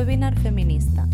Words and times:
Webinar 0.00 0.34
Feminista, 0.38 1.06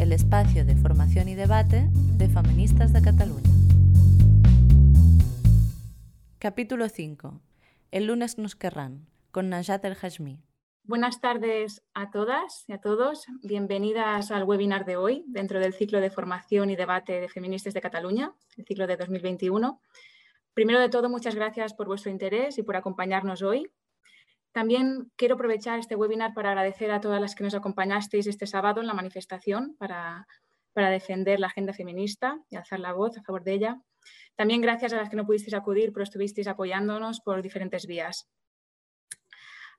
el 0.00 0.14
espacio 0.14 0.64
de 0.64 0.74
formación 0.76 1.28
y 1.28 1.34
debate 1.34 1.90
de 1.92 2.30
feministas 2.30 2.94
de 2.94 3.02
Cataluña. 3.02 3.50
Capítulo 6.38 6.88
5. 6.88 7.38
El 7.90 8.06
lunes 8.06 8.38
nos 8.38 8.56
querrán, 8.56 9.06
con 9.30 9.50
Najat 9.50 9.84
El 9.84 9.94
Hashmi. 9.94 10.40
Buenas 10.84 11.20
tardes 11.20 11.82
a 11.92 12.10
todas 12.10 12.64
y 12.66 12.72
a 12.72 12.80
todos. 12.80 13.26
Bienvenidas 13.42 14.30
al 14.30 14.44
webinar 14.44 14.86
de 14.86 14.96
hoy 14.96 15.24
dentro 15.26 15.60
del 15.60 15.74
ciclo 15.74 16.00
de 16.00 16.08
formación 16.08 16.70
y 16.70 16.76
debate 16.76 17.20
de 17.20 17.28
feministas 17.28 17.74
de 17.74 17.82
Cataluña, 17.82 18.32
el 18.56 18.64
ciclo 18.64 18.86
de 18.86 18.96
2021. 18.96 19.82
Primero 20.54 20.80
de 20.80 20.88
todo, 20.88 21.10
muchas 21.10 21.34
gracias 21.34 21.74
por 21.74 21.86
vuestro 21.86 22.10
interés 22.10 22.56
y 22.56 22.62
por 22.62 22.74
acompañarnos 22.74 23.42
hoy. 23.42 23.70
También 24.58 25.12
quiero 25.14 25.36
aprovechar 25.36 25.78
este 25.78 25.94
webinar 25.94 26.34
para 26.34 26.48
agradecer 26.48 26.90
a 26.90 27.00
todas 27.00 27.20
las 27.20 27.36
que 27.36 27.44
nos 27.44 27.54
acompañasteis 27.54 28.26
este 28.26 28.44
sábado 28.44 28.80
en 28.80 28.88
la 28.88 28.92
manifestación 28.92 29.76
para, 29.78 30.26
para 30.72 30.90
defender 30.90 31.38
la 31.38 31.46
agenda 31.46 31.72
feminista 31.72 32.40
y 32.50 32.56
alzar 32.56 32.80
la 32.80 32.92
voz 32.92 33.16
a 33.16 33.22
favor 33.22 33.44
de 33.44 33.52
ella. 33.52 33.80
También 34.34 34.60
gracias 34.60 34.92
a 34.92 34.96
las 34.96 35.10
que 35.10 35.14
no 35.14 35.24
pudisteis 35.24 35.54
acudir, 35.54 35.92
pero 35.92 36.02
estuvisteis 36.02 36.48
apoyándonos 36.48 37.20
por 37.20 37.40
diferentes 37.40 37.86
vías. 37.86 38.28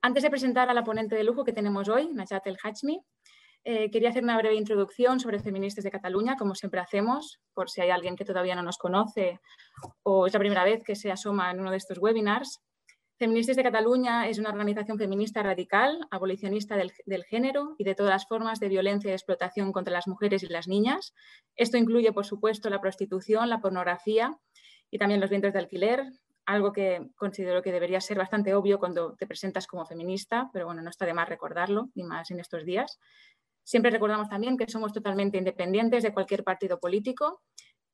Antes 0.01 0.23
de 0.23 0.29
presentar 0.29 0.69
a 0.69 0.73
la 0.73 0.85
ponente 0.85 1.13
de 1.13 1.25
lujo 1.25 1.43
que 1.43 1.51
tenemos 1.51 1.89
hoy, 1.89 2.07
Najat 2.13 2.47
El 2.47 2.57
Hachmi, 2.63 3.01
eh, 3.65 3.91
quería 3.91 4.11
hacer 4.11 4.23
una 4.23 4.37
breve 4.37 4.55
introducción 4.55 5.19
sobre 5.19 5.39
Feministas 5.39 5.83
de 5.83 5.91
Cataluña, 5.91 6.37
como 6.37 6.55
siempre 6.55 6.79
hacemos, 6.79 7.41
por 7.53 7.69
si 7.69 7.81
hay 7.81 7.89
alguien 7.89 8.15
que 8.15 8.23
todavía 8.23 8.55
no 8.55 8.63
nos 8.63 8.77
conoce 8.77 9.41
o 10.03 10.25
es 10.25 10.31
la 10.31 10.39
primera 10.39 10.63
vez 10.63 10.85
que 10.85 10.95
se 10.95 11.11
asoma 11.11 11.51
en 11.51 11.59
uno 11.59 11.69
de 11.69 11.75
estos 11.75 11.97
webinars. 11.97 12.61
Feministas 13.19 13.57
de 13.57 13.63
Cataluña 13.63 14.29
es 14.29 14.39
una 14.39 14.49
organización 14.49 14.97
feminista 14.97 15.43
radical, 15.43 16.07
abolicionista 16.09 16.77
del, 16.77 17.25
género 17.25 17.75
y 17.77 17.83
de 17.83 17.93
todas 17.93 18.11
las 18.13 18.25
formas 18.25 18.61
de 18.61 18.69
violencia 18.69 19.11
y 19.11 19.13
explotación 19.13 19.73
contra 19.73 19.91
las 19.91 20.07
mujeres 20.07 20.41
y 20.43 20.47
las 20.47 20.69
niñas. 20.69 21.13
Esto 21.57 21.75
incluye, 21.75 22.13
por 22.13 22.25
supuesto, 22.25 22.69
la 22.69 22.79
prostitución, 22.79 23.49
la 23.49 23.59
pornografía 23.59 24.39
y 24.89 24.99
también 24.99 25.19
los 25.19 25.29
vientos 25.29 25.51
de 25.51 25.59
alquiler, 25.59 26.05
algo 26.45 26.71
que 26.71 27.09
considero 27.17 27.61
que 27.61 27.73
debería 27.73 27.99
ser 27.99 28.17
bastante 28.17 28.53
obvio 28.53 28.79
cuando 28.79 29.17
te 29.17 29.27
presentas 29.27 29.67
como 29.67 29.85
feminista, 29.85 30.49
pero 30.53 30.67
bueno, 30.67 30.81
no 30.81 30.89
está 30.89 31.05
de 31.05 31.13
más 31.13 31.27
recordarlo, 31.27 31.89
ni 31.95 32.03
más 32.03 32.31
en 32.31 32.39
estos 32.39 32.63
días. 32.63 33.01
Siempre 33.65 33.91
recordamos 33.91 34.29
también 34.29 34.55
que 34.55 34.69
somos 34.69 34.93
totalmente 34.93 35.37
independientes 35.37 36.03
de 36.03 36.13
cualquier 36.13 36.45
partido 36.45 36.79
político. 36.79 37.41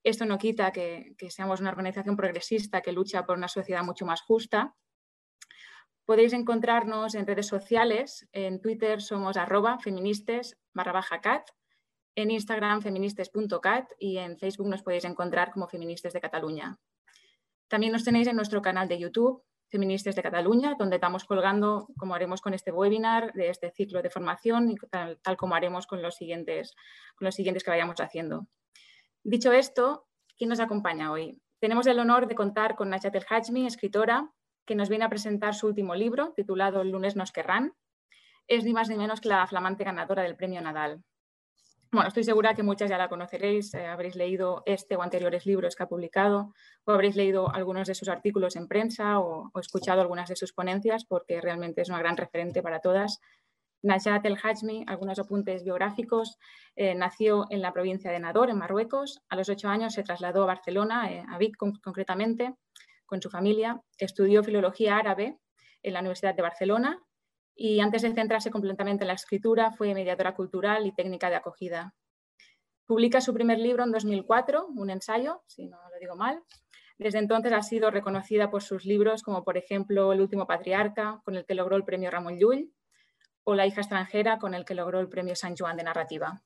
Esto 0.03 0.27
no 0.27 0.37
quita 0.37 0.71
que 0.71 1.15
seamos 1.29 1.61
una 1.61 1.71
organización 1.71 2.15
progresista 2.15 2.81
que 2.81 2.91
lucha 2.91 3.25
por 3.25 3.39
una 3.39 3.47
sociedad 3.47 3.83
mucho 3.83 4.05
más 4.05 4.21
justa. 4.21 4.75
Podéis 6.05 6.33
encontrarnos 6.33 7.15
en 7.15 7.25
redes 7.25 7.47
sociales. 7.47 8.27
En 8.31 8.61
Twitter 8.61 9.01
somos 9.01 9.37
arroba 9.37 9.79
feministes 9.79 10.55
barra. 10.73 11.01
En 12.15 12.31
Instagram 12.31 12.81
feministes.cat 12.81 13.91
y 13.99 14.17
en 14.17 14.37
Facebook 14.37 14.69
nos 14.69 14.83
podéis 14.83 15.03
encontrar 15.03 15.51
como 15.51 15.67
Feministas 15.67 16.13
de 16.13 16.21
Cataluña. 16.21 16.77
También 17.67 17.91
nos 17.91 18.03
tenéis 18.03 18.27
en 18.27 18.35
nuestro 18.35 18.61
canal 18.61 18.87
de 18.87 18.99
YouTube, 18.99 19.43
Feministas 19.69 20.15
de 20.15 20.21
Cataluña, 20.21 20.75
donde 20.77 20.95
estamos 20.95 21.25
colgando, 21.25 21.87
como 21.97 22.13
haremos 22.13 22.39
con 22.39 22.53
este 22.53 22.71
webinar, 22.71 23.33
de 23.33 23.49
este 23.49 23.71
ciclo 23.71 24.01
de 24.01 24.11
formación 24.11 24.69
y 24.69 24.75
tal, 24.75 25.19
tal 25.21 25.35
como 25.35 25.55
haremos 25.55 25.87
con 25.87 26.01
los, 26.01 26.15
siguientes, 26.15 26.75
con 27.15 27.25
los 27.25 27.35
siguientes 27.35 27.63
que 27.63 27.71
vayamos 27.71 27.99
haciendo. 27.99 28.47
Dicho 29.23 29.51
esto, 29.51 30.07
¿quién 30.37 30.51
nos 30.51 30.59
acompaña 30.59 31.11
hoy? 31.11 31.41
Tenemos 31.59 31.87
el 31.87 31.99
honor 31.99 32.27
de 32.27 32.35
contar 32.35 32.75
con 32.75 32.89
Najat 32.89 33.15
El 33.15 33.25
Hajmi, 33.27 33.65
escritora, 33.65 34.31
que 34.65 34.75
nos 34.75 34.89
viene 34.89 35.05
a 35.05 35.09
presentar 35.09 35.55
su 35.55 35.67
último 35.67 35.95
libro, 35.95 36.33
titulado 36.35 36.81
El 36.81 36.91
lunes 36.91 37.15
nos 37.15 37.31
querrán. 37.31 37.73
Es 38.47 38.63
ni 38.63 38.73
más 38.73 38.89
ni 38.89 38.97
menos 38.97 39.21
que 39.21 39.29
la 39.29 39.47
flamante 39.47 39.83
ganadora 39.83 40.23
del 40.23 40.35
premio 40.35 40.61
Nadal. 40.61 41.03
Bueno, 41.91 42.09
estoy 42.09 42.23
segura 42.23 42.53
que 42.55 42.63
muchas 42.63 42.89
ya 42.89 42.97
la 42.97 43.07
conoceréis, 43.07 43.73
eh, 43.73 43.85
habréis 43.85 44.15
leído 44.15 44.63
este 44.65 44.95
o 44.97 45.01
anteriores 45.01 45.45
libros 45.45 45.75
que 45.75 45.83
ha 45.83 45.87
publicado, 45.87 46.53
o 46.83 46.91
habréis 46.91 47.15
leído 47.15 47.49
algunos 47.53 47.87
de 47.87 47.95
sus 47.95 48.09
artículos 48.09 48.55
en 48.55 48.67
prensa 48.67 49.19
o, 49.19 49.49
o 49.53 49.59
escuchado 49.59 50.01
algunas 50.01 50.27
de 50.27 50.35
sus 50.35 50.51
ponencias, 50.51 51.05
porque 51.05 51.39
realmente 51.39 51.81
es 51.81 51.89
una 51.89 51.99
gran 51.99 52.17
referente 52.17 52.61
para 52.61 52.81
todas. 52.81 53.21
Najat 53.85 54.25
El 54.25 54.37
Hajmi, 54.41 54.83
algunos 54.87 55.19
apuntes 55.19 55.63
biográficos, 55.63 56.37
eh, 56.75 56.95
nació 56.95 57.45
en 57.51 57.61
la 57.61 57.71
provincia 57.71 58.11
de 58.11 58.19
Nador, 58.19 58.49
en 58.49 58.57
Marruecos. 58.57 59.21
A 59.29 59.35
los 59.35 59.47
ocho 59.47 59.69
años 59.69 59.93
se 59.93 60.03
trasladó 60.03 60.43
a 60.43 60.47
Barcelona, 60.47 61.11
eh, 61.11 61.23
a 61.29 61.37
Vic 61.37 61.55
concretamente, 61.57 62.55
con 63.05 63.21
su 63.21 63.29
familia. 63.29 63.81
Estudió 63.97 64.43
filología 64.43 64.97
árabe 64.97 65.37
en 65.83 65.93
la 65.93 65.99
Universidad 65.99 66.35
de 66.35 66.41
Barcelona 66.41 66.99
y 67.55 67.79
antes 67.79 68.01
de 68.01 68.13
centrarse 68.13 68.51
completamente 68.51 69.03
en 69.03 69.07
la 69.07 69.13
escritura 69.13 69.71
fue 69.71 69.93
mediadora 69.93 70.35
cultural 70.35 70.85
y 70.85 70.93
técnica 70.93 71.29
de 71.29 71.35
acogida. 71.35 71.93
Publica 72.85 73.21
su 73.21 73.33
primer 73.33 73.59
libro 73.59 73.83
en 73.83 73.91
2004, 73.91 74.67
un 74.67 74.89
ensayo, 74.89 75.41
si 75.47 75.67
no 75.67 75.77
lo 75.89 75.99
digo 75.99 76.15
mal. 76.15 76.43
Desde 76.97 77.19
entonces 77.19 77.51
ha 77.51 77.61
sido 77.61 77.91
reconocida 77.91 78.49
por 78.49 78.61
sus 78.61 78.85
libros 78.85 79.23
como 79.23 79.43
por 79.43 79.57
ejemplo 79.57 80.13
El 80.13 80.21
último 80.21 80.45
patriarca, 80.45 81.21
con 81.25 81.35
el 81.35 81.45
que 81.45 81.55
logró 81.55 81.75
el 81.75 81.83
premio 81.83 82.11
Ramón 82.11 82.37
Llull, 82.37 82.71
o 83.43 83.55
La 83.55 83.65
hija 83.65 83.81
extranjera, 83.81 84.37
con 84.37 84.53
el 84.53 84.65
que 84.65 84.75
logró 84.75 84.99
el 84.99 85.09
premio 85.09 85.35
San 85.35 85.55
Juan 85.55 85.77
de 85.77 85.83
narrativa. 85.83 86.41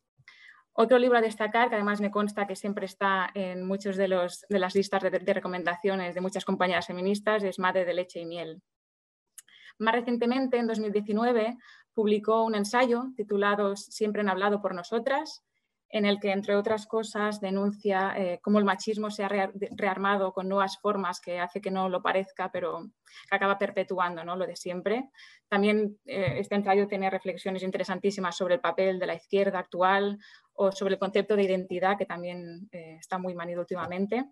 Otro 0.81 0.97
libro 0.97 1.17
a 1.17 1.21
destacar, 1.21 1.67
que 1.67 1.75
además 1.75 1.99
me 1.99 2.09
consta 2.09 2.47
que 2.47 2.55
siempre 2.55 2.85
está 2.85 3.29
en 3.33 3.67
muchas 3.67 3.97
de, 3.97 4.07
de 4.49 4.59
las 4.59 4.75
listas 4.75 5.03
de, 5.03 5.09
de 5.09 5.33
recomendaciones 5.33 6.15
de 6.15 6.21
muchas 6.21 6.45
compañeras 6.45 6.87
feministas, 6.87 7.43
es 7.43 7.59
Madre 7.59 7.83
de 7.83 7.93
leche 7.93 8.21
y 8.21 8.25
miel, 8.25 8.61
más 9.79 9.95
recientemente, 9.95 10.57
en 10.57 10.67
2019, 10.67 11.57
publicó 11.93 12.43
un 12.43 12.55
ensayo 12.55 13.05
titulado 13.15 13.75
Siempre 13.75 14.21
han 14.21 14.29
hablado 14.29 14.61
por 14.61 14.75
nosotras, 14.75 15.43
en 15.89 16.05
el 16.05 16.19
que, 16.19 16.31
entre 16.31 16.55
otras 16.55 16.85
cosas, 16.85 17.39
denuncia 17.39 18.13
eh, 18.15 18.39
cómo 18.43 18.59
el 18.59 18.65
machismo 18.65 19.09
se 19.09 19.23
ha 19.23 19.27
re 19.27 19.51
rearmado 19.71 20.33
con 20.33 20.47
nuevas 20.47 20.77
formas 20.79 21.19
que 21.19 21.39
hace 21.39 21.61
que 21.61 21.71
no 21.71 21.89
lo 21.89 22.01
parezca, 22.01 22.51
pero 22.51 22.89
que 23.27 23.35
acaba 23.35 23.57
perpetuando 23.57 24.23
¿no? 24.23 24.35
lo 24.35 24.45
de 24.45 24.55
siempre. 24.55 25.09
También 25.47 25.97
eh, 26.05 26.35
este 26.37 26.55
ensayo 26.55 26.87
tiene 26.87 27.09
reflexiones 27.09 27.63
interesantísimas 27.63 28.37
sobre 28.37 28.55
el 28.55 28.61
papel 28.61 28.99
de 28.99 29.07
la 29.07 29.15
izquierda 29.15 29.59
actual 29.59 30.19
o 30.61 30.71
sobre 30.71 30.95
el 30.95 30.99
concepto 30.99 31.35
de 31.35 31.43
identidad, 31.43 31.97
que 31.97 32.05
también 32.05 32.67
eh, 32.71 32.97
está 32.99 33.17
muy 33.17 33.33
manido 33.33 33.61
últimamente 33.61 34.25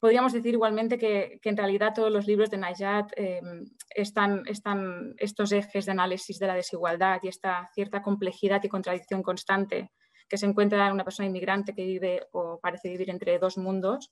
podríamos 0.00 0.32
decir 0.32 0.54
igualmente 0.54 0.98
que, 0.98 1.38
que, 1.42 1.48
en 1.48 1.56
realidad 1.56 1.92
todos 1.94 2.12
los 2.12 2.26
libros 2.26 2.50
de 2.50 2.58
Najat 2.58 3.12
eh, 3.16 3.40
están, 3.90 4.42
están 4.46 5.14
estos 5.18 5.52
ejes 5.52 5.86
de 5.86 5.92
análisis 5.92 6.38
de 6.38 6.46
la 6.46 6.54
desigualdad 6.54 7.18
y 7.22 7.28
esta 7.28 7.68
cierta 7.74 8.02
complejidad 8.02 8.62
y 8.62 8.68
contradicción 8.68 9.22
constante 9.22 9.90
que 10.28 10.36
se 10.36 10.46
encuentra 10.46 10.86
en 10.86 10.92
una 10.92 11.04
persona 11.04 11.26
inmigrante 11.26 11.74
que 11.74 11.84
vive 11.84 12.26
o 12.32 12.60
parece 12.60 12.90
vivir 12.90 13.10
entre 13.10 13.38
dos 13.38 13.56
mundos. 13.56 14.10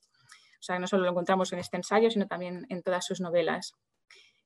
O 0.59 0.63
sea, 0.63 0.79
no 0.79 0.87
solo 0.87 1.03
lo 1.03 1.11
encontramos 1.11 1.53
en 1.53 1.59
este 1.59 1.77
ensayo, 1.77 2.09
sino 2.09 2.25
también 2.25 2.65
en 2.69 2.81
todas 2.81 3.05
sus 3.05 3.21
novelas. 3.21 3.73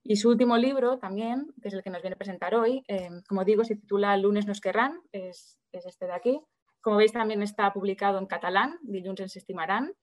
Y 0.03 0.17
su 0.17 0.29
último 0.29 0.57
libro 0.57 0.97
también, 0.99 1.47
que 1.61 1.69
es 1.69 1.73
el 1.73 1.81
que 1.81 1.89
nos 1.89 2.01
viene 2.01 2.15
a 2.15 2.17
presentar 2.17 2.55
hoy, 2.55 2.83
eh, 2.87 3.09
como 3.27 3.45
digo, 3.45 3.63
se 3.63 3.75
titula 3.75 4.17
Lunes 4.17 4.47
nos 4.47 4.59
querrán, 4.59 4.99
es, 5.13 5.59
es, 5.71 5.85
este 5.85 6.07
de 6.07 6.13
aquí. 6.13 6.41
Como 6.81 6.97
veis, 6.97 7.11
también 7.11 7.41
está 7.43 7.71
publicado 7.71 8.17
en 8.17 8.25
catalán, 8.25 8.79
Dilluns 8.81 9.35
estimarán, 9.35 9.93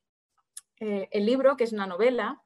eh, 0.80 1.08
el 1.10 1.26
libro, 1.26 1.56
que 1.56 1.64
es 1.64 1.72
una 1.72 1.86
novela, 1.86 2.42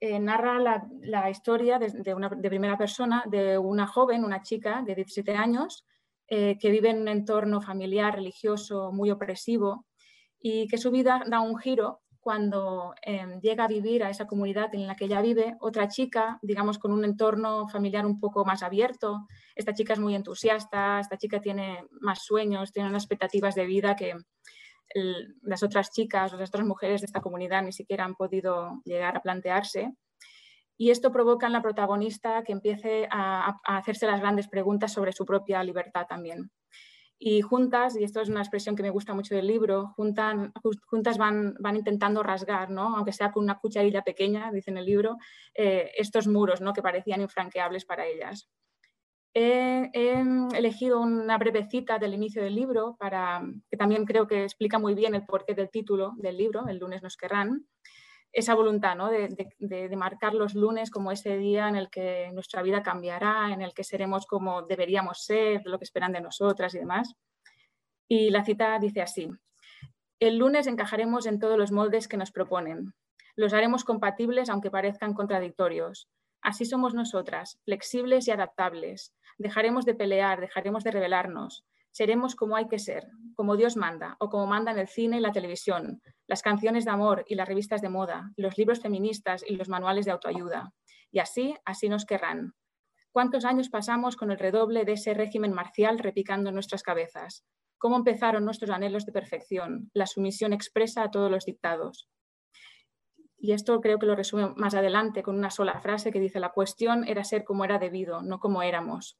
eh, 0.00 0.18
narra 0.18 0.58
la, 0.58 1.30
historia 1.30 1.78
de, 1.78 1.90
de, 1.90 2.14
una, 2.14 2.28
de, 2.28 2.48
primera 2.48 2.76
persona 2.76 3.24
de 3.26 3.58
una 3.58 3.86
joven, 3.86 4.24
una 4.24 4.42
chica 4.42 4.82
de 4.84 4.94
17 4.94 5.34
años, 5.34 5.84
eh, 6.28 6.56
que 6.58 6.70
vive 6.70 6.90
en 6.90 7.00
un 7.00 7.08
entorno 7.08 7.60
familiar, 7.60 8.14
religioso, 8.14 8.90
muy 8.92 9.10
opresivo 9.10 9.86
y 10.40 10.66
que 10.66 10.78
su 10.78 10.90
vida 10.90 11.22
da 11.26 11.40
un 11.40 11.58
giro 11.58 12.00
cuando 12.22 12.94
eh, 13.04 13.38
llega 13.42 13.64
a 13.64 13.68
vivir 13.68 14.04
a 14.04 14.10
esa 14.10 14.26
comunidad 14.26 14.72
en 14.74 14.86
la 14.86 14.94
que 14.94 15.06
ella 15.06 15.20
vive 15.20 15.56
otra 15.60 15.88
chica, 15.88 16.38
digamos, 16.40 16.78
con 16.78 16.92
un 16.92 17.04
entorno 17.04 17.68
familiar 17.68 18.06
un 18.06 18.20
poco 18.20 18.44
más 18.44 18.62
abierto. 18.62 19.26
Esta 19.56 19.74
chica 19.74 19.92
es 19.94 19.98
muy 19.98 20.14
entusiasta, 20.14 21.00
esta 21.00 21.18
chica 21.18 21.40
tiene 21.40 21.84
más 22.00 22.22
sueños, 22.24 22.72
tiene 22.72 22.88
unas 22.88 23.02
expectativas 23.02 23.56
de 23.56 23.66
vida 23.66 23.96
que, 23.96 24.14
las 25.42 25.62
otras 25.62 25.90
chicas 25.90 26.32
las 26.32 26.50
otras 26.50 26.66
mujeres 26.66 27.00
de 27.00 27.06
esta 27.06 27.22
comunidad 27.22 27.62
ni 27.62 27.72
siquiera 27.72 28.04
han 28.04 28.14
podido 28.14 28.82
llegar 28.84 29.16
a 29.16 29.22
plantearse. 29.22 29.94
Y 30.76 30.90
esto 30.90 31.12
provoca 31.12 31.46
en 31.46 31.52
la 31.52 31.62
protagonista 31.62 32.42
que 32.44 32.52
empiece 32.52 33.08
a 33.10 33.60
hacerse 33.64 34.06
las 34.06 34.20
grandes 34.20 34.48
preguntas 34.48 34.92
sobre 34.92 35.12
su 35.12 35.24
propia 35.24 35.62
libertad 35.62 36.06
también. 36.08 36.50
Y 37.24 37.40
juntas, 37.40 37.96
y 37.96 38.02
esto 38.02 38.20
es 38.20 38.28
una 38.28 38.40
expresión 38.40 38.74
que 38.74 38.82
me 38.82 38.90
gusta 38.90 39.14
mucho 39.14 39.36
del 39.36 39.46
libro, 39.46 39.94
juntas 39.94 41.18
van, 41.18 41.54
intentando 41.72 42.20
rasgar, 42.20 42.68
¿no? 42.68 42.96
aunque 42.96 43.12
sea 43.12 43.30
con 43.30 43.44
una 43.44 43.60
cucharilla 43.60 44.02
pequeña, 44.02 44.50
dice 44.50 44.72
en 44.72 44.78
el 44.78 44.86
libro, 44.86 45.18
eh, 45.54 45.92
estos 45.96 46.26
muros 46.26 46.60
¿no? 46.60 46.72
que 46.72 46.82
parecían 46.82 47.20
infranqueables 47.20 47.84
para 47.84 48.06
ellas. 48.06 48.50
He, 49.32 49.88
he, 49.92 50.20
elegido 50.58 51.00
una 51.00 51.38
breve 51.38 51.68
cita 51.70 51.96
del 52.00 52.14
inicio 52.14 52.42
del 52.42 52.56
libro, 52.56 52.96
para, 52.98 53.40
que 53.70 53.76
también 53.76 54.04
creo 54.04 54.26
que 54.26 54.42
explica 54.42 54.80
muy 54.80 54.94
bien 54.94 55.14
el 55.14 55.24
porqué 55.24 55.54
del 55.54 55.70
título 55.70 56.14
del 56.16 56.36
libro, 56.36 56.66
El 56.66 56.78
lunes 56.78 57.04
nos 57.04 57.16
querrán. 57.16 57.68
Esa 58.32 58.54
voluntad 58.54 58.96
¿no? 58.96 59.10
de, 59.10 59.28
de, 59.58 59.96
marcar 59.96 60.32
los 60.32 60.54
lunes 60.54 60.90
como 60.90 61.12
ese 61.12 61.36
día 61.36 61.68
en 61.68 61.76
el 61.76 61.90
que 61.90 62.30
nuestra 62.32 62.62
vida 62.62 62.82
cambiará, 62.82 63.52
en 63.52 63.60
el 63.60 63.74
que 63.74 63.84
seremos 63.84 64.26
como 64.26 64.62
deberíamos 64.62 65.22
ser, 65.24 65.62
lo 65.66 65.78
que 65.78 65.84
esperan 65.84 66.12
de 66.12 66.22
nosotras 66.22 66.74
y 66.74 66.78
demás. 66.78 67.14
Y 68.08 68.30
la 68.30 68.44
cita 68.44 68.78
dice 68.78 69.02
así, 69.02 69.28
el 70.18 70.38
lunes 70.38 70.66
encajaremos 70.66 71.26
en 71.26 71.38
todos 71.38 71.58
los 71.58 71.72
moldes 71.72 72.08
que 72.08 72.16
nos 72.16 72.30
proponen. 72.30 72.94
Los 73.36 73.52
haremos 73.52 73.84
compatibles 73.84 74.48
aunque 74.48 74.70
parezcan 74.70 75.14
contradictorios. 75.14 76.08
Así 76.40 76.64
somos 76.64 76.94
nosotras, 76.94 77.58
flexibles 77.64 78.28
y 78.28 78.30
adaptables. 78.30 79.14
Dejaremos 79.38 79.84
de 79.84 79.94
pelear, 79.94 80.40
dejaremos 80.40 80.84
de 80.84 80.90
rebelarnos. 80.90 81.64
Seremos 81.92 82.34
como 82.34 82.56
hay 82.56 82.68
que 82.68 82.78
ser, 82.78 83.06
como 83.34 83.56
Dios 83.56 83.76
manda 83.76 84.16
o 84.18 84.30
como 84.30 84.46
mandan 84.46 84.78
el 84.78 84.88
cine 84.88 85.18
y 85.18 85.20
la 85.20 85.30
televisión, 85.30 86.00
las 86.26 86.40
canciones 86.40 86.86
de 86.86 86.90
amor 86.90 87.24
y 87.28 87.34
las 87.34 87.46
revistas 87.46 87.82
de 87.82 87.90
moda, 87.90 88.32
los 88.36 88.56
libros 88.56 88.80
feministas 88.80 89.44
y 89.46 89.56
los 89.56 89.68
manuales 89.68 90.06
de 90.06 90.12
autoayuda. 90.12 90.72
Y 91.10 91.18
así, 91.18 91.54
así 91.66 91.90
nos 91.90 92.06
querrán. 92.06 92.54
¿Cuántos 93.12 93.44
años 93.44 93.68
pasamos 93.68 94.16
con 94.16 94.30
el 94.30 94.38
redoble 94.38 94.86
de 94.86 94.92
ese 94.92 95.12
régimen 95.12 95.52
marcial 95.52 95.98
repicando 95.98 96.50
nuestras 96.50 96.82
cabezas? 96.82 97.44
¿Cómo 97.76 97.96
empezaron 97.96 98.46
nuestros 98.46 98.70
anhelos 98.70 99.04
de 99.04 99.12
perfección, 99.12 99.90
la 99.92 100.06
sumisión 100.06 100.54
expresa 100.54 101.02
a 101.02 101.10
todos 101.10 101.30
los 101.30 101.44
dictados? 101.44 102.08
Y 103.36 103.52
esto 103.52 103.80
creo 103.82 103.98
que 103.98 104.06
lo 104.06 104.14
resume 104.14 104.54
más 104.56 104.74
adelante 104.74 105.22
con 105.22 105.36
una 105.36 105.50
sola 105.50 105.80
frase 105.80 106.10
que 106.10 106.20
dice, 106.20 106.40
la 106.40 106.52
cuestión 106.52 107.04
era 107.06 107.24
ser 107.24 107.44
como 107.44 107.64
era 107.64 107.78
debido, 107.78 108.22
no 108.22 108.38
como 108.38 108.62
éramos. 108.62 109.18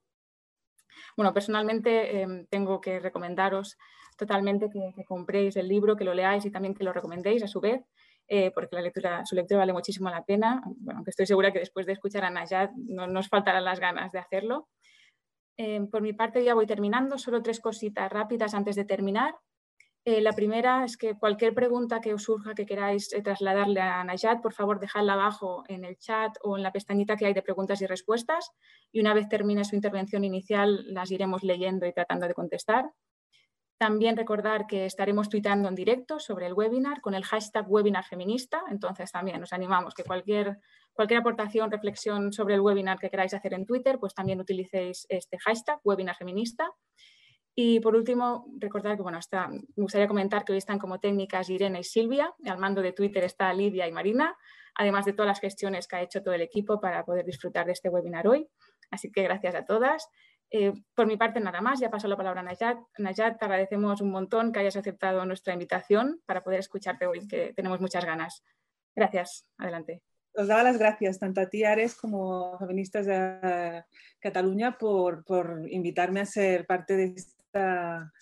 Bueno, 1.16 1.32
personalmente 1.32 2.22
em, 2.22 2.46
tengo 2.46 2.80
que 2.80 3.00
recomendaros 3.00 3.76
totalmente 4.16 4.68
que, 4.70 5.04
compréis 5.04 5.56
el 5.56 5.68
libro, 5.68 5.96
que 5.96 6.04
lo 6.04 6.14
leáis 6.14 6.44
y 6.44 6.50
también 6.50 6.74
que 6.74 6.84
lo 6.84 6.92
recomendéis 6.92 7.42
a 7.42 7.48
su 7.48 7.60
vez, 7.60 7.82
eh, 8.28 8.50
porque 8.54 8.76
la 8.76 8.82
lectura, 8.82 9.24
su 9.26 9.34
lectura 9.34 9.58
vale 9.58 9.72
muchísimo 9.72 10.10
la 10.10 10.24
pena, 10.24 10.62
bueno, 10.64 10.98
aunque 10.98 11.10
estoy 11.10 11.26
segura 11.26 11.52
que 11.52 11.58
después 11.58 11.86
de 11.86 11.92
escuchar 11.92 12.24
a 12.24 12.30
Najat 12.30 12.70
no 12.76 13.06
nos 13.06 13.28
faltarán 13.28 13.64
las 13.64 13.80
ganas 13.80 14.12
de 14.12 14.18
hacerlo. 14.18 14.68
Em, 15.56 15.88
por 15.88 16.02
mi 16.02 16.12
parte 16.12 16.44
ya 16.44 16.54
voy 16.54 16.66
terminando, 16.66 17.18
solo 17.18 17.42
tres 17.42 17.60
cositas 17.60 18.10
rápidas 18.10 18.54
antes 18.54 18.76
de 18.76 18.84
terminar. 18.84 19.34
Eh, 20.04 20.20
la 20.20 20.32
primera 20.32 20.84
es 20.84 20.96
que 20.96 21.16
cualquier 21.16 21.54
pregunta 21.54 22.00
que 22.00 22.12
os 22.12 22.24
surja 22.24 22.54
que 22.54 22.66
queráis 22.66 23.12
eh, 23.12 23.22
trasladarle 23.22 23.80
a 23.80 24.02
Najat, 24.02 24.42
por 24.42 24.52
favor 24.52 24.80
dejadla 24.80 25.12
abajo 25.12 25.62
en 25.68 25.84
el 25.84 25.96
chat 25.96 26.32
o 26.42 26.56
en 26.56 26.64
la 26.64 26.72
pestañita 26.72 27.16
que 27.16 27.26
hay 27.26 27.34
de 27.34 27.42
preguntas 27.42 27.80
y 27.82 27.86
respuestas 27.86 28.50
y 28.90 28.98
una 28.98 29.14
vez 29.14 29.28
termine 29.28 29.64
su 29.64 29.76
intervención 29.76 30.24
inicial 30.24 30.92
las 30.92 31.12
iremos 31.12 31.44
leyendo 31.44 31.86
y 31.86 31.92
tratando 31.92 32.26
de 32.26 32.34
contestar. 32.34 32.90
También 33.78 34.16
recordar 34.16 34.66
que 34.66 34.86
estaremos 34.86 35.28
tuitando 35.28 35.68
en 35.68 35.76
directo 35.76 36.18
sobre 36.18 36.46
el 36.46 36.54
webinar 36.54 37.00
con 37.00 37.14
el 37.14 37.24
hashtag 37.24 37.70
webinar 37.70 38.04
feminista, 38.04 38.62
entonces 38.70 39.12
también 39.12 39.40
os 39.40 39.52
animamos 39.52 39.94
que 39.94 40.02
cualquier, 40.02 40.58
cualquier 40.92 41.20
aportación, 41.20 41.70
reflexión 41.70 42.32
sobre 42.32 42.54
el 42.54 42.60
webinar 42.60 42.98
que 42.98 43.10
queráis 43.10 43.34
hacer 43.34 43.54
en 43.54 43.66
Twitter, 43.66 44.00
pues 44.00 44.14
también 44.14 44.40
utilicéis 44.40 45.06
este 45.08 45.38
hashtag 45.38 45.80
webinar 45.84 46.16
feminista. 46.16 46.72
Y 47.54 47.80
por 47.80 47.94
último, 47.94 48.46
recordar 48.58 48.96
que 48.96 49.02
bueno, 49.02 49.18
está, 49.18 49.48
me 49.48 49.62
gustaría 49.76 50.08
comentar 50.08 50.44
que 50.44 50.52
hoy 50.52 50.58
están 50.58 50.78
como 50.78 51.00
técnicas 51.00 51.50
Irene 51.50 51.80
y 51.80 51.84
Silvia, 51.84 52.32
al 52.46 52.58
mando 52.58 52.80
de 52.80 52.92
Twitter 52.92 53.24
está 53.24 53.52
Lidia 53.52 53.86
y 53.86 53.92
Marina, 53.92 54.34
además 54.74 55.04
de 55.04 55.12
todas 55.12 55.28
las 55.28 55.40
gestiones 55.40 55.86
que 55.86 55.96
ha 55.96 56.02
hecho 56.02 56.22
todo 56.22 56.34
el 56.34 56.40
equipo 56.40 56.80
para 56.80 57.04
poder 57.04 57.26
disfrutar 57.26 57.66
de 57.66 57.72
este 57.72 57.90
webinar 57.90 58.26
hoy. 58.26 58.48
Así 58.90 59.10
que 59.10 59.22
gracias 59.22 59.54
a 59.54 59.64
todas 59.64 60.08
eh, 60.54 60.74
por 60.94 61.06
mi 61.06 61.16
parte, 61.16 61.40
nada 61.40 61.62
más. 61.62 61.80
Ya 61.80 61.90
paso 61.90 62.06
la 62.08 62.16
palabra 62.16 62.40
a 62.40 62.44
Najat. 62.44 62.78
Najat, 62.98 63.38
te 63.38 63.44
agradecemos 63.44 64.02
un 64.02 64.10
montón 64.10 64.52
que 64.52 64.60
hayas 64.60 64.76
aceptado 64.76 65.24
nuestra 65.24 65.54
invitación 65.54 66.20
para 66.26 66.42
poder 66.42 66.60
escucharte 66.60 67.06
hoy, 67.06 67.26
que 67.26 67.54
tenemos 67.54 67.80
muchas 67.80 68.04
ganas. 68.04 68.44
Gracias. 68.94 69.46
Adelante. 69.56 70.02
Os 70.34 70.46
daba 70.46 70.62
las 70.62 70.78
gracias 70.78 71.18
tanto 71.18 71.40
a 71.40 71.46
ti, 71.46 71.64
Ares, 71.64 71.94
como 71.94 72.54
a 72.54 72.58
Feministas 72.58 73.06
de 73.06 73.84
Cataluña 74.18 74.76
por, 74.78 75.24
por 75.24 75.66
invitarme 75.70 76.20
a 76.20 76.26
ser 76.26 76.66
parte 76.66 76.96
de 76.96 77.14
esta 77.52 78.12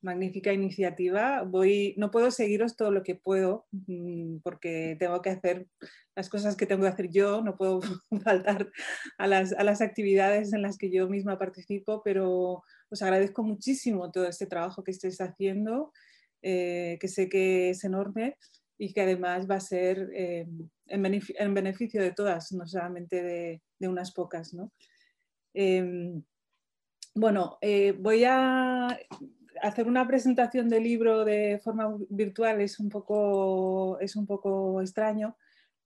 magnífica 0.00 0.52
iniciativa. 0.52 1.42
Voy, 1.42 1.94
no 1.98 2.10
puedo 2.10 2.30
seguiros 2.30 2.76
todo 2.76 2.92
lo 2.92 3.02
que 3.02 3.16
puedo 3.16 3.66
mm, 3.72 4.38
porque 4.44 4.96
tengo 4.98 5.20
que 5.20 5.30
hacer 5.30 5.66
las 6.14 6.28
cosas 6.28 6.56
que 6.56 6.66
tengo 6.66 6.82
que 6.82 6.88
hacer 6.88 7.10
yo, 7.10 7.42
no 7.42 7.56
puedo 7.56 7.80
faltar 8.24 8.70
a 9.18 9.26
las, 9.26 9.52
a 9.52 9.64
las 9.64 9.80
actividades 9.80 10.52
en 10.52 10.62
las 10.62 10.78
que 10.78 10.90
yo 10.90 11.08
misma 11.08 11.38
participo, 11.38 12.02
pero 12.04 12.62
os 12.90 13.02
agradezco 13.02 13.42
muchísimo 13.42 14.10
todo 14.12 14.28
este 14.28 14.46
trabajo 14.46 14.84
que 14.84 14.92
estáis 14.92 15.20
haciendo, 15.20 15.92
eh, 16.42 16.96
que 17.00 17.08
sé 17.08 17.28
que 17.28 17.70
es 17.70 17.82
enorme 17.82 18.36
y 18.78 18.92
que 18.92 19.00
además 19.00 19.50
va 19.50 19.56
a 19.56 19.60
ser 19.60 20.08
eh, 20.14 20.46
en, 20.86 21.54
beneficio, 21.54 22.00
de 22.00 22.12
todas, 22.12 22.52
no 22.52 22.66
solamente 22.68 23.22
de, 23.22 23.62
de 23.80 23.88
unas 23.88 24.12
pocas. 24.12 24.54
¿no? 24.54 24.72
Em, 25.54 26.22
bueno, 27.14 27.58
eh, 27.60 27.92
voy 27.98 28.24
a 28.24 28.98
hacer 29.62 29.88
una 29.88 30.06
presentación 30.06 30.68
del 30.68 30.84
libro 30.84 31.24
de 31.24 31.60
forma 31.62 31.96
virtual 32.10 32.60
es 32.60 32.78
un 32.78 32.88
poco, 32.88 33.98
es 34.00 34.14
un 34.16 34.26
poco 34.26 34.80
extraño, 34.80 35.36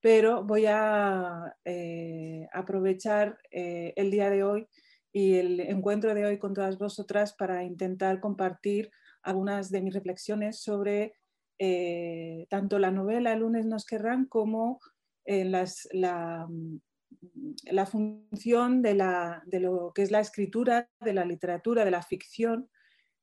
pero 0.01 0.45
voy 0.45 0.67
a 0.67 1.57
eh, 1.65 2.47
aprovechar 2.53 3.39
eh, 3.51 3.95
el 3.97 4.11
día 4.11 4.29
de 4.31 4.45
hoy 4.45 4.69
y 5.13 5.37
el 5.37 5.61
encuentro 5.61 6.15
de 6.15 6.27
hoy 6.27 6.39
con 6.39 6.55
todas 6.55 6.79
vosotras 6.79 7.35
para 7.35 7.65
intentar 7.65 8.21
compartir 8.21 8.91
algunas 9.23 9.71
de 9.71 9.81
mis 9.83 9.95
reflexiones 9.95 10.61
sobre 10.61 11.15
tanto 12.49 12.81
la 12.81 12.91
novela 12.91 13.33
El 13.33 13.39
lunes 13.39 13.67
nos 13.67 13.87
querrán 13.87 14.25
como 14.27 14.81
las, 15.25 15.89
la, 15.93 16.49
la, 17.71 17.87
función 17.87 18.83
de, 18.83 18.95
la, 18.95 19.43
de 19.47 19.61
lo 19.61 19.93
que 19.95 20.03
es 20.03 20.11
la 20.11 20.21
escritura, 20.21 20.89
de 21.01 21.15
la 21.15 21.25
literatura, 21.25 21.85
de 21.85 21.91
la 21.91 22.03
ficción 22.03 22.69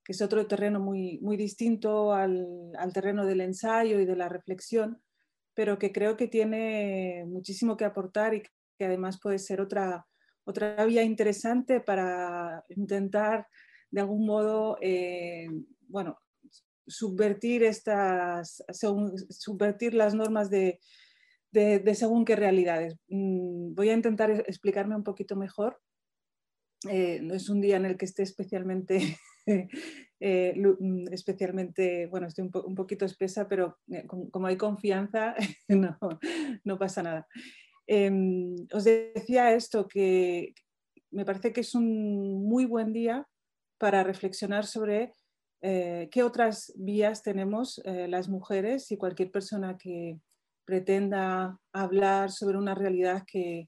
que 0.09 0.13
es 0.13 0.23
otro 0.23 0.47
terreno 0.47 0.79
muy, 0.79 1.19
muy 1.21 1.37
distinto 1.37 2.13
al, 2.15 2.71
terreno 2.95 3.27
del 3.27 3.41
ensayo 3.41 3.99
y 3.99 4.05
de 4.05 4.15
la 4.15 4.27
reflexión, 4.27 4.99
pero 5.53 5.77
que 5.77 5.91
creo 5.91 6.17
que 6.17 6.27
tiene 6.27 7.25
muchísimo 7.27 7.77
que 7.77 7.85
aportar 7.85 8.33
y 8.33 8.41
que 8.41 8.85
además 8.85 9.19
puede 9.21 9.37
ser 9.37 9.61
otra, 9.61 10.07
otra 10.45 10.83
vía 10.85 11.03
interesante 11.03 11.79
para 11.79 12.65
intentar 12.69 13.45
de 13.91 14.01
algún 14.01 14.25
modo, 14.25 14.77
eh, 14.81 15.47
bueno, 15.87 16.17
subvertir, 16.87 17.61
estas, 17.61 18.63
subvertir 19.29 19.93
las 19.93 20.15
normas 20.15 20.49
de, 20.49 20.79
según 21.51 22.25
qué 22.25 22.35
realidades. 22.35 22.95
Mm, 23.07 23.73
voy 23.73 23.89
a 23.89 23.93
intentar 23.93 24.31
explicarme 24.31 24.95
un 24.95 25.03
poquito 25.03 25.35
mejor. 25.35 25.79
Eh, 26.89 27.19
no 27.21 27.33
es 27.33 27.49
un 27.49 27.59
día 27.59 27.77
en 27.77 27.85
el 27.85 27.97
que 27.97 28.05
esté 28.05 28.23
especialmente 28.23 29.17
Eh, 30.21 30.53
mm, 30.53 31.13
especialmente, 31.13 32.05
bueno, 32.07 32.27
estoy 32.27 32.49
un, 32.53 32.75
poquito 32.75 33.05
espesa, 33.05 33.47
pero 33.47 33.77
eh, 33.89 34.05
como, 34.05 34.47
hay 34.47 34.57
confianza, 34.57 35.33
no, 36.65 36.77
pasa 36.77 37.01
nada. 37.01 37.27
Em, 37.87 38.53
os 38.73 38.83
decía 38.83 39.53
esto, 39.53 39.87
que 39.87 40.53
me 41.11 41.23
parece 41.23 41.53
que 41.53 41.61
es 41.61 41.73
un 41.73 42.45
muy 42.45 42.65
buen 42.65 42.91
día 42.91 43.29
para 43.77 44.03
reflexionar 44.03 44.65
sobre 44.65 45.13
qué 45.61 46.21
otras 46.23 46.73
vías 46.75 47.23
tenemos 47.23 47.81
las 47.85 48.27
mujeres 48.27 48.91
y 48.91 48.97
cualquier 48.97 49.31
persona 49.31 49.77
que 49.77 50.19
pretenda 50.69 51.59
hablar 51.73 52.29
sobre 52.31 52.57
una 52.57 52.75
realidad 52.75 53.23
que 53.25 53.67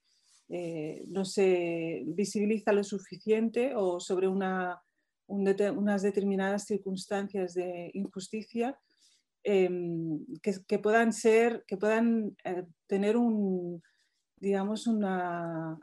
no 1.07 1.23
se 1.23 2.03
visibiliza 2.07 2.73
lo 2.73 2.83
suficiente 2.83 3.73
o 3.73 4.01
sobre 4.01 4.27
una 4.27 4.81
unas 5.31 6.01
determinadas 6.01 6.65
circunstancias 6.65 7.53
de 7.53 7.91
injusticia 7.93 8.77
em, 9.43 10.19
que, 10.41 10.79
puedan 10.79 11.13
ser, 11.13 11.63
que 11.65 11.77
puedan 11.77 12.35
eh, 12.43 12.65
tener 12.87 13.17
un, 13.17 13.81
digamos, 14.35 14.87
ah, 15.03 15.77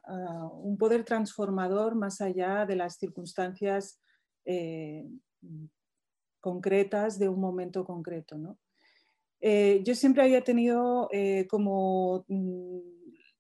un 0.53 0.77
poder 0.77 1.05
transformador 1.05 1.97
más 1.97 2.21
allá 2.21 2.67
de 2.67 2.77
las 2.77 2.97
circunstancias 2.97 4.01
eh, 4.45 5.05
concretas 6.41 7.19
de 7.19 7.29
un 7.29 7.41
momento 7.41 7.85
concreto. 7.85 8.37
Eh, 9.41 9.83
yo 9.85 9.95
siempre 9.95 10.23
había 10.23 10.43
tenido 10.43 11.09
como 11.49 12.25
mm, 12.29 12.79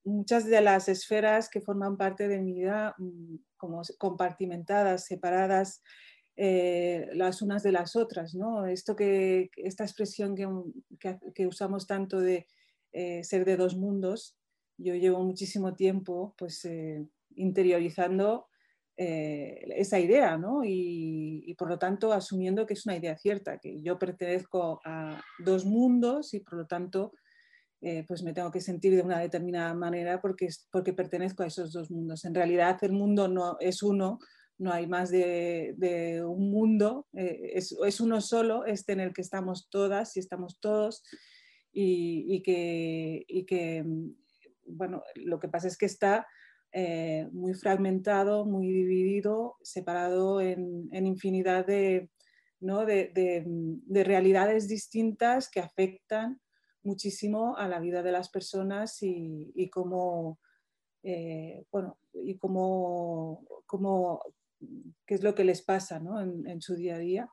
muchas 0.09 0.47
de 0.47 0.61
las 0.61 0.89
esferas 0.89 1.49
que 1.49 1.61
forman 1.61 1.97
parte 1.97 2.29
de 2.29 2.41
mi 2.41 2.53
vida 2.53 2.95
mm, 2.99 3.37
como 3.57 3.83
compartimentadas, 3.99 5.05
separadas 5.05 5.83
eh, 6.37 7.09
las 7.15 7.43
unas 7.43 7.63
de 7.63 7.73
las 7.73 7.97
otras. 7.97 8.35
¿no? 8.35 8.67
Esto 8.67 8.97
que, 8.97 9.51
esta 9.57 9.85
expresión 9.85 10.35
que, 10.35 11.19
que, 11.35 11.47
usamos 11.47 11.87
tanto 11.87 12.21
de 12.21 12.47
eh, 12.93 13.23
ser 13.25 13.45
de 13.45 13.57
dos 13.57 13.77
mundos, 13.77 14.37
yo 14.77 14.95
llevo 14.95 15.23
muchísimo 15.23 15.75
tiempo 15.75 16.35
pues, 16.39 16.67
eh, 19.01 19.65
esa 19.77 20.01
idea 20.01 20.37
¿no? 20.37 20.65
y, 20.65 21.45
y, 21.47 21.55
por 21.55 21.69
lo 21.69 21.79
tanto 21.79 22.13
asumiendo 22.13 22.67
que 22.67 22.75
es 22.75 22.85
una 22.85 22.97
idea 22.97 23.17
cierta, 23.17 23.59
que 23.59 23.81
yo 23.81 23.97
pertenezco 23.97 24.81
a 24.85 25.23
dos 25.39 25.65
mundos 25.65 26.35
y 26.35 26.41
por 26.41 26.55
lo 26.55 26.67
tanto 26.67 27.13
eh, 27.81 28.05
pues 28.09 28.25
me 28.25 28.33
tengo 28.33 28.51
que 28.51 28.61
sentir 28.61 28.97
de 28.97 29.03
una 29.03 29.21
determinada 29.21 29.73
manera 29.73 30.21
porque, 30.21 30.49
porque 30.73 30.93
pertenezco 30.93 31.45
a 31.45 31.47
esos 31.47 31.73
dos 31.73 31.93
mundos. 31.93 32.25
En 32.25 32.35
realidad 32.35 32.77
el 32.83 32.91
mundo 32.91 33.29
no 33.29 33.57
es 33.61 33.85
uno, 33.85 34.19
no 34.59 34.73
hay 34.73 34.89
más 34.89 35.11
de, 35.11 36.21
un 36.27 36.51
mundo, 36.51 37.07
eh, 37.13 37.53
es, 37.55 38.01
uno 38.01 38.21
solo, 38.21 38.65
este 38.65 38.95
en 38.95 39.01
el 39.01 39.13
que 39.13 39.23
estamos 39.23 39.69
todas 39.71 40.17
y 40.17 40.21
estamos 40.21 40.59
todos 40.59 41.05
y, 41.73 42.43
que, 42.43 43.25
que, 43.47 43.85
bueno, 44.67 45.05
lo 45.15 45.39
que 45.39 45.47
pasa 45.47 45.69
es 45.69 45.79
que 45.79 45.87
está 45.87 46.27
eh, 46.73 47.27
muy 47.33 47.55
fragmentado, 47.55 48.45
muy 48.45 48.69
dividido, 48.69 49.57
separado 49.63 50.43
en, 50.43 50.91
infinidad 50.93 51.67
de, 51.67 52.11
¿no? 52.61 52.85
de, 52.85 53.45
realidades 54.05 54.69
distintas 54.69 55.51
que 55.51 55.61
afectan 55.61 56.41
muchísimo 56.83 57.57
a 57.57 57.69
la 57.69 57.81
vida 57.81 58.03
de 58.03 58.13
las 58.13 58.29
personas 58.29 59.03
y, 59.03 59.51
y 59.55 59.71
cómo, 59.71 60.39
eh, 61.03 61.65
bueno, 61.73 61.99
y 62.13 62.37
cómo, 62.37 63.47
cómo, 63.65 64.21
qué 65.07 65.15
es 65.15 65.23
lo 65.23 65.35
que 65.35 65.45
les 65.45 65.63
pasa 65.63 66.03
en, 66.47 66.61
su 66.61 66.75
día 66.75 66.97
a 66.97 66.99
día. 66.99 67.31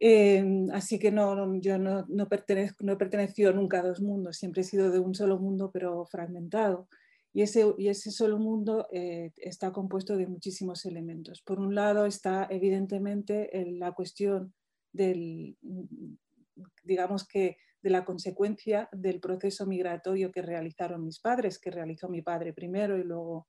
Eh, 0.00 0.44
así 0.72 0.98
que 0.98 1.12
no, 1.12 1.58
yo 1.60 1.78
no, 1.78 2.04
no, 2.08 2.28
pertenezco, 2.28 2.84
no 2.84 2.94
he 2.94 2.96
pertenecido 2.96 3.52
nunca 3.52 3.78
a 3.78 3.82
dos 3.82 4.00
mundos, 4.00 4.36
siempre 4.36 4.62
he 4.62 4.64
sido 4.64 4.90
de 4.90 4.98
un 4.98 5.14
solo 5.14 5.38
mundo, 5.38 5.70
pero 5.72 6.04
fragmentado. 6.06 6.88
Y 7.36 7.42
ese, 7.42 7.66
y 7.76 7.88
ese 7.88 8.10
solo 8.12 8.38
mundo 8.38 8.88
eh, 8.90 9.30
está 9.36 9.70
compuesto 9.70 10.16
de 10.16 10.26
muchísimos 10.26 10.86
elementos. 10.86 11.42
Por 11.42 11.60
un 11.60 11.74
lado 11.74 12.06
está 12.06 12.46
evidentemente 12.48 13.50
la 13.78 13.92
cuestión 13.92 14.54
del, 14.90 15.58
digamos 16.82 17.28
que 17.28 17.58
de 17.82 17.90
la 17.90 18.06
consecuencia 18.06 18.88
del 18.90 19.20
proceso 19.20 19.66
migratorio 19.66 20.32
que 20.32 20.40
realizaron 20.40 21.04
mis 21.04 21.20
padres, 21.20 21.58
que 21.58 21.70
realizó 21.70 22.08
mi 22.08 22.22
padre 22.22 22.54
primero 22.54 22.96
y 22.96 23.04
luego 23.04 23.48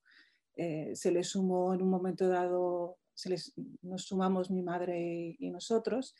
eh, 0.57 0.91
se 0.93 1.09
le 1.09 1.23
sumó 1.23 1.73
en 1.73 1.81
un 1.81 1.89
momento 1.89 2.27
dado, 2.27 2.97
se 3.13 3.29
les, 3.29 3.53
nos 3.83 4.03
sumamos 4.03 4.51
mi 4.51 4.63
madre 4.63 5.37
y, 5.39 5.49
nosotros. 5.49 6.13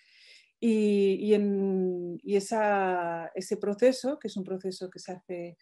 Y, 0.58 1.34
esa, 2.34 3.30
ese 3.36 3.58
proceso, 3.58 4.20
que 4.20 4.30
es 4.30 4.38
un 4.38 4.46
proceso 4.46 4.90
que 4.90 5.00
se 5.00 5.12
hace 5.12 5.58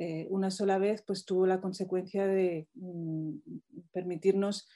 eh, 0.00 0.28
una 0.30 0.52
sola 0.52 0.78
vez, 0.78 1.02
pues 1.02 1.24
tuvo 1.24 1.44
la 1.44 1.60
consecuencia 1.60 2.24
de 2.24 2.68
mm, 2.74 3.32
permitirnos 3.90 4.68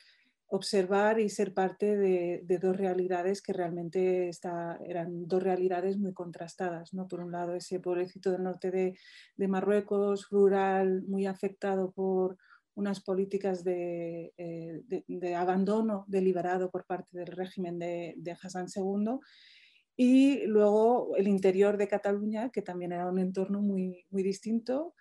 observar 0.48 1.20
y 1.20 1.28
ser 1.28 1.54
parte 1.54 1.96
de, 1.96 2.58
dos 2.60 2.76
realidades 2.76 3.40
que 3.40 3.52
realmente 3.52 4.30
eran 4.84 5.28
dos 5.28 5.42
realidades 5.42 5.96
muy 5.96 6.12
contrastadas. 6.12 6.92
¿no? 6.92 7.06
Por 7.06 7.20
un 7.20 7.30
lado, 7.30 7.54
ese 7.54 7.78
pueblecito 7.78 8.32
del 8.32 8.42
norte 8.42 8.72
de, 8.72 9.48
Marruecos, 9.48 10.28
rural, 10.28 11.04
muy 11.06 11.26
afectado 11.26 11.92
por 11.92 12.36
unas 12.74 13.00
políticas 13.00 13.62
de, 13.62 14.34
eh, 14.36 15.34
abandono 15.36 16.04
deliberado 16.08 16.68
por 16.68 16.84
parte 16.84 17.16
del 17.16 17.28
régimen 17.28 17.78
de, 17.78 18.36
Hassan 18.42 18.66
II 18.74 19.20
y 19.96 20.46
luego 20.46 21.16
el 21.16 21.28
interior 21.28 21.76
de 21.76 21.86
Cataluña, 21.86 22.50
que 22.50 22.60
también 22.60 22.92
era 22.92 23.06
un 23.06 23.20
entorno 23.20 23.62
muy, 23.62 24.04
muy 24.10 24.24
distinto. 24.24 24.94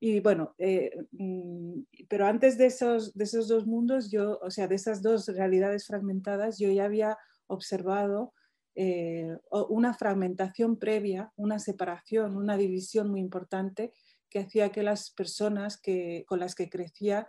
Y 0.00 0.20
bueno, 0.20 0.54
eh, 0.58 0.90
mm, 1.12 1.82
pero 2.08 2.26
antes 2.26 2.58
de 2.58 2.66
esos, 2.66 3.14
de 3.14 3.24
esos 3.24 3.48
dos 3.48 3.66
mundos, 3.66 4.10
yo, 4.10 4.38
o 4.42 4.50
sea, 4.50 4.68
de 4.68 4.74
esas 4.74 5.02
dos 5.02 5.26
realidades 5.28 5.86
fragmentadas, 5.86 6.58
yo 6.58 6.70
ya 6.70 6.84
había 6.84 7.16
observado 7.46 8.32
eh, 8.76 9.36
una 9.68 9.94
fragmentación 9.94 10.78
previa, 10.78 11.32
una 11.36 11.58
separación, 11.58 12.36
una 12.36 12.56
división 12.56 13.08
muy 13.08 13.20
importante 13.20 13.92
que 14.28 14.40
hacía 14.40 14.70
que 14.72 14.82
las 14.82 15.12
personas 15.12 15.80
que, 15.80 16.24
con 16.26 16.40
las 16.40 16.56
que 16.56 16.68
crecía 16.68 17.28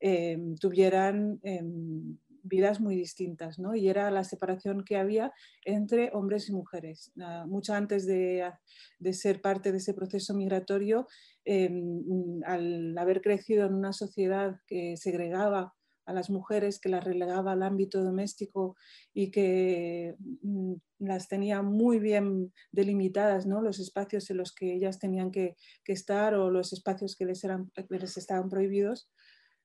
em, 0.00 0.56
tuvieran 0.56 1.38
em, 1.42 2.16
vidas 2.46 2.80
muy 2.80 2.96
distintas, 2.96 3.58
¿no? 3.58 3.74
Y 3.74 3.88
era 3.88 4.10
la 4.10 4.24
separación 4.24 4.84
que 4.84 4.96
había 4.96 5.32
entre 5.64 6.10
hombres 6.12 6.48
y 6.48 6.52
mujeres. 6.52 7.12
Ah, 7.20 7.44
mucho 7.46 7.74
antes 7.74 8.06
de, 8.06 8.50
de, 8.98 9.12
ser 9.12 9.40
parte 9.40 9.72
de 9.72 9.78
ese 9.78 9.94
proceso 9.94 10.34
migratorio, 10.34 11.06
em, 11.44 12.02
al 12.44 12.96
haber 12.98 13.20
crecido 13.20 13.66
en 13.66 13.74
una 13.74 13.92
sociedad 13.92 14.56
que 14.66 14.96
segregaba 14.96 15.74
a 16.06 16.12
las 16.12 16.30
mujeres, 16.30 16.78
que 16.78 16.88
las 16.88 17.04
relegaba 17.04 17.52
al 17.52 17.62
ámbito 17.62 18.02
doméstico 18.02 18.76
y 19.12 19.30
que 19.30 20.14
mm, 20.42 20.74
las 21.00 21.28
tenía 21.28 21.62
muy 21.62 21.98
bien 21.98 22.52
delimitadas, 22.70 23.46
¿no? 23.46 23.60
los 23.60 23.80
espacios 23.80 24.30
en 24.30 24.38
los 24.38 24.54
que 24.54 24.72
ellas 24.72 24.98
tenían 24.98 25.30
que, 25.30 25.56
estar 25.86 26.34
o 26.34 26.50
los 26.50 26.72
espacios 26.72 27.16
que 27.16 27.24
les, 27.26 27.42
eran, 27.44 27.70
les 27.88 28.16
estaban 28.16 28.48
prohibidos, 28.48 29.10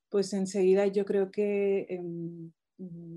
pues 0.10 0.34
enseguida 0.34 0.88
yo 0.88 1.06
creo 1.06 1.32
que 1.32 1.86
em, 1.90 2.52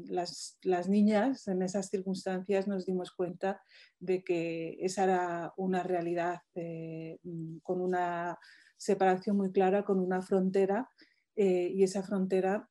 las, 0.06 0.88
niñas 0.88 1.48
en 1.48 1.62
esas 1.62 1.88
circunstancias 1.88 2.68
nos 2.68 2.86
dimos 2.86 3.12
cuenta 3.12 3.62
de 3.98 4.22
que 4.22 4.76
esa 4.80 5.04
era 5.04 5.52
una 5.56 5.82
realidad 5.82 6.40
eh, 6.54 7.18
mm, 7.22 7.58
con 7.62 7.80
una 7.80 8.38
separación 8.76 9.36
muy 9.36 9.52
clara, 9.52 9.84
con 9.84 10.00
una 10.00 10.22
frontera 10.22 10.88
eh, 11.36 11.70
y 11.72 11.82
esa 11.82 12.02
frontera 12.02 12.68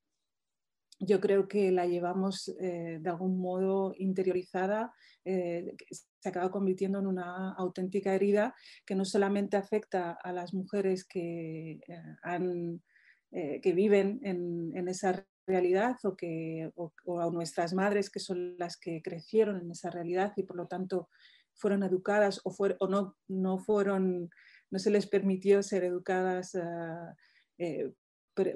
yo 1.00 1.19
creo 1.19 1.47
que 1.47 1.71
la 1.71 1.85
llevamos 1.85 2.50
eh, 2.62 3.00
de 3.01 3.09
algún 3.09 3.39
modo 3.39 3.93
interiorizada, 3.97 4.93
se 5.25 6.29
acaba 6.29 6.51
convirtiendo 6.51 7.00
en 7.00 7.07
una 7.07 7.53
auténtica 7.53 8.13
herida 8.13 8.53
que 8.85 8.93
no 8.93 9.05
solamente 9.05 9.55
afecta 9.55 10.12
a 10.12 10.33
las 10.33 10.53
mujeres 10.53 11.05
que, 11.05 11.79
eh, 13.35 13.62
que 13.62 13.73
viven 13.73 14.19
en, 14.21 14.88
esa 14.88 15.25
realidad 15.45 15.97
o, 16.03 16.15
que, 16.15 16.71
a 16.75 17.29
nuestras 17.31 17.73
madres 17.73 18.09
que 18.09 18.19
son 18.19 18.57
las 18.57 18.77
que 18.77 19.01
crecieron 19.01 19.62
en 19.62 19.71
esa 19.71 19.89
realidad 19.89 20.33
y 20.35 20.43
por 20.43 20.57
lo 20.57 20.67
tanto 20.67 21.09
fueron 21.55 21.83
educadas 21.83 22.41
o, 22.43 22.55
o 22.79 22.88
no, 22.88 23.15
no, 23.27 23.59
fueron, 23.59 24.29
no 24.71 24.79
se 24.79 24.89
les 24.89 25.07
permitió 25.07 25.62
ser 25.62 25.83
educadas 25.83 26.57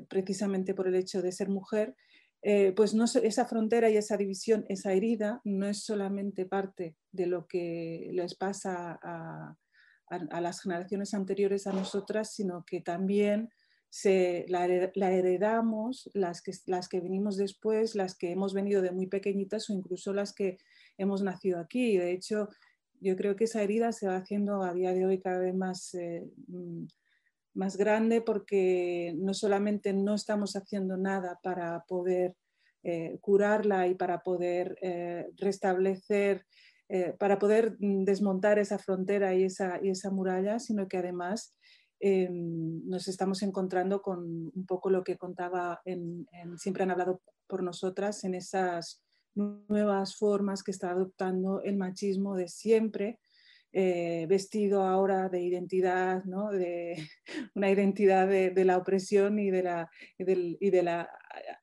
precisamente 0.10 0.74
por 0.74 0.88
el 0.88 0.96
hecho 0.96 1.22
de 1.22 1.32
ser 1.32 1.50
mujer, 1.50 1.96
eh, 2.41 2.72
pues 2.75 2.94
no, 2.94 3.06
esa 3.06 3.46
frontera 3.46 3.89
y 3.89 3.98
esa 3.98 4.15
división, 4.15 4.65
esa 4.70 4.94
herida, 4.94 5.41
no 5.44 5.67
es 5.67 5.84
solamente 5.84 6.46
parte 6.46 6.96
de 7.12 7.25
lo 7.25 7.48
que 7.48 8.10
les 8.13 8.36
pasa 8.36 9.00
a, 9.01 9.56
las 10.39 10.62
generaciones 10.62 11.13
anteriores 11.13 11.67
a 11.67 11.74
nosotras, 11.74 12.34
sino 12.34 12.63
que 12.63 12.79
también 12.79 13.50
se, 13.89 14.46
la, 14.50 14.65
heredamos 14.65 16.10
las 16.13 16.41
que, 16.41 16.51
las 16.65 16.89
que 16.89 17.00
venimos 17.00 17.38
después, 17.38 17.96
las 17.96 18.15
que 18.15 18.32
hemos 18.32 18.53
venido 18.53 18.82
de 18.82 18.91
muy 18.91 19.08
pequeñitas 19.08 19.70
o 19.70 19.74
incluso 19.74 20.13
las 20.13 20.34
que 20.34 20.58
hemos 20.98 21.24
nacido 21.24 21.60
aquí. 21.60 21.98
De 21.98 22.12
hecho, 22.12 22.50
yo 23.00 23.15
creo 23.15 23.36
que 23.36 23.46
esa 23.46 23.62
herida 23.63 23.91
se 23.91 24.08
va 24.08 24.17
haciendo 24.17 24.63
a 24.63 24.74
día 24.74 24.94
de 24.94 25.06
hoy 25.06 25.20
cada 25.20 25.39
vez 25.39 25.56
más, 25.56 25.94
eh, 25.94 26.25
mm, 26.48 26.86
más 27.53 27.77
grande 27.77 28.22
porque 28.22 29.13
no 29.17 29.34
solamente 29.34 29.94
no 29.94 30.15
estamos 30.15 30.56
haciendo 30.56 30.98
nada 30.98 31.39
para 31.41 31.84
poder 31.88 32.36
eh, 32.84 33.17
curarla 33.22 33.88
y 33.88 33.96
para 33.96 34.22
poder 34.22 34.77
eh, 34.82 35.27
restablecer, 35.38 36.46
para 37.20 37.38
poder 37.38 37.75
mm, 37.79 38.06
desmontar 38.06 38.60
esa 38.60 38.77
frontera 38.79 39.36
y 39.36 39.44
esa, 39.44 39.79
y 39.84 39.89
esa 39.89 40.10
muralla, 40.10 40.60
sino 40.60 40.88
que 40.88 40.98
además 40.98 41.57
nos 42.00 43.08
estamos 43.08 43.42
encontrando 43.42 44.01
con 44.01 44.51
un 44.54 44.66
poco 44.68 44.89
lo 44.89 45.04
que 45.04 45.18
contaba, 45.18 45.82
en, 45.86 46.27
siempre 46.58 46.84
han 46.84 46.92
hablado 46.92 47.22
por 47.48 47.63
nosotras, 47.63 48.24
en 48.24 48.36
esas 48.36 49.04
nuevas 49.36 50.16
formas 50.16 50.63
que 50.63 50.72
está 50.72 50.92
adoptando 50.92 51.62
el 51.63 51.77
machismo 51.77 52.36
de 52.36 52.48
siempre, 52.48 53.20
eh, 53.74 54.25
vestido 54.27 54.84
ahora 54.84 55.30
de 55.30 55.42
identidad, 55.42 56.24
¿no? 56.25 56.51
de 56.51 56.96
una 57.56 57.70
identidad 57.70 58.27
de, 58.27 58.66
la 58.66 58.77
opresión 58.77 59.39
y, 59.39 59.51
de 59.51 59.63
la, 59.63 59.89
y, 60.18 60.70
de 60.70 60.84
la, 60.84 61.10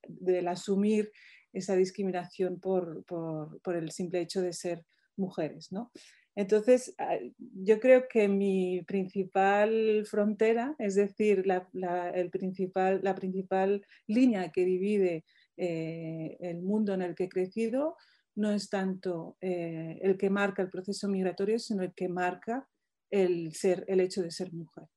del 0.07 0.49
asumir 0.49 1.11
esa 1.53 1.77
discriminación 1.77 2.61
por, 2.61 3.05
por, 3.05 3.61
por, 3.63 3.77
el 3.77 3.91
simple 3.91 4.21
hecho 4.21 4.43
de 4.43 4.53
ser 4.53 4.85
mujeres. 5.17 5.73
¿no? 5.73 5.91
Entonces, 6.37 6.95
ah, 6.99 7.17
yo 7.39 7.79
creo 7.79 8.09
que 8.09 8.29
mi 8.29 8.83
principal 8.83 10.05
frontera, 10.07 10.75
es 10.79 10.97
decir, 10.97 11.47
la, 11.47 12.11
el 12.11 12.31
principal, 12.31 13.01
la 13.03 13.15
principal 13.15 13.87
línea 14.07 14.51
que 14.51 14.65
divide 14.65 15.25
eh, 15.57 16.37
el 16.41 16.61
mundo 16.63 16.95
en 16.95 17.03
el 17.03 17.15
que 17.15 17.25
he 17.25 17.29
crecido, 17.29 17.97
no 18.35 18.51
es 18.51 18.69
tanto 18.69 19.37
eh, 19.41 20.01
el 20.03 20.19
que 20.19 20.29
marca 20.29 20.63
el 20.63 20.71
proceso 20.71 21.09
migratorio, 21.09 21.59
sino 21.61 21.85
el 21.85 21.95
que 21.95 22.09
marca 22.09 22.69
el, 23.11 23.55
ser, 23.55 23.85
el 23.87 24.01
hecho 24.01 24.23
de 24.23 24.33
ser 24.33 24.53
mujer. 24.53 24.89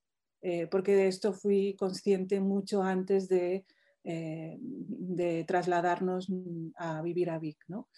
Eh, 0.41 0.67
porque 0.67 0.95
de 0.95 1.07
esto 1.07 1.33
fui 1.33 1.75
consciente 1.77 2.39
mucho 2.39 2.81
antes 2.81 3.27
de, 3.27 3.65
de 4.03 5.43
trasladarnos 5.47 6.31
a 6.77 7.01
vivir 7.01 7.29
a 7.29 7.37
Vic. 7.37 7.57
¿no? 7.67 7.89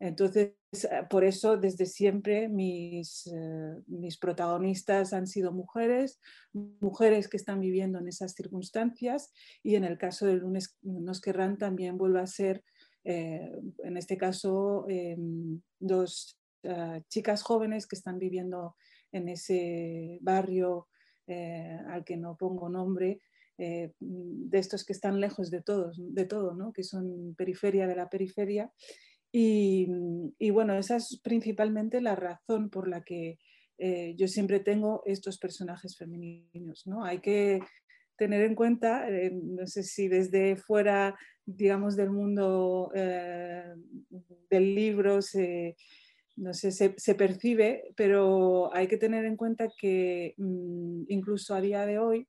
Entonces, 0.00 0.52
eh, 0.72 1.06
por 1.10 1.24
eso 1.24 1.56
desde 1.56 1.86
siempre 1.86 2.48
mis, 2.48 3.26
eh, 3.26 3.82
mis, 3.86 4.16
protagonistas 4.16 5.12
han 5.12 5.26
sido 5.26 5.50
mujeres, 5.52 6.20
mujeres 6.52 7.28
que 7.28 7.36
están 7.36 7.60
viviendo 7.60 7.98
en 7.98 8.06
esas 8.06 8.34
circunstancias 8.34 9.32
y 9.62 9.74
en 9.74 9.84
el 9.84 9.98
caso 9.98 10.26
de 10.26 10.34
Lunes 10.34 10.76
nos 10.82 11.20
querrán 11.20 11.58
también 11.58 11.98
vuelve 11.98 12.20
a 12.20 12.26
ser, 12.26 12.62
eh, 13.04 13.50
en 13.82 13.96
este 13.96 14.16
caso, 14.16 14.86
dos 15.80 16.38
chicas 17.08 17.42
jóvenes 17.42 17.86
que 17.86 17.96
están 17.96 18.18
viviendo 18.18 18.76
en 19.12 19.28
ese 19.28 20.18
barrio 20.20 20.88
al 21.26 22.04
que 22.04 22.16
no 22.16 22.36
pongo 22.36 22.68
nombre, 22.68 23.20
de 23.56 24.58
estos 24.58 24.84
que 24.84 24.92
están 24.92 25.20
lejos 25.20 25.50
de 25.50 25.62
todos, 25.62 25.96
de 25.98 26.24
todo, 26.26 26.54
¿no? 26.54 26.72
que 26.72 26.82
son 26.84 27.34
periferia 27.36 27.86
de 27.86 27.96
la 27.96 28.08
periferia 28.08 28.70
Mm, 29.32 30.28
y, 30.38 30.50
bueno, 30.50 30.74
esa 30.74 30.96
es 30.96 31.20
principalmente 31.22 32.00
la 32.00 32.16
razón 32.16 32.70
por 32.70 32.88
la 32.88 33.02
que 33.02 33.38
eh, 33.78 34.14
yo 34.16 34.26
siempre 34.26 34.60
tengo 34.60 35.02
estos 35.06 35.38
personajes 35.38 35.96
femeninos. 35.96 36.86
¿no? 36.86 37.04
Hay 37.04 37.20
que 37.20 37.60
tener 38.16 38.42
en 38.42 38.54
cuenta, 38.54 39.08
eh, 39.08 39.30
no 39.32 39.66
sé 39.66 39.82
si 39.82 40.08
desde 40.08 40.56
fuera, 40.56 41.16
digamos, 41.46 41.96
del 41.96 42.10
mundo 42.10 42.90
eh, 42.94 43.74
del 44.50 44.74
libro 44.74 45.22
se, 45.22 45.76
no 46.36 46.52
sé, 46.52 46.72
se, 46.72 47.14
percibe, 47.14 47.84
pero 47.96 48.74
hay 48.74 48.88
que 48.88 48.96
tener 48.96 49.24
en 49.24 49.36
cuenta 49.36 49.68
que 49.78 50.34
mm, 50.36 51.04
incluso 51.08 51.54
a 51.54 51.60
día 51.60 51.86
de 51.86 51.98
hoy, 52.00 52.28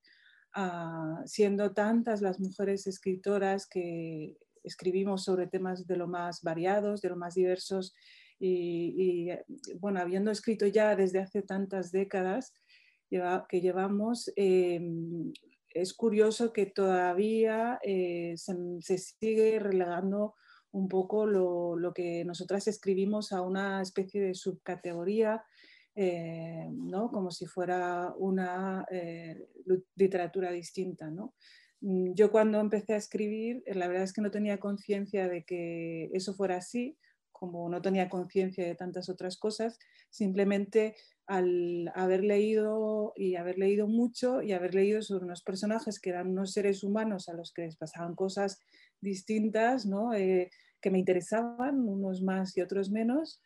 ah, 0.54 1.22
siendo 1.26 1.74
tantas 1.74 2.22
las 2.22 2.40
mujeres 2.40 2.86
escritoras 2.86 3.68
que 3.68 4.38
escribimos 4.64 5.24
sobre 5.24 5.48
temas 5.48 5.88
de 5.88 5.98
lo 5.98 6.08
más 6.08 6.42
variados, 6.42 7.02
de 7.02 7.10
lo 7.10 7.16
más 7.16 7.36
diversos 7.36 7.94
y, 8.40 9.30
bueno, 9.80 10.00
habiendo 10.00 10.32
escrito 10.32 10.66
ya 10.66 10.96
desde 10.96 11.20
hace 11.20 11.42
tantas 11.42 11.92
décadas 11.92 12.54
que 13.10 13.62
llevamos, 13.62 14.32
em, 14.36 15.34
es 15.74 15.94
curioso 15.94 16.54
que 16.54 16.66
todavía 16.66 17.80
eh, 17.84 18.36
se, 18.38 18.98
sigue 18.98 19.60
relegando 19.60 20.36
un 20.72 20.88
poco 20.88 21.26
lo, 21.26 21.94
que 21.94 22.24
nosotras 22.26 22.68
escribimos 22.68 23.32
a 23.34 23.42
una 23.42 23.82
especie 23.82 24.22
de 24.22 24.34
subcategoría, 24.36 25.44
eh, 25.96 26.70
¿no? 26.72 27.12
como 27.12 27.32
si 27.32 27.46
fuera 27.46 28.14
una 28.18 28.86
eh, 28.92 29.50
literatura 29.96 30.52
distinta. 30.52 31.10
¿no? 31.10 31.34
Mm, 31.82 32.14
yo 32.14 32.32
cuando 32.32 32.60
empecé 32.60 32.94
a 32.94 32.98
escribir, 32.98 33.64
eh, 33.66 33.76
la 33.76 33.88
verdad 33.88 34.04
es 34.04 34.14
que 34.14 34.22
no 34.22 34.32
tenía 34.32 34.60
conciencia 34.60 35.28
de 35.28 35.44
que 35.44 36.10
eso 36.14 36.34
fuera 36.34 36.58
así, 36.58 36.98
como 37.32 37.70
no 37.70 37.82
tenía 37.82 38.10
conciencia 38.10 38.66
de 38.66 38.76
tantas 38.76 39.10
otras 39.10 39.38
cosas, 39.38 39.80
simplemente 40.10 40.96
al 41.26 41.90
haber 41.96 42.24
leído 42.24 43.14
y 43.16 43.36
haber 43.36 43.58
leído 43.58 43.88
mucho 43.88 44.42
y 44.42 44.52
haber 44.52 44.76
leído 44.76 45.02
sobre 45.02 45.26
unos 45.26 45.42
personajes 45.44 46.00
que 46.02 46.10
eran 46.10 46.30
unos 46.30 46.52
seres 46.54 46.84
humanos 46.84 47.30
a 47.30 47.34
los 47.34 47.54
que 47.54 47.62
les 47.64 47.78
pasaban 47.78 48.16
cosas 48.16 48.60
distintas, 49.00 49.86
¿no? 49.86 50.14
Eh, 50.14 50.50
que 50.82 50.92
me 50.92 51.00
interesaban, 51.00 51.88
unos 51.88 52.22
más 52.22 52.58
y 52.58 52.62
otros 52.62 52.90
menos, 52.92 53.42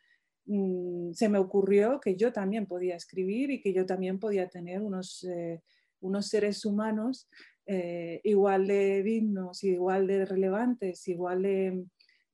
mm, 0.46 1.12
se 1.12 1.28
me 1.28 1.38
ocurrió 1.38 2.00
que 2.00 2.16
yo 2.16 2.32
también 2.32 2.66
podía 2.66 2.96
escribir 2.96 3.50
y 3.50 3.60
que 3.60 3.72
yo 3.72 3.86
también 3.86 4.18
podía 4.18 4.48
tener 4.48 4.80
unos, 4.82 5.24
eh, 5.24 5.62
unos 6.00 6.28
seres 6.28 6.64
humanos 6.64 7.28
eh, 7.66 8.20
igual 8.24 8.66
de 8.66 9.02
dignos, 9.02 9.64
igual 9.64 10.06
de 10.06 10.26
relevantes, 10.26 11.08
igual 11.08 11.42
de 11.42 11.84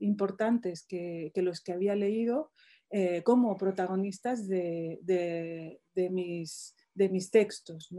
importantes 0.00 0.84
que, 0.86 1.30
los 1.36 1.60
que 1.60 1.72
había 1.72 1.94
leído 1.94 2.50
eh, 2.90 3.22
como 3.22 3.56
protagonistas 3.56 4.48
de, 4.48 4.98
mis, 5.94 7.30
textos. 7.30 7.90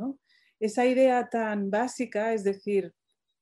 Esa 0.59 0.85
idea 0.85 1.29
tan 1.29 1.69
básica, 1.69 2.33
es 2.33 2.43
decir, 2.43 2.93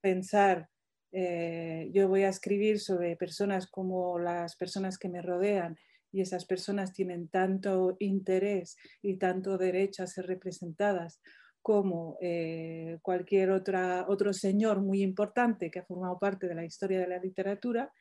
pensar, 0.01 0.69
eh, 1.11 1.89
yo 1.91 2.07
voy 2.07 2.23
a 2.23 2.29
escribir 2.29 2.79
sobre 2.79 3.15
personas 3.15 3.67
como 3.67 4.19
las 4.19 4.55
personas 4.55 4.99
que 4.99 5.09
me 5.09 5.23
rodean 5.23 5.75
y 6.11 6.21
esas 6.21 6.45
personas 6.45 6.93
tienen 6.93 7.27
tanto 7.27 7.95
interés 7.99 8.77
y 9.01 9.17
tanto 9.17 9.57
derecho 9.57 10.03
a 10.03 10.07
ser 10.07 10.27
representadas 10.27 11.19
como 11.61 12.17
eh, 12.21 12.97
cualquier 13.01 13.51
otra, 13.51 14.05
otro 14.07 14.33
señor 14.33 14.81
muy 14.81 15.01
importante 15.01 15.69
que 15.69 15.79
ha 15.79 15.85
formado 15.85 16.17
parte 16.19 16.47
de 16.47 16.55
la 16.55 16.65
historia 16.65 16.99
de 16.99 17.07
la 17.07 17.19
literatura, 17.19 17.91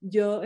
yo 0.00 0.42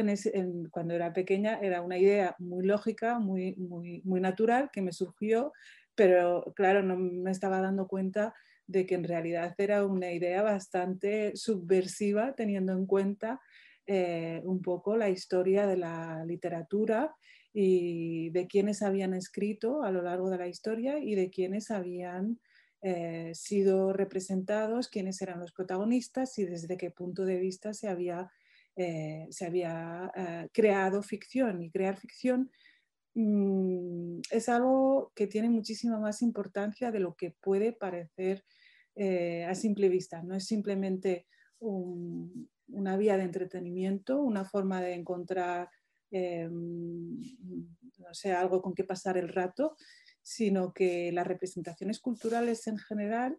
cuando 0.70 0.94
era 0.94 1.14
pequeña 1.14 1.58
era 1.60 1.80
una 1.80 1.96
idea 1.96 2.36
muy 2.38 2.64
lógica, 2.64 3.18
muy, 3.18 3.56
muy, 3.56 4.02
muy 4.04 4.20
natural 4.20 4.68
que 4.70 4.82
me 4.82 4.92
surgió, 4.92 5.52
pero 5.94 6.52
claro, 6.54 6.82
no 6.82 6.96
me 6.96 7.30
estaba 7.30 7.62
dando 7.62 7.88
cuenta 7.88 8.34
de 8.66 8.84
que 8.84 8.96
en 8.96 9.04
realidad 9.04 9.54
era 9.56 9.86
una 9.86 10.12
idea 10.12 10.42
bastante 10.42 11.34
subversiva 11.36 12.34
teniendo 12.34 12.72
en 12.72 12.84
cuenta 12.84 13.40
eh, 13.86 14.42
un 14.44 14.60
poco 14.60 14.96
la 14.96 15.08
historia 15.08 15.66
de 15.66 15.76
la 15.76 16.24
literatura 16.26 17.14
y 17.54 18.30
de 18.30 18.46
quienes 18.46 18.82
habían 18.82 19.14
escrito 19.14 19.82
a 19.82 19.90
lo 19.90 20.02
largo 20.02 20.28
de 20.28 20.38
la 20.38 20.48
historia 20.48 20.98
y 20.98 21.14
de 21.14 21.30
quienes 21.30 21.70
habían 21.70 22.38
eh, 22.88 23.34
sido 23.34 23.92
representados, 23.92 24.86
quiénes 24.88 25.20
eran 25.20 25.40
los 25.40 25.50
protagonistas 25.50 26.38
y 26.38 26.44
desde 26.44 26.76
qué 26.76 26.92
punto 26.92 27.24
de 27.24 27.36
vista 27.36 27.74
se 27.74 27.88
había, 27.88 28.30
eh, 28.76 29.26
se 29.28 29.44
había 29.44 30.12
eh, 30.14 30.48
creado 30.52 31.02
ficción. 31.02 31.62
Y 31.62 31.70
crear 31.72 31.96
ficción 31.96 32.48
mm, 33.14 34.20
es 34.30 34.48
algo 34.48 35.10
que 35.16 35.26
tiene 35.26 35.50
muchísima 35.50 35.98
más 35.98 36.22
importancia 36.22 36.92
de 36.92 37.00
lo 37.00 37.16
que 37.16 37.32
puede 37.40 37.72
parecer 37.72 38.44
a 39.48 39.54
simple 39.56 39.88
vista. 39.88 40.22
No 40.22 40.36
es 40.36 40.46
simplemente 40.46 41.26
una 41.58 42.96
vía 42.96 43.16
de 43.16 43.24
entretenimiento, 43.24 44.22
una 44.22 44.44
forma 44.44 44.80
de 44.80 44.94
encontrar 44.94 45.68
no 47.98 48.14
sé, 48.14 48.32
algo 48.32 48.62
con 48.62 48.74
que 48.74 48.84
pasar 48.84 49.18
el 49.18 49.28
rato, 49.28 49.76
sino 50.26 50.72
que 50.72 51.12
las 51.12 51.24
representaciones 51.24 52.00
culturales 52.00 52.66
en 52.66 52.78
general 52.78 53.38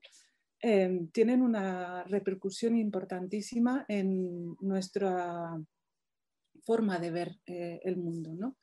em, 0.61 1.09
tienen 1.09 1.41
una 1.41 2.05
repercusión 2.05 2.77
importantísima 2.77 3.83
en 3.89 4.55
nuestra 4.61 5.61
forma 6.65 6.97
de 6.97 7.11
ver 7.11 7.35
eh, 7.45 7.81
el 7.83 7.97
mundo. 7.97 8.55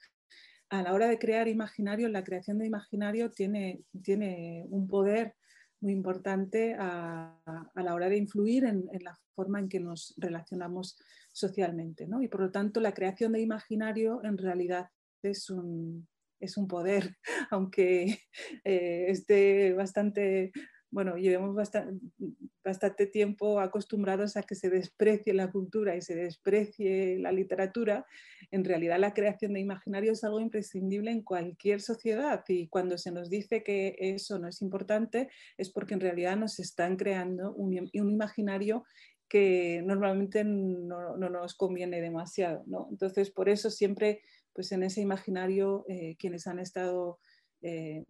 A 0.70 0.82
la 0.82 0.94
hora 0.94 1.06
de 1.06 1.18
crear 1.18 1.48
imaginario, 1.48 2.08
la 2.08 2.24
creación 2.24 2.56
de 2.56 2.66
imaginario 2.66 3.30
tiene, 3.30 3.82
tiene 4.02 4.64
un 4.70 4.88
poder 4.88 5.34
muy 5.80 5.92
importante 5.92 6.76
a, 6.78 7.38
la 7.74 7.94
hora 7.94 8.08
de 8.08 8.16
influir 8.16 8.64
en, 8.64 8.88
la 9.02 9.20
forma 9.34 9.58
en 9.58 9.68
que 9.68 9.80
nos 9.80 10.14
relacionamos 10.16 10.96
socialmente. 11.30 12.08
Y 12.22 12.28
por 12.28 12.40
lo 12.40 12.50
tanto, 12.50 12.80
la 12.80 12.94
creación 12.94 13.32
de 13.32 13.42
imaginario 13.42 14.24
en 14.24 14.38
realidad 14.38 14.88
es 15.22 15.50
un, 15.50 16.08
es 16.40 16.57
un 16.57 16.68
poder, 16.68 17.16
aunque 17.51 18.18
eh, 18.64 19.07
esté 19.09 19.73
bastante, 19.73 20.53
bueno, 20.90 21.16
llevemos 21.16 21.55
bastante, 21.55 23.07
tiempo 23.07 23.61
acostumbrados 23.61 24.37
a 24.37 24.42
que 24.42 24.55
se 24.55 24.70
desprecie 24.70 25.35
la 25.35 25.51
cultura 25.51 25.97
y 25.97 26.03
se 26.03 26.14
desprecie 26.14 27.18
la 27.18 27.33
literatura, 27.33 28.07
en 28.51 28.64
realidad 28.64 28.99
la 28.99 29.12
creación 29.12 29.55
de 29.55 29.61
imaginario 29.61 30.12
es 30.12 30.25
algo 30.25 30.40
imprescindible 30.40 31.11
en 31.11 31.23
cualquier 31.23 31.81
sociedad 31.81 32.44
y 32.49 32.68
cuando 32.68 32.97
se 32.97 33.11
nos 33.11 33.29
dice 33.29 33.62
que 33.62 33.97
eso 33.99 34.38
no 34.38 34.49
es 34.49 34.62
importante 34.62 35.29
es 35.59 35.70
porque 35.70 35.94
en 35.94 36.01
realidad 36.01 36.37
nos 36.37 36.59
están 36.59 36.97
creando 36.97 37.53
un, 37.55 37.90
imaginario 37.92 38.85
que 39.29 39.83
normalmente 39.85 40.44
no, 40.44 41.16
no, 41.16 41.29
nos 41.29 41.55
conviene 41.55 42.01
demasiado. 42.01 42.62
¿no? 42.66 42.87
Entonces, 42.90 43.31
por 43.31 43.49
eso 43.49 43.70
siempre 43.70 44.20
pues 44.55 44.73
en 44.73 44.85
ese 44.85 45.01
imaginario 45.01 45.85
eh, 45.88 46.17
quienes 46.19 46.47
han 46.47 46.59
estado 46.59 47.19
eh, 47.61 48.05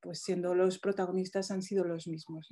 pues 0.00 0.22
siendo 0.22 0.54
los 0.54 0.78
protagonistas 0.78 1.50
han 1.50 1.62
sido 1.62 1.84
los 1.84 2.06
mismos. 2.06 2.48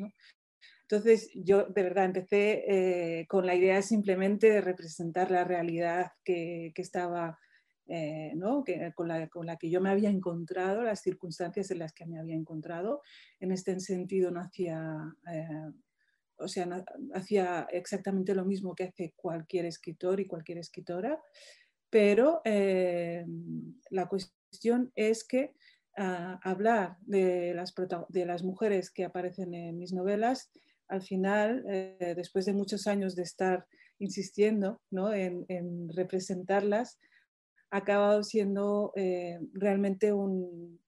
Entonces 0.83 1.31
yo 1.35 1.64
de 1.64 1.83
verdad 1.83 2.07
empecé 2.07 2.64
eh, 2.66 3.27
con 3.29 3.46
la 3.46 3.55
idea 3.55 3.81
simplemente 3.83 4.51
de 4.51 4.61
representar 4.61 5.31
la 5.31 5.44
realidad 5.44 6.12
que, 6.24 6.72
estaba, 6.77 7.38
con, 7.87 9.09
la, 9.09 9.29
con, 9.29 9.46
la, 9.46 9.57
que 9.57 9.70
yo 9.70 9.81
me 9.81 9.90
había 9.90 10.09
encontrado, 10.09 10.83
las 10.83 11.03
circunstancias 11.03 11.70
en 11.70 11.79
las 11.79 11.92
que 11.92 12.07
me 12.07 12.18
había 12.18 12.35
encontrado. 12.35 13.03
En 13.38 13.53
este 13.53 13.79
sentido 13.81 14.31
no 14.31 14.40
hacía, 14.40 15.14
o 16.38 16.48
sea, 16.48 16.85
hacía 17.12 17.68
exactamente 17.70 18.35
lo 18.35 18.46
mismo 18.46 18.74
que 18.74 18.85
hace 18.85 19.12
cualquier 19.14 19.66
escritor 19.66 20.18
y 20.20 20.27
cualquier 20.27 20.57
escritora 20.57 21.20
pero 21.90 22.40
eh, 22.44 23.24
la 23.90 24.09
cuestión 24.09 24.92
es 24.94 25.24
que 25.24 25.55
ah, 25.96 26.38
hablar 26.42 26.96
de 27.01 27.55
las, 27.55 28.42
mujeres 28.42 28.90
que 28.90 29.05
aparecen 29.05 29.55
en 29.55 29.79
mis 29.79 29.92
novelas, 29.92 30.51
al 30.88 31.03
final, 31.03 31.64
eh, 31.68 32.14
después 32.16 32.46
de 32.46 32.55
muchos 32.55 32.87
años 32.87 33.14
de 33.14 33.22
estar 33.22 33.66
insistiendo 33.98 34.81
en, 34.90 35.88
representarlas, 35.90 36.98
ha 37.70 37.79
acabado 37.79 38.22
siendo 38.22 38.92
realmente 39.53 40.12
un, 40.12 40.81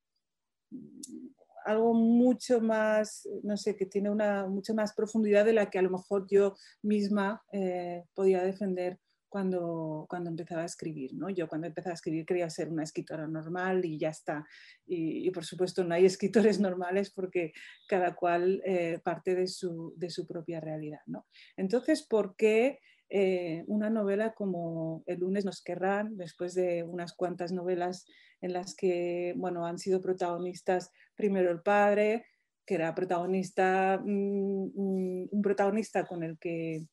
algo 1.64 1.94
mucho 1.94 2.60
más, 2.60 3.28
no 3.42 3.56
sé, 3.56 3.76
que 3.76 3.86
tiene 3.86 4.10
una 4.10 4.46
mucha 4.46 4.74
más 4.74 4.94
profundidad 4.94 5.44
de 5.44 5.52
la 5.52 5.70
que 5.70 5.78
a 5.78 5.82
lo 5.82 5.90
mejor 5.90 6.26
yo 6.28 6.56
misma 6.82 7.42
eh, 7.52 8.04
podía 8.14 8.42
defender 8.42 8.98
cuando, 9.30 10.04
cuando 10.08 10.28
empezaba 10.28 10.62
a 10.62 10.66
escribir. 10.66 11.14
¿no? 11.14 11.30
Yo 11.30 11.48
cuando 11.48 11.68
empezaba 11.68 11.92
a 11.92 11.94
escribir 11.94 12.26
quería 12.26 12.50
ser 12.50 12.68
una 12.68 12.82
escritora 12.82 13.26
normal 13.26 13.84
y 13.84 13.98
ya 13.98 14.10
está. 14.10 14.46
Y, 14.86 15.30
por 15.30 15.44
supuesto 15.44 15.84
no 15.84 15.94
hay 15.94 16.04
escritores 16.06 16.60
normales 16.60 17.10
porque 17.10 17.52
cada 17.88 18.14
cual 18.14 18.60
eh, 18.66 18.98
parte 19.02 19.34
de 19.34 19.46
su, 19.46 19.94
de 19.96 20.10
su, 20.10 20.26
propia 20.26 20.60
realidad. 20.60 21.00
¿no? 21.06 21.26
Entonces, 21.56 22.06
¿por 22.06 22.36
qué 22.36 22.80
eh, 23.08 23.64
una 23.66 23.90
novela 23.90 24.34
como 24.34 25.02
El 25.06 25.20
lunes 25.20 25.44
nos 25.44 25.62
querrán, 25.62 26.16
después 26.16 26.54
de 26.54 26.84
unas 26.84 27.14
cuantas 27.14 27.52
novelas 27.52 28.06
en 28.40 28.52
las 28.52 28.74
que 28.74 29.34
bueno, 29.36 29.66
han 29.66 29.78
sido 29.78 30.00
protagonistas 30.00 30.90
primero 31.16 31.50
el 31.50 31.62
padre, 31.62 32.26
que 32.64 32.76
era 32.76 32.94
protagonista, 32.94 34.00
mm, 34.04 34.70
mm, 34.74 35.28
un 35.32 35.42
protagonista 35.42 36.06
con 36.06 36.22
el 36.22 36.38
que 36.38 36.86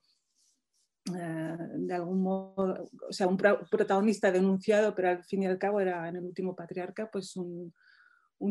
de 1.14 1.94
algún 1.94 2.22
modo, 2.22 2.90
o 3.08 3.14
sea, 3.14 3.28
un 3.28 3.38
protagonista 3.38 4.32
denunciado, 4.32 4.94
pero 4.96 5.10
al 5.10 5.24
fin 5.24 5.44
y 5.44 5.46
al 5.46 5.58
cabo 5.58 5.80
era 5.80 6.08
en 6.10 6.18
el 6.18 6.24
último 6.24 6.56
patriarca, 6.56 7.10
pues 7.12 7.36
un, 7.36 7.74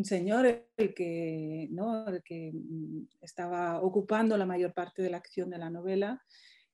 señor 0.04 0.66
el 0.76 0.94
que, 0.94 1.68
¿no? 1.70 2.06
el 2.08 2.22
que 2.22 2.52
mm, 2.52 3.08
estaba 3.22 3.80
ocupando 3.80 4.36
la 4.36 4.46
mayor 4.46 4.72
parte 4.72 5.02
de 5.02 5.10
la 5.10 5.18
acción 5.18 5.50
de 5.50 5.58
la 5.58 5.70
novela. 5.70 6.22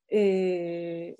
Eh, 0.08 1.16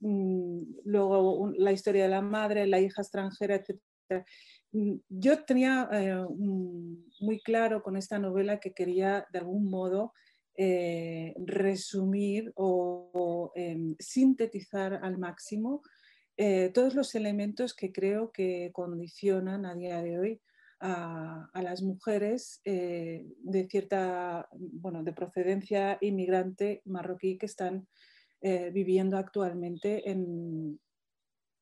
luego 0.00 1.52
la 1.56 1.72
historia 1.72 2.04
de 2.04 2.08
la 2.08 2.22
madre, 2.22 2.66
la 2.66 2.80
hija 2.80 3.02
extranjera, 3.02 3.56
etc. 3.56 4.24
Mm, 4.72 4.96
yo 5.08 5.44
tenía 5.44 5.88
eh, 5.92 6.26
muy 7.20 7.40
claro 7.40 7.82
con 7.82 7.96
esta 7.96 8.18
novela 8.18 8.60
que 8.60 8.72
quería 8.72 9.26
de 9.32 9.38
algún 9.38 9.68
modo 9.68 10.12
eh, 10.56 11.34
resumir 11.38 12.52
o, 12.56 13.52
em, 13.54 13.94
sintetizar 13.98 15.00
al 15.02 15.18
máximo 15.18 15.82
eh, 16.36 16.70
todos 16.72 16.94
los 16.94 17.14
elementos 17.14 17.74
que 17.74 17.92
creo 17.92 18.32
que 18.32 18.70
condicionan 18.72 19.66
a 19.66 19.74
día 19.74 20.02
de 20.02 20.18
hoy 20.18 20.40
a, 20.80 21.50
las 21.62 21.82
mujeres 21.82 22.62
de 22.64 23.68
cierta, 23.68 24.48
bueno, 24.52 25.02
de 25.04 25.12
procedencia 25.12 25.98
inmigrante 26.00 26.80
marroquí 26.86 27.36
que 27.36 27.44
están 27.44 27.86
viviendo 28.72 29.18
actualmente 29.18 30.10
en, 30.10 30.80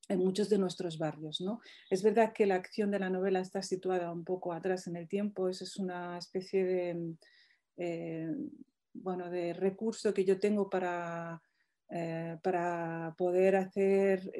en 0.08 0.18
muchos 0.18 0.48
de 0.48 0.58
nuestros 0.58 0.98
barrios. 0.98 1.40
¿no? 1.40 1.60
Es 1.90 2.02
verdad 2.02 2.32
que 2.32 2.46
la 2.46 2.56
acción 2.56 2.90
de 2.90 2.98
la 2.98 3.10
novela 3.10 3.40
está 3.40 3.62
situada 3.62 4.10
un 4.10 4.24
poco 4.24 4.52
atrás 4.52 4.86
en 4.86 4.96
el 4.96 5.08
tiempo, 5.08 5.48
eso 5.48 5.64
es 5.64 5.76
una 5.76 6.18
especie 6.18 6.64
de, 6.64 7.14
eh, 7.76 8.34
bueno, 9.02 9.30
de 9.30 9.52
recurso 9.52 10.14
que 10.14 10.24
yo 10.24 10.38
tengo 10.38 10.68
para, 10.68 11.42
eh, 11.90 12.36
para 12.42 13.14
poder 13.16 13.56
hacer 13.56 14.30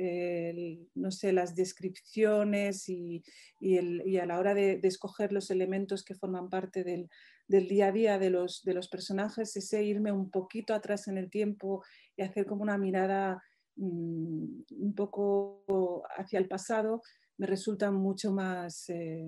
no 0.95 1.11
sé, 1.11 1.33
las 1.33 1.55
descripciones 1.55 2.89
y, 2.89 3.23
a 4.21 4.27
la 4.27 4.39
hora 4.39 4.55
de, 4.55 4.81
escoger 4.83 5.33
los 5.33 5.51
elementos 5.51 6.05
que 6.05 6.15
forman 6.15 6.49
parte 6.49 6.85
del, 6.85 7.09
del 7.47 7.69
día 7.69 7.89
a 7.89 7.93
día 7.93 8.19
de 8.19 8.31
los, 8.31 8.63
de 8.65 8.75
los 8.75 8.89
personajes, 8.89 9.57
ese 9.57 9.83
irme 9.83 10.13
un 10.13 10.31
poquito 10.31 10.75
atrás 10.75 11.09
en 11.09 11.19
el 11.19 11.31
tiempo 11.31 11.83
y 12.17 12.23
hacer 12.23 12.47
como 12.47 12.63
una 12.63 12.79
mirada 12.79 13.43
Mm, 13.79 14.65
un 14.81 14.95
poco 14.97 15.63
hacia 16.17 16.41
el 16.41 16.49
pasado 16.49 17.01
me 17.37 17.47
resulta 17.47 17.93
mucho 17.93 18.33
más, 18.33 18.91
eh, 18.91 19.25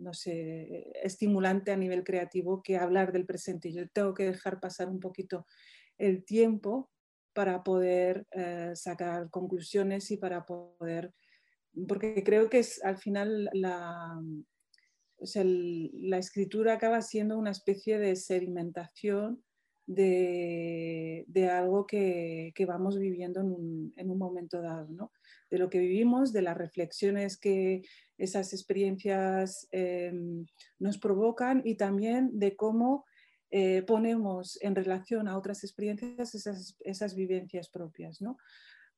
no 0.00 0.14
sé, 0.14 0.90
estimulante 1.02 1.70
a 1.70 1.76
nivel 1.76 2.04
creativo 2.04 2.62
que 2.62 2.76
hablar 2.76 3.12
del 3.12 3.26
presente. 3.26 3.72
Yo 3.72 3.88
tengo 3.88 4.14
que 4.14 4.24
dejar 4.24 4.60
pasar 4.60 4.88
un 4.88 5.00
poquito 5.00 5.46
el 5.98 6.24
tiempo 6.24 6.90
para 7.32 7.62
poder 7.62 8.26
eh, 8.32 8.72
sacar 8.74 9.30
conclusiones 9.30 10.10
y 10.10 10.16
para 10.16 10.44
poder, 10.44 11.12
porque 11.86 12.22
creo 12.24 12.50
que 12.50 12.58
es 12.58 12.82
al 12.82 12.98
final 12.98 13.48
la, 13.52 14.20
la 15.34 16.18
escritura 16.18 16.74
acaba 16.74 17.02
siendo 17.02 17.38
una 17.38 17.50
especie 17.50 17.98
de 17.98 18.16
sedimentación 18.16 19.44
de, 19.94 21.50
algo 21.50 21.86
que, 21.86 22.52
vamos 22.66 22.98
viviendo 22.98 23.40
en 23.40 24.10
un, 24.10 24.18
momento 24.18 24.62
dado, 24.62 24.88
¿no? 24.88 25.12
de 25.50 25.58
lo 25.58 25.68
que 25.68 25.80
vivimos, 25.80 26.32
de 26.32 26.42
las 26.42 26.56
reflexiones 26.56 27.36
que 27.36 27.82
esas 28.16 28.52
experiencias 28.52 29.68
em, 29.72 30.46
nos 30.78 30.98
provocan 30.98 31.62
y 31.64 31.74
también 31.74 32.38
de 32.38 32.54
cómo 32.54 33.04
eh, 33.50 33.82
ponemos 33.82 34.62
en 34.62 34.76
relación 34.76 35.26
a 35.26 35.36
otras 35.36 35.64
experiencias 35.64 36.34
esas, 36.36 37.14
vivencias 37.16 37.68
propias. 37.68 38.20
¿no? 38.20 38.36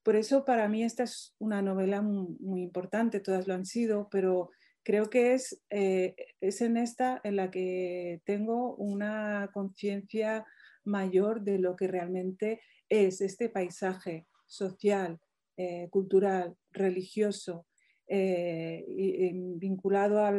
Por 0.02 0.16
eso 0.16 0.44
para 0.44 0.68
mí 0.68 0.84
esta 0.84 1.04
es 1.04 1.34
una 1.38 1.62
novela 1.62 2.02
muy, 2.02 2.62
importante, 2.62 3.20
todas 3.20 3.46
lo 3.48 3.54
han 3.54 3.64
sido, 3.64 4.08
pero 4.10 4.50
creo 4.82 5.08
que 5.08 5.32
es, 5.32 5.62
eh, 5.70 6.14
es 6.42 6.60
en 6.60 6.76
esta 6.76 7.18
en 7.24 7.36
la 7.36 7.50
que 7.50 8.20
tengo 8.26 8.74
una 8.74 9.48
conciencia 9.54 10.44
mayor 10.84 11.42
de 11.42 11.58
lo 11.58 11.76
que 11.76 11.86
realmente 11.86 12.60
es 12.88 13.20
este 13.20 13.48
paisaje 13.48 14.26
social, 14.46 15.20
eh, 15.56 15.88
cultural, 15.90 16.56
religioso, 16.72 17.66
eh, 18.06 18.84
vinculado 19.56 20.24
a, 20.24 20.32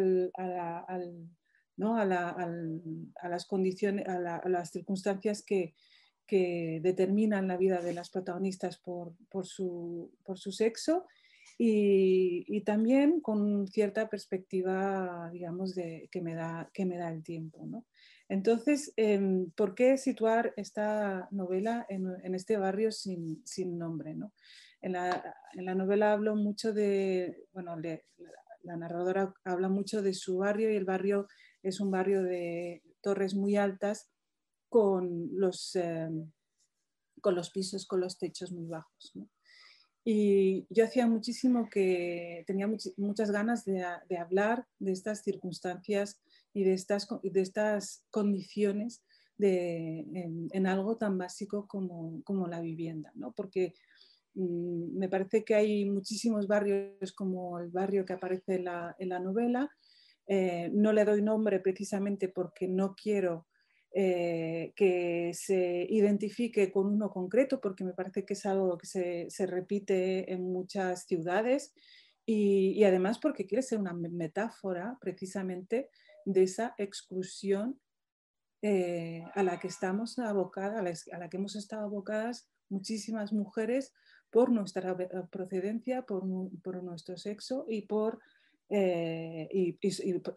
las 3.23 3.45
condiciones, 3.45 4.07
a, 4.07 4.49
las 4.49 4.71
circunstancias 4.71 5.43
que, 5.43 5.73
determinan 6.29 7.47
la 7.47 7.57
vida 7.57 7.79
de 7.81 7.93
las 7.93 8.09
protagonistas 8.09 8.79
por, 8.79 9.13
su, 9.43 10.11
sexo 10.35 11.05
y, 11.59 12.61
también 12.61 13.21
con 13.21 13.67
cierta 13.67 14.09
perspectiva, 14.09 15.29
digamos, 15.31 15.75
de, 15.75 16.09
que, 16.11 16.21
me 16.21 16.33
da, 16.33 16.71
que 16.73 16.85
me 16.85 16.97
da 16.97 17.09
el 17.09 17.21
tiempo. 17.21 17.67
¿no? 17.67 17.85
Entonces, 18.33 18.91
em, 18.95 19.51
¿por 19.51 19.75
qué 19.75 19.95
situar 19.95 20.55
esta 20.57 21.27
novela 21.29 21.85
en, 21.87 22.33
este 22.33 22.57
barrio 22.57 22.91
sin, 22.91 23.43
nombre? 23.77 24.15
En, 24.81 24.93
la, 24.93 25.75
novela 25.75 26.13
hablo 26.13 26.35
mucho 26.35 26.73
de, 26.73 27.45
bueno, 27.51 27.75
la 28.63 28.75
narradora 28.75 29.35
habla 29.43 29.69
mucho 29.69 30.01
de 30.01 30.15
su 30.15 30.37
barrio 30.39 30.71
y 30.71 30.75
el 30.75 30.83
barrio 30.83 31.27
es 31.61 31.79
un 31.79 31.91
barrio 31.91 32.23
de 32.23 32.81
torres 33.01 33.35
muy 33.35 33.55
altas 33.55 34.09
con 34.67 35.29
los, 35.33 35.75
em, 35.75 36.31
pisos, 37.53 37.85
con 37.85 38.01
los 38.01 38.17
techos 38.17 38.51
muy 38.51 38.65
bajos. 38.65 39.13
Y 40.03 40.65
yo 40.71 40.85
hacía 40.85 41.05
muchísimo 41.05 41.69
que 41.69 42.43
tenía 42.47 42.67
muchas 42.97 43.29
ganas 43.29 43.63
de 43.63 44.17
hablar 44.17 44.65
de 44.79 44.91
estas 44.91 45.21
circunstancias 45.21 46.19
y 46.53 46.63
de 46.63 46.73
estas, 46.73 47.07
de 47.21 47.41
estas 47.41 48.05
condiciones 48.11 49.03
de, 49.37 50.05
en, 50.51 50.67
algo 50.67 50.97
tan 50.97 51.17
básico 51.17 51.67
como, 51.67 52.21
como 52.23 52.47
la 52.47 52.61
vivienda, 52.61 53.11
¿no? 53.15 53.33
porque 53.33 53.73
mm, 54.35 54.97
me 54.97 55.09
parece 55.09 55.43
que 55.43 55.55
hay 55.55 55.89
muchísimos 55.89 56.47
barrios 56.47 57.13
como 57.13 57.59
el 57.59 57.69
barrio 57.69 58.05
que 58.05 58.13
aparece 58.13 58.55
en 58.55 58.65
la, 58.65 58.95
en 58.99 59.09
la 59.09 59.19
novela. 59.19 59.69
Eh, 60.27 60.69
no 60.73 60.93
le 60.93 61.03
doy 61.03 61.21
nombre 61.21 61.59
precisamente 61.59 62.29
porque 62.29 62.67
no 62.67 62.95
quiero 62.95 63.47
eh, 63.95 64.71
que 64.75 65.31
se 65.33 65.85
identifique 65.87 66.71
con 66.71 66.87
uno 66.87 67.11
concreto, 67.11 67.59
porque 67.61 67.83
me 67.83 67.93
parece 67.93 68.25
que 68.25 68.33
es 68.33 68.45
algo 68.45 68.75
que 68.77 68.87
se, 68.87 69.27
se 69.29 69.45
repite 69.45 70.31
en 70.33 70.51
muchas 70.51 71.05
ciudades 71.05 71.73
y, 72.25 72.71
y, 72.71 72.85
además 72.85 73.19
porque 73.19 73.45
quiere 73.45 73.61
ser 73.61 73.79
una 73.79 73.93
metáfora 73.93 74.97
precisamente 74.99 75.89
de 76.25 76.43
esa 76.43 76.75
exclusión 76.77 77.79
eh, 78.61 79.23
a 79.33 79.43
la 79.43 79.59
que 79.59 79.67
estamos 79.67 80.17
abocadas, 80.19 81.05
a 81.11 81.17
la, 81.17 81.29
que 81.29 81.37
hemos 81.37 81.55
estado 81.55 81.83
abocadas 81.83 82.49
muchísimas 82.69 83.33
mujeres 83.33 83.93
por 84.29 84.51
nuestra 84.51 84.95
procedencia, 85.29 86.03
por, 86.03 86.23
por 86.63 86.81
nuestro 86.83 87.17
sexo 87.17 87.65
y 87.67 87.83
por 87.83 88.19
eh, 88.75 89.47
y, 89.51 89.77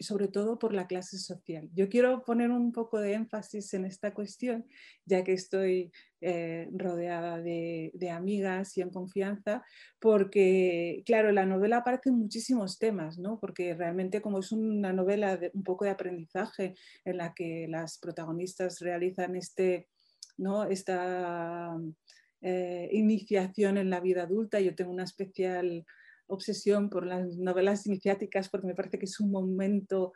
sobre 0.00 0.28
todo 0.28 0.58
por 0.58 0.74
la 0.74 0.86
clase 0.86 1.16
social. 1.16 1.70
Yo 1.72 1.88
quiero 1.88 2.22
poner 2.22 2.50
un 2.50 2.70
poco 2.70 3.00
de 3.00 3.14
énfasis 3.14 3.72
en 3.72 3.86
esta 3.86 4.12
cuestión, 4.12 4.66
ya 5.06 5.24
que 5.24 5.32
estoy 5.32 5.90
eh, 6.20 6.68
rodeada 6.70 7.40
de, 7.40 8.10
amigas 8.12 8.76
y 8.76 8.82
en 8.82 8.90
confianza, 8.90 9.64
porque, 9.98 11.02
claro, 11.06 11.32
la 11.32 11.46
novela 11.46 11.78
aparece 11.78 12.10
en 12.10 12.18
muchísimos 12.18 12.78
temas, 12.78 13.16
¿no? 13.16 13.40
porque 13.40 13.72
realmente 13.72 14.20
como 14.20 14.40
es 14.40 14.52
una 14.52 14.92
novela 14.92 15.40
un 15.54 15.62
poco 15.62 15.86
de 15.86 15.92
aprendizaje 15.92 16.74
en 17.06 17.16
la 17.16 17.32
que 17.32 17.66
las 17.70 17.96
protagonistas 17.96 18.80
realizan 18.80 19.34
este, 19.34 19.88
¿no? 20.36 20.64
esta 20.64 21.74
eh, 22.42 22.90
iniciación 22.92 23.78
en 23.78 23.88
la 23.88 24.00
vida 24.00 24.24
adulta, 24.24 24.60
yo 24.60 24.74
tengo 24.74 24.90
una 24.90 25.04
especial 25.04 25.86
obsesión 26.26 26.90
por 26.90 27.06
las 27.06 27.36
novelas 27.36 27.86
iniciáticas 27.86 28.48
porque 28.48 28.66
me 28.66 28.74
parece 28.74 28.98
que 28.98 29.06
es 29.06 29.20
un 29.20 29.30
momento 29.30 30.12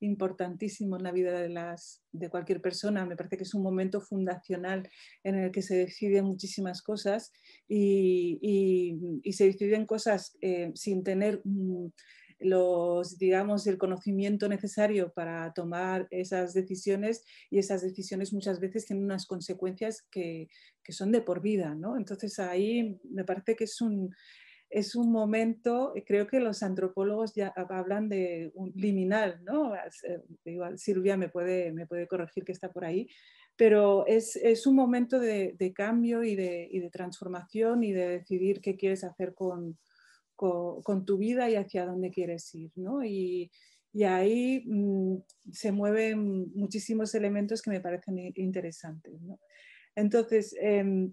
importantísimo 0.00 0.96
en 0.96 1.02
la 1.02 1.12
vida 1.12 1.40
de, 1.40 1.48
las, 1.48 2.02
de 2.12 2.28
cualquier 2.28 2.60
persona. 2.60 3.06
Me 3.06 3.16
parece 3.16 3.36
que 3.36 3.44
es 3.44 3.54
un 3.54 3.62
momento 3.62 4.00
fundacional 4.00 4.88
en 5.22 5.36
el 5.36 5.50
que 5.50 5.62
se 5.62 5.76
deciden 5.76 6.26
muchísimas 6.26 6.82
cosas 6.82 7.32
y, 7.68 9.22
se 9.32 9.46
deciden 9.46 9.86
cosas 9.86 10.36
eh, 10.40 10.70
sin 10.74 11.02
tener 11.02 11.40
mm, 11.44 11.86
los, 12.40 13.18
digamos, 13.18 13.66
el 13.66 13.78
conocimiento 13.78 14.48
necesario 14.48 15.12
para 15.12 15.52
tomar 15.54 16.06
esas 16.10 16.52
decisiones 16.52 17.24
y 17.50 17.58
esas 17.58 17.82
decisiones 17.82 18.32
muchas 18.32 18.60
veces 18.60 18.86
tienen 18.86 19.04
unas 19.04 19.26
consecuencias 19.26 20.02
que, 20.10 20.48
que 20.82 20.92
son 20.92 21.10
de 21.10 21.22
por 21.22 21.40
vida. 21.40 21.74
¿no? 21.74 21.96
Entonces 21.96 22.38
ahí 22.38 23.00
me 23.10 23.24
parece 23.24 23.56
que 23.56 23.64
es 23.64 23.80
un, 23.80 24.14
es 24.74 24.96
un 24.96 25.12
momento, 25.12 25.94
eh, 25.94 26.02
creo 26.04 26.26
que 26.26 26.40
los 26.40 26.64
antropólogos 26.64 27.32
ya 27.32 27.54
hablan 27.56 28.08
de 28.08 28.50
un 28.54 28.72
liminal, 28.74 29.40
¿no? 29.44 29.72
Eh, 29.76 30.20
igual 30.46 30.78
Silvia 30.78 31.16
me 31.16 31.28
puede, 31.28 31.72
me 31.72 31.86
puede 31.86 32.08
corregir 32.08 32.44
que 32.44 32.50
está 32.50 32.72
por 32.72 32.84
ahí, 32.84 33.08
pero 33.56 34.04
es, 34.06 34.34
es 34.34 34.66
un 34.66 34.74
momento 34.74 35.20
de, 35.20 35.54
de 35.56 35.72
cambio 35.72 36.24
y 36.24 36.34
de, 36.34 36.68
y 36.68 36.80
de, 36.80 36.90
transformación 36.90 37.84
y 37.84 37.92
de 37.92 38.08
decidir 38.08 38.60
qué 38.60 38.76
quieres 38.76 39.04
hacer 39.04 39.32
con, 39.32 39.78
con, 40.34 40.82
con 40.82 41.04
tu 41.04 41.18
vida 41.18 41.48
y 41.48 41.54
hacia 41.54 41.86
dónde 41.86 42.10
quieres 42.10 42.52
ir, 42.56 42.72
¿no? 42.74 43.04
Y, 43.04 43.52
y 43.92 44.02
ahí 44.02 44.64
mmm, 44.66 45.18
se 45.52 45.70
mueven 45.70 46.50
muchísimos 46.52 47.14
elementos 47.14 47.62
que 47.62 47.70
me 47.70 47.80
parecen 47.80 48.32
interesantes, 48.34 49.22
¿no? 49.22 49.38
Entonces, 49.94 50.56
eh, 50.60 51.12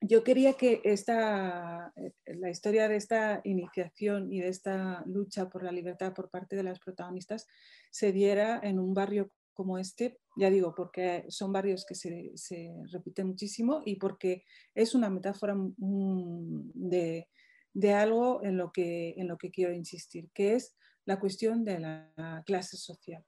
yo 0.00 0.22
quería 0.22 0.54
que 0.54 0.80
esta, 0.84 1.92
eh, 1.96 2.12
la 2.26 2.50
historia 2.50 2.88
de 2.88 2.96
esta 2.96 3.40
iniciación 3.44 4.32
y 4.32 4.40
de 4.40 4.48
esta 4.48 5.02
lucha 5.06 5.48
por 5.48 5.62
la 5.62 5.72
libertad 5.72 6.14
por 6.14 6.30
parte 6.30 6.56
de 6.56 6.62
las 6.62 6.78
protagonistas 6.78 7.46
se 7.90 8.12
diera 8.12 8.60
en 8.62 8.78
un 8.78 8.94
barrio 8.94 9.32
como 9.54 9.76
este, 9.76 10.20
ya 10.36 10.50
digo, 10.50 10.72
porque 10.76 11.24
son 11.28 11.52
barrios 11.52 11.84
que 11.84 11.96
se, 11.96 12.30
se 12.36 12.72
repiten 12.92 13.26
muchísimo 13.26 13.82
y 13.84 13.96
porque 13.96 14.44
es 14.72 14.94
una 14.94 15.10
metáfora 15.10 15.56
de, 15.76 17.28
de, 17.74 17.92
algo 17.92 18.40
en 18.44 18.56
lo, 18.56 18.70
que, 18.70 19.14
en 19.16 19.26
lo 19.26 19.36
que 19.36 19.50
quiero 19.50 19.72
insistir, 19.72 20.30
que 20.32 20.54
es 20.54 20.76
la 21.06 21.18
cuestión 21.18 21.64
de 21.64 21.80
la 21.80 22.42
clase 22.46 22.76
social. 22.76 23.24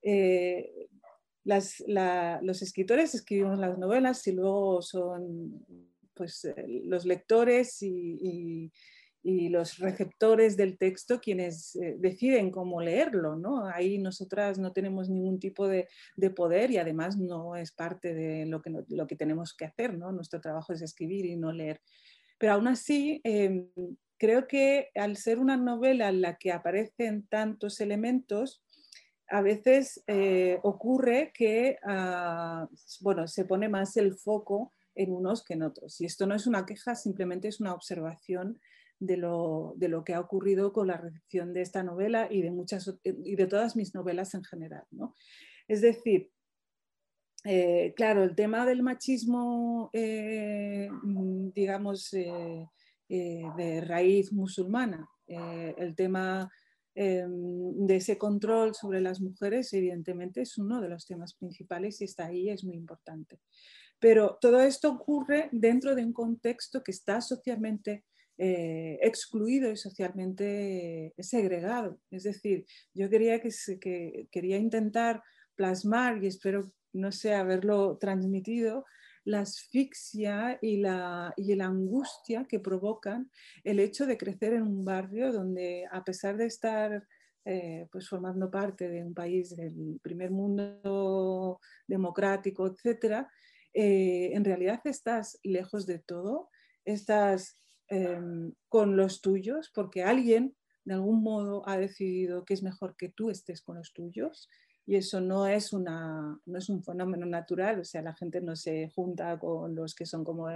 Eh, 0.00 0.88
los 1.44 2.62
escritores 2.62 3.14
escribimos 3.14 3.58
las 3.58 3.76
novelas 3.76 4.26
y 4.26 4.32
luego 4.32 4.80
son 4.80 5.66
pues, 6.14 6.44
eh, 6.44 6.54
los 6.84 7.04
lectores 7.04 7.82
y, 7.82 8.70
los 9.26 9.78
receptores 9.78 10.54
del 10.54 10.76
texto 10.76 11.18
quienes 11.18 11.76
eh, 11.76 11.96
deciden 11.98 12.50
cómo 12.50 12.82
leerlo. 12.82 13.36
¿no? 13.36 13.66
Ahí 13.66 13.96
nosotras 13.96 14.58
no 14.58 14.72
tenemos 14.72 15.08
ningún 15.08 15.38
tipo 15.38 15.66
de, 15.66 15.88
poder 16.36 16.70
y 16.70 16.76
además 16.76 17.16
no 17.16 17.56
es 17.56 17.72
parte 17.72 18.12
de 18.12 18.44
lo 18.44 18.60
que, 18.60 18.70
lo 18.88 19.06
que 19.06 19.16
tenemos 19.16 19.56
que 19.56 19.64
hacer. 19.64 19.96
¿no? 19.96 20.12
Nuestro 20.12 20.42
trabajo 20.42 20.74
es 20.74 20.82
escribir 20.82 21.24
y 21.24 21.36
no 21.36 21.52
leer. 21.52 21.80
Pero 22.36 22.52
aún 22.52 22.68
así, 22.68 23.22
em, 23.24 23.66
creo 24.18 24.46
que 24.46 24.90
al 24.94 25.16
ser 25.16 25.38
una 25.38 25.56
novela 25.56 26.10
en 26.10 26.20
la 26.20 26.36
que 26.36 26.52
aparecen 26.52 27.26
tantos 27.26 27.80
elementos, 27.80 28.62
a 29.28 29.40
veces 29.40 30.02
eh, 30.06 30.58
ocurre 30.62 31.32
que 31.32 31.78
ah, 31.84 32.68
bueno, 33.00 33.26
se 33.26 33.44
pone 33.44 33.68
más 33.68 33.96
el 33.96 34.14
foco 34.14 34.73
en 34.94 35.12
unos 35.12 35.44
que 35.44 35.54
en 35.54 35.62
otros. 35.62 36.00
Y 36.00 36.06
esto 36.06 36.26
no 36.26 36.34
es 36.34 36.46
una 36.46 36.66
queja, 36.66 36.94
simplemente 36.94 37.48
es 37.48 37.60
una 37.60 37.74
observación 37.74 38.60
de 39.00 39.16
lo, 39.16 39.74
de 39.76 39.88
lo 39.88 40.04
que 40.04 40.14
ha 40.14 40.20
ocurrido 40.20 40.72
con 40.72 40.86
la 40.86 40.96
recepción 40.96 41.52
de 41.52 41.62
esta 41.62 41.82
novela 41.82 42.28
y 42.30 42.42
de, 42.42 42.50
muchas, 42.50 42.94
y 43.04 43.36
de 43.36 43.46
todas 43.46 43.76
mis 43.76 43.94
novelas 43.94 44.34
en 44.34 44.44
general. 44.44 44.84
¿no? 44.90 45.14
Es 45.68 45.80
decir, 45.80 46.30
eh, 47.44 47.92
claro, 47.94 48.24
el 48.24 48.34
tema 48.34 48.64
del 48.64 48.82
machismo, 48.82 49.90
eh, 49.92 50.88
digamos, 51.54 52.12
eh, 52.14 52.66
de 53.08 53.80
raíz 53.82 54.32
musulmana, 54.32 55.08
el 55.26 55.94
tema 55.94 56.50
de 56.94 57.96
ese 57.96 58.16
control 58.18 58.74
sobre 58.74 59.00
las 59.00 59.20
mujeres, 59.20 59.72
evidentemente, 59.72 60.40
es 60.42 60.58
uno 60.58 60.80
de 60.80 60.88
los 60.88 61.06
temas 61.06 61.34
principales 61.34 62.00
y 62.00 62.04
está 62.04 62.26
ahí, 62.26 62.48
es 62.48 62.64
muy 62.64 62.76
importante. 62.76 63.40
Pero 64.04 64.36
todo 64.38 64.60
esto 64.60 64.90
ocurre 64.90 65.48
dentro 65.50 65.94
de 65.94 66.04
un 66.04 66.12
contexto 66.12 66.84
que 66.84 66.90
está 66.90 67.22
socialmente 67.22 68.04
eh, 68.36 68.98
excluido 69.00 69.70
y 69.70 69.78
socialmente 69.78 71.14
segregado. 71.20 71.98
Es 72.10 72.24
decir, 72.24 72.66
yo 72.92 73.08
quería, 73.08 73.40
que, 73.40 74.28
quería 74.30 74.58
intentar 74.58 75.22
plasmar, 75.54 76.22
y 76.22 76.26
espero, 76.26 76.70
no 76.92 77.12
sé, 77.12 77.32
haberlo 77.32 77.96
transmitido, 77.96 78.84
la 79.24 79.40
asfixia 79.40 80.58
y 80.60 80.76
la, 80.76 81.32
y 81.38 81.54
la 81.54 81.64
angustia 81.64 82.44
que 82.46 82.60
provocan 82.60 83.30
el 83.62 83.80
hecho 83.80 84.04
de 84.04 84.18
crecer 84.18 84.52
en 84.52 84.64
un 84.64 84.84
barrio 84.84 85.32
donde, 85.32 85.88
a 85.90 86.04
pesar 86.04 86.36
de 86.36 86.44
estar 86.44 87.06
eh, 87.46 87.88
pues 87.90 88.06
formando 88.06 88.50
parte 88.50 88.86
de 88.86 89.02
un 89.02 89.14
país 89.14 89.56
del 89.56 89.98
primer 90.02 90.30
mundo 90.30 91.58
democrático, 91.86 92.66
etcétera, 92.66 93.30
eh, 93.74 94.30
en 94.32 94.44
realidad 94.44 94.80
estás 94.84 95.40
lejos 95.42 95.84
de 95.84 95.98
todo, 95.98 96.48
estás 96.84 97.58
em, 97.88 98.52
con 98.68 98.96
los 98.96 99.20
tuyos, 99.20 99.70
porque 99.74 100.04
alguien 100.04 100.56
de 100.84 100.94
algún 100.94 101.22
modo 101.22 101.68
ha 101.68 101.76
decidido 101.76 102.44
que 102.44 102.54
es 102.54 102.62
mejor 102.62 102.96
que 102.96 103.08
tú 103.08 103.30
estés 103.30 103.62
con 103.62 103.76
los 103.76 103.92
tuyos 103.92 104.48
y 104.86 104.96
eso 104.96 105.20
no 105.20 105.46
es, 105.46 105.72
una, 105.72 106.38
no 106.44 106.58
es 106.58 106.68
un 106.68 106.84
fenómeno 106.84 107.26
natural, 107.26 107.80
o 107.80 107.84
sea, 107.84 108.02
la 108.02 108.14
gente 108.14 108.40
no 108.40 108.54
se 108.54 108.90
junta 108.94 109.38
con 109.38 109.74
los 109.74 109.94
que 109.94 110.06
son 110.06 110.24
como... 110.24 110.48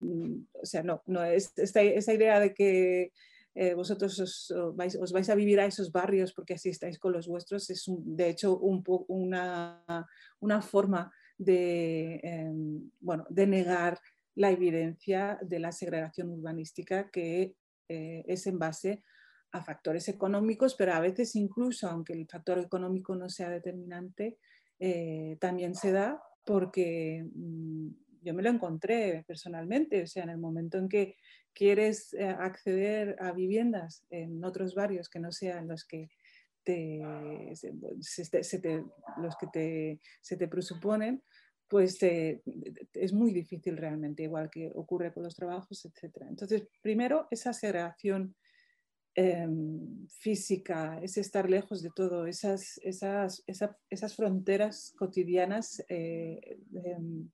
Mm, 0.00 0.42
o 0.52 0.66
sea, 0.66 0.82
no, 0.82 1.02
no 1.06 1.24
es 1.24 1.52
esta, 1.56 1.82
esa 1.82 2.12
idea 2.12 2.38
de 2.38 2.54
que 2.54 3.12
eh, 3.54 3.74
vosotros 3.74 4.20
os 4.20 4.52
vais, 4.76 4.94
os 4.96 5.12
vais, 5.12 5.28
a 5.30 5.34
vivir 5.34 5.58
a 5.58 5.66
esos 5.66 5.90
barrios 5.90 6.32
porque 6.32 6.54
así 6.54 6.68
estáis 6.68 6.98
con 6.98 7.12
los 7.12 7.26
vuestros, 7.26 7.68
es 7.70 7.84
de 7.88 8.28
hecho 8.28 8.58
un, 8.58 8.84
una, 9.08 10.06
una 10.40 10.62
forma 10.62 11.10
de, 11.38 12.20
em, 12.22 12.90
bueno, 13.00 13.26
de 13.30 13.46
negar 13.46 14.00
la 14.34 14.50
evidencia 14.50 15.38
de 15.42 15.58
la 15.58 15.72
segregación 15.72 16.30
urbanística 16.30 17.10
que 17.10 17.56
eh, 17.88 18.24
es 18.26 18.46
en 18.46 18.58
base 18.58 19.02
a 19.52 19.62
factores 19.62 20.08
económicos, 20.08 20.74
pero 20.74 20.92
a 20.92 21.00
veces 21.00 21.34
incluso, 21.36 21.88
aunque 21.88 22.12
el 22.12 22.26
factor 22.26 22.58
económico 22.58 23.14
no 23.14 23.28
sea 23.28 23.48
determinante, 23.48 24.38
eh, 24.78 25.38
también 25.40 25.74
se 25.74 25.92
da 25.92 26.22
porque 26.44 27.24
mm, 27.34 27.88
yo 28.22 28.34
me 28.34 28.42
lo 28.42 28.50
encontré 28.50 29.24
personalmente, 29.26 30.02
o 30.02 30.06
sea, 30.06 30.24
en 30.24 30.30
el 30.30 30.38
momento 30.38 30.78
en 30.78 30.88
que 30.88 31.16
quieres 31.54 32.12
eh, 32.14 32.26
acceder 32.26 33.16
a 33.20 33.32
viviendas 33.32 34.04
en 34.10 34.44
otros 34.44 34.74
barrios 34.74 35.08
que 35.08 35.20
no 35.20 35.32
sean 35.32 35.68
los 35.68 35.84
que 35.84 36.10
los 39.18 39.36
que 39.36 39.46
te, 39.52 40.00
se 40.20 40.36
te 40.36 40.48
presuponen, 40.48 41.22
pues 41.68 41.98
es 42.02 43.12
muy 43.12 43.32
difícil 43.32 43.76
realmente, 43.76 44.22
igual 44.22 44.50
que 44.50 44.70
ocurre 44.74 45.12
con 45.12 45.24
los 45.24 45.34
trabajos, 45.34 45.84
etc. 45.84 46.24
Entonces, 46.28 46.68
primero, 46.80 47.26
esa 47.30 47.52
segregación 47.52 48.36
em, 49.14 50.06
física, 50.08 51.00
es 51.02 51.16
estar 51.16 51.50
lejos 51.50 51.82
de 51.82 51.90
todo, 51.94 52.26
esas, 52.26 52.78
esas, 52.82 53.42
esas, 53.46 54.14
fronteras 54.14 54.94
cotidianas. 54.96 55.84
Eh, 55.88 56.58
em, 56.72 57.30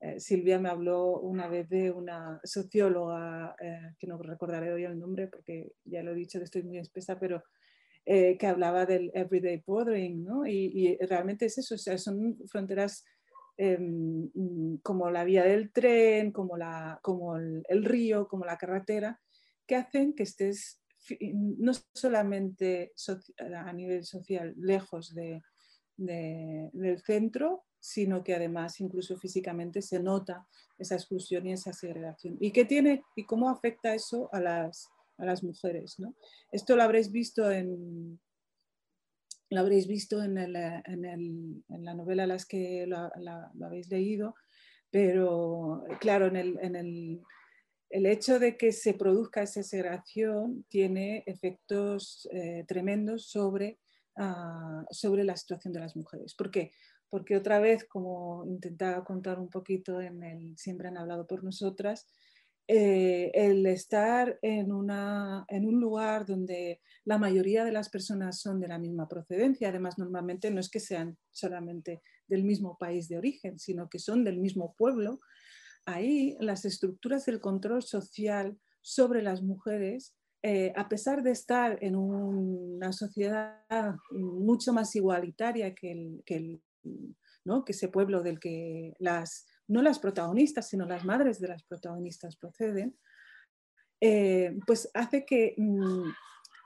eh, 0.00 0.18
Silvia 0.18 0.58
me 0.58 0.70
habló 0.70 1.20
una 1.20 1.46
vez 1.46 1.68
de 1.68 1.90
una 1.90 2.40
socióloga, 2.42 3.54
eh, 3.60 3.94
que 3.98 4.06
no 4.06 4.16
recordaré 4.16 4.72
hoy 4.72 4.84
el 4.84 4.98
nombre 4.98 5.28
porque 5.28 5.72
ya 5.84 6.02
lo 6.02 6.12
he 6.12 6.14
dicho 6.14 6.38
que 6.38 6.46
estoy 6.46 6.62
muy 6.62 6.78
espesa, 6.78 7.20
pero 7.20 7.42
eh, 8.06 8.36
que 8.38 8.46
hablaba 8.46 8.86
del 8.86 9.10
everyday 9.14 9.62
bordering, 9.64 10.24
¿no? 10.24 10.46
Y, 10.46 10.96
realmente 11.00 11.46
es 11.46 11.58
eso, 11.58 11.74
o 11.74 11.78
sea, 11.78 11.98
son 11.98 12.38
fronteras 12.46 13.04
em, 13.56 14.30
como 14.82 15.10
la 15.10 15.24
vía 15.24 15.44
del 15.44 15.70
tren, 15.72 16.32
como, 16.32 16.56
la, 16.56 16.98
como 17.02 17.36
el, 17.36 17.84
río, 17.84 18.26
como 18.26 18.44
la 18.44 18.56
carretera, 18.56 19.20
que 19.66 19.76
hacen 19.76 20.14
que 20.14 20.22
estés 20.22 20.80
no 21.20 21.72
solamente 21.94 22.92
a 23.38 23.72
nivel 23.72 24.04
social 24.04 24.54
lejos 24.56 25.14
de, 25.14 25.42
del 25.96 27.00
centro, 27.00 27.64
sino 27.80 28.22
que 28.22 28.34
además 28.34 28.80
incluso 28.80 29.16
físicamente 29.16 29.82
se 29.82 30.00
nota 30.00 30.46
esa 30.78 30.94
exclusión 30.94 31.46
y 31.46 31.52
esa 31.52 31.72
segregación. 31.72 32.36
¿Y 32.40 32.52
qué 32.52 32.64
tiene 32.64 33.02
y 33.16 33.24
cómo 33.24 33.50
afecta 33.50 33.94
eso 33.94 34.28
a 34.32 34.40
las, 34.40 34.88
a 35.20 35.26
las 35.26 35.42
mujeres. 35.42 35.98
¿no? 35.98 36.14
Esto 36.52 36.76
lo 36.76 36.82
habréis 36.82 37.10
visto 37.12 37.50
en, 37.50 38.20
lo 39.50 39.60
habréis 39.60 39.86
visto 39.86 40.22
en, 40.22 40.38
el, 40.38 40.56
en, 40.56 41.04
el, 41.04 41.64
en 41.68 41.84
la 41.84 41.94
novela 41.94 42.26
las 42.26 42.46
que 42.46 42.86
lo, 42.86 43.10
habéis 43.64 43.88
leído, 43.90 44.34
pero 44.90 45.84
claro, 46.00 46.26
en 46.26 46.36
el, 46.36 47.20
el 47.90 48.06
hecho 48.06 48.38
de 48.38 48.56
que 48.56 48.72
se 48.72 48.94
produzca 48.94 49.42
esa 49.42 49.64
segregación 49.64 50.64
tiene 50.68 51.24
efectos 51.26 52.28
eh, 52.32 52.64
tremendos 52.66 53.28
sobre, 53.28 53.80
ah, 54.16 54.84
sobre 54.90 55.24
la 55.24 55.36
situación 55.36 55.72
de 55.72 55.80
las 55.80 55.96
mujeres. 55.96 56.34
¿Por 56.34 56.52
qué? 56.52 56.70
Porque 57.08 57.36
otra 57.36 57.58
vez, 57.58 57.84
como 57.84 58.46
intentaba 58.46 59.04
contar 59.04 59.40
un 59.40 59.50
poquito 59.50 60.00
en 60.00 60.22
el 60.22 60.56
Siempre 60.56 60.86
han 60.86 60.98
hablado 60.98 61.26
por 61.26 61.42
nosotras, 61.42 62.06
eh, 62.72 63.32
el 63.34 63.66
estar 63.66 64.38
en, 64.42 64.70
una, 64.70 65.44
en, 65.48 65.66
un 65.66 65.80
lugar 65.80 66.24
donde 66.24 66.80
la 67.04 67.18
mayoría 67.18 67.64
de 67.64 67.72
las 67.72 67.88
personas 67.88 68.40
son 68.40 68.60
de 68.60 68.68
la 68.68 68.78
misma 68.78 69.08
procedencia, 69.08 69.70
además 69.70 69.98
normalmente 69.98 70.52
no 70.52 70.60
es 70.60 70.70
que 70.70 70.78
sean 70.78 71.18
solamente 71.32 72.00
del 72.28 72.44
mismo 72.44 72.78
país 72.78 73.08
de 73.08 73.18
origen, 73.18 73.58
sino 73.58 73.88
que 73.88 73.98
son 73.98 74.22
del 74.22 74.38
mismo 74.38 74.76
pueblo, 74.78 75.18
ahí 75.84 76.36
las 76.38 76.64
estructuras 76.64 77.26
del 77.26 77.40
control 77.40 77.82
social 77.82 78.56
sobre 78.82 79.20
las 79.20 79.42
mujeres, 79.42 80.14
eh, 80.44 80.72
a 80.76 80.88
pesar 80.88 81.24
de 81.24 81.32
estar 81.32 81.76
en 81.82 81.96
una 81.96 82.92
sociedad 82.92 83.96
mucho 84.12 84.72
más 84.72 84.94
igualitaria 84.94 85.74
que, 85.74 86.20
que, 86.24 86.60
ese 87.66 87.88
pueblo 87.88 88.22
del 88.22 88.38
que 88.38 88.94
las, 89.00 89.44
no 89.70 89.82
las 89.82 90.00
protagonistas, 90.00 90.68
sino 90.68 90.84
las 90.84 91.04
madres 91.04 91.40
de 91.40 91.48
las 91.48 91.62
protagonistas 91.62 92.36
proceden, 92.36 92.98
eh, 94.00 94.58
pues 94.66 94.90
hace 94.94 95.24
que, 95.24 95.54
mm, 95.56 96.10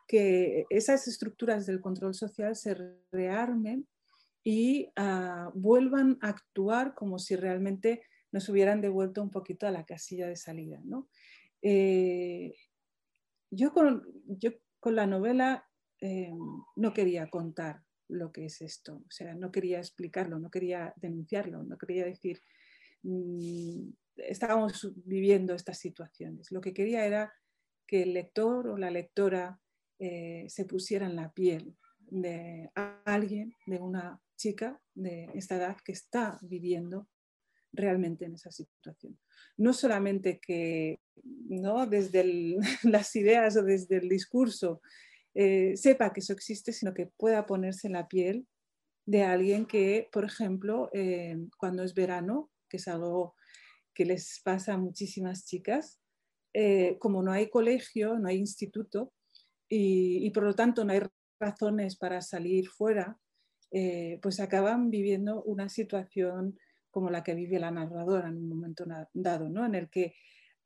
que, 0.08 0.64
esas 0.70 1.06
estructuras 1.06 1.66
del 1.66 1.82
control 1.82 2.14
social 2.14 2.56
se 2.56 2.74
rearmen 3.12 3.86
y 4.42 4.90
ah, 4.96 5.50
vuelvan 5.54 6.18
a 6.22 6.28
actuar 6.30 6.94
como 6.94 7.18
si 7.18 7.36
realmente 7.36 8.02
nos 8.32 8.48
hubieran 8.48 8.80
devuelto 8.80 9.22
un 9.22 9.30
poquito 9.30 9.66
a 9.66 9.70
la 9.70 9.84
casilla 9.84 10.26
de 10.26 10.36
salida. 10.36 10.80
¿no? 10.84 11.08
Eh, 11.60 12.54
yo, 13.50 13.72
con, 13.72 14.02
yo, 14.26 14.50
con, 14.80 14.96
la 14.96 15.06
novela 15.06 15.68
eh, 16.00 16.32
no 16.76 16.92
quería 16.94 17.28
contar 17.28 17.82
lo 18.08 18.32
que 18.32 18.46
es 18.46 18.60
esto, 18.60 18.96
o 18.96 19.10
sea, 19.10 19.34
no 19.34 19.50
quería 19.50 19.78
explicarlo, 19.78 20.38
no 20.38 20.50
quería 20.50 20.92
denunciarlo, 20.96 21.62
no 21.64 21.78
quería 21.78 22.04
decir, 22.04 22.40
mm, 23.04 23.90
estábamos 24.16 24.92
viviendo 25.04 25.54
estas 25.54 25.78
situaciones. 25.78 26.50
Lo 26.50 26.60
que 26.60 26.74
quería 26.74 27.06
era 27.06 27.32
que 27.86 28.02
el 28.02 28.14
lector 28.14 28.68
o 28.68 28.76
la 28.76 28.90
lectora 28.90 29.60
eh, 29.98 30.46
se 30.48 30.64
pusiera 30.64 31.06
en 31.06 31.16
la 31.16 31.32
piel 31.32 31.76
de 32.00 32.70
alguien, 33.04 33.54
de 33.66 33.78
una 33.78 34.20
chica 34.36 34.80
de 34.94 35.30
esta 35.34 35.56
edad 35.56 35.76
que 35.84 35.92
está 35.92 36.38
viviendo 36.42 37.08
realmente 37.72 38.24
en 38.24 38.34
esa 38.34 38.50
situación. 38.50 39.18
No 39.56 39.72
solamente 39.72 40.40
que 40.40 41.00
¿no? 41.22 41.86
desde 41.86 42.56
las 42.82 43.14
ideas 43.16 43.56
o 43.56 43.62
desde 43.62 43.96
el 43.96 44.08
discurso 44.08 44.80
eh, 45.34 45.76
sepa 45.76 46.12
que 46.12 46.20
eso 46.20 46.32
existe, 46.32 46.72
sino 46.72 46.94
que 46.94 47.06
pueda 47.06 47.46
ponerse 47.46 47.88
en 47.88 47.94
la 47.94 48.08
piel 48.08 48.46
de 49.06 49.22
alguien 49.22 49.66
que, 49.66 50.08
por 50.12 50.24
ejemplo, 50.24 50.88
eh, 50.92 51.36
cuando 51.58 51.82
es 51.82 51.94
verano, 51.94 52.50
que 52.74 52.78
es 52.78 52.88
algo 52.88 53.36
que 53.94 54.04
les 54.04 54.40
pasa 54.44 54.74
a 54.74 54.78
muchísimas 54.78 55.46
chicas, 55.46 56.00
eh, 56.52 56.98
como 56.98 57.22
no 57.22 57.30
hay 57.30 57.48
colegio, 57.48 58.18
no 58.18 58.28
hay 58.28 58.38
instituto 58.38 59.12
y, 59.68 60.28
por 60.30 60.42
lo 60.42 60.54
tanto 60.54 60.84
no 60.84 60.92
hay 60.92 61.02
razones 61.38 61.96
para 61.96 62.20
salir 62.20 62.68
fuera, 62.68 63.16
pues 64.22 64.38
acaban 64.38 64.90
viviendo 64.90 65.42
una 65.42 65.68
situación 65.68 66.56
como 66.90 67.10
la 67.10 67.24
que 67.24 67.34
vive 67.34 67.58
la 67.58 67.72
narradora 67.72 68.28
en 68.28 68.36
un 68.36 68.48
momento 68.48 68.84
dado, 69.12 69.48
¿no? 69.48 69.66
en 69.66 69.74
el 69.74 69.90
que 69.90 70.14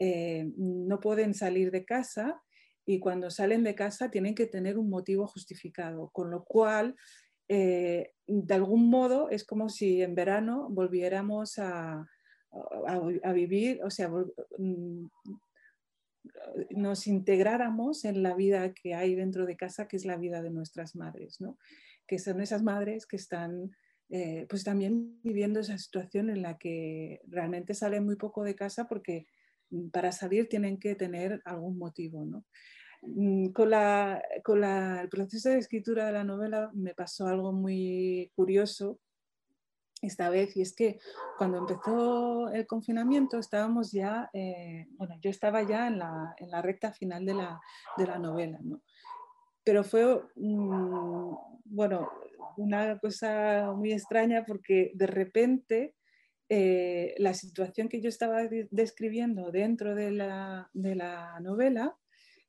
eh, 0.01 0.53
no 0.57 1.01
pueden 1.01 1.35
salir 1.35 1.73
de 1.73 1.85
casa 1.85 2.41
y 2.87 3.01
cuando 3.01 3.31
salen 3.31 3.65
de 3.65 3.75
casa 3.75 4.11
tienen 4.11 4.35
que 4.35 4.47
tener 4.47 4.79
un 4.79 4.89
motivo 4.89 5.27
justificado, 5.27 6.11
con 6.11 6.31
lo 6.31 6.45
cual, 6.45 6.95
eh, 7.49 8.13
de 8.27 8.55
algún 8.55 8.91
modo, 8.91 9.31
es 9.31 9.45
como 9.45 9.69
si 9.69 10.03
en 10.03 10.15
verano 10.15 10.69
volviéramos 10.71 11.59
a, 11.59 12.07
vivir, 13.35 13.81
o 13.85 13.91
sea, 13.91 14.09
mm, 14.09 15.07
nos 16.71 17.07
integráramos 17.07 18.05
en 18.05 18.23
la 18.23 18.35
vida 18.35 18.73
que 18.73 18.95
hay 18.95 19.15
dentro 19.15 19.47
de 19.47 19.57
casa, 19.57 19.87
que 19.87 19.97
es 19.97 20.05
la 20.05 20.17
vida 20.17 20.43
de 20.43 20.51
nuestras 20.51 20.97
madres, 20.97 21.41
¿no? 21.41 21.59
que 22.07 22.19
son 22.19 22.41
esas 22.41 22.63
madres 22.63 23.07
que 23.07 23.17
están 23.17 23.71
eh, 24.11 24.47
pues 24.49 24.65
también 24.65 25.21
viviendo 25.23 25.61
esa 25.61 25.77
situación 25.77 26.31
en 26.31 26.41
la 26.41 26.57
que 26.57 27.21
realmente 27.27 27.75
salen 27.75 28.07
muy 28.07 28.17
poco 28.17 28.43
de 28.43 28.55
casa 28.55 28.89
porque 28.89 29.27
mm, 29.71 29.91
para 29.91 30.13
salir 30.13 30.49
tienen 30.49 30.79
que 30.79 30.95
tener 30.95 31.43
algún 31.45 31.79
motivo. 31.79 32.25
¿no? 32.25 32.45
Mm, 33.03 33.49
con, 33.49 33.71
la, 33.71 34.23
con 34.43 34.65
el 34.65 35.09
proceso 35.09 35.51
de 35.51 35.59
escritura 35.59 36.07
de 36.07 36.13
la 36.13 36.25
novela 36.25 36.71
me 36.75 36.95
pasó 36.95 37.27
algo 37.27 37.53
muy 37.53 38.33
curioso 38.35 38.99
esta 40.03 40.31
vez 40.31 40.57
y 40.57 40.63
es 40.63 40.75
que 40.75 40.99
cuando 41.37 41.59
empezó 41.59 42.51
el 42.51 42.67
confinamiento 42.67 43.39
estábamos 43.39 43.91
ya, 43.93 44.31
eh, 44.33 44.87
bueno, 44.91 45.17
yo 45.21 45.31
estaba 45.31 45.63
ya 45.63 45.89
en 45.89 45.99
la, 45.99 46.35
en 46.39 46.51
la 46.51 46.63
recta 46.63 46.93
final 46.93 47.25
de 47.27 47.35
la, 47.35 47.61
de 47.97 48.07
la 48.07 48.19
novela, 48.19 48.59
¿no? 48.63 48.81
pero 49.69 49.85
fue, 49.85 50.23
mm, 50.37 51.35
bueno, 51.67 52.11
una 52.57 52.99
cosa 52.99 53.71
muy 53.77 53.93
extraña 53.93 54.45
porque 54.47 54.93
de 54.95 55.07
repente 55.07 55.95
eh, 56.49 57.15
la 57.19 57.35
situación 57.35 57.91
que 57.91 58.01
yo 58.01 58.09
estaba 58.09 58.41
describiendo 58.71 59.51
dentro 59.53 59.95
de 59.95 60.11
la, 60.11 60.71
de 60.73 60.95
la 60.95 61.39
novela, 61.41 61.95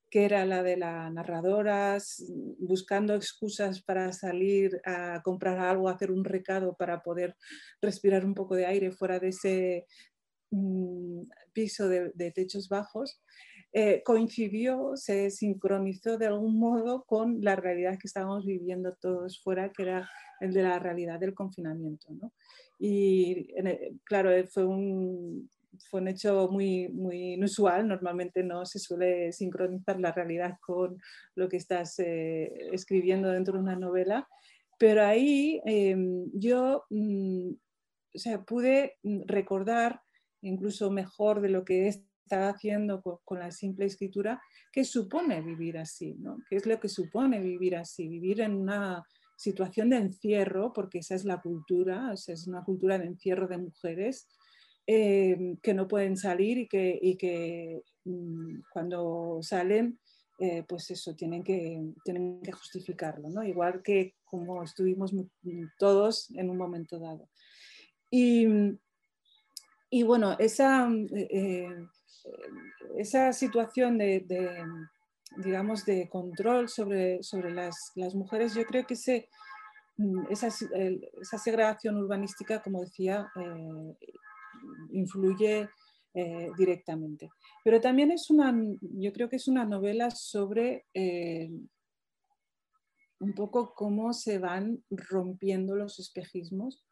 que 0.10 0.26
era 0.26 0.45
la 0.45 0.63
de 0.63 0.78
las 0.78 1.12
narradoras 1.13 2.24
buscando 2.58 3.13
excusas 3.15 3.82
para 3.82 4.12
salir 4.12 4.82
a 4.86 5.22
comprar 5.24 5.60
algo, 5.60 5.88
hacer 5.88 6.12
un 6.12 6.24
recado 6.24 6.76
para 6.76 7.02
poder 7.02 7.36
respirar 7.82 8.26
un 8.26 8.34
poco 8.34 8.56
de 8.56 8.65
aire 8.65 8.91
fuera 8.91 9.19
de 9.19 9.30
ese 9.30 9.86
mm, 10.52 11.22
piso 11.54 11.88
de, 11.88 12.32
techos 12.32 12.69
bajos, 12.69 13.22
eh, 13.72 14.02
coincidió, 14.04 14.93
se 14.95 15.30
sincronizó 15.30 16.17
de 16.17 16.26
algún 16.26 16.58
modo 16.58 17.04
con 17.06 17.41
la 17.41 17.56
realidad 17.56 18.00
que 18.00 18.08
estábamos 18.08 18.45
viviendo 18.45 18.95
todos 19.00 19.39
fuera, 19.41 19.72
que 19.72 19.84
era 19.84 20.10
el 20.39 20.54
de 20.54 20.63
la 20.63 20.80
realidad 20.80 21.19
del 21.19 21.36
confinamiento. 21.36 22.08
Y 22.80 23.54
claro, 24.06 24.32
eh, 24.32 24.48
fue 24.48 24.65
un, 24.65 25.50
fue 25.89 26.02
un 26.02 26.08
hecho 26.08 26.48
muy, 26.50 26.89
muy 26.89 27.34
inusual. 27.34 27.88
Normalmente 27.88 28.44
no 28.44 28.65
se 28.65 28.80
suele 28.80 29.32
sincronizar 29.32 30.00
la 30.00 30.12
realidad 30.12 30.58
con 30.60 30.98
lo 31.36 31.48
que 31.48 31.58
estás 31.58 32.00
eh, 32.00 32.70
escribiendo 32.72 33.30
dentro 33.30 33.54
de 33.56 33.60
una 33.60 33.76
novela. 33.76 34.28
Pero 34.78 35.06
ahí 35.06 35.62
em, 35.65 36.30
yo 36.34 36.86
mm, 36.89 37.52
o 38.15 38.18
sea, 38.18 38.44
pude 38.44 38.98
recordar 39.26 40.02
incluso 40.42 40.89
mejor 40.89 41.42
de 41.42 41.50
lo 41.50 41.65
que 41.65 41.88
es 41.88 42.04
está 42.30 42.50
haciendo 42.50 43.02
con, 43.02 43.39
la 43.39 43.50
simple 43.50 43.86
escritura, 43.86 44.39
¿qué 44.72 44.86
supone 44.86 45.42
vivir 45.42 45.80
así? 45.80 46.13
¿no? 46.20 46.38
¿Qué 46.48 46.58
es 46.58 46.68
lo 46.68 46.80
que 46.80 46.88
supone 46.88 47.42
vivir 47.42 47.76
así? 47.76 48.08
Vivir 48.08 48.42
en 48.42 48.54
una 48.54 49.04
situación 49.36 49.89
de 49.89 49.98
encierro, 49.98 50.72
porque 50.72 51.00
esa 51.00 51.15
es 51.15 51.26
la 51.26 51.42
cultura, 51.42 52.13
es 52.13 52.48
una 52.48 52.63
cultura 52.63 53.00
de 53.00 53.08
encierro 53.08 53.48
de 53.48 53.58
mujeres 53.58 54.28
eh, 54.91 55.56
que 55.62 55.75
no 55.75 55.88
pueden 55.88 56.17
salir 56.17 56.58
y 56.58 56.67
que, 56.67 56.97
y 56.99 57.15
que 57.15 57.84
mm, 58.06 58.62
cuando 58.73 59.38
salen, 59.43 59.99
eh, 60.39 60.63
pues 60.67 60.89
eso, 60.89 61.15
tienen 61.15 61.43
que, 61.43 61.80
tienen 62.04 62.41
que 62.41 62.52
justificarlo, 62.52 63.30
¿no? 63.30 63.43
igual 63.43 63.84
que 63.84 64.15
como 64.25 64.63
estuvimos 64.63 65.13
todos 65.78 66.32
en 66.32 66.49
un 66.49 66.58
momento 66.58 66.97
dado. 66.97 67.30
Y, 68.10 68.47
y 69.91 70.02
bueno, 70.02 70.36
esa, 70.39 70.89
eh, 71.12 71.69
esa 72.97 73.32
situación 73.32 73.99
de, 73.99 74.25
digamos, 75.38 75.86
de 75.86 76.10
control 76.10 76.67
sobre, 76.67 77.21
sobre 77.21 77.54
las, 77.54 77.91
las, 77.93 78.15
mujeres, 78.15 78.56
yo 78.56 78.65
creo 78.65 78.88
que 78.88 78.95
mm, 79.97 80.32
esa, 80.32 80.47
esa 80.47 81.37
segregación 81.37 81.98
urbanística, 81.98 82.63
como 82.63 82.81
decía, 82.81 83.29
eh, 83.35 83.96
influye 84.92 85.70
eh, 86.13 86.50
directamente. 86.58 87.30
Pero 87.63 87.80
también 87.80 88.12
es 88.12 88.30
una, 88.30 88.56
yo 88.82 89.13
creo 89.13 89.30
que 89.30 89.38
es 89.38 89.48
una 89.48 89.65
novela 89.65 90.10
sobre 90.12 90.86
eh, 90.94 91.50
un 93.20 93.34
poco 93.34 93.74
cómo 93.74 94.13
se 94.13 94.40
van 94.40 94.84
rompiendo 94.90 95.76
los 95.76 96.00
espejismos, 96.00 96.86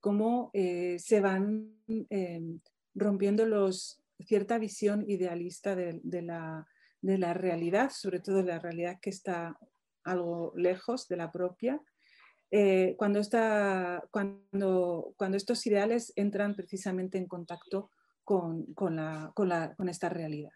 cómo 0.00 0.50
se 0.52 1.20
van 1.20 1.78
rompiendo 2.94 3.46
los, 3.46 4.04
cierta 4.20 4.58
visión 4.58 5.04
idealista 5.08 5.74
de, 5.74 6.00
la, 6.22 7.34
realidad, 7.34 7.90
sobre 7.90 8.20
todo 8.20 8.36
de 8.36 8.44
la 8.44 8.58
realidad 8.58 8.98
que 9.00 9.10
está 9.10 9.58
algo 10.04 10.52
lejos 10.56 11.08
de 11.08 11.16
la 11.16 11.32
propia, 11.32 11.80
eh, 12.50 12.94
cuando, 12.96 13.20
estos 15.34 15.66
ideales 15.66 16.12
entran 16.16 16.54
precisamente 16.54 17.18
en 17.18 17.26
contacto 17.26 17.90
con, 18.22 18.66
esta 19.88 20.08
realidad. 20.08 20.52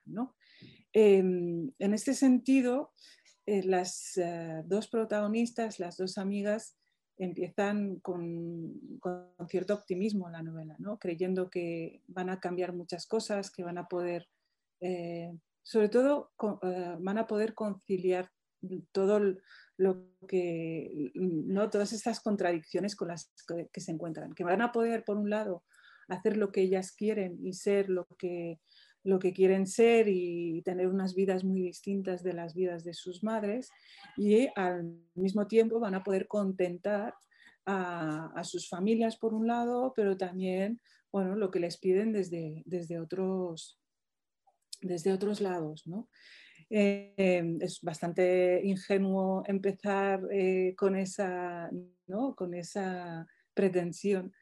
Em, 0.93 1.72
en 1.78 1.95
este 1.95 2.14
sentido, 2.14 2.93
eh, 3.47 3.62
las 3.62 4.16
eh, 4.16 4.62
dos 4.64 4.89
protagonistas, 4.89 5.78
las 5.80 5.97
dos 5.97 6.18
amigas, 6.18 6.76
empiezan 7.16 7.99
con, 7.99 8.80
cierto 9.49 9.74
optimismo 9.74 10.30
la 10.30 10.43
novela, 10.43 10.76
creyendo 11.01 11.51
que 11.51 12.01
van 12.07 12.30
a 12.30 12.39
cambiar 12.39 12.72
muchas 12.72 13.09
cosas, 13.09 13.51
que 13.51 13.64
van 13.64 13.76
a 13.76 13.89
poder, 13.89 14.28
sobre 15.64 15.89
todo, 15.89 16.30
van 16.39 17.18
a 17.18 17.26
poder 17.26 17.55
conciliar 17.55 18.30
todo 18.93 19.20
lo 19.79 20.11
que, 20.26 21.12
¿no? 21.14 21.70
todas 21.70 21.93
estas 21.93 22.20
contradicciones 22.20 22.97
con 22.97 23.09
las 23.09 23.33
que, 23.72 23.81
se 23.81 23.93
encuentran, 23.93 24.35
que 24.35 24.45
van 24.45 24.61
a 24.61 24.72
poder, 24.72 25.05
por 25.05 25.16
un 25.16 25.31
lado, 25.31 25.64
hacer 26.09 26.37
lo 26.37 26.51
que 26.51 26.62
ellas 26.62 26.93
quieren 26.93 27.39
y 27.47 27.53
ser 27.53 27.89
lo 27.89 28.07
que, 28.18 28.61
lo 29.05 29.20
que 29.20 29.33
quieren 29.33 29.66
ser 29.68 30.09
y 30.09 30.62
tener 30.62 30.89
unas 30.89 31.14
vidas 31.14 31.45
muy 31.45 31.62
distintas 31.62 32.24
de 32.24 32.33
las 32.33 32.55
vidas 32.55 32.83
de 32.83 32.93
sus 32.93 33.22
madres 33.22 33.70
y 34.16 34.49
al 34.57 34.99
mismo 35.14 35.47
tiempo 35.47 35.79
van 35.79 35.95
a 35.95 36.03
poder 36.03 36.26
contentar 36.26 37.14
a, 37.64 38.43
sus 38.45 38.68
familias 38.68 39.16
por 39.16 39.35
un 39.35 39.47
lado, 39.47 39.93
pero 39.95 40.16
también 40.16 40.81
bueno, 41.12 41.37
lo 41.37 41.51
que 41.51 41.61
les 41.61 41.76
piden 41.76 42.12
desde, 42.12 42.62
desde, 42.64 42.99
otros, 42.99 43.79
desde 44.81 45.12
otros 45.12 45.41
lados. 45.41 45.87
¿no? 45.87 46.09
Eh, 46.71 47.57
es 47.61 47.81
bastante 47.81 48.61
ingenuo 48.62 49.43
empezar 49.47 50.21
eh, 50.31 50.75
con, 50.77 50.97
esa, 50.97 51.71
¿no? 52.07 52.35
con 52.35 52.53
esa 52.53 53.27
pretensión, 53.55 54.35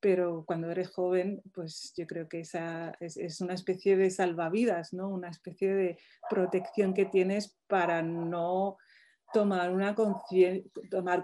pero 0.00 0.44
cuando 0.46 0.70
eres 0.70 0.88
joven, 0.88 1.42
pues 1.52 1.92
yo 1.96 2.06
creo 2.06 2.26
que 2.28 2.40
esa 2.40 2.94
es, 3.00 3.40
una 3.40 3.54
especie 3.54 3.96
de 3.96 4.10
salvavidas, 4.10 4.94
¿no? 4.94 5.08
una 5.08 5.28
especie 5.28 5.74
de 5.74 5.98
protección 6.30 6.94
que 6.94 7.04
tienes 7.04 7.58
para 7.66 8.02
no 8.02 8.78
tomar 9.32 9.72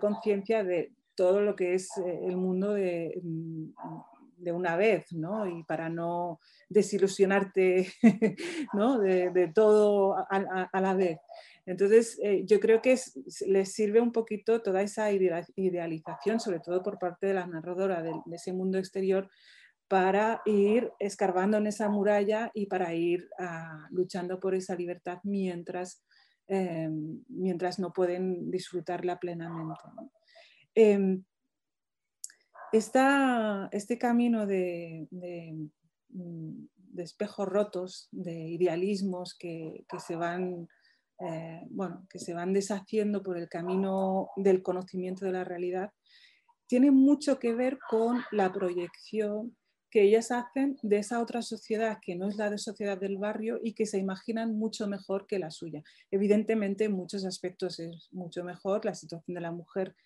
conciencia 0.01 0.65
de 0.65 0.93
todo 1.15 1.41
lo 1.41 1.57
que 1.57 1.75
es 1.75 1.91
eh, 1.99 2.21
el 2.27 2.37
mundo 2.37 2.75
de, 2.75 3.19
mm, 3.23 3.71
de 4.41 4.53
una 4.53 4.77
vez, 4.77 5.13
¿no? 5.13 5.47
Y 5.47 5.63
para 5.65 5.89
no 5.89 6.41
desilusionarte 6.69 7.93
¿no? 8.75 8.99
De, 8.99 9.51
todo 9.55 10.17
a, 10.17 10.81
la 10.81 10.95
vez. 10.95 11.19
Entonces, 11.67 12.19
eh, 12.23 12.45
yo 12.47 12.59
creo 12.59 12.81
que 12.81 12.99
les 13.47 13.73
sirve 13.73 14.01
un 14.01 14.13
poquito 14.13 14.63
toda 14.63 14.83
esa 14.83 15.11
idealización, 15.13 16.41
sobre 16.41 16.61
todo 16.61 16.83
por 16.83 16.99
parte 16.99 17.29
de 17.29 17.35
la 17.35 17.47
narradora 17.47 18.03
de, 18.03 18.13
ese 18.33 18.53
mundo 18.53 18.79
exterior, 18.79 19.29
para 19.89 20.41
ir 20.47 20.91
escarbando 20.99 21.59
en 21.59 21.67
esa 21.67 21.89
muralla 21.89 22.51
y 22.55 22.67
para 22.67 22.95
ir 22.95 23.29
ah, 23.39 23.89
luchando 23.91 24.39
por 24.39 24.55
esa 24.55 24.75
libertad 24.75 25.19
mientras, 25.25 26.05
em, 26.47 27.23
mientras 27.29 27.79
no 27.79 27.93
pueden 27.93 28.51
disfrutarla 28.51 29.19
plenamente. 29.19 29.81
Em, 32.73 33.69
este 33.73 33.99
camino 33.99 34.47
de, 34.47 35.09
mm, 35.11 36.65
de, 36.77 37.03
espejos 37.03 37.49
rotos, 37.49 38.09
de 38.13 38.33
idealismos 38.33 39.35
que, 39.35 39.85
se 40.07 40.17
van, 40.17 40.69
eh, 41.21 41.63
bueno, 41.71 42.07
que 42.09 42.19
se 42.19 42.35
van 42.35 42.53
deshaciendo 42.53 43.23
por 43.23 43.39
el 43.39 43.49
camino 43.49 44.31
del 44.37 44.63
conocimiento 44.63 45.25
de 45.25 45.33
la 45.33 45.45
realidad, 45.45 45.93
tiene 46.67 46.91
mucho 46.93 47.39
que 47.39 47.55
ver 47.55 47.79
con 47.89 48.21
la 48.31 48.53
proyección 48.53 49.57
que 49.91 50.03
ellas 50.03 50.31
hacen 50.31 50.79
de 50.83 50.99
esa 50.99 51.21
otra 51.21 51.43
sociedad 51.43 51.99
que 52.01 52.15
no 52.15 52.29
es 52.29 52.37
la 52.37 52.49
de 52.49 52.59
sociedad 52.59 52.97
del 52.97 53.19
barrio 53.19 53.59
y 53.61 53.75
que 53.75 53.87
se 53.87 53.99
imaginan 53.99 54.57
mucho 54.57 54.87
mejor 54.87 55.27
que 55.27 55.41
la 55.41 55.51
suya. 55.51 55.83
Evidentemente, 56.13 56.85
en 56.85 56.93
muchos 56.93 57.25
aspectos 57.25 57.81
es 57.81 58.09
mucho 58.13 58.45
mejor, 58.45 58.85
la 58.85 58.95
situación 58.95 59.35
de 59.35 59.41
la 59.41 59.51
mujer 59.51 59.97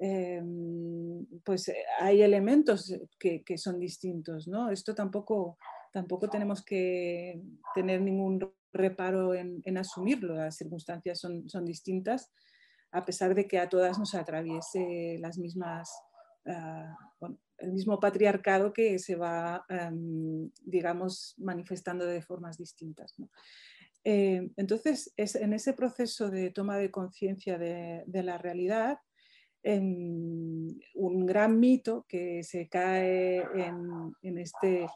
Em, 0.00 1.26
pues 1.44 1.68
eh, 1.68 1.84
hay 1.98 2.22
elementos 2.22 2.94
que, 3.18 3.42
son 3.58 3.80
distintos. 3.80 4.46
¿no? 4.46 4.70
Esto 4.70 4.94
tampoco, 4.94 5.58
tampoco 5.92 6.28
tenemos 6.28 6.64
que 6.64 7.42
tener 7.74 8.00
ningún 8.00 8.52
reparo 8.72 9.34
en, 9.34 9.76
asumirlo. 9.76 10.34
Las 10.34 10.56
circunstancias 10.56 11.18
son, 11.18 11.48
son, 11.48 11.64
distintas, 11.64 12.30
a 12.92 13.04
pesar 13.04 13.34
de 13.34 13.48
que 13.48 13.58
a 13.58 13.68
todas 13.68 13.98
nos 13.98 14.14
atraviese 14.14 15.18
las 15.20 15.36
mismas, 15.36 15.90
ah, 16.46 16.96
el 17.58 17.72
mismo 17.72 17.98
patriarcado 17.98 18.72
que 18.72 19.00
se 19.00 19.16
va, 19.16 19.64
em, 19.68 20.48
digamos, 20.62 21.34
manifestando 21.38 22.06
de 22.06 22.22
formas 22.22 22.56
distintas. 22.56 23.16
Eh, 24.04 24.48
entonces, 24.56 25.12
es 25.16 25.34
en 25.34 25.52
ese 25.52 25.72
proceso 25.72 26.30
de 26.30 26.50
toma 26.50 26.76
de 26.76 26.92
conciencia 26.92 27.58
de, 27.58 28.04
de 28.06 28.22
la 28.22 28.38
realidad, 28.38 28.98
un 29.64 31.26
gran 31.26 31.58
mito 31.58 32.06
que 32.08 32.42
se 32.42 32.68
cae 32.68 33.38
en, 33.54 34.38
este 34.38 34.86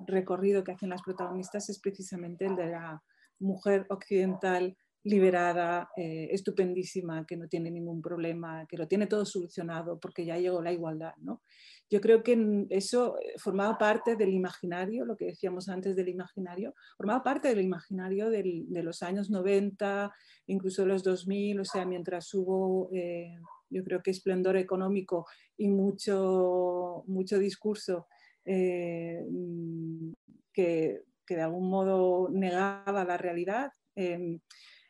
recorrido 0.00 0.64
que 0.64 0.72
hacen 0.72 0.90
las 0.90 1.02
protagonistas 1.02 1.68
es 1.70 1.80
precisamente 1.80 2.46
el 2.46 2.56
de 2.56 2.66
la 2.66 3.02
mujer 3.38 3.86
occidental 3.88 4.76
liberada, 5.04 5.88
eh, 5.96 6.28
estupendísima, 6.32 7.24
que 7.24 7.36
no 7.36 7.48
tiene 7.48 7.70
ningún 7.70 8.02
problema, 8.02 8.66
que 8.66 8.76
lo 8.76 8.88
tiene 8.88 9.06
todo 9.06 9.24
solucionado 9.24 9.98
porque 9.98 10.24
ya 10.24 10.36
llegó 10.36 10.60
la 10.60 10.72
igualdad. 10.72 11.14
¿no? 11.18 11.40
Yo 11.88 12.00
creo 12.00 12.22
que 12.22 12.66
eso 12.68 13.16
formaba 13.38 13.78
parte 13.78 14.16
del 14.16 14.30
imaginario, 14.30 15.04
lo 15.04 15.16
que 15.16 15.26
decíamos 15.26 15.68
antes 15.68 15.96
del 15.96 16.08
imaginario, 16.08 16.74
formaba 16.96 17.22
parte 17.22 17.48
del 17.48 17.62
imaginario 17.62 18.28
de 18.28 18.82
los 18.82 19.02
años 19.02 19.30
90, 19.30 20.12
incluso 20.46 20.82
de 20.82 20.88
los 20.88 21.02
2000, 21.02 21.60
o 21.60 21.64
sea, 21.64 21.86
mientras 21.86 22.32
hubo... 22.34 22.90
Eh, 22.92 23.38
yo 23.70 23.82
creo 23.84 24.02
que 24.02 24.10
esplendor 24.10 24.56
económico 24.56 25.26
y 25.56 25.68
mucho, 25.68 27.04
mucho 27.06 27.38
discurso 27.38 28.06
eh, 28.44 29.22
mm, 29.28 30.12
que, 30.52 31.02
de 31.28 31.42
algún 31.42 31.68
modo 31.68 32.28
negaba 32.30 33.04
la 33.04 33.18
realidad, 33.18 33.70
em, 33.94 34.40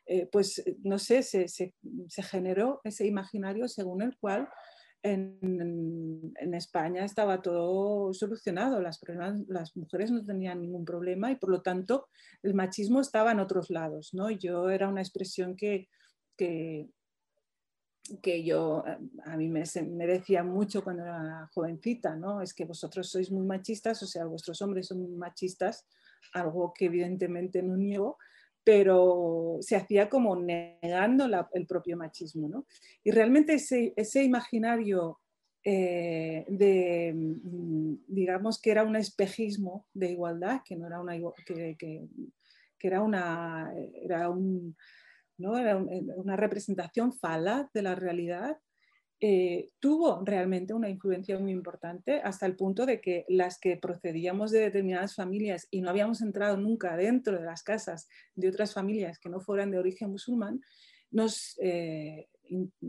eh, 0.07 0.29
pues 0.31 0.63
no 0.85 0.99
sé, 0.99 1.23
se, 1.23 1.75
generó 2.23 2.81
ese 2.85 3.07
imaginario 3.07 3.67
según 3.69 4.03
el 4.03 4.17
cual 4.19 4.49
en, 5.03 6.33
España 6.55 7.05
estaba 7.05 7.43
todo 7.43 8.13
solucionado, 8.15 8.81
las, 8.81 9.01
las 9.49 9.77
mujeres 9.77 10.11
no 10.11 10.25
tenían 10.25 10.61
ningún 10.61 10.85
problema 10.85 11.31
y 11.31 11.37
por 11.37 11.51
lo 11.51 11.63
tanto 11.63 12.09
el 12.43 12.55
machismo 12.55 13.01
estaba 13.01 13.33
en 13.33 13.41
otros 13.41 13.71
lados. 13.71 14.11
¿no? 14.13 14.31
Yo 14.31 14.71
era 14.71 14.89
una 14.89 15.03
expresión 15.03 15.57
que, 15.57 15.89
que, 16.37 16.89
que 18.23 18.45
yo, 18.45 18.85
a 19.25 19.37
mí 19.37 19.49
me, 19.49 19.63
me, 19.91 20.07
decía 20.07 20.43
mucho 20.43 20.83
cuando 20.83 21.03
era 21.03 21.49
jovencita, 21.55 22.17
¿no? 22.17 22.41
Es 22.43 22.55
que 22.55 22.65
vosotros 22.65 23.09
sois 23.09 23.31
muy 23.31 23.47
machistas, 23.47 24.03
o 24.03 24.07
sea, 24.07 24.25
vuestros 24.25 24.61
hombres 24.63 24.89
son 24.89 25.17
machistas, 25.17 25.87
algo 26.33 26.73
que 26.77 26.87
evidentemente 26.87 27.63
no 27.63 27.77
niego, 27.77 28.19
pero 28.65 29.59
se 29.61 29.77
hacía 29.77 30.09
como 30.09 30.37
negando 30.37 31.27
el 31.53 31.67
propio 31.67 31.97
machismo, 31.97 32.49
¿no? 32.49 32.67
Y 33.03 33.11
realmente 33.11 33.55
ese, 33.55 33.95
ese 33.97 34.23
imaginario 34.23 35.21
eh, 35.65 36.45
de, 36.49 37.13
mm, 37.15 37.95
digamos, 38.07 38.61
que 38.61 38.71
era 38.71 38.85
un 38.85 38.97
espejismo 38.97 39.87
de 39.95 40.11
igualdad, 40.11 40.61
que 40.65 40.77
no 40.77 40.87
era 40.87 41.01
una, 41.01 41.15
que, 41.47 41.77
que, 41.79 42.09
que 42.79 42.87
era 42.87 43.03
una, 43.03 43.73
era 44.03 44.29
un, 44.31 44.77
era 45.57 45.73
eh, 45.73 46.03
una 46.17 46.37
representación 46.37 47.13
falaz 47.13 47.73
de 47.73 47.83
la 47.83 47.95
realidad, 47.95 48.59
eh, 49.21 49.71
tuvo 49.81 50.23
realmente 50.25 50.75
una 50.75 50.89
influencia 50.89 51.37
muy 51.41 51.51
importante 51.51 52.21
hasta 52.21 52.47
el 52.47 52.55
punto 52.55 52.87
de 52.87 53.01
que 53.01 53.25
las 53.29 53.59
que 53.59 53.77
procedíamos 53.77 54.53
de 54.53 54.61
determinadas 54.61 55.17
familias 55.17 55.67
y 55.73 55.81
no 55.81 55.91
habíamos 55.91 56.21
entrado 56.21 56.57
nunca 56.57 56.97
dentro 56.97 57.37
de 57.37 57.45
las 57.45 57.65
casas 57.65 58.09
de 58.37 58.49
otras 58.49 58.75
familias 58.75 59.19
que 59.19 59.29
no 59.29 59.41
fueran 59.41 59.73
de 59.73 59.79
origen 59.79 60.11
musulmán, 60.11 60.61
nos, 61.11 61.57
eh, 61.61 62.29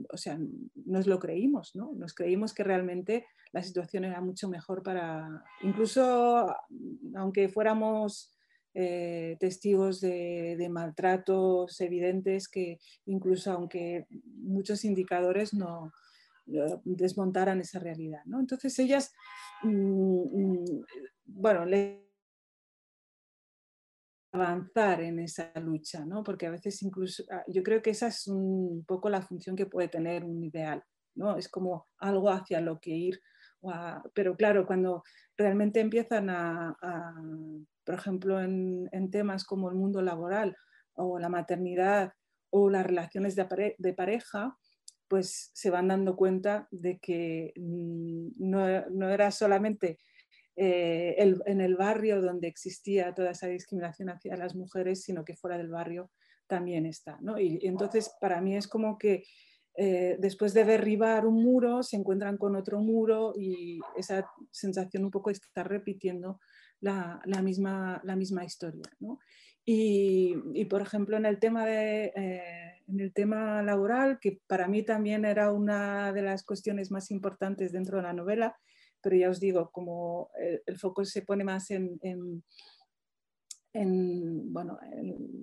o 0.07 0.17
sea, 0.17 0.37
nos 0.85 1.07
lo 1.07 1.17
creímos, 1.17 1.71
¿no? 1.73 1.93
Nos 1.93 2.13
creímos 2.13 2.53
que 2.53 2.63
realmente 2.63 3.25
la 3.51 3.63
situación 3.63 4.05
era 4.05 4.21
mucho 4.21 4.49
mejor 4.49 4.83
para, 4.83 5.43
incluso 5.63 6.55
aunque 7.15 7.49
fuéramos 7.49 8.35
eh, 8.81 9.35
testigos 9.41 9.99
de, 9.99 10.69
maltratos 10.71 11.81
evidentes 11.81 12.47
que 12.47 12.79
incluso 13.07 13.51
aunque 13.51 14.05
muchos 14.09 14.85
indicadores 14.85 15.53
no 15.53 15.91
desmontaran 16.45 17.59
esa 17.59 17.79
realidad. 17.79 18.21
¿no? 18.25 18.39
Entonces 18.39 18.79
ellas, 18.79 19.13
mm, 19.63 19.71
mm, 19.71 20.85
bueno, 21.25 21.65
le 21.65 22.07
avanzar 24.31 25.01
en 25.01 25.19
esa 25.19 25.51
lucha, 25.59 26.05
¿no? 26.05 26.23
porque 26.23 26.47
a 26.47 26.51
veces 26.51 26.81
incluso, 26.81 27.25
ah, 27.31 27.43
yo 27.47 27.61
creo 27.61 27.81
que 27.81 27.89
esa 27.89 28.07
es 28.07 28.29
un 28.29 28.85
poco 28.87 29.09
la 29.09 29.21
función 29.21 29.57
que 29.57 29.65
puede 29.65 29.89
tener 29.89 30.23
un 30.23 30.41
ideal, 30.41 30.81
¿no? 31.15 31.35
es 31.35 31.49
como 31.49 31.89
algo 31.97 32.29
hacia 32.29 32.61
lo 32.61 32.79
que 32.79 32.91
ir, 32.91 33.19
pero 34.13 34.37
claro, 34.37 34.65
cuando 34.65 35.03
realmente 35.35 35.81
empiezan 35.81 36.29
a 36.29 36.77
por 37.89 37.97
ejemplo, 37.97 38.39
en, 38.39 39.09
temas 39.09 39.43
como 39.43 39.67
el 39.67 39.75
mundo 39.75 40.03
laboral 40.03 40.55
o 40.93 41.17
la 41.17 41.27
maternidad 41.27 42.13
o 42.51 42.69
las 42.69 42.85
relaciones 42.85 43.35
de, 43.35 43.93
pareja, 43.95 44.55
pues 45.07 45.49
se 45.55 45.71
van 45.71 45.87
dando 45.87 46.15
cuenta 46.15 46.67
de 46.69 46.99
que 46.99 47.51
mm, 47.55 48.27
no, 48.37 49.09
era 49.09 49.31
solamente 49.31 49.97
eh, 50.55 51.15
en 51.47 51.61
el 51.61 51.77
barrio 51.77 52.21
donde 52.21 52.47
existía 52.47 53.15
toda 53.15 53.31
esa 53.31 53.47
discriminación 53.47 54.11
hacia 54.11 54.37
las 54.37 54.55
mujeres, 54.55 55.01
sino 55.01 55.25
que 55.25 55.35
fuera 55.35 55.57
del 55.57 55.69
barrio 55.69 56.11
también 56.45 56.85
está. 56.85 57.17
y 57.39 57.65
entonces 57.65 58.15
para 58.21 58.39
mí 58.39 58.55
es 58.55 58.67
como 58.67 58.99
que 58.99 59.23
eh, 59.75 60.15
después 60.19 60.53
de 60.53 60.63
derribar 60.63 61.25
un 61.25 61.41
muro, 61.41 61.81
se 61.81 61.95
encuentran 61.95 62.37
con 62.37 62.55
otro 62.55 62.81
muro 62.81 63.33
y 63.35 63.79
esa 63.97 64.29
sensación 64.51 65.05
un 65.05 65.11
poco 65.11 65.31
está 65.31 65.63
repitiendo 65.63 66.39
la, 66.81 67.21
misma, 67.43 68.01
la 68.03 68.15
misma 68.15 68.45
historia. 68.45 68.83
Y, 69.65 70.65
por 70.65 70.81
ejemplo, 70.81 71.17
en 71.17 71.25
el, 71.25 71.39
tema 71.39 71.65
de, 71.65 72.11
eh, 72.15 72.81
en 72.87 72.99
el 72.99 73.13
tema 73.13 73.61
laboral, 73.61 74.19
que 74.19 74.41
para 74.47 74.67
mí 74.67 74.83
también 74.83 75.25
era 75.25 75.51
una 75.51 76.11
de 76.11 76.21
las 76.21 76.43
cuestiones 76.43 76.91
más 76.91 77.11
importantes 77.11 77.71
dentro 77.71 77.97
de 77.97 78.03
la 78.03 78.13
novela, 78.13 78.57
pero 79.01 79.15
ya 79.15 79.29
os 79.29 79.39
digo, 79.39 79.69
como 79.71 80.31
el, 80.65 80.77
foco 80.77 81.05
se 81.05 81.21
pone 81.21 81.43
más 81.43 81.69
en 81.71 81.99
en, 83.73 84.51
bueno, 84.51 84.79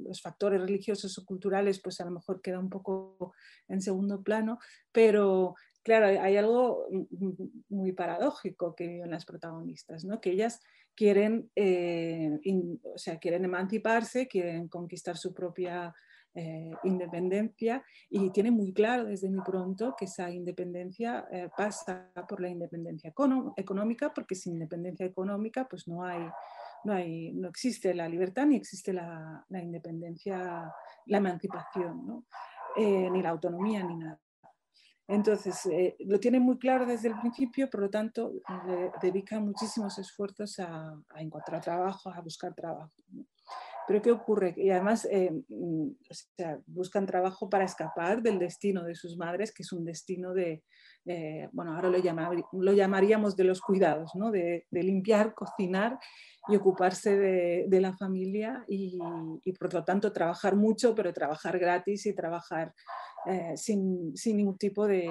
los 0.04 0.20
factores 0.20 0.60
religiosos 0.60 1.16
o 1.18 1.24
culturales, 1.24 1.80
pues 1.80 2.00
a 2.00 2.04
lo 2.04 2.10
mejor 2.10 2.40
queda 2.40 2.58
un 2.58 2.70
poco 2.70 3.32
en 3.68 3.80
segundo 3.80 4.22
plano, 4.22 4.58
pero 4.92 5.54
claro, 5.86 6.06
hay 6.20 6.36
algo 6.36 6.88
muy 7.68 7.92
paradójico 7.92 8.74
que 8.74 8.88
viven 8.88 9.12
las 9.12 9.24
protagonistas, 9.24 10.04
¿no? 10.04 10.20
que 10.20 10.32
ellas 10.32 10.60
quieren, 10.96 11.48
eh, 11.54 12.40
o 12.82 12.98
sea, 12.98 13.18
quieren 13.20 13.44
emanciparse, 13.44 14.26
quieren 14.26 14.66
conquistar 14.66 15.16
su 15.16 15.32
propia 15.32 15.94
eh, 16.34 16.72
independencia 16.82 17.84
y 18.10 18.30
tienen 18.30 18.54
muy 18.54 18.72
claro 18.72 19.04
desde 19.04 19.30
muy 19.30 19.44
pronto 19.44 19.94
que 19.96 20.06
esa 20.06 20.28
independencia 20.28 21.28
eh, 21.30 21.48
pasa 21.56 22.10
por 22.28 22.40
la 22.40 22.48
independencia 22.48 23.12
económica, 23.56 24.12
porque 24.12 24.34
sin 24.34 24.54
independencia 24.54 25.06
económica 25.06 25.68
pues 25.70 25.86
no 25.86 26.02
hay 26.02 26.28
no, 26.82 26.94
hay, 26.94 27.32
no 27.32 27.48
existe 27.48 27.94
la 27.94 28.08
libertad 28.08 28.46
ni 28.46 28.56
existe 28.56 28.92
la, 28.92 29.44
independencia, 29.50 30.72
la 31.06 31.18
emancipación, 31.18 32.26
eh, 32.76 33.08
ni 33.10 33.22
la 33.22 33.30
autonomía 33.30 33.82
ni 33.82 33.96
nada. 33.96 34.20
Entonces, 35.08 35.64
eh, 35.66 35.96
lo 36.00 36.18
tiene 36.18 36.40
muy 36.40 36.58
claro 36.58 36.84
desde 36.84 37.08
el 37.08 37.18
principio, 37.20 37.70
por 37.70 37.80
lo 37.80 37.90
tanto, 37.90 38.32
dedica 39.00 39.38
muchísimos 39.38 39.98
esfuerzos 39.98 40.58
a, 40.58 40.94
encontrar 41.16 41.60
trabajo, 41.62 42.10
a 42.10 42.20
buscar 42.20 42.54
trabajo. 42.54 42.92
Pero 43.86 44.02
¿qué 44.02 44.10
ocurre? 44.10 44.54
Y 44.56 44.70
además 44.70 45.06
eh, 45.10 45.30
mm, 45.48 45.90
buscan 46.66 47.06
trabajo 47.06 47.48
para 47.48 47.64
escapar 47.64 48.22
del 48.22 48.38
destino 48.38 48.82
de 48.84 48.94
sus 48.94 49.16
madres, 49.16 49.52
que 49.52 49.62
es 49.62 49.72
un 49.72 49.84
destino 49.84 50.34
de, 50.34 50.62
bueno, 51.52 51.74
ahora 51.74 51.88
lo, 51.88 52.72
llamaríamos 52.72 53.36
de 53.36 53.44
los 53.44 53.60
cuidados, 53.60 54.12
¿no? 54.14 54.30
de, 54.30 54.66
limpiar, 54.72 55.34
cocinar 55.34 55.98
y 56.48 56.56
ocuparse 56.56 57.16
de, 57.16 57.80
la 57.80 57.96
familia 57.96 58.64
y, 58.68 58.98
por 59.58 59.72
lo 59.72 59.84
tanto 59.84 60.12
trabajar 60.12 60.56
mucho, 60.56 60.94
pero 60.94 61.12
trabajar 61.12 61.58
gratis 61.58 62.06
y 62.06 62.14
trabajar 62.14 62.74
eh, 63.26 63.56
sin, 63.56 64.14
ningún 64.26 64.58
tipo 64.58 64.86
de, 64.86 65.06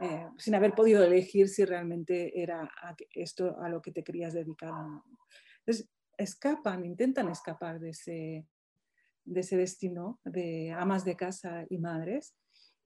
eh, 0.00 0.26
sin 0.38 0.54
haber 0.54 0.74
podido 0.74 1.04
elegir 1.04 1.48
si 1.48 1.64
realmente 1.64 2.40
era 2.40 2.68
esto 3.14 3.56
a 3.60 3.68
lo 3.68 3.80
que 3.80 3.92
te 3.92 4.02
querías 4.02 4.34
dedicar. 4.34 4.72
Entonces, 5.60 5.88
escapan, 6.22 6.84
intentan 6.84 7.28
escapar 7.28 7.80
de 7.80 7.90
ese, 7.90 8.46
de 9.24 9.40
ese 9.40 9.56
destino 9.56 10.20
de 10.24 10.72
amas 10.72 11.04
de 11.04 11.16
casa 11.16 11.64
y 11.68 11.78
madres 11.78 12.34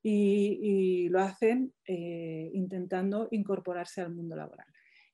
y, 0.02 1.08
lo 1.08 1.20
hacen 1.20 1.72
eh, 1.86 2.50
intentando 2.52 3.28
incorporarse 3.30 4.00
al 4.00 4.14
mundo 4.14 4.36
laboral. 4.36 4.66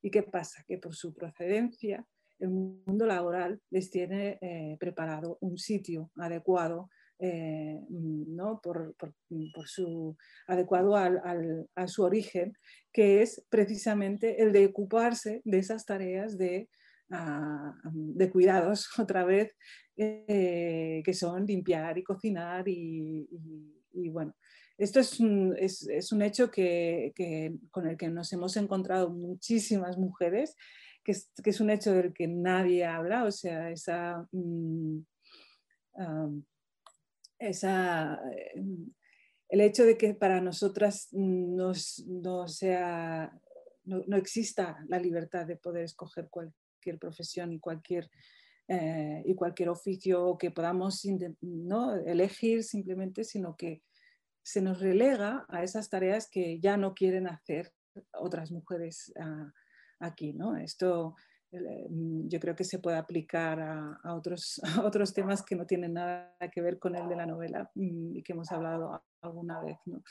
¿Y 0.03 0.11
qué 0.11 0.23
pasa? 0.23 0.65
Que 0.67 0.79
por 0.79 0.95
su 0.95 1.15
procedencia, 1.15 2.05
el 2.39 2.51
mundo 2.51 3.07
laboral 3.07 3.61
les 3.71 3.91
tiene 3.91 4.39
eh, 4.41 4.77
preparado 4.79 5.39
un 5.41 5.57
sitio 5.57 6.11
adecuado, 6.17 6.91
eh, 7.21 7.79
¿no? 7.89 8.61
por, 8.61 8.95
su, 9.65 10.17
adecuado 10.49 10.97
a 10.97 11.89
su 11.89 12.03
origen, 12.03 12.53
que 12.93 13.23
es 13.23 13.47
precisamente 13.49 14.43
el 14.43 14.53
de 14.53 14.67
ocuparse 14.67 15.41
de 15.45 15.59
esas 15.59 15.87
tareas 15.87 16.37
de, 16.37 16.69
ah, 17.13 17.75
de 17.85 18.31
cuidados, 18.31 18.89
otra 18.99 19.25
vez, 19.25 19.57
eh, 19.97 21.03
que 21.05 21.15
son 21.15 21.47
limpiar 21.47 21.99
y 21.99 22.03
cocinar 22.03 22.69
y, 22.69 23.29
bueno. 24.11 24.35
Esto 24.79 25.01
es 25.01 25.21
un, 25.21 25.55
es, 25.57 26.11
un 26.13 26.23
hecho 26.23 26.51
que, 26.51 27.13
con 27.71 27.87
el 27.87 27.97
que 27.97 28.09
nos 28.09 28.33
hemos 28.33 28.57
encontrado 28.57 29.11
muchísimas 29.11 29.97
mujeres 29.97 30.57
que 31.05 31.13
es, 31.13 31.61
un 31.61 31.71
hecho 31.71 31.93
del 31.93 32.13
que 32.13 32.27
nadie 32.27 32.85
habla, 32.85 33.25
o 33.25 33.31
sea, 33.31 33.71
esa, 33.71 34.27
mm, 34.33 35.01
esa 37.39 38.21
el 39.53 39.61
hecho 39.61 39.85
de 39.85 39.99
que 39.99 40.15
para 40.15 40.41
nosotras 40.41 41.09
no, 41.13 41.75
sea, 41.75 43.39
no, 43.85 44.17
exista 44.17 44.83
la 44.89 44.99
libertad 44.99 45.47
de 45.47 45.57
poder 45.57 45.85
escoger 45.85 46.31
cualquier 46.83 46.99
profesión 46.99 47.53
y 47.53 47.61
cualquier, 47.61 48.11
eh, 48.69 49.23
y 49.25 49.35
cualquier 49.35 49.69
oficio 49.69 50.37
que 50.39 50.51
podamos 50.51 51.07
no 51.41 51.95
elegir 51.95 52.65
simplemente, 52.65 53.23
sino 53.25 53.57
que 53.57 53.83
se 54.43 54.61
nos 54.61 54.81
relega 54.81 55.47
a 55.49 55.63
esas 55.63 55.89
tareas 55.89 56.29
que 56.29 56.59
ya 56.59 56.77
no 56.77 56.95
quieren 56.95 57.29
hacer 57.29 57.73
otras 58.13 58.51
mujeres 58.51 59.13
ah, 59.21 59.53
aquí. 60.01 60.33
¿no? 60.33 60.57
Esto 60.57 61.15
mm, 61.53 62.29
yo 62.29 62.41
creo 62.41 62.57
que 62.57 62.65
se 62.65 62.81
puede 62.81 62.97
aplicar 62.97 63.61
a, 63.61 64.15
otros, 64.15 64.61
otros 64.85 65.15
temas 65.15 65.45
que 65.45 65.55
no 65.55 65.67
tienen 65.67 65.95
nada 65.95 66.35
que 66.53 66.61
ver 66.61 66.81
con 66.81 66.97
el 66.97 67.09
de 67.09 67.17
la 67.17 67.27
novela 67.27 67.71
mm, 67.77 68.17
y 68.17 68.23
que 68.25 68.33
hemos 68.33 68.51
hablado 68.51 69.05
alguna 69.21 69.63
vez. 69.63 69.79
¿no? 69.87 70.03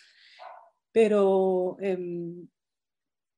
Pero, 0.93 1.75
em, 1.81 2.47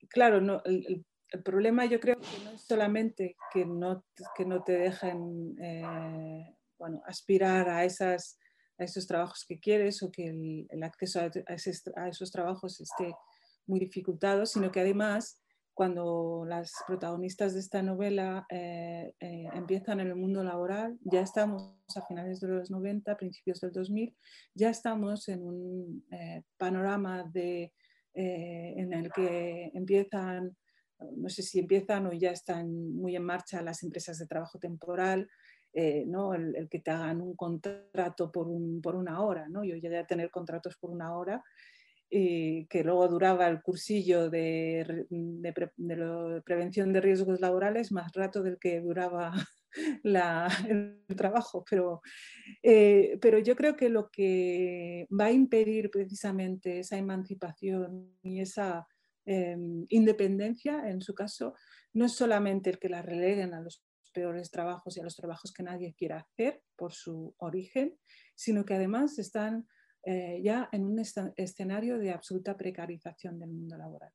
claro, 0.09 0.39
no, 0.39 0.61
el, 0.65 1.03
problema 1.41 1.86
yo 1.86 1.99
creo 1.99 2.17
que 2.19 2.43
no 2.43 2.51
es 2.51 2.61
solamente 2.61 3.36
que 3.51 3.65
no, 3.65 4.05
que 4.36 4.45
no 4.45 4.63
te 4.63 4.73
dejen 4.73 5.55
eh, 5.59 6.55
bueno, 6.77 7.01
aspirar 7.05 7.69
a, 7.69 7.84
esos 7.84 9.07
trabajos 9.07 9.45
que 9.47 9.59
quieres 9.59 10.03
o 10.03 10.11
que 10.11 10.27
el, 10.27 10.84
acceso 10.84 11.19
a, 11.19 12.07
esos 12.07 12.31
trabajos 12.31 12.79
esté 12.81 13.15
muy 13.65 13.79
dificultado, 13.79 14.45
sino 14.45 14.71
que 14.71 14.81
además 14.81 15.39
cuando 15.73 16.45
las 16.47 16.71
protagonistas 16.86 17.55
de 17.55 17.61
esta 17.61 17.81
novela 17.81 18.45
eh, 18.49 19.15
eh, 19.19 19.47
empiezan 19.53 20.01
en 20.01 20.09
el 20.09 20.15
mundo 20.15 20.43
laboral, 20.43 20.99
ya 21.01 21.21
estamos 21.21 21.73
a 21.95 22.05
finales 22.05 22.41
de 22.41 22.49
los 22.49 22.69
90, 22.69 23.17
principios 23.17 23.59
del 23.59 23.71
2000, 23.71 24.15
ya 24.53 24.69
estamos 24.69 25.27
en 25.29 25.41
un 25.41 26.05
panorama 26.57 27.23
de, 27.23 27.73
en 28.13 28.93
el 28.93 29.11
que 29.11 29.71
empiezan, 29.73 30.55
no 31.15 31.29
sé 31.29 31.43
si 31.43 31.59
empiezan 31.59 32.07
o 32.07 32.13
ya 32.13 32.31
están 32.31 32.93
muy 32.95 33.15
en 33.15 33.23
marcha 33.23 33.61
las 33.61 33.83
empresas 33.83 34.17
de 34.19 34.27
trabajo 34.27 34.59
temporal, 34.59 35.29
¿no? 36.05 36.33
El, 36.33 36.69
que 36.69 36.79
te 36.79 36.91
hagan 36.91 37.19
un 37.19 37.35
contrato 37.35 38.31
por, 38.31 38.47
un, 38.47 38.81
por 38.81 38.95
una 38.95 39.21
hora. 39.21 39.47
¿no? 39.49 39.63
Yo 39.63 39.75
llegué 39.75 39.97
a 39.97 40.05
tener 40.05 40.29
contratos 40.29 40.77
por 40.77 40.91
una 40.91 41.15
hora 41.15 41.43
y 42.15 42.67
que 42.67 42.83
luego 42.83 43.07
duraba 43.07 43.47
el 43.47 43.63
cursillo 43.63 44.29
de, 44.29 45.07
prevención 46.45 46.93
de 46.93 47.01
riesgos 47.01 47.41
laborales 47.41 47.91
más 47.91 48.13
rato 48.13 48.43
del 48.43 48.59
que 48.59 48.81
duraba 48.81 49.33
el 50.69 51.03
trabajo. 51.17 51.65
Pero, 51.67 52.01
eh, 52.61 53.17
pero 53.19 53.39
yo 53.39 53.55
creo 53.55 53.75
que 53.75 53.89
lo 53.89 54.11
que 54.11 55.07
va 55.09 55.25
a 55.25 55.31
impedir 55.31 55.89
precisamente 55.89 56.79
esa 56.79 56.97
emancipación 56.97 58.15
y 58.21 58.41
esa 58.41 58.87
em, 59.26 59.86
independencia, 59.89 60.89
en 60.89 61.01
su 61.01 61.13
caso, 61.13 61.55
no 61.93 62.05
es 62.05 62.13
solamente 62.13 62.69
el 62.69 62.80
que 62.80 62.89
la 62.89 63.01
releguen 63.01 63.53
a 63.53 63.61
los 63.61 63.84
peores 64.13 64.51
trabajos 64.51 64.95
y 64.95 65.01
a 65.01 65.03
los 65.03 65.15
trabajos 65.15 65.51
que 65.51 65.63
nadie 65.63 65.93
quiera 65.97 66.19
hacer 66.19 66.61
por 66.76 66.93
su 66.93 67.34
origen, 67.38 67.97
sino 68.36 68.63
que 68.63 68.76
además 68.76 69.19
están 69.19 69.67
eh, 70.05 70.41
ya 70.43 70.69
en 70.71 70.86
un 70.86 70.99
escenario 71.36 71.97
de 71.97 72.11
absoluta 72.11 72.57
precarización 72.57 73.39
del 73.39 73.51
mundo 73.51 73.78
laboral. 73.78 74.11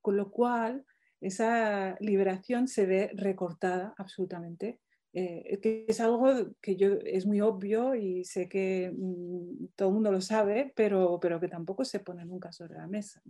Con 0.00 0.16
lo 0.16 0.30
cual, 0.30 0.84
esa 1.20 1.96
liberación 2.00 2.68
se 2.68 2.86
ve 2.86 3.10
recortada 3.14 3.94
absolutamente, 3.98 4.80
eh, 5.12 5.58
que 5.60 5.86
es 5.88 6.00
algo 6.00 6.54
que 6.60 6.76
yo, 6.76 6.92
es 7.04 7.26
muy 7.26 7.40
obvio 7.40 7.94
y 7.94 8.24
sé 8.24 8.48
que 8.48 8.92
mm, 8.96 9.66
todo 9.76 9.88
el 9.88 9.94
mundo 9.94 10.12
lo 10.12 10.20
sabe, 10.20 10.72
pero, 10.76 11.18
pero 11.20 11.40
que 11.40 11.48
tampoco 11.48 11.84
se 11.84 12.00
pone 12.00 12.24
nunca 12.24 12.52
sobre 12.52 12.74
la 12.74 12.86
mesa. 12.86 13.22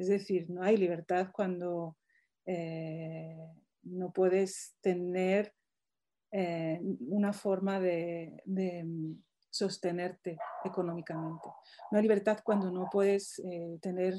Es 0.00 0.08
decir, 0.08 0.48
no 0.48 0.62
hay 0.62 0.78
libertad 0.78 1.28
cuando 1.30 1.98
eh, 2.46 3.36
no 3.82 4.10
puedes 4.14 4.78
tener 4.80 5.52
eh, 6.32 6.80
una 7.00 7.34
forma 7.34 7.78
de, 7.78 8.42
mm, 8.46 9.12
sostenerte 9.50 10.38
económicamente. 10.64 11.50
Una 11.90 12.00
libertad 12.00 12.38
cuando 12.42 12.70
no 12.70 12.88
puedes 12.90 13.40
eh, 13.40 13.78
tener 13.82 14.14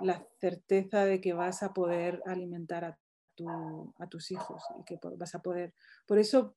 la 0.00 0.26
certeza 0.40 1.04
de 1.04 1.20
que 1.20 1.34
vas 1.34 1.62
a 1.62 1.74
poder 1.74 2.22
alimentar 2.24 2.84
a, 2.84 2.98
tus 4.08 4.30
hijos 4.30 4.62
y 4.78 4.84
que 4.84 4.98
vas 5.16 5.34
a 5.34 5.40
poder. 5.40 5.74
Por 6.06 6.18
eso 6.18 6.56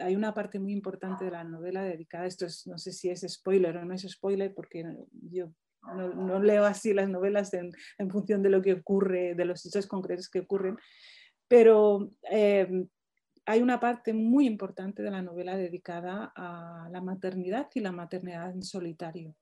hay 0.00 0.16
una 0.16 0.34
parte 0.34 0.58
muy 0.58 0.72
importante 0.72 1.24
de 1.24 1.30
la 1.30 1.44
novela 1.44 1.84
dedicada 1.84 2.24
a 2.24 2.26
esto. 2.26 2.46
no 2.66 2.78
sé 2.78 2.92
si 2.92 3.10
es 3.10 3.24
spoiler 3.28 3.76
o 3.76 3.84
no 3.84 3.94
es 3.94 4.02
spoiler, 4.02 4.52
porque 4.52 4.84
yo 5.12 5.52
no, 5.82 6.40
leo 6.40 6.64
así 6.64 6.92
las 6.92 7.08
novelas 7.08 7.52
en, 7.54 7.72
función 8.10 8.42
de 8.42 8.50
lo 8.50 8.62
que 8.62 8.74
ocurre, 8.74 9.34
de 9.34 9.44
los 9.44 9.64
hechos 9.66 9.86
concretos 9.86 10.28
que 10.28 10.40
ocurren, 10.40 10.76
pero 11.48 12.12
eh, 12.30 12.86
hay 13.46 13.62
una 13.62 13.80
parte 13.80 14.12
muy 14.12 14.46
importante 14.46 15.02
de 15.02 15.10
la 15.10 15.22
novela 15.22 15.56
dedicada 15.56 16.32
a 16.36 16.88
la 16.92 17.00
maternidad 17.00 17.68
y 17.74 17.80
la 17.80 17.92
maternidad 17.92 18.52
en 18.52 18.62
solitario, 18.62 19.36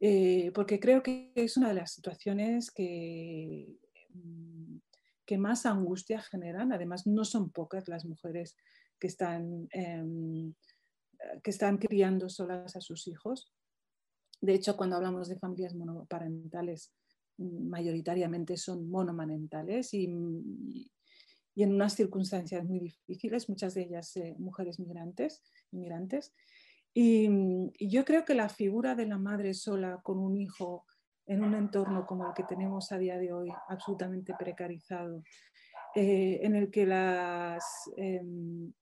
eh, 0.00 0.52
porque 0.54 0.78
creo 0.78 1.02
que 1.02 1.32
es 1.34 1.56
una 1.56 1.68
de 1.68 1.74
las 1.74 1.92
situaciones 1.92 2.70
que, 2.70 3.66
mm, 4.10 4.76
que 5.26 5.38
más 5.38 5.66
angustia 5.66 6.20
generan. 6.20 6.72
Además, 6.72 7.06
no 7.06 7.24
son 7.24 7.50
pocas 7.50 7.88
las 7.88 8.04
mujeres 8.04 8.56
que 8.98 9.06
están, 9.06 9.68
em, 9.72 10.54
que 11.42 11.50
están 11.50 11.78
criando 11.78 12.28
solas 12.28 12.76
a 12.76 12.80
sus 12.80 13.08
hijos. 13.08 13.52
De 14.40 14.54
hecho, 14.54 14.76
cuando 14.76 14.96
hablamos 14.96 15.28
de 15.28 15.38
familias 15.38 15.74
monoparentales, 15.74 16.92
mm, 17.38 17.68
mayoritariamente 17.68 18.56
son 18.56 18.88
monomarentales 18.90 19.94
y, 19.94 20.08
y 21.54 21.62
en 21.62 21.72
unas 21.72 21.94
circunstancias 21.94 22.64
muy 22.64 22.80
difíciles, 22.80 23.48
muchas 23.48 23.74
de 23.74 23.82
ellas 23.82 24.16
eh, 24.16 24.34
mujeres 24.38 24.80
migrantes, 24.80 25.42
inmigrantes. 25.70 26.34
Y, 26.92 27.28
yo 27.88 28.04
creo 28.04 28.24
que 28.24 28.34
la 28.34 28.48
figura 28.48 28.94
de 28.94 29.06
la 29.06 29.18
madre 29.18 29.54
sola 29.54 30.00
con 30.02 30.18
un 30.18 30.36
hijo 30.36 30.84
en 31.26 31.42
un 31.42 31.54
entorno 31.54 32.06
como 32.06 32.26
el 32.28 32.34
que 32.34 32.44
tenemos 32.44 32.92
a 32.92 32.98
día 32.98 33.18
de 33.18 33.32
hoy, 33.32 33.48
absolutamente 33.68 34.34
precarizado, 34.38 35.22
eh, 35.94 36.40
en 36.42 36.54
el 36.54 36.70
que 36.70 36.86
las, 36.86 37.64
em, 37.96 38.72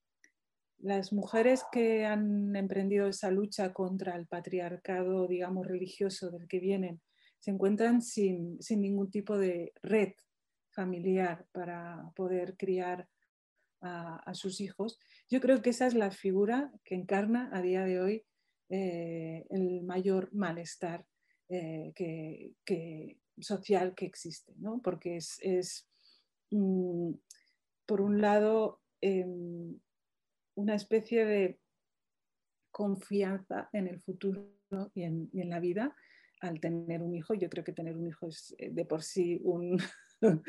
las 0.83 1.13
mujeres 1.13 1.63
que 1.71 2.05
han 2.05 2.55
emprendido 2.55 3.07
esa 3.07 3.31
lucha 3.31 3.71
contra 3.71 4.15
el 4.17 4.27
patriarcado, 4.27 5.27
digamos, 5.27 5.65
religioso 5.65 6.29
del 6.29 6.47
que 6.47 6.59
vienen, 6.59 7.01
se 7.39 7.51
encuentran 7.51 8.01
sin, 8.01 8.61
sin 8.61 8.81
ningún 8.81 9.09
tipo 9.09 9.37
de 9.37 9.73
red 9.81 10.13
familiar 10.71 11.45
para 11.53 12.11
poder 12.15 12.57
criar 12.57 13.07
a, 13.81 14.33
sus 14.33 14.61
hijos. 14.61 14.99
Yo 15.29 15.41
creo 15.41 15.61
que 15.61 15.71
esa 15.71 15.87
es 15.87 15.93
la 15.93 16.11
figura 16.11 16.71
que 16.85 16.95
encarna 16.95 17.49
a 17.53 17.61
día 17.61 17.83
de 17.83 17.99
hoy 17.99 18.25
eh, 18.69 19.45
el 19.49 19.83
mayor 19.83 20.33
malestar 20.33 21.05
eh, 21.49 21.91
que, 21.95 23.17
social 23.39 23.93
que 23.93 24.05
existe, 24.05 24.53
¿no? 24.57 24.79
porque 24.81 25.17
es, 25.17 25.89
mm, 26.51 27.11
por 27.85 28.01
un 28.01 28.21
lado, 28.21 28.81
em, 29.01 29.79
una 30.55 30.75
especie 30.75 31.25
de 31.25 31.59
confianza 32.71 33.69
en 33.71 33.87
el 33.87 34.01
futuro 34.01 34.49
y 34.95 35.03
en, 35.03 35.29
la 35.49 35.59
vida 35.59 35.95
al 36.41 36.59
tener 36.59 37.01
un 37.01 37.13
hijo. 37.15 37.33
Yo 37.35 37.49
creo 37.49 37.63
que 37.63 37.71
tener 37.71 37.95
un 37.95 38.07
hijo 38.07 38.27
es 38.27 38.53
eh, 38.57 38.69
de 38.71 38.85
por 38.85 39.03
sí 39.03 39.39
un, 39.43 39.77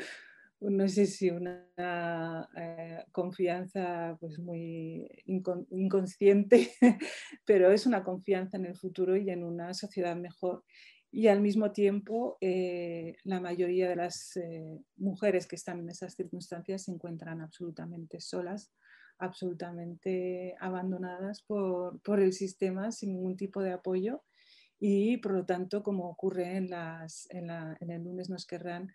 no 0.59 0.89
sé 0.89 1.05
si 1.05 1.29
una 1.29 2.49
eh, 2.57 3.05
confianza 3.11 4.17
pues 4.19 4.39
muy 4.39 5.07
inconsciente, 5.25 6.71
pero 7.45 7.71
es 7.71 7.85
una 7.85 8.03
confianza 8.03 8.57
en 8.57 8.65
el 8.65 8.75
futuro 8.75 9.15
y 9.15 9.29
en 9.29 9.43
una 9.43 9.73
sociedad 9.73 10.15
mejor. 10.15 10.63
Y 11.11 11.27
al 11.27 11.39
mismo 11.39 11.71
tiempo, 11.71 12.37
eh, 12.41 13.15
la 13.23 13.39
mayoría 13.39 13.87
de 13.87 13.95
las 13.95 14.37
mujeres 14.97 15.47
que 15.47 15.55
están 15.55 15.79
en 15.79 15.89
esas 15.89 16.13
circunstancias 16.13 16.83
se 16.83 16.91
encuentran 16.91 17.39
absolutamente 17.39 18.19
solas, 18.19 18.73
absolutamente 19.17 20.55
abandonadas 20.59 21.41
por, 21.43 21.99
por 22.01 22.19
el 22.19 22.33
sistema 22.33 22.91
sin 22.91 23.13
ningún 23.13 23.37
tipo 23.37 23.61
de 23.61 23.71
apoyo 23.73 24.23
y 24.79 25.17
por 25.17 25.33
lo 25.33 25.45
tanto, 25.45 25.83
como 25.83 26.09
ocurre 26.09 26.57
en, 26.57 26.69
las, 26.69 27.27
en, 27.31 27.47
la, 27.47 27.77
en 27.79 27.91
el 27.91 28.03
lunes 28.03 28.29
nos 28.29 28.45
querrán, 28.45 28.93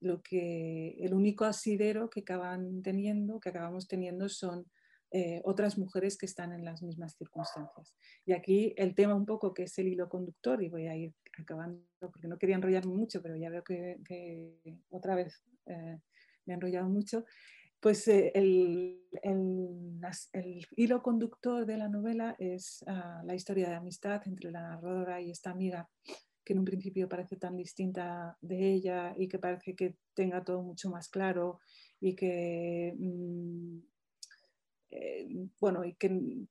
lo 0.00 0.20
que 0.22 0.96
el 1.00 1.14
único 1.14 1.44
asidero 1.44 2.10
que 2.10 2.20
acaban 2.20 2.82
teniendo, 2.82 3.40
que 3.40 3.48
acabamos 3.48 3.88
teniendo 3.88 4.28
son 4.28 4.66
eh, 5.10 5.40
otras 5.44 5.78
mujeres 5.78 6.16
que 6.16 6.26
están 6.26 6.52
en 6.52 6.64
las 6.64 6.82
mismas 6.82 7.16
circunstancias. 7.16 7.94
Y 8.26 8.32
aquí 8.32 8.74
el 8.76 8.94
tema 8.94 9.14
un 9.14 9.26
poco 9.26 9.54
que 9.54 9.64
es 9.64 9.78
el 9.78 9.88
hilo 9.88 10.08
conductor, 10.08 10.62
y 10.62 10.68
voy 10.68 10.86
a 10.86 10.96
ir 10.96 11.14
acabando 11.38 11.82
porque 11.98 12.28
no 12.28 12.38
quería 12.38 12.56
enrollarme 12.56 12.94
mucho, 12.94 13.22
pero 13.22 13.36
ya 13.36 13.50
veo 13.50 13.62
que, 13.62 13.98
otra 14.90 15.14
vez 15.14 15.42
eh, 15.66 15.98
me 16.46 16.54
he 16.54 16.56
enrollado 16.56 16.88
mucho, 16.88 17.24
pues 17.82 18.06
eh, 18.06 18.30
el, 18.34 19.00
hilo 20.76 21.02
conductor 21.02 21.66
de 21.66 21.76
la 21.76 21.88
novela 21.88 22.36
es 22.38 22.84
ah, 22.86 23.22
la 23.24 23.34
historia 23.34 23.68
de 23.68 23.74
amistad 23.74 24.22
entre 24.26 24.52
la 24.52 24.62
narradora 24.62 25.20
y 25.20 25.32
esta 25.32 25.50
amiga 25.50 25.90
que 26.44 26.52
en 26.52 26.60
un 26.60 26.64
principio 26.64 27.08
parece 27.08 27.36
tan 27.36 27.56
distinta 27.56 28.38
de 28.40 28.72
ella 28.72 29.14
y 29.18 29.26
que 29.26 29.40
parece 29.40 29.74
que 29.74 29.96
tenga 30.14 30.44
todo 30.44 30.62
mucho 30.62 30.90
más 30.90 31.08
claro 31.08 31.58
y 32.00 32.14
que, 32.14 32.94
mm, 32.96 33.78
eh, 34.90 35.48
bueno, 35.60 35.84
y 35.84 35.94
que 35.94 36.08
mm, 36.08 36.46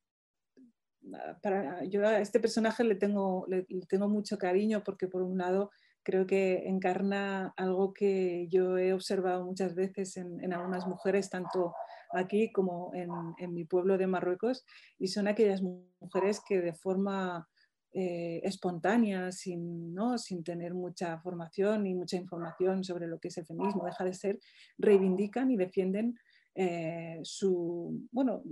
para, 1.42 1.86
yo 1.86 2.06
a 2.06 2.20
este 2.20 2.42
personaje 2.42 2.84
le 2.84 2.96
tengo, 2.96 3.46
le, 3.48 3.66
tengo 3.88 4.10
mucho 4.10 4.38
cariño 4.38 4.84
porque 4.84 5.08
por 5.08 5.22
un 5.22 5.38
lado 5.38 5.72
creo 6.04 6.26
que 6.26 6.68
encarna 6.68 7.54
algo 7.58 7.94
que 7.94 8.48
yo 8.50 8.78
he 8.78 8.94
observado 8.94 9.46
muchas 9.46 9.76
veces 9.76 10.18
en, 10.18 10.54
algunas 10.54 10.88
mujeres, 10.88 11.30
tanto 11.30 11.74
aquí 12.14 12.52
como 12.52 12.92
en, 12.94 13.54
mi 13.54 13.66
pueblo 13.66 13.98
de 13.98 14.08
Marruecos, 14.08 14.66
y 14.98 15.08
son 15.08 15.28
aquellas 15.28 15.62
mujeres 15.62 16.42
que 16.48 16.62
de 16.62 16.74
forma 16.74 17.48
eh, 17.94 18.42
espontánea, 18.44 19.32
sin, 19.32 19.94
¿no? 19.94 20.18
sin 20.18 20.44
tener 20.44 20.74
mucha 20.74 21.20
formación 21.20 21.86
y 21.88 21.94
mucha 21.94 22.18
información 22.18 22.84
sobre 22.84 23.08
lo 23.08 23.20
que 23.20 23.28
es 23.28 23.38
el 23.38 23.46
feminismo, 23.46 23.86
deja 23.86 24.04
de 24.04 24.14
ser, 24.14 24.40
reivindican 24.78 25.52
y 25.52 25.58
defienden 25.58 26.16
eh, 26.56 27.20
su, 27.24 28.08
bueno, 28.12 28.44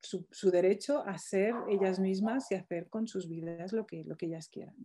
su, 0.00 0.50
derecho 0.50 1.02
a 1.06 1.18
ser 1.18 1.54
ellas 1.68 1.98
mismas 1.98 2.50
y 2.50 2.54
hacer 2.54 2.88
con 2.88 3.08
sus 3.08 3.28
vidas 3.28 3.72
lo 3.72 3.86
que, 3.86 4.04
lo 4.04 4.16
que 4.16 4.26
ellas 4.26 4.48
quieran. 4.48 4.76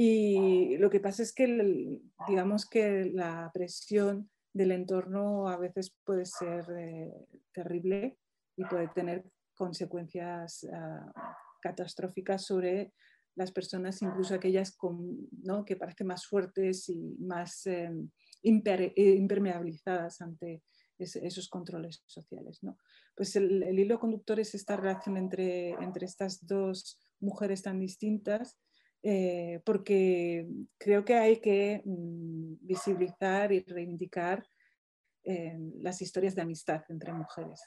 Y 0.00 0.76
lo 0.76 0.90
que 0.90 1.00
pasa 1.00 1.24
es 1.24 1.32
que, 1.32 1.98
digamos 2.28 2.66
que 2.66 3.10
la 3.12 3.50
presión 3.52 4.30
del 4.52 4.70
entorno 4.70 5.48
a 5.48 5.56
veces 5.56 5.92
puede 6.04 6.24
ser 6.24 6.64
eh, 6.78 7.12
terrible 7.52 8.16
y 8.56 8.64
puede 8.66 8.86
tener 8.94 9.24
consecuencias 9.56 10.62
uh, 10.62 11.10
catastróficas 11.60 12.44
sobre 12.44 12.92
las 13.34 13.50
personas, 13.50 14.00
incluso 14.00 14.36
aquellas 14.36 14.78
que 15.66 15.74
parecen 15.74 16.06
más 16.06 16.26
fuertes 16.26 16.88
y 16.88 17.16
más 17.18 17.66
eh, 17.66 17.90
eh, 18.44 19.14
impermeabilizadas 19.16 20.20
ante 20.20 20.62
esos 20.96 21.48
controles 21.48 22.04
sociales. 22.06 22.62
¿no? 22.62 22.78
Pues 23.16 23.34
el, 23.34 23.76
hilo 23.76 23.98
conductor 23.98 24.38
es 24.38 24.54
esta 24.54 24.76
relación 24.76 25.16
entre, 25.16 25.70
entre 25.70 26.06
estas 26.06 26.46
dos 26.46 27.00
mujeres 27.18 27.62
tan 27.62 27.80
distintas, 27.80 28.56
eh, 29.02 29.60
porque 29.64 30.48
creo 30.76 31.04
que 31.04 31.14
hay 31.14 31.40
que 31.40 31.82
mm, 31.84 32.54
visibilizar 32.60 33.52
y 33.52 33.60
reivindicar 33.60 34.46
las 35.80 36.00
historias 36.00 36.34
de 36.34 36.40
amistad 36.40 36.82
entre 36.88 37.12
mujeres. 37.12 37.60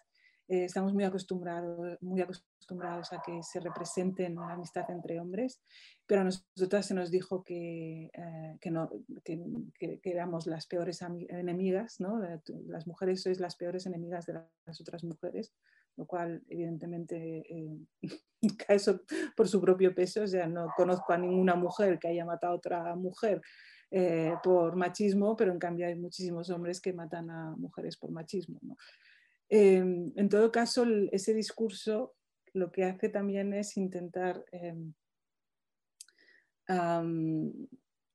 Eh, 0.51 0.65
estamos 0.65 0.93
muy 0.93 1.05
acostumbrados, 1.05 1.97
muy 2.01 2.19
acostumbrados 2.19 3.13
a 3.13 3.21
que 3.25 3.41
se 3.41 3.61
representen 3.61 4.35
la 4.35 4.51
amistad 4.51 4.83
entre 4.89 5.17
hombres, 5.17 5.61
pero 6.05 6.21
a 6.21 6.23
nosotras 6.25 6.85
se 6.85 6.93
nos 6.93 7.09
dijo 7.09 7.41
que, 7.41 8.11
eh, 8.11 8.57
que, 8.59 8.69
no, 8.69 8.89
que, 9.23 10.01
éramos 10.03 10.47
las 10.47 10.67
peores 10.67 11.01
enemigas, 11.01 12.01
¿no? 12.01 12.19
las 12.67 12.85
mujeres 12.85 13.21
sois 13.21 13.39
las 13.39 13.55
peores 13.55 13.85
enemigas 13.85 14.25
de 14.25 14.33
las 14.65 14.81
otras 14.81 15.05
mujeres, 15.05 15.53
lo 15.97 16.05
cual 16.05 16.41
evidentemente 16.47 17.43
eh, 17.49 17.77
cae 18.67 18.77
por 19.35 19.47
su 19.47 19.61
propio 19.61 19.93
peso, 19.93 20.23
o 20.23 20.27
sea, 20.27 20.47
no 20.47 20.67
conozco 20.75 21.13
a 21.13 21.17
ninguna 21.17 21.55
mujer 21.55 21.99
que 21.99 22.07
haya 22.07 22.25
matado 22.25 22.53
a 22.53 22.57
otra 22.57 22.95
mujer. 22.95 23.41
por 24.41 24.77
machismo, 24.77 25.35
pero 25.35 25.51
en 25.51 25.59
cambio 25.59 25.85
hay 25.85 25.95
muchísimos 25.95 26.49
hombres 26.49 26.79
que 26.79 26.93
matan 26.93 27.29
a 27.29 27.53
mujeres 27.57 27.97
por 27.97 28.09
machismo. 28.09 28.57
¿no? 28.61 28.77
Em, 29.53 30.13
en 30.15 30.29
todo 30.29 30.49
caso, 30.49 30.85
ese 31.11 31.33
discurso 31.33 32.15
lo 32.53 32.71
que 32.71 32.85
hace 32.85 33.09
también 33.09 33.53
es 33.53 33.75
intentar 33.75 34.45
em, 34.53 34.93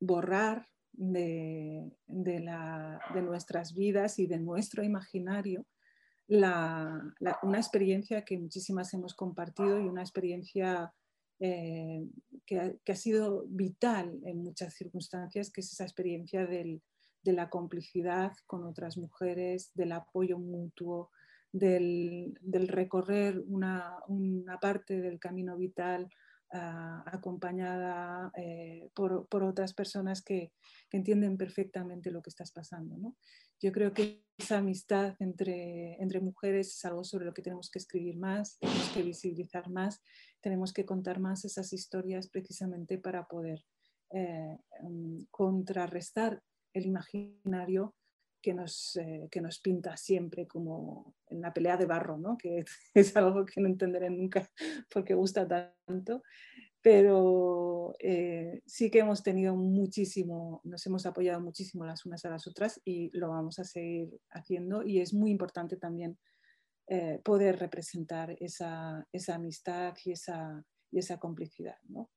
borrar 0.00 0.66
de, 0.92 1.92
nuestras 3.14 3.74
vidas 3.74 4.18
y 4.18 4.26
de 4.26 4.38
nuestro 4.38 4.82
imaginario 4.82 5.66
una 6.28 7.58
experiencia 7.58 8.24
que 8.24 8.38
muchísimas 8.38 8.92
hemos 8.94 9.14
compartido 9.14 9.80
y 9.80 9.86
una 9.86 10.02
experiencia 10.02 10.92
eh, 11.38 12.08
que, 12.46 12.78
ha, 12.88 12.96
sido 12.96 13.44
vital 13.48 14.18
en 14.24 14.38
muchas 14.38 14.74
circunstancias, 14.74 15.50
que 15.50 15.60
es 15.60 15.72
esa 15.72 15.84
experiencia 15.84 16.46
de 16.46 16.80
la 17.24 17.50
complicidad 17.50 18.32
con 18.46 18.64
otras 18.64 18.96
mujeres, 18.96 19.70
del 19.74 19.92
apoyo 19.92 20.38
mutuo, 20.38 21.10
del, 21.52 22.68
recorrer 22.68 23.42
una, 23.46 23.98
parte 24.60 25.00
del 25.00 25.18
camino 25.18 25.56
vital 25.56 26.08
ah, 26.52 27.02
acompañada 27.06 28.30
eh, 28.36 28.90
por, 28.94 29.26
otras 29.30 29.74
personas 29.74 30.22
que, 30.22 30.52
entienden 30.92 31.36
perfectamente 31.36 32.10
lo 32.10 32.22
que 32.22 32.30
estás 32.30 32.52
pasando. 32.52 33.14
Yo 33.60 33.72
creo 33.72 33.92
que 33.92 34.22
esa 34.38 34.58
amistad 34.58 35.16
entre, 35.18 36.00
entre 36.02 36.20
mujeres 36.20 36.68
es 36.68 36.84
algo 36.84 37.04
sobre 37.04 37.24
lo 37.24 37.32
que 37.32 37.42
tenemos 37.42 37.70
que 37.70 37.78
escribir 37.78 38.18
más, 38.18 38.58
tenemos 38.58 38.90
que 38.90 39.02
visibilizar 39.02 39.70
más, 39.70 40.02
tenemos 40.40 40.72
que 40.72 40.84
contar 40.84 41.20
más 41.20 41.44
esas 41.44 41.72
historias 41.72 42.28
precisamente 42.28 42.98
para 42.98 43.26
poder 43.26 43.64
eh, 44.10 44.58
mm, 44.82 45.24
contrarrestar 45.30 46.42
el 46.74 46.86
imaginario 46.86 47.94
que 48.42 48.54
nos, 48.54 48.96
eh, 48.96 49.26
que 49.30 49.40
nos 49.40 49.58
pinta 49.58 49.96
siempre 49.96 50.46
como 50.46 51.16
en 51.28 51.40
la 51.40 51.52
pelea 51.52 51.76
de 51.76 51.86
barro, 51.86 52.18
¿no? 52.18 52.36
que 52.36 52.64
es 52.94 53.16
algo 53.16 53.44
que 53.44 53.60
no 53.60 53.68
entenderé 53.68 54.10
nunca 54.10 54.48
porque 54.90 55.14
gusta 55.14 55.48
tanto, 55.48 56.22
pero 56.86 57.96
eh, 57.98 58.62
sí 58.64 58.92
que 58.92 59.00
hemos 59.00 59.24
tenido 59.24 59.56
muchísimo, 59.56 60.60
nos 60.62 60.86
hemos 60.86 61.04
apoyado 61.04 61.40
muchísimo 61.40 61.84
las 61.84 62.06
unas 62.06 62.24
a 62.24 62.30
las 62.30 62.46
otras 62.46 62.80
y 62.84 63.10
lo 63.12 63.30
vamos 63.30 63.58
a 63.58 63.64
seguir 63.64 64.16
haciendo 64.30 64.84
y 64.84 65.00
es 65.00 65.12
muy 65.12 65.32
importante 65.32 65.76
también 65.76 66.16
eh, 66.86 67.20
poder 67.24 67.58
representar 67.58 68.36
esa, 68.38 69.04
esa 69.10 69.34
amistad 69.34 69.96
y 70.04 70.12
esa, 70.12 70.64
y 70.92 71.00
esa 71.00 71.18
complicidad. 71.18 71.74
¿no? 71.88 72.08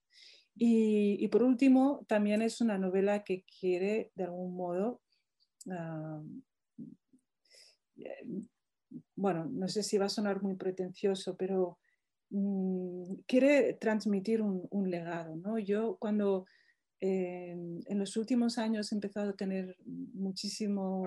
Y, 0.53 1.27
por 1.29 1.41
último, 1.41 2.05
también 2.07 2.43
es 2.43 2.61
una 2.61 2.77
novela 2.77 3.23
que 3.23 3.45
quiere 3.59 4.11
de 4.13 4.25
algún 4.25 4.55
modo 4.55 5.01
Ah, 5.67 6.21
bueno, 9.15 9.45
no 9.45 9.67
sé 9.67 9.81
si 9.81 9.97
va 9.97 10.05
a 10.05 10.09
sonar 10.09 10.43
muy 10.43 10.55
pretencioso, 10.55 11.35
pero 11.37 11.79
mm, 12.29 13.21
quiere 13.27 13.73
transmitir 13.73 14.41
un, 14.41 14.89
legado. 14.89 15.35
¿no? 15.35 15.59
Yo 15.59 15.97
cuando 15.99 16.45
eh, 17.01 17.51
en 17.51 17.99
los 17.99 18.17
últimos 18.17 18.57
años 18.57 18.91
he 18.91 18.95
empezado 18.95 19.31
a 19.31 19.35
tener 19.35 19.77
muchísimo 19.85 21.05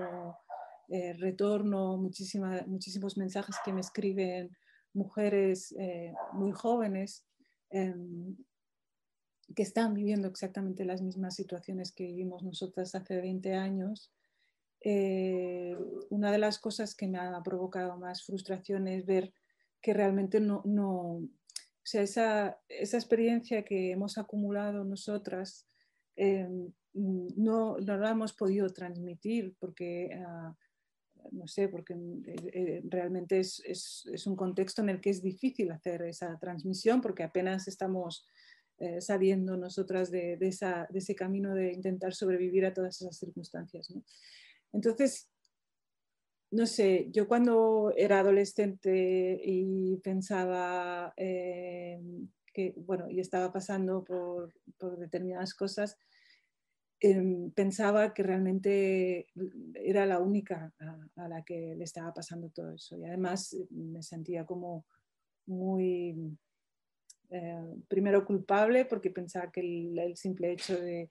eh, 0.88 1.12
retorno, 1.14 1.96
muchísimos 1.96 3.16
mensajes 3.16 3.56
que 3.64 3.72
me 3.72 3.80
escriben 3.80 4.50
mujeres 4.94 5.74
eh, 5.78 6.14
muy 6.32 6.52
jóvenes 6.52 7.24
em, 7.70 8.36
que 9.54 9.62
están 9.62 9.94
viviendo 9.94 10.28
exactamente 10.28 10.84
las 10.84 11.02
mismas 11.02 11.34
situaciones 11.34 11.92
que 11.92 12.06
vivimos 12.06 12.42
nosotras 12.42 12.94
hace 12.94 13.20
20 13.20 13.54
años 13.54 14.12
una 16.10 16.32
de 16.32 16.38
las 16.38 16.58
cosas 16.58 16.96
que 16.96 17.06
me 17.06 17.16
ha 17.18 17.40
provocado 17.44 17.96
más 17.98 18.24
frustración 18.24 18.88
es 18.88 19.06
ver 19.06 19.32
que 19.82 19.92
realmente 19.92 20.40
no, 20.40 20.62
o 20.64 21.28
sea, 21.82 22.02
esa, 22.02 22.58
experiencia 22.68 23.64
que 23.64 23.90
hemos 23.90 24.16
acumulado 24.16 24.84
nosotras 24.84 25.66
eh, 26.16 26.48
no, 26.94 27.76
no, 27.78 27.96
la 27.96 28.10
hemos 28.10 28.32
podido 28.32 28.68
transmitir 28.68 29.56
porque, 29.58 30.10
ah, 30.24 30.54
no 31.32 31.48
sé, 31.48 31.68
porque 31.68 31.94
eh, 32.26 32.82
realmente 32.84 33.40
es, 33.40 34.24
un 34.26 34.36
contexto 34.36 34.82
en 34.82 34.90
el 34.90 35.00
que 35.00 35.10
es 35.10 35.22
difícil 35.22 35.72
hacer 35.72 36.02
esa 36.02 36.38
transmisión 36.38 37.00
porque 37.00 37.24
apenas 37.24 37.68
estamos 37.68 38.26
saliendo 38.98 39.56
nosotras 39.56 40.10
de, 40.10 40.36
de, 40.36 40.48
ese 40.48 41.14
camino 41.14 41.54
de 41.54 41.72
intentar 41.72 42.14
sobrevivir 42.14 42.66
a 42.66 42.74
todas 42.74 43.00
esas 43.00 43.16
circunstancias. 43.16 43.88
¿no? 43.90 44.02
Entonces, 44.72 45.31
no 46.52 46.66
sé, 46.66 47.08
yo 47.10 47.26
cuando 47.26 47.94
era 47.96 48.20
adolescente 48.20 49.40
y 49.42 49.96
pensaba 49.98 51.14
eh, 51.16 51.98
que, 52.52 52.74
bueno, 52.76 53.08
y 53.10 53.20
estaba 53.20 53.50
pasando 53.50 54.04
por, 54.04 54.52
determinadas 54.98 55.54
cosas, 55.54 55.96
em, 57.00 57.50
pensaba 57.52 58.12
que 58.12 58.22
realmente 58.22 59.28
era 59.74 60.04
la 60.04 60.20
única 60.20 60.72
a, 61.16 61.28
la 61.28 61.42
que 61.42 61.74
le 61.74 61.84
estaba 61.84 62.12
pasando 62.12 62.50
todo 62.50 62.74
eso. 62.74 62.98
Y 62.98 63.04
además 63.06 63.54
eh, 63.54 63.66
me 63.70 64.02
sentía 64.02 64.44
como 64.44 64.84
muy, 65.46 66.36
eh, 67.30 67.76
primero 67.88 68.26
culpable 68.26 68.84
porque 68.84 69.10
pensaba 69.10 69.50
que 69.50 69.60
el, 69.60 70.16
simple 70.16 70.52
hecho 70.52 70.78
de 70.78 71.10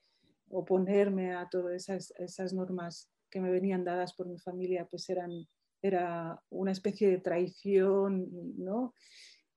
oponerme 0.52 1.34
a 1.34 1.50
todas 1.50 1.90
esas 1.90 2.54
normas 2.54 3.10
que 3.32 3.42
me 3.42 3.50
venían 3.50 3.84
dadas 3.84 4.14
por 4.14 4.28
mi 4.28 4.38
familia 4.38 4.86
pues 4.86 5.10
eran, 5.10 5.48
era 5.82 6.40
una 6.50 6.72
especie 6.72 7.10
de 7.10 7.18
traición, 7.18 8.30
¿no? 8.58 8.94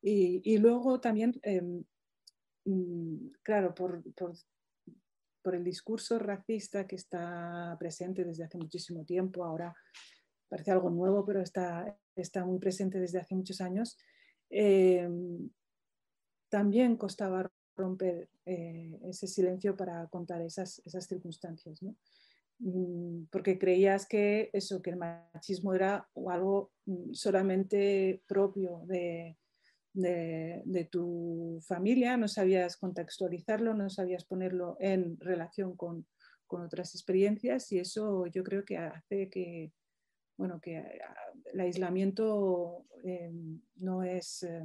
Y, 0.07 0.59
luego 0.59 1.01
también, 1.01 1.33
em, 1.43 1.83
mm, 2.67 3.31
claro, 3.43 3.75
por, 3.75 4.03
por, 4.15 5.55
el 5.55 5.65
discurso 5.65 6.19
racista 6.19 6.87
que 6.87 6.97
está 6.97 7.75
presente 7.79 8.25
desde 8.25 8.45
hace 8.45 8.59
muchísimo 8.59 9.05
tiempo, 9.05 9.45
ahora 9.45 9.75
parece 10.49 10.71
algo 10.73 10.91
nuevo, 10.91 11.25
pero 11.25 11.41
está, 11.41 11.99
está 12.17 12.45
muy 12.45 12.59
presente 12.59 13.01
desde 13.01 13.19
hace 13.19 13.35
muchos 13.35 13.61
años, 13.63 13.97
em, 14.51 15.51
también 16.51 16.97
costaba 16.97 17.51
romper 17.77 18.29
eh, 18.45 18.99
ese 19.05 19.27
silencio 19.27 19.75
para 19.77 20.07
contar 20.09 20.43
esas, 20.43 20.81
esas 20.85 21.07
circunstancias. 21.07 21.83
¿no? 21.83 21.97
Mm, 22.61 23.25
porque 23.31 23.59
creías 23.59 24.07
que 24.07 24.51
eso, 24.53 24.81
que 24.81 24.91
el 24.91 24.97
machismo 24.97 25.75
era 25.75 26.09
algo 26.29 26.73
mm, 26.87 27.13
solamente 27.13 28.23
propio 28.27 28.83
de, 28.87 29.37
de, 29.93 30.89
tu 30.91 31.61
familia, 31.67 32.17
no 32.17 32.29
sabías 32.29 32.77
contextualizarlo, 32.77 33.75
no 33.75 33.91
sabías 33.91 34.25
ponerlo 34.25 34.77
en 34.81 35.19
relación 35.19 35.77
con, 35.77 36.07
con, 36.47 36.63
otras 36.63 36.95
experiencias 36.95 37.71
y 37.73 37.79
eso 37.79 38.27
yo 38.27 38.45
creo 38.45 38.65
que 38.65 38.79
hace 38.79 39.29
que, 39.31 39.73
bueno, 40.37 40.61
que 40.61 40.79
ah, 40.79 41.33
el 41.53 41.61
aislamiento 41.61 42.87
eh, 43.05 43.33
no 43.77 44.03
es... 44.03 44.43
Eh, 44.45 44.65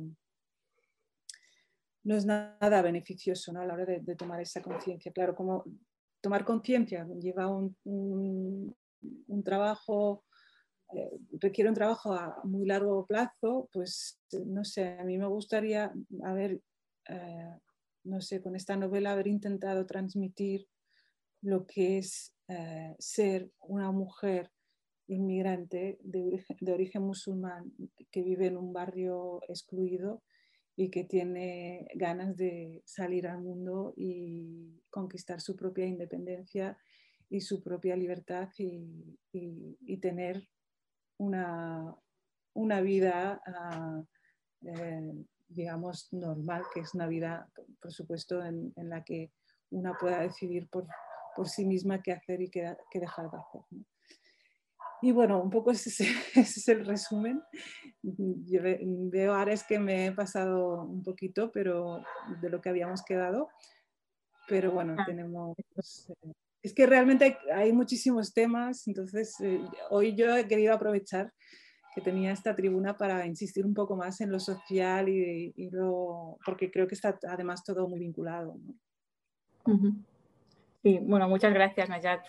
no 2.02 2.16
es 2.16 2.26
nada 2.26 2.82
beneficioso 2.82 3.52
a 3.52 3.66
la 3.66 3.74
hora 3.74 3.86
de, 3.86 4.00
de 4.00 4.16
tomar 4.16 4.40
esa 4.40 4.62
conciencia. 4.62 5.12
Claro, 5.12 5.36
como 5.36 5.66
tomar 6.22 6.46
conciencia 6.46 7.08
lleva 7.20 7.48
un, 7.48 8.76
trabajo, 9.44 10.26
eh, 10.94 11.20
requiere 11.40 11.70
un 11.70 11.76
trabajo 11.76 12.14
a 12.14 12.42
muy 12.44 12.66
largo 12.66 13.06
plazo, 13.06 13.70
pues 13.72 14.20
no 14.46 14.64
sé, 14.64 14.98
a 15.00 15.04
mí 15.04 15.18
me 15.18 15.28
gustaría 15.28 15.94
haber, 16.24 16.62
eh, 17.08 17.58
no 18.04 18.22
sé, 18.22 18.42
con 18.42 18.56
esta 18.56 18.76
novela 18.76 19.12
haber 19.12 19.28
intentado 19.28 19.86
transmitir 19.86 20.68
lo 21.42 21.66
que 21.66 22.00
es 22.00 22.36
eh, 22.48 22.96
ser 23.00 23.52
una 23.62 23.92
mujer 23.92 24.52
inmigrante 25.08 25.98
de 26.04 26.46
de 26.60 26.74
origen 26.74 27.02
musulmán 27.02 27.72
que 28.12 28.22
vive 28.22 28.48
en 28.48 28.58
un 28.58 28.74
barrio 28.74 29.42
excluido 29.48 30.22
y 30.80 30.90
que 30.90 31.04
tiene 31.04 31.90
ganas 31.96 32.38
de 32.38 32.82
salir 32.86 33.28
al 33.28 33.42
mundo 33.42 33.94
y 33.98 34.82
conquistar 34.90 35.42
su 35.42 35.58
propia 35.58 35.86
independencia 35.86 36.78
y 37.30 37.42
su 37.42 37.62
propia 37.62 37.98
libertad 37.98 38.48
y, 38.58 39.98
tener 40.02 40.48
una, 41.18 41.94
una 42.54 42.80
vida, 42.80 43.42
ah, 43.46 44.02
eh, 44.62 45.26
digamos, 45.50 46.08
normal, 46.14 46.64
que 46.74 46.80
es 46.80 46.94
una 46.94 47.08
vida, 47.08 47.52
por 47.82 47.92
supuesto, 47.92 48.42
en, 48.42 48.72
la 48.78 49.04
que 49.04 49.34
una 49.72 49.98
pueda 49.98 50.22
decidir 50.22 50.70
por, 50.70 50.88
por, 51.36 51.50
sí 51.50 51.66
misma 51.66 52.02
qué 52.02 52.14
hacer 52.14 52.40
y 52.42 52.50
qué, 52.50 52.74
dejar 52.94 53.30
de 53.30 53.38
hacer. 53.38 53.62
Y 55.02 55.12
bueno, 55.12 55.42
un 55.42 55.50
poco 55.50 55.72
ese, 55.72 56.06
es 56.36 56.68
el 56.68 56.86
resumen. 56.86 57.42
Yo 58.02 58.62
veo 58.64 59.34
ahora 59.34 59.54
es 59.54 59.64
que 59.64 59.80
me 59.80 60.08
he 60.08 60.12
pasado 60.12 60.84
un 60.84 61.04
poquito 61.04 61.52
pero 61.52 62.04
de 62.42 62.50
lo 62.50 62.62
que 62.62 62.70
habíamos 62.70 63.04
quedado, 63.04 63.50
pero 64.48 64.72
bueno, 64.72 64.96
ah. 64.98 65.04
tenemos... 65.06 65.58
Eh, 66.10 66.34
es 66.62 66.74
que 66.74 66.86
realmente 66.86 67.38
hay, 67.54 67.72
muchísimos 67.72 68.34
temas, 68.34 68.86
entonces 68.86 69.40
eh, 69.40 69.62
hoy 69.92 70.14
yo 70.16 70.36
he 70.36 70.46
querido 70.46 70.74
aprovechar 70.74 71.32
que 71.96 72.02
tenía 72.02 72.34
esta 72.34 72.54
tribuna 72.54 72.98
para 72.98 73.26
insistir 73.26 73.66
un 73.66 73.74
poco 73.74 73.96
más 73.96 74.20
en 74.20 74.32
lo 74.32 74.40
social 74.40 75.08
y, 75.08 75.70
lo, 75.72 76.38
porque 76.46 76.70
creo 76.70 76.86
que 76.86 76.96
está 76.96 77.18
además 77.30 77.64
todo 77.64 77.88
muy 77.88 78.00
vinculado. 78.00 78.58
Sí, 80.84 81.00
bueno, 81.02 81.30
muchas 81.30 81.54
gracias 81.54 81.90
Nayat. 81.90 82.26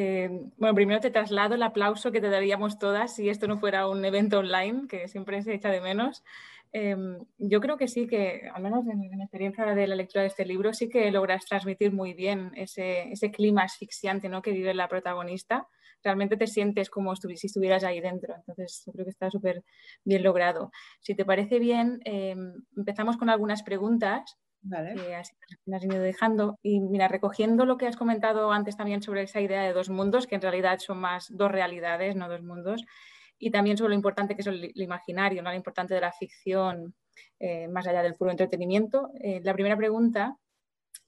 Eh, 0.00 0.30
bueno, 0.58 0.76
primero 0.76 1.00
te 1.00 1.10
traslado 1.10 1.56
el 1.56 1.62
aplauso 1.64 2.12
que 2.12 2.20
te 2.20 2.30
daríamos 2.30 2.78
todas 2.78 3.16
si 3.16 3.28
esto 3.28 3.48
no 3.48 3.58
fuera 3.58 3.88
un 3.88 4.04
evento 4.04 4.38
online, 4.38 4.86
que 4.86 5.08
siempre 5.08 5.42
se 5.42 5.54
echa 5.54 5.70
de 5.70 5.80
menos. 5.80 6.22
Em, 6.70 7.18
yo 7.38 7.60
creo 7.60 7.76
que 7.76 7.88
sí, 7.88 8.06
que 8.06 8.48
al 8.54 8.62
menos 8.62 8.86
en, 8.86 9.00
mi 9.00 9.08
experiencia 9.20 9.64
de 9.74 9.88
la 9.88 9.96
lectura 9.96 10.22
de 10.22 10.28
este 10.28 10.46
libro, 10.46 10.72
sí 10.72 10.88
que 10.88 11.10
logras 11.10 11.46
transmitir 11.46 11.90
muy 11.90 12.14
bien 12.14 12.52
ese, 12.54 13.10
clima 13.32 13.62
asfixiante 13.62 14.28
¿no? 14.28 14.40
que 14.40 14.52
vive 14.52 14.72
la 14.72 14.86
protagonista. 14.86 15.66
Realmente 16.04 16.36
te 16.36 16.46
sientes 16.46 16.90
como 16.90 17.16
si 17.16 17.46
estuvieras 17.46 17.82
ahí 17.82 18.00
dentro. 18.00 18.36
Entonces, 18.36 18.84
yo 18.86 18.92
creo 18.92 19.04
que 19.04 19.10
está 19.10 19.32
súper 19.32 19.64
bien 20.04 20.22
logrado. 20.22 20.70
Si 21.00 21.16
te 21.16 21.24
parece 21.24 21.58
bien, 21.58 21.98
em, 22.04 22.52
empezamos 22.76 23.16
con 23.16 23.30
algunas 23.30 23.64
preguntas. 23.64 24.38
Has 25.72 25.84
ido 25.84 26.00
dejando. 26.00 26.58
Y 26.62 26.80
mira, 26.80 27.08
recogiendo 27.08 27.64
lo 27.64 27.76
que 27.76 27.86
has 27.86 27.96
comentado 27.96 28.52
antes 28.52 28.76
también 28.76 29.02
sobre 29.02 29.22
esa 29.22 29.40
idea 29.40 29.62
de 29.62 29.72
dos 29.72 29.88
mundos, 29.88 30.26
que 30.26 30.34
en 30.34 30.42
realidad 30.42 30.78
son 30.78 30.98
más 30.98 31.26
dos 31.30 31.50
realidades, 31.50 32.16
no 32.16 32.28
dos 32.28 32.42
mundos 32.42 32.84
y 33.38 33.50
también 33.50 33.76
sobre 33.76 33.90
lo 33.90 33.94
importante 33.94 34.34
que 34.34 34.42
es 34.42 34.46
el, 34.46 34.72
imaginario, 34.74 35.42
¿no? 35.42 35.50
lo 35.50 35.56
importante 35.56 35.94
de 35.94 36.00
la 36.00 36.12
ficción 36.12 36.94
eh, 37.38 37.68
más 37.68 37.86
allá 37.86 38.02
del 38.02 38.16
puro 38.16 38.30
entretenimiento. 38.30 39.10
Eh, 39.20 39.40
la 39.44 39.54
primera 39.54 39.76
pregunta 39.76 40.36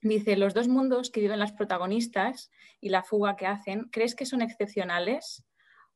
dice, 0.00 0.36
los 0.36 0.54
dos 0.54 0.68
mundos 0.68 1.10
que 1.10 1.20
viven 1.20 1.40
las 1.40 1.52
protagonistas 1.52 2.50
y 2.80 2.90
la 2.90 3.02
fuga 3.02 3.36
que 3.36 3.46
hacen, 3.46 3.88
¿crees 3.90 4.14
que 4.14 4.26
son 4.26 4.42
excepcionales 4.42 5.44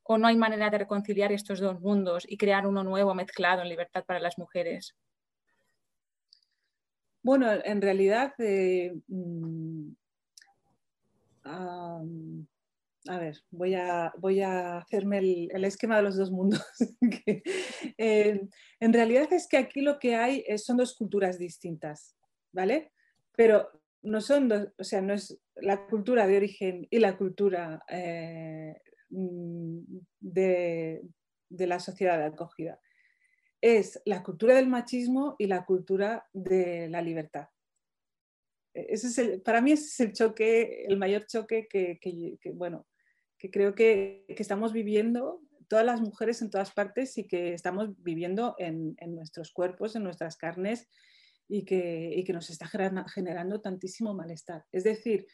o 0.02 0.18
no 0.18 0.26
hay 0.26 0.36
manera 0.36 0.70
de 0.70 0.78
reconciliar 0.78 1.32
estos 1.32 1.60
dos 1.60 1.80
mundos 1.80 2.24
y 2.28 2.36
crear 2.36 2.66
uno 2.66 2.84
nuevo 2.84 3.14
mezclado 3.14 3.62
en 3.62 3.68
libertad 3.68 4.04
para 4.04 4.20
las 4.20 4.36
mujeres? 4.36 4.94
Bueno, 7.24 7.50
en 7.50 7.82
realidad... 7.82 8.34
Eh, 8.38 8.94
mm, 9.08 9.92
a 13.06 13.18
ver, 13.18 13.36
voy 13.50 13.74
a, 13.74 14.12
voy 14.18 14.40
a 14.40 14.78
hacerme 14.78 15.18
el, 15.18 15.64
esquema 15.64 15.96
de 15.96 16.02
los 16.02 16.16
dos 16.16 16.30
mundos. 16.30 16.62
Eh, 17.98 18.40
en 18.80 18.92
realidad 18.92 19.32
es 19.32 19.46
que 19.46 19.56
aquí 19.56 19.80
lo 19.80 19.98
que 19.98 20.16
hay 20.16 20.44
son 20.58 20.78
dos 20.78 20.96
culturas 20.96 21.38
distintas, 21.38 22.16
¿vale? 22.52 22.92
Pero 23.36 23.68
no 24.02 24.20
son 24.20 24.48
dos, 24.48 24.68
o 24.78 24.84
sea, 24.84 25.00
no 25.00 25.12
es 25.12 25.38
la 25.56 25.86
cultura 25.86 26.26
de 26.26 26.36
origen 26.36 26.86
y 26.90 26.98
la 26.98 27.16
cultura 27.16 27.84
eh, 27.88 28.74
mm, 29.10 29.78
de, 30.20 31.02
la 31.50 31.78
sociedad 31.78 32.18
de 32.18 32.26
acogida. 32.26 32.80
Es 33.66 33.98
la 34.04 34.22
cultura 34.22 34.56
del 34.56 34.68
machismo 34.68 35.36
y 35.38 35.46
la 35.46 35.64
cultura 35.64 36.28
de 36.34 36.88
la 36.90 37.00
libertad. 37.00 37.48
Ese 38.74 39.06
es 39.06 39.18
el, 39.18 39.40
para 39.40 39.62
mí 39.62 39.72
ese 39.72 39.84
es 39.84 40.00
el 40.00 40.12
choque, 40.12 40.84
el 40.84 40.98
mayor 40.98 41.24
choque 41.26 41.66
que, 41.66 41.98
que 41.98 42.50
bueno, 42.52 42.86
que 43.38 43.50
creo 43.50 43.74
que, 43.74 44.24
estamos 44.28 44.72
viviendo 44.72 45.40
todas 45.68 45.84
las 45.84 46.00
mujeres 46.00 46.40
en 46.40 46.50
todas 46.50 46.72
partes 46.72 47.18
y 47.18 47.26
que 47.26 47.52
estamos 47.52 47.90
viviendo 48.02 48.54
en, 48.58 48.96
nuestros 49.08 49.52
cuerpos, 49.52 49.96
en 49.96 50.02
nuestras 50.02 50.36
carnes 50.36 50.88
y 51.48 51.64
que, 51.64 52.24
nos 52.32 52.50
está 52.50 52.66
generando, 52.66 53.60
tantísimo 53.60 54.14
malestar. 54.14 54.64
Es 54.72 54.84
decir, 54.84 55.26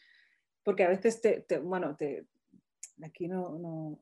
porque 0.63 0.83
a 0.83 0.89
veces 0.89 1.21
te, 1.21 1.45
bueno, 1.59 1.95
te, 1.95 2.27
aquí 3.01 3.27
no, 3.27 3.99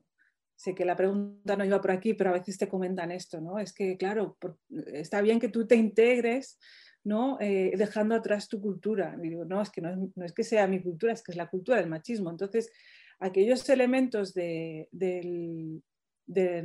sé 0.60 0.76
que 0.76 0.84
la 0.84 0.97
pregunta 0.97 1.55
no 1.55 1.64
iba 1.64 1.80
por 1.80 1.91
aquí, 1.91 2.14
pero 2.14 2.32
a 2.32 2.34
veces 2.34 2.57
te 2.57 2.68
comentan 2.68 3.12
esto, 3.12 3.39
¿no? 3.39 3.60
Es 3.60 3.72
que, 3.72 3.95
claro, 3.95 4.38
está 4.91 5.22
bien 5.22 5.39
que 5.39 5.47
tú 5.47 5.66
te 5.66 5.78
integres, 5.78 6.60
¿no? 7.05 7.38
Eh, 7.39 7.72
dejando 7.78 8.14
atrás 8.14 8.49
tu 8.49 8.60
cultura. 8.60 9.16
digo, 9.18 9.45
no, 9.45 9.62
es 9.62 9.70
que 9.70 9.80
no, 9.80 10.12
es 10.18 10.34
que 10.34 10.43
sea 10.43 10.68
mi 10.68 10.82
cultura, 10.82 11.14
es 11.14 11.24
que 11.24 11.32
es 11.32 11.38
la 11.38 11.49
cultura 11.49 11.78
del 11.78 11.88
machismo. 11.88 12.30
Entonces, 12.30 12.70
aquellos 13.20 13.70
elementos 13.70 14.34
de, 14.34 14.89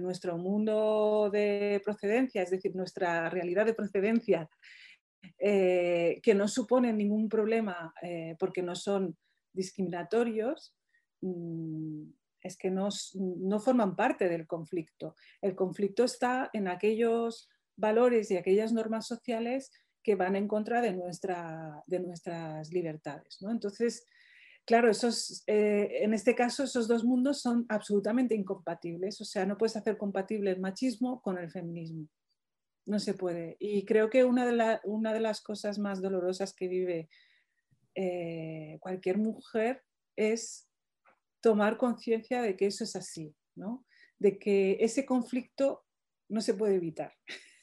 nuestro 0.01 0.39
mundo 0.39 1.31
de 1.33 1.81
procedencia, 1.85 2.43
es 2.43 2.51
decir, 2.51 2.75
nuestra 2.75 3.31
realidad 3.31 3.65
de 3.65 3.75
procedencia, 3.75 4.51
eh, 5.39 6.19
que 6.21 6.35
no 6.35 6.49
suponen 6.49 6.99
ningún 6.99 7.29
problema 7.29 7.95
eh, 8.03 8.35
porque 8.41 8.61
no 8.61 8.75
son 8.75 9.17
discriminatorios, 9.53 10.75
mm, 11.21 12.24
es 12.45 12.57
que 12.57 12.71
no, 12.71 12.91
forman 13.59 13.97
parte 13.97 14.29
del 14.29 14.47
conflicto. 14.47 15.17
El 15.41 15.57
conflicto 15.57 16.05
está 16.05 16.51
en 16.53 16.69
aquellos 16.69 17.49
valores 17.77 18.31
y 18.31 18.37
aquellas 18.37 18.73
normas 18.73 19.07
sociales 19.07 19.73
que 20.03 20.15
van 20.15 20.37
en 20.37 20.47
contra 20.47 20.81
de, 20.81 20.93
de 20.93 22.01
nuestras 22.01 22.71
libertades. 22.71 23.39
¿no? 23.41 23.51
Entonces, 23.51 24.05
Claro, 24.67 24.91
esos, 24.91 25.43
eh, 25.47 25.99
en 26.01 26.15
este 26.15 26.35
caso 26.35 26.65
esos 26.65 26.89
dos 26.89 27.05
mundos 27.05 27.43
son 27.43 27.67
absolutamente 27.69 28.35
incompatibles, 28.35 29.21
o 29.21 29.25
sea, 29.25 29.45
no 29.45 29.59
puedes 29.59 29.77
hacer 29.77 29.99
compatible 29.99 30.51
el 30.53 30.61
machismo 30.61 31.21
con 31.21 31.37
el 31.37 31.51
feminismo. 31.51 32.09
No 32.87 32.99
se 32.99 33.13
puede. 33.13 33.57
Y 33.59 33.85
creo 33.85 34.09
que 34.09 34.25
una 34.25 34.47
de, 34.47 34.81
una 34.85 35.13
de 35.13 35.21
las 35.21 35.43
cosas 35.43 35.79
más 35.79 36.01
dolorosas 36.01 36.55
que 36.55 36.69
vive 36.69 37.09
eh, 37.95 38.79
cualquier 38.81 39.19
mujer 39.19 39.83
es 40.17 40.69
tomar 41.45 41.77
conciencia 41.77 42.41
de 42.41 42.57
que 42.57 42.67
eso 42.67 42.85
es 42.85 42.97
así, 42.97 43.35
¿no? 43.55 43.85
de 44.19 44.39
que 44.39 44.79
ese 44.81 45.05
conflicto 45.05 45.85
no 46.31 46.41
se 46.41 46.55
puede 46.55 46.77
evitar. 46.77 47.13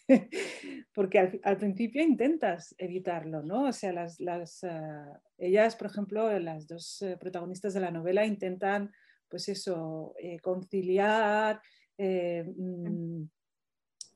porque 0.93 1.39
al, 1.43 1.57
principio 1.57 2.03
intentas 2.03 2.75
evitarlo, 2.77 3.41
¿no? 3.41 3.69
O 3.69 3.71
sea, 3.73 4.05
ah, 4.05 5.19
ellas, 5.37 5.75
por 5.75 5.87
ejemplo, 5.87 6.39
las 6.39 6.67
dos 6.67 7.01
eh, 7.01 7.17
protagonistas 7.17 7.73
de 7.73 7.79
la 7.79 7.89
novela 7.89 8.23
intentan, 8.25 8.91
pues 9.27 9.49
eso, 9.49 10.13
eh, 10.19 10.39
conciliar, 10.39 11.59
eh, 11.97 12.43
mm, 12.43 13.23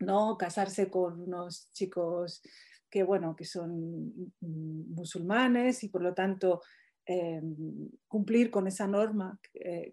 ¿no? 0.01 0.37
Casarse 0.37 0.89
con 0.89 1.21
unos 1.21 1.71
chicos 1.71 2.43
que, 2.87 3.01
bueno, 3.01 3.35
que 3.35 3.45
son 3.45 4.31
mm, 4.41 4.93
musulmanes 4.93 5.83
y 5.83 5.89
por 5.89 6.03
lo 6.03 6.13
tanto 6.13 6.61
cumplir 8.07 8.49
con 8.49 8.65
esa 8.67 8.87
norma 8.87 9.39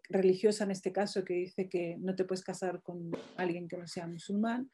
religiosa 0.08 0.64
en 0.64 0.70
este 0.70 0.92
caso 0.92 1.24
que 1.24 1.34
dice 1.34 1.68
que 1.68 1.96
no 2.00 2.14
te 2.14 2.24
puedes 2.24 2.42
casar 2.42 2.82
con 2.82 3.10
alguien 3.36 3.68
que 3.68 3.76
no 3.76 3.86
sea 3.86 4.06
musulmán 4.06 4.70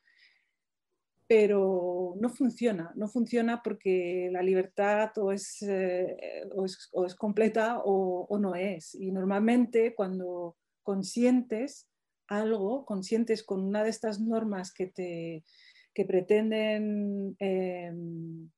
pero 1.28 2.14
no 2.18 2.30
funciona, 2.30 2.91
no 2.97 3.07
funciona 3.07 3.62
porque 3.62 4.30
la 4.32 4.43
libertad 4.43 5.11
o 5.18 5.30
es, 5.30 5.61
eh, 5.61 6.16
o 6.55 7.05
es, 7.05 7.14
completa 7.16 7.82
o, 7.84 8.39
no 8.39 8.55
es. 8.55 8.95
Y 8.95 9.12
normalmente 9.12 9.95
cuando 9.95 10.57
consientes 10.82 11.86
algo, 12.28 12.86
consientes 12.86 13.45
con 13.45 13.62
una 13.62 13.84
de 13.84 13.91
estas 13.91 14.20
normas 14.20 14.72
que, 14.72 14.86
te, 14.86 15.45
que 15.93 16.07
pretenden 16.07 17.36
em, 17.39 18.51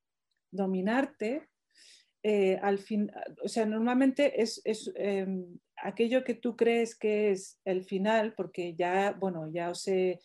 dominarte, 0.52 1.48
eh, 2.22 2.58
al 2.62 2.78
fin, 2.78 3.10
o 3.42 3.48
sea, 3.48 3.66
normalmente 3.66 4.42
es, 4.42 4.60
es 4.64 4.92
em, 4.96 5.58
aquello 5.76 6.22
que 6.22 6.34
tú 6.34 6.56
crees 6.56 6.94
que 6.96 7.30
es 7.30 7.58
el 7.64 7.84
final, 7.84 8.34
porque 8.36 8.74
ya, 8.74 9.12
bueno, 9.18 9.50
ya 9.50 9.70
os 9.70 9.86
he 9.88 10.20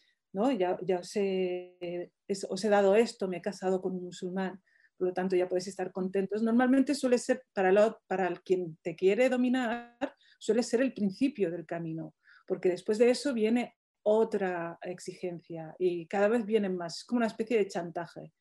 ya, 0.57 0.99
os, 0.99 1.15
he, 1.15 2.69
dado 2.69 2.95
esto, 2.95 3.27
me 3.27 3.37
he 3.37 3.41
casado 3.41 3.81
con 3.81 3.93
un 3.93 4.03
musulmán, 4.05 4.61
por 4.97 5.07
lo 5.07 5.13
tanto 5.13 5.35
ya 5.35 5.47
podéis 5.47 5.67
estar 5.67 5.91
contentos. 5.91 6.41
Normalmente 6.43 6.93
suele 6.93 7.17
ser, 7.17 7.43
para, 7.53 7.97
para 8.07 8.27
el, 8.27 8.41
quien 8.41 8.77
te 8.81 8.95
quiere 8.95 9.29
dominar, 9.29 9.97
suele 10.39 10.63
ser 10.63 10.81
el 10.81 10.93
principio 10.93 11.51
del 11.51 11.65
camino, 11.65 12.15
porque 12.47 12.69
después 12.69 12.97
de 12.97 13.09
eso 13.09 13.33
viene 13.33 13.75
otra 14.03 14.77
exigencia 14.81 15.73
y 15.79 16.05
cada 16.07 16.27
vez 16.27 16.45
vienen 16.45 16.75
más, 16.75 16.97
es 16.97 17.05
como 17.05 17.17
una 17.17 17.27
especie 17.27 17.57
de 17.57 17.67
chantaje. 17.67 18.33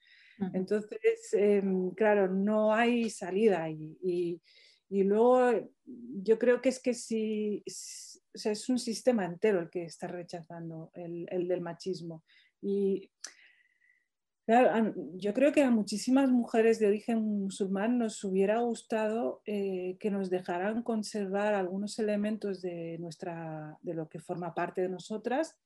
Entonces, 0.53 1.33
em, 1.33 1.91
claro, 1.91 2.29
no 2.29 2.73
hay 2.73 3.09
salida 3.11 3.71
y, 3.71 3.99
y, 4.89 5.03
luego 5.05 5.51
yo 6.23 6.39
creo 6.39 6.61
que 6.61 6.69
es 6.69 6.81
que 6.81 6.95
si 6.95 7.65
es 7.67 8.69
un 8.69 8.79
sistema 8.79 9.25
entero 9.25 9.61
el 9.61 9.71
que 9.71 9.85
está 9.85 10.07
rechazando 10.07 10.91
el, 10.95 11.49
del 11.49 11.61
machismo. 11.61 12.25
Y 12.61 13.11
yo 15.15 15.33
creo 15.33 15.53
que 15.53 15.63
a 15.63 15.71
muchísimas 15.71 16.31
mujeres 16.31 16.79
de 16.79 16.87
origen 16.87 17.23
musulmán 17.23 17.99
nos 17.99 18.23
hubiera 18.25 18.59
gustado 18.59 19.41
eh, 19.47 19.97
que 19.99 20.11
nos 20.11 20.29
dejaran 20.29 20.83
conservar 20.83 21.55
algunos 21.55 21.99
elementos 21.99 22.61
de, 22.61 22.99
nuestra, 22.99 23.79
de 23.83 23.95
lo 23.95 24.09
que 24.09 24.19
forma 24.19 24.55
parte 24.55 24.83
de 24.83 24.91
nosotras, 24.91 25.57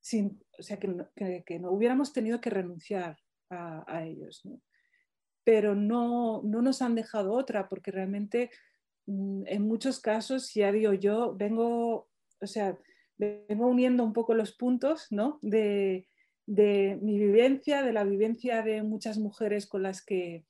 sin, 0.00 0.40
o 0.58 0.62
sea, 0.62 0.78
que, 0.78 1.58
no 1.58 1.72
hubiéramos 1.72 2.12
tenido 2.12 2.40
que 2.40 2.50
renunciar 2.50 3.16
a, 3.50 4.04
ellos. 4.04 4.42
Pero 5.44 5.74
no, 5.74 6.42
no 6.42 6.62
nos 6.62 6.82
han 6.82 6.94
dejado 6.94 7.32
otra, 7.32 7.68
porque 7.68 7.90
realmente 7.90 8.50
Mm, 9.10 9.42
en 9.46 9.62
muchos 9.66 9.98
casos, 10.00 10.54
ya 10.54 10.70
digo 10.70 10.92
yo, 10.92 11.34
vengo, 11.34 12.08
o 12.40 12.46
sea, 12.46 12.78
vengo 13.18 13.66
uniendo 13.66 14.04
un 14.04 14.12
poco 14.12 14.34
los 14.34 14.52
puntos 14.52 15.08
¿no? 15.10 15.38
de, 15.42 16.06
mi 16.46 17.18
vivencia, 17.18 17.82
de 17.82 17.92
la 17.92 18.04
vivencia 18.04 18.62
de 18.62 18.82
muchas 18.82 19.18
mujeres 19.18 19.66
con 19.66 19.82
las 19.82 20.04
que 20.04 20.44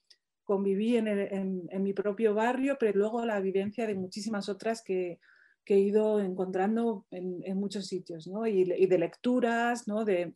conviví 0.44 0.96
en, 0.96 1.82
mi 1.82 1.92
propio 1.94 2.34
barrio, 2.34 2.76
pero 2.78 2.98
luego 2.98 3.24
la 3.24 3.40
vivencia 3.40 3.86
de 3.86 3.94
muchísimas 3.94 4.48
otras 4.48 4.82
que, 4.82 5.20
que 5.64 5.74
he 5.74 5.80
ido 5.80 6.20
encontrando 6.20 7.06
en, 7.10 7.56
muchos 7.56 7.86
sitios, 7.86 8.26
¿no? 8.26 8.46
y, 8.46 8.64
de 8.64 8.98
lecturas, 8.98 9.88
¿no? 9.88 10.04
De, 10.04 10.34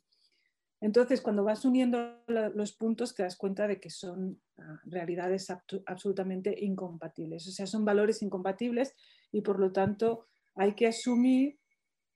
entonces, 0.84 1.22
cuando 1.22 1.44
vas 1.44 1.64
uniendo 1.64 2.22
los 2.26 2.74
puntos, 2.74 3.14
te 3.14 3.22
das 3.22 3.36
cuenta 3.36 3.66
de 3.66 3.80
que 3.80 3.88
son 3.88 4.38
ah, 4.58 4.82
realidades 4.84 5.48
absolutamente 5.86 6.54
incompatibles. 6.62 7.48
O 7.48 7.52
sea, 7.52 7.66
son 7.66 7.86
valores 7.86 8.20
incompatibles 8.20 8.94
y 9.32 9.40
por 9.40 9.60
lo 9.60 9.72
tanto 9.72 10.26
hay 10.54 10.74
que 10.74 10.86
asumir 10.86 11.58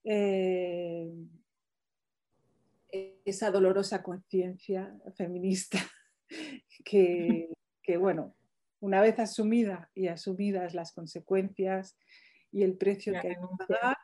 eh, 0.04 1.10
esa 3.24 3.50
dolorosa 3.50 4.02
conciencia 4.02 4.94
feminista 5.16 5.78
que, 6.84 7.48
bueno, 7.98 8.34
una 8.80 9.00
vez 9.00 9.18
asumida 9.18 9.90
y 9.94 10.08
asumidas 10.08 10.74
las 10.74 10.92
consecuencias 10.92 11.96
y 12.52 12.64
el 12.64 12.76
precio 12.76 13.14
que 13.14 13.28
hay 13.28 13.34
que 13.34 13.66
pagar, 13.66 13.96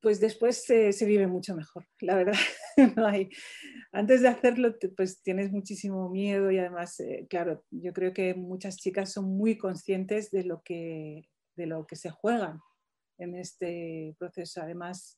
pues 0.00 0.18
después 0.18 0.64
se, 0.64 0.92
vive 1.06 1.28
mucho 1.28 1.54
mejor, 1.54 1.86
la 2.00 2.16
verdad. 2.16 2.34
Antes 3.92 4.22
de 4.22 4.28
hacerlo, 4.28 4.74
pues 4.96 5.22
tienes 5.22 5.50
muchísimo 5.50 6.08
miedo 6.10 6.50
y 6.50 6.58
además, 6.58 6.98
eh, 7.00 7.26
claro, 7.28 7.64
yo 7.70 7.92
creo 7.92 8.12
que 8.12 8.34
muchas 8.34 8.76
chicas 8.76 9.12
son 9.12 9.36
muy 9.36 9.58
conscientes 9.58 10.30
de 10.30 10.44
lo 10.44 10.62
que, 10.62 11.28
de 11.56 11.66
lo 11.66 11.86
que 11.86 11.96
se 11.96 12.10
juegan 12.10 12.60
en 13.18 13.34
este 13.34 14.14
proceso. 14.18 14.62
Además, 14.62 15.16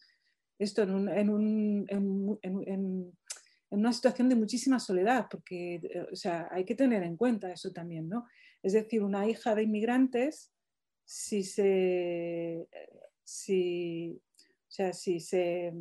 esto 0.59 0.83
en, 0.83 1.87
en, 1.89 3.13
una 3.71 3.93
situación 3.93 4.29
de 4.29 4.35
muchísima 4.37 4.79
soledad, 4.79 5.27
porque 5.31 5.77
eh, 5.77 6.07
o 6.13 6.17
sea, 6.17 6.49
hay 6.51 6.65
que 6.65 6.75
tener 6.75 7.03
en 7.03 7.17
cuenta 7.17 7.51
eso 7.51 7.73
también, 7.73 8.09
¿no? 8.09 8.27
Es 8.63 8.75
decir, 8.75 9.03
una 9.03 9.27
hija 9.29 9.55
de 9.55 9.63
inmigrantes, 9.63 10.53
si 11.05 11.43
se, 11.43 12.69
si, 13.25 14.21
o 14.45 14.71
sea, 14.71 14.93
si 14.93 15.21
se, 15.21 15.73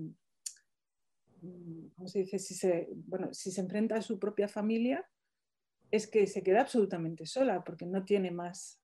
Si 2.06 2.40
se, 2.40 2.88
bueno, 2.92 3.34
si 3.34 3.52
se 3.52 3.62
enfrenta 3.62 3.96
a 3.96 4.02
su 4.02 4.20
propia 4.20 4.48
familia, 4.48 5.08
es 5.90 6.08
que 6.08 6.28
se 6.28 6.44
queda 6.44 6.62
absolutamente 6.62 7.26
sola, 7.26 7.64
porque 7.64 7.86
no 7.86 8.06
tiene 8.06 8.32
más 8.32 8.80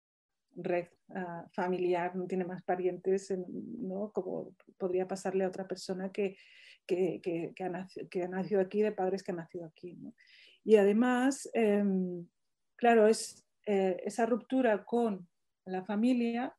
red 0.55 0.87
ah, 1.15 1.47
familiar, 1.53 2.15
no 2.15 2.25
tiene 2.25 2.45
más 2.45 2.63
parientes, 2.63 3.31
¿no? 3.47 4.11
como 4.11 4.55
podría 4.77 5.07
pasarle 5.07 5.43
a 5.43 5.47
otra 5.47 5.67
persona 5.67 6.11
que, 6.11 6.35
que, 6.85 7.53
ha, 7.59 7.69
nacido, 8.27 8.61
aquí, 8.61 8.81
de 8.81 8.91
padres 8.91 9.23
que 9.23 9.31
han 9.31 9.37
nacido 9.37 9.65
aquí. 9.65 9.97
Y 10.63 10.75
además, 10.77 11.49
em, 11.53 12.27
claro, 12.75 13.07
es, 13.07 13.45
eh, 13.65 14.01
esa 14.03 14.25
ruptura 14.25 14.83
con 14.83 15.27
la 15.65 15.83
familia 15.83 16.55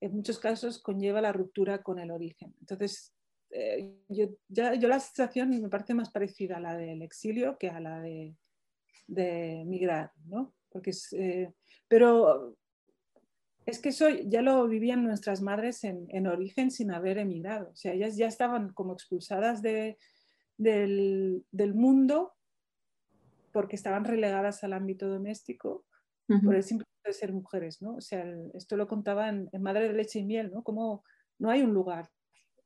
en 0.00 0.12
muchos 0.12 0.38
casos 0.38 0.78
conlleva 0.78 1.20
la 1.20 1.32
ruptura 1.32 1.82
con 1.82 1.98
el 1.98 2.10
origen. 2.10 2.54
Entonces, 2.60 3.15
eh, 3.50 3.96
yo, 4.08 4.28
ya, 4.48 4.74
yo, 4.74 4.88
la 4.88 5.00
situación 5.00 5.50
me 5.50 5.68
parece 5.68 5.94
más 5.94 6.10
parecida 6.10 6.56
a 6.56 6.60
la 6.60 6.76
del 6.76 7.02
exilio 7.02 7.58
que 7.58 7.70
a 7.70 7.80
la 7.80 8.00
de, 8.00 8.36
de 9.06 9.64
migrar, 9.66 10.12
¿no? 10.26 10.54
Porque 10.68 10.90
es, 10.90 11.12
eh, 11.12 11.52
pero 11.88 12.56
es 13.64 13.80
que 13.80 13.90
eso 13.90 14.08
ya 14.08 14.42
lo 14.42 14.66
vivían 14.68 15.04
nuestras 15.04 15.42
madres 15.42 15.84
en, 15.84 16.06
en, 16.10 16.26
origen 16.26 16.70
sin 16.70 16.92
haber 16.92 17.18
emigrado. 17.18 17.70
O 17.70 17.76
sea, 17.76 17.92
ellas 17.92 18.16
ya 18.16 18.26
estaban 18.26 18.72
como 18.72 18.92
expulsadas 18.92 19.62
de, 19.62 19.98
del, 20.56 21.44
del, 21.50 21.74
mundo 21.74 22.34
porque 23.52 23.76
estaban 23.76 24.04
relegadas 24.04 24.62
al 24.64 24.72
ámbito 24.72 25.08
doméstico 25.08 25.84
por 26.44 26.56
el 26.56 26.64
simple 26.64 26.86
hecho 26.88 27.08
de 27.08 27.12
ser 27.12 27.32
mujeres, 27.32 27.80
¿no? 27.80 27.96
O 27.96 28.00
sea, 28.00 28.24
esto 28.54 28.76
lo 28.76 28.88
contaban 28.88 29.48
en 29.52 29.62
Madre 29.62 29.88
de 29.88 29.94
Leche 29.94 30.18
y 30.18 30.24
Miel, 30.24 30.50
¿no? 30.52 30.64
Como 30.64 31.04
no 31.38 31.50
hay 31.50 31.62
un 31.62 31.72
lugar 31.72 32.10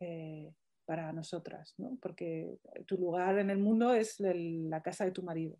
eh, 0.00 0.50
para 0.90 1.12
nosotras, 1.12 1.72
¿no? 1.78 1.96
Porque 2.02 2.58
tu 2.84 2.98
lugar 2.98 3.38
en 3.38 3.48
el 3.48 3.58
mundo 3.58 3.94
es 3.94 4.18
la 4.18 4.82
casa 4.82 5.04
de 5.04 5.12
tu 5.12 5.22
marido 5.22 5.56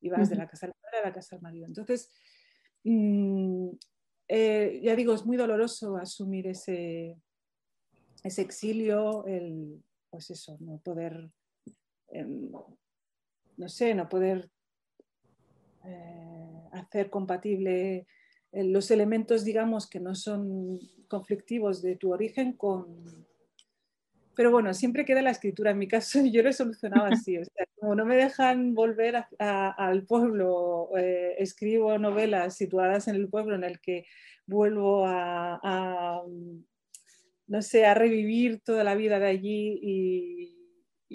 y 0.00 0.08
vas 0.08 0.30
de 0.30 0.36
la 0.36 0.46
casa 0.46 0.68
del 0.68 0.74
padre 0.80 0.98
a 0.98 1.08
la 1.08 1.12
casa 1.12 1.34
del 1.34 1.42
marido. 1.42 1.66
Entonces, 1.66 2.08
mm, 2.84 3.70
eh, 4.28 4.80
ya 4.80 4.94
digo, 4.94 5.14
es 5.14 5.26
muy 5.26 5.36
doloroso 5.36 5.96
asumir 5.96 6.46
ese, 6.46 7.20
ese 8.22 8.42
exilio, 8.42 9.26
el, 9.26 9.82
pues 10.10 10.30
eso, 10.30 10.56
no 10.60 10.78
poder, 10.78 11.28
em, 12.06 12.52
no 13.56 13.68
sé, 13.68 13.96
no 13.96 14.08
poder 14.08 14.48
eh, 15.84 16.68
hacer 16.70 17.10
compatible 17.10 18.06
eh, 18.52 18.62
los 18.62 18.92
elementos, 18.92 19.42
digamos, 19.42 19.90
que 19.90 19.98
no 19.98 20.14
son 20.14 20.78
conflictivos 21.08 21.82
de 21.82 21.96
tu 21.96 22.12
origen 22.12 22.52
con... 22.52 23.26
Pero 24.34 24.50
bueno, 24.50 24.72
siempre 24.72 25.04
queda 25.04 25.22
la 25.22 25.30
escritura. 25.30 25.70
En 25.72 25.78
mi 25.78 25.88
caso 25.88 26.20
yo 26.32 26.42
lo 26.42 26.48
he 26.48 26.52
solucionado 26.52 27.06
así. 27.26 27.38
O 27.38 27.44
sea, 27.44 27.66
como 27.78 27.94
no 27.94 28.04
me 28.04 28.16
dejan 28.16 28.74
volver 28.74 29.24
al 29.38 30.04
pueblo, 30.04 30.90
escribo 31.38 31.98
novelas 31.98 32.56
situadas 32.56 33.08
en 33.08 33.16
el 33.16 33.28
pueblo 33.28 33.54
en 33.54 33.64
el 33.64 33.80
que 33.80 34.06
vuelvo 34.46 35.04
a, 35.06 36.22
no 37.46 37.62
sé, 37.62 37.86
a 37.86 37.94
revivir 37.94 38.60
toda 38.60 38.84
la 38.84 38.94
vida 38.94 39.18
de 39.18 39.26
allí 39.26 39.78
y, 39.82 40.58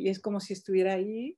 es 0.10 0.20
como 0.20 0.40
si 0.40 0.54
estuviera 0.54 0.94
allí. 0.94 1.38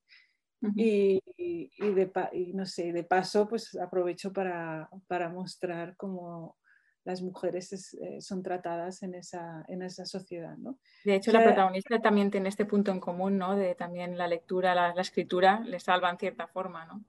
y, 0.75 1.21
de, 1.37 2.11
no 2.53 2.65
sé, 2.65 2.91
de 2.91 3.03
paso, 3.03 3.47
pues 3.47 3.75
aprovecho 3.75 4.33
para, 4.33 4.89
mostrar 5.31 5.95
cómo 5.95 6.57
las 7.05 7.21
mujeres 7.21 7.93
eh, 7.93 8.21
son 8.21 8.43
tratadas 8.43 9.03
en 9.03 9.15
esa, 9.15 9.63
en 9.67 9.81
esa 9.81 10.05
sociedad. 10.05 10.57
¿no? 10.57 10.79
De 11.05 11.15
hecho, 11.15 11.31
la 11.31 11.43
protagonista 11.43 11.99
también 11.99 12.29
tiene 12.31 12.49
este 12.49 12.65
punto 12.65 12.91
en 12.91 12.99
común, 12.99 13.37
¿no? 13.37 13.55
De 13.55 13.75
también 13.75 14.17
la 14.17 14.27
lectura, 14.27 14.75
la, 14.75 14.93
la 14.93 15.01
escritura, 15.01 15.61
le 15.61 15.79
salva 15.79 16.09
en 16.09 16.17
cierta 16.17 16.47
forma, 16.47 16.85
¿no? 16.85 17.03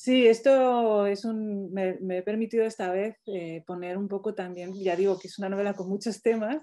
Sí, 0.00 0.28
esto 0.28 1.06
es 1.06 1.24
un, 1.24 1.72
me, 1.72 1.98
he 2.18 2.22
permitido 2.22 2.64
esta 2.64 2.92
vez 2.92 3.16
eh, 3.26 3.64
poner 3.66 3.98
un 3.98 4.06
poco 4.06 4.32
también, 4.32 4.72
ya 4.72 4.94
digo 4.94 5.18
que 5.18 5.26
es 5.26 5.40
una 5.40 5.48
novela 5.48 5.74
con 5.74 5.88
muchos 5.88 6.22
temas, 6.22 6.58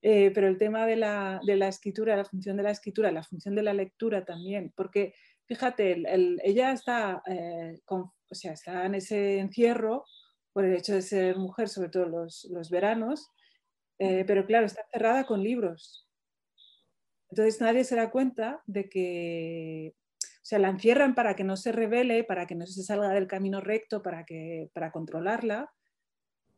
eh, 0.00 0.30
pero 0.34 0.48
el 0.48 0.56
tema 0.56 0.86
de 0.86 0.96
la, 0.96 1.42
de 1.44 1.56
la, 1.56 1.68
escritura, 1.68 2.16
la 2.16 2.24
función 2.24 2.56
de 2.56 2.62
la 2.62 2.70
escritura, 2.70 3.12
la 3.12 3.22
función 3.22 3.54
de 3.54 3.62
la 3.64 3.74
lectura 3.74 4.24
también, 4.24 4.72
porque 4.74 5.12
fíjate, 5.44 6.04
ella 6.42 6.72
está, 6.72 7.22
eh, 7.26 7.80
o 7.86 8.10
sea, 8.30 8.54
está 8.54 8.86
en 8.86 8.94
ese 8.94 9.40
encierro 9.40 10.06
por 10.54 10.64
el 10.64 10.74
hecho 10.74 10.94
de 10.94 11.02
ser 11.02 11.36
mujer, 11.36 11.68
sobre 11.68 11.90
todo 11.90 12.06
los, 12.06 12.44
los 12.50 12.70
veranos, 12.70 13.30
pero 13.98 14.46
claro, 14.46 14.64
está 14.64 14.86
cerrada 14.90 15.24
con 15.24 15.42
libros. 15.42 16.08
Entonces 17.30 17.60
nadie 17.60 17.84
se 17.84 17.96
da 17.96 18.10
cuenta 18.10 18.62
de 18.66 18.88
que 18.88 19.94
o 20.44 20.46
sea, 20.46 20.58
la 20.58 20.68
encierran 20.68 21.14
para 21.14 21.34
que 21.34 21.42
no 21.42 21.56
se 21.56 21.72
revele, 21.72 22.22
para 22.22 22.46
que 22.46 22.54
no 22.54 22.66
se 22.66 22.82
salga 22.82 23.08
del 23.08 23.26
camino 23.26 23.62
recto, 23.62 24.02
para, 24.02 24.26
que, 24.26 24.68
para 24.74 24.92
controlarla, 24.92 25.72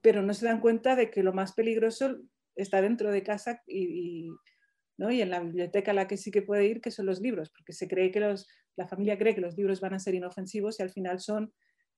pero 0.00 0.22
no 0.22 0.34
se 0.34 0.44
dan 0.44 0.60
cuenta 0.60 0.96
de 0.96 1.08
que 1.08 1.22
lo 1.22 1.32
más 1.32 1.52
peligroso 1.52 2.16
está 2.56 2.82
dentro 2.82 3.12
de 3.12 3.22
casa 3.22 3.62
y, 3.64 4.28
¿no? 4.98 5.12
y 5.12 5.22
en 5.22 5.30
la 5.30 5.38
biblioteca 5.38 5.92
a 5.92 5.94
la 5.94 6.08
que 6.08 6.16
sí 6.16 6.32
que 6.32 6.42
puede 6.42 6.66
ir, 6.66 6.80
que 6.80 6.90
son 6.90 7.06
los 7.06 7.20
libros, 7.20 7.50
porque 7.50 7.72
se 7.72 7.86
cree 7.86 8.10
que 8.10 8.18
los, 8.18 8.48
la 8.74 8.88
familia 8.88 9.16
cree 9.16 9.36
que 9.36 9.40
los 9.40 9.56
libros 9.56 9.80
van 9.80 9.94
a 9.94 10.00
ser 10.00 10.16
inofensivos 10.16 10.80
y 10.80 10.82
al 10.82 10.90
final 10.90 11.20
son 11.20 11.54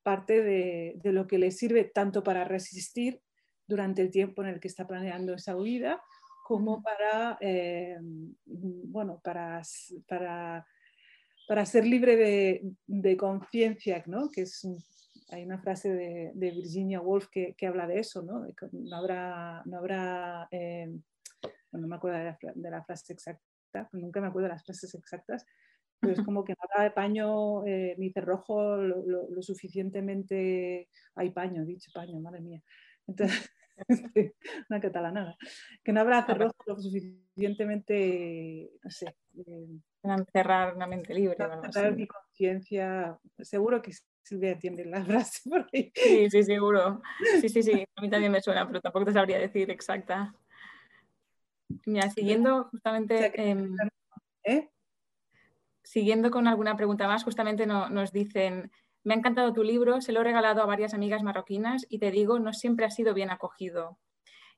parte 0.09 0.43
de, 0.43 0.95
de 1.03 1.13
lo 1.13 1.27
que 1.27 1.39
le 1.39 1.51
sirve 1.51 1.85
tanto 1.85 2.23
para 2.23 2.45
resistir 2.45 3.21
durante 3.67 4.01
el 4.03 4.11
tiempo 4.11 4.43
en 4.43 4.49
el 4.49 4.61
que 4.61 4.69
está 4.69 4.87
planeando 4.87 5.35
esa 5.35 5.57
huida, 5.57 6.03
como 6.45 6.83
para, 6.83 7.37
eh, 7.41 7.99
bueno, 8.47 9.21
para, 9.23 9.61
para 10.09 10.67
para 11.49 11.65
ser 11.65 11.87
libre 11.87 12.15
de, 12.87 13.17
conciencia, 13.17 14.05
¿no? 14.07 14.29
que 14.31 14.43
es 14.43 14.69
hay 15.31 15.45
una 15.45 15.59
frase 15.59 15.89
de, 15.89 16.33
Virginia 16.35 17.01
Woolf 17.01 17.29
que, 17.31 17.67
habla 17.67 17.87
de 17.87 18.01
eso, 18.01 18.23
¿no? 18.23 18.47
no 18.73 18.97
habrá, 18.97 19.63
no 19.65 19.79
habrá 19.79 20.47
eh, 20.51 20.93
no 21.73 21.89
me 21.89 21.97
acuerdo 21.97 22.19
de 22.19 22.71
la, 22.71 22.85
frase 22.85 23.15
exacta, 23.15 23.89
nunca 23.93 24.21
me 24.21 24.27
acuerdo 24.27 24.49
de 24.49 24.55
las 24.55 24.65
frases 24.65 24.95
exactas, 24.95 25.47
pero 26.01 26.12
es 26.12 26.18
como 26.30 26.44
que 26.44 26.53
no 26.53 26.59
habrá 26.62 26.84
de 26.84 26.90
paño 26.90 27.66
eh, 27.66 27.94
ni 27.99 28.11
cerrojo 28.11 28.76
lo, 28.76 29.28
lo, 29.28 29.42
suficientemente, 29.42 30.88
hay 31.14 31.30
paño, 31.30 31.64
dicho 31.64 31.90
paño, 31.92 32.20
madre 32.20 32.40
mía. 32.40 32.62
Entonces, 33.07 33.51
una 34.70 34.80
catalanada, 34.80 35.36
que 35.84 35.92
no 35.92 36.01
habrá 36.01 36.24
cerrojo 36.26 36.57
lo 36.66 36.76
suficientemente, 36.80 38.70
no 38.82 38.90
sé, 38.90 39.14
eh, 39.36 39.78
encerrar 40.03 40.74
una 40.74 40.86
mente 40.86 41.14
libre. 41.14 41.36
Encerrar 41.64 41.94
mi 41.94 42.07
conciencia. 42.07 43.18
Seguro 43.38 43.82
que 43.82 43.92
Silvia 44.22 44.53
entiende 44.53 44.84
la 44.84 45.05
frase 45.05 45.49
por 45.49 45.66
ahí. 45.72 45.92
Sí, 45.94 46.30
sí, 46.30 46.42
seguro. 46.42 47.03
Sí, 47.40 47.49
sí, 47.49 47.62
sí. 47.62 47.84
A 47.96 48.01
mí 48.03 48.11
también 48.11 48.32
me 48.32 48.40
suena, 48.40 48.66
pero 48.66 48.80
tampoco 48.80 49.07
te 49.07 49.12
sabría 49.12 49.38
decir 49.38 49.70
exacta. 49.70 50.34
Mira, 51.86 52.11
siguiendo 52.11 52.64
justamente. 52.64 53.32
Em, 53.34 53.76
¿Eh? 54.44 54.70
Siguiendo 55.89 56.30
con 56.30 56.47
alguna 56.47 56.76
pregunta 56.76 57.09
más, 57.09 57.24
justamente 57.24 57.64
nos 57.64 58.12
dicen. 58.12 58.70
Me 59.05 59.14
ha 59.14 59.16
encantado 59.16 59.55
tu 59.55 59.62
libro, 59.62 60.03
se 60.03 60.12
lo 60.12 60.20
he 60.20 60.24
regalado 60.24 60.61
a 60.61 60.66
varias 60.66 60.93
amigas 60.93 61.22
marroquinas 61.22 61.86
y 61.89 61.99
te 61.99 62.11
digo, 62.11 62.39
no 62.39 62.53
siempre 62.53 62.84
ha 62.84 62.91
sido 62.91 63.14
bien 63.14 63.30
acogido. 63.30 63.99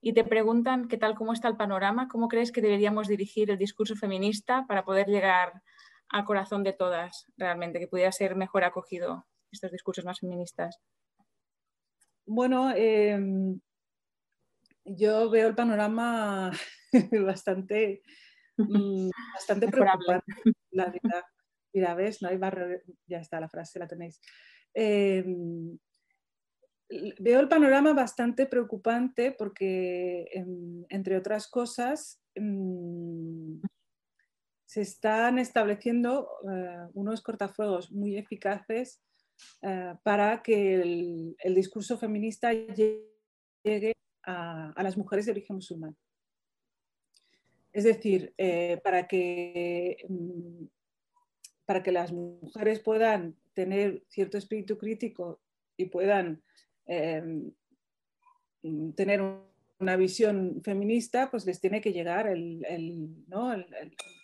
y 0.00 0.12
te 0.12 0.24
preguntan 0.24 0.88
qué 0.88 0.96
tal, 0.96 1.14
cómo 1.14 1.32
está 1.32 1.46
el 1.46 1.56
panorama, 1.56 2.08
cómo 2.08 2.26
crees 2.26 2.50
que 2.50 2.62
deberíamos 2.62 3.06
dirigir 3.06 3.48
el 3.52 3.58
discurso 3.58 3.94
feminista 3.94 4.64
para 4.66 4.84
poder 4.84 5.06
llegar 5.06 5.62
al 6.08 6.24
corazón 6.24 6.64
de 6.64 6.72
todas 6.72 7.26
realmente, 7.36 7.78
que 7.78 7.86
pudiera 7.86 8.10
ser 8.10 8.34
mejor 8.34 8.64
acogido 8.64 9.24
estos 9.52 9.70
discursos 9.70 10.04
más 10.04 10.18
feministas. 10.18 10.80
Bueno, 12.26 12.72
em, 12.74 13.60
yo 14.84 15.30
veo 15.30 15.46
el 15.46 15.54
panorama 15.54 16.50
bastante, 17.24 18.02
mm, 18.56 19.10
bastante 19.34 19.68
preocupante. 19.68 20.24
La 20.72 20.92
Mira, 21.72 21.94
ves, 21.94 22.20
no 22.20 22.28
hay 22.28 22.36
barrio, 22.36 22.80
ya 23.06 23.18
está 23.18 23.38
la 23.38 23.48
frase, 23.48 23.78
la 23.78 23.86
tenéis. 23.86 24.20
Em, 24.74 25.78
veo 27.20 27.40
el 27.40 27.48
panorama 27.48 27.92
bastante 27.92 28.46
preocupante 28.46 29.32
porque, 29.32 30.26
em, 30.32 30.84
entre 30.88 31.16
otras 31.16 31.46
cosas, 31.48 32.20
em, 32.34 33.60
se 34.66 34.80
están 34.82 35.38
estableciendo 35.38 36.28
eh, 36.48 36.88
unos 36.94 37.22
cortafuegos 37.22 37.90
muy 37.90 38.16
eficaces 38.16 39.02
eh, 39.62 39.94
para 40.04 40.42
que 40.42 40.74
el, 40.74 41.54
discurso 41.54 41.98
feminista 41.98 42.52
llegue 42.52 43.92
a, 44.24 44.72
las 44.82 44.96
mujeres 44.96 45.26
de 45.26 45.32
origen 45.32 45.56
musulmán. 45.56 45.96
Es 47.72 47.84
decir, 47.84 48.34
eh, 48.36 48.80
para, 48.82 49.06
que, 49.06 49.96
mm, 50.08 50.64
para 51.64 51.82
que 51.82 51.92
las 51.92 52.12
mujeres 52.12 52.80
puedan 52.80 53.36
tener 53.54 54.02
cierto 54.08 54.38
espíritu 54.38 54.76
crítico 54.78 55.40
y 55.76 55.86
puedan 55.86 56.42
Em, 56.90 57.52
tener 58.96 59.22
una 59.78 59.96
visión 59.96 60.60
feminista, 60.64 61.30
pues 61.30 61.46
les 61.46 61.60
tiene 61.60 61.80
que 61.80 61.92
llegar 61.92 62.26
el, 62.26 62.66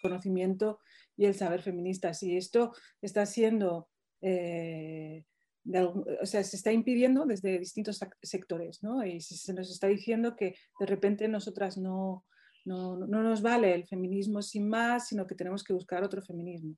conocimiento 0.03 0.81
y 1.17 1.27
el 1.27 1.35
saber 1.35 1.63
feminista. 1.63 2.13
Si 2.13 2.37
esto 2.37 2.73
está 3.01 3.25
siendo, 3.25 3.89
eh, 4.21 5.25
o 6.21 6.27
sea, 6.27 6.43
se 6.43 6.57
está 6.57 6.73
impidiendo 6.73 7.25
desde 7.25 7.59
distintos 7.61 8.01
sectores, 8.21 8.83
¿no? 8.83 9.07
Y 9.07 9.21
se 9.21 9.55
nos 9.55 9.71
está 9.71 9.87
diciendo 9.87 10.35
que 10.35 10.57
de 10.81 10.87
repente 10.87 11.29
nosotras 11.29 11.79
no, 11.79 12.25
no, 12.67 12.97
nos 13.07 13.43
vale 13.43 13.75
el 13.75 13.87
feminismo 13.87 14.43
sin 14.43 14.69
más, 14.69 15.09
sino 15.09 15.27
que 15.27 15.35
tenemos 15.37 15.63
que 15.63 15.73
buscar 15.73 16.03
otro 16.03 16.21
feminismo. 16.21 16.75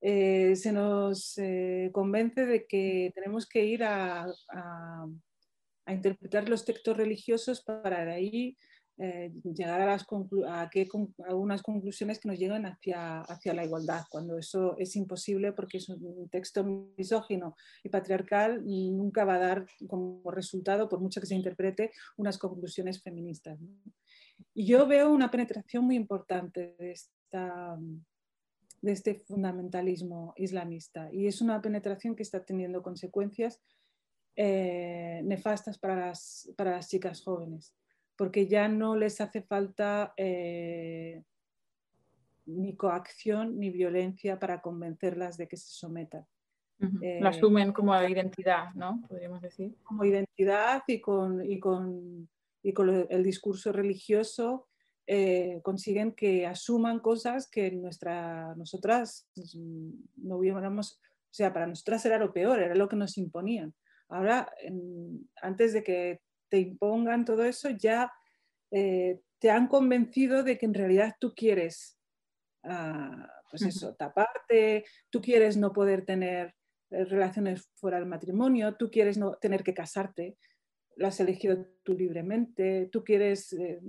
Eh, 0.00 0.56
se 0.56 0.72
nos 0.72 1.38
eh, 1.38 1.90
convence 1.92 2.44
de 2.44 2.66
que 2.66 3.12
tenemos 3.14 3.48
que 3.48 3.64
ir 3.64 3.84
a, 3.84 4.26
interpretar 5.86 6.48
los 6.48 6.64
textos 6.64 6.96
religiosos 6.96 7.60
para 7.62 8.04
de 8.04 8.12
ahí 8.12 8.56
eh, 8.98 9.32
llegar 9.42 9.80
a, 9.80 9.86
las 9.86 10.04
conclusiones 11.62 12.18
que 12.18 12.28
nos 12.28 12.38
llegan 12.38 12.66
hacia, 12.66 13.20
hacia 13.20 13.54
la 13.54 13.64
igualdad, 13.64 14.04
cuando 14.10 14.38
eso 14.38 14.76
es 14.78 14.96
imposible 14.96 15.52
porque 15.52 15.78
es 15.78 15.88
un 15.88 16.28
texto 16.30 16.64
misógino 16.96 17.56
y 17.82 17.88
patriarcal 17.88 18.62
nunca 18.64 19.24
va 19.24 19.34
a 19.34 19.38
dar 19.38 19.66
como 19.88 20.30
resultado, 20.30 20.88
por 20.88 21.00
mucho 21.00 21.20
que 21.20 21.26
se 21.26 21.34
interprete, 21.34 21.90
unas 22.16 22.38
conclusiones 22.38 23.02
feministas. 23.02 23.58
Y 24.54 24.66
yo 24.66 24.86
veo 24.86 25.10
una 25.10 25.30
penetración 25.30 25.84
muy 25.84 25.96
importante 25.96 26.74
de 26.78 26.92
esta 26.92 27.78
de 28.82 28.92
este 28.92 29.14
fundamentalismo 29.14 30.34
islamista. 30.36 31.08
Y 31.12 31.28
es 31.28 31.40
una 31.40 31.62
penetración 31.62 32.16
que 32.16 32.24
está 32.24 32.44
teniendo 32.44 32.82
consecuencias 32.82 33.62
eh, 34.34 35.22
nefastas 35.24 35.78
para 35.78 36.08
las, 36.08 36.52
para 36.56 36.72
las, 36.72 36.88
chicas 36.88 37.22
jóvenes, 37.22 37.74
porque 38.16 38.48
ya 38.48 38.66
no 38.66 38.96
les 38.96 39.20
hace 39.20 39.42
falta 39.42 40.12
eh, 40.16 41.22
ni 42.46 42.74
coacción 42.76 43.58
ni 43.58 43.70
violencia 43.70 44.38
para 44.38 44.60
convencerlas 44.60 45.36
de 45.36 45.46
que 45.46 45.56
se 45.56 45.70
sometan. 45.70 46.26
Lo 46.80 47.28
asumen 47.28 47.72
como 47.72 47.94
identidad, 48.02 48.74
¿no? 48.74 49.00
Podríamos 49.06 49.40
decir. 49.40 49.76
Como 49.84 50.04
identidad 50.04 50.82
y 50.88 51.00
con, 51.00 51.48
y 51.48 51.60
con, 51.60 52.28
y 52.62 52.72
con 52.72 53.06
el 53.08 53.22
discurso 53.22 53.72
religioso 53.72 54.68
eh, 55.06 55.60
consiguen 55.62 56.12
que 56.12 56.46
asuman 56.46 57.00
cosas 57.00 57.48
que 57.50 57.72
nuestra, 57.72 58.54
nosotras 58.54 59.28
mm, 59.34 59.90
no 60.16 60.36
hubiéramos, 60.36 61.00
o 61.02 61.34
sea, 61.34 61.52
para 61.52 61.66
nosotras 61.66 62.06
era 62.06 62.18
lo 62.18 62.32
peor, 62.32 62.60
era 62.60 62.74
lo 62.74 62.88
que 62.88 62.96
nos 62.96 63.18
imponían. 63.18 63.74
Ahora, 64.08 64.52
antes 65.40 65.72
de 65.72 65.82
que 65.82 66.20
te 66.48 66.58
impongan 66.58 67.24
todo 67.24 67.44
eso, 67.44 67.70
ya 67.70 68.12
eh, 68.70 69.20
te 69.38 69.50
han 69.50 69.66
convencido 69.66 70.42
de 70.44 70.58
que 70.58 70.66
en 70.66 70.74
realidad 70.74 71.16
tú 71.18 71.34
quieres, 71.34 71.98
ah, 72.62 73.28
pues 73.50 73.62
eso, 73.62 73.94
taparte, 73.94 74.84
tú 75.10 75.20
quieres 75.20 75.56
no 75.56 75.72
poder 75.72 76.04
tener 76.04 76.54
eh, 76.90 77.04
relaciones 77.06 77.68
fuera 77.74 77.98
del 77.98 78.06
matrimonio, 78.06 78.76
tú 78.76 78.90
quieres 78.90 79.18
no 79.18 79.34
tener 79.34 79.64
que 79.64 79.74
casarte, 79.74 80.36
lo 80.96 81.06
has 81.06 81.20
elegido 81.20 81.66
tú 81.82 81.94
libremente, 81.94 82.88
tú 82.90 83.04
quieres... 83.04 83.52
Eh, 83.52 83.80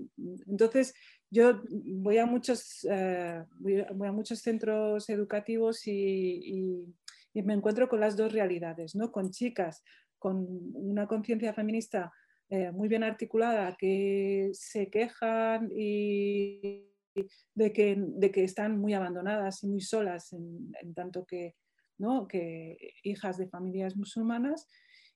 entonces, 0.48 0.94
yo 1.30 1.62
voy 1.70 2.18
a 2.18 2.26
muchos, 2.26 2.86
eh, 2.90 3.44
voy, 3.60 4.08
a, 4.08 4.12
muchos 4.12 4.40
centros 4.40 5.10
educativos 5.10 5.88
y, 5.88 6.86
me 7.34 7.54
encuentro 7.54 7.90
con 7.90 8.00
las 8.00 8.16
dos 8.16 8.32
realidades, 8.32 8.96
¿no? 8.96 9.12
con 9.12 9.32
chicas 9.32 9.84
con 10.20 10.48
una 10.76 11.08
conciencia 11.08 11.52
feminista 11.52 12.14
eh, 12.50 12.72
muy 12.72 12.88
bien 12.88 13.04
articulada 13.04 13.76
que 13.76 14.52
se 14.54 14.92
quejan 14.92 15.70
y 15.76 16.86
de 17.56 17.74
que, 17.74 17.98
de 17.98 18.32
que 18.32 18.44
están 18.44 18.80
muy 18.80 18.94
abandonadas 18.94 19.64
y 19.64 19.68
muy 19.68 19.82
solas 19.82 20.32
en, 20.32 20.72
en 20.80 20.94
tanto 20.94 21.26
que, 21.26 21.56
¿no? 21.98 22.28
que 22.28 22.78
hijas 23.02 23.38
de 23.38 23.48
familias 23.48 23.98
musulmanas 23.98 24.68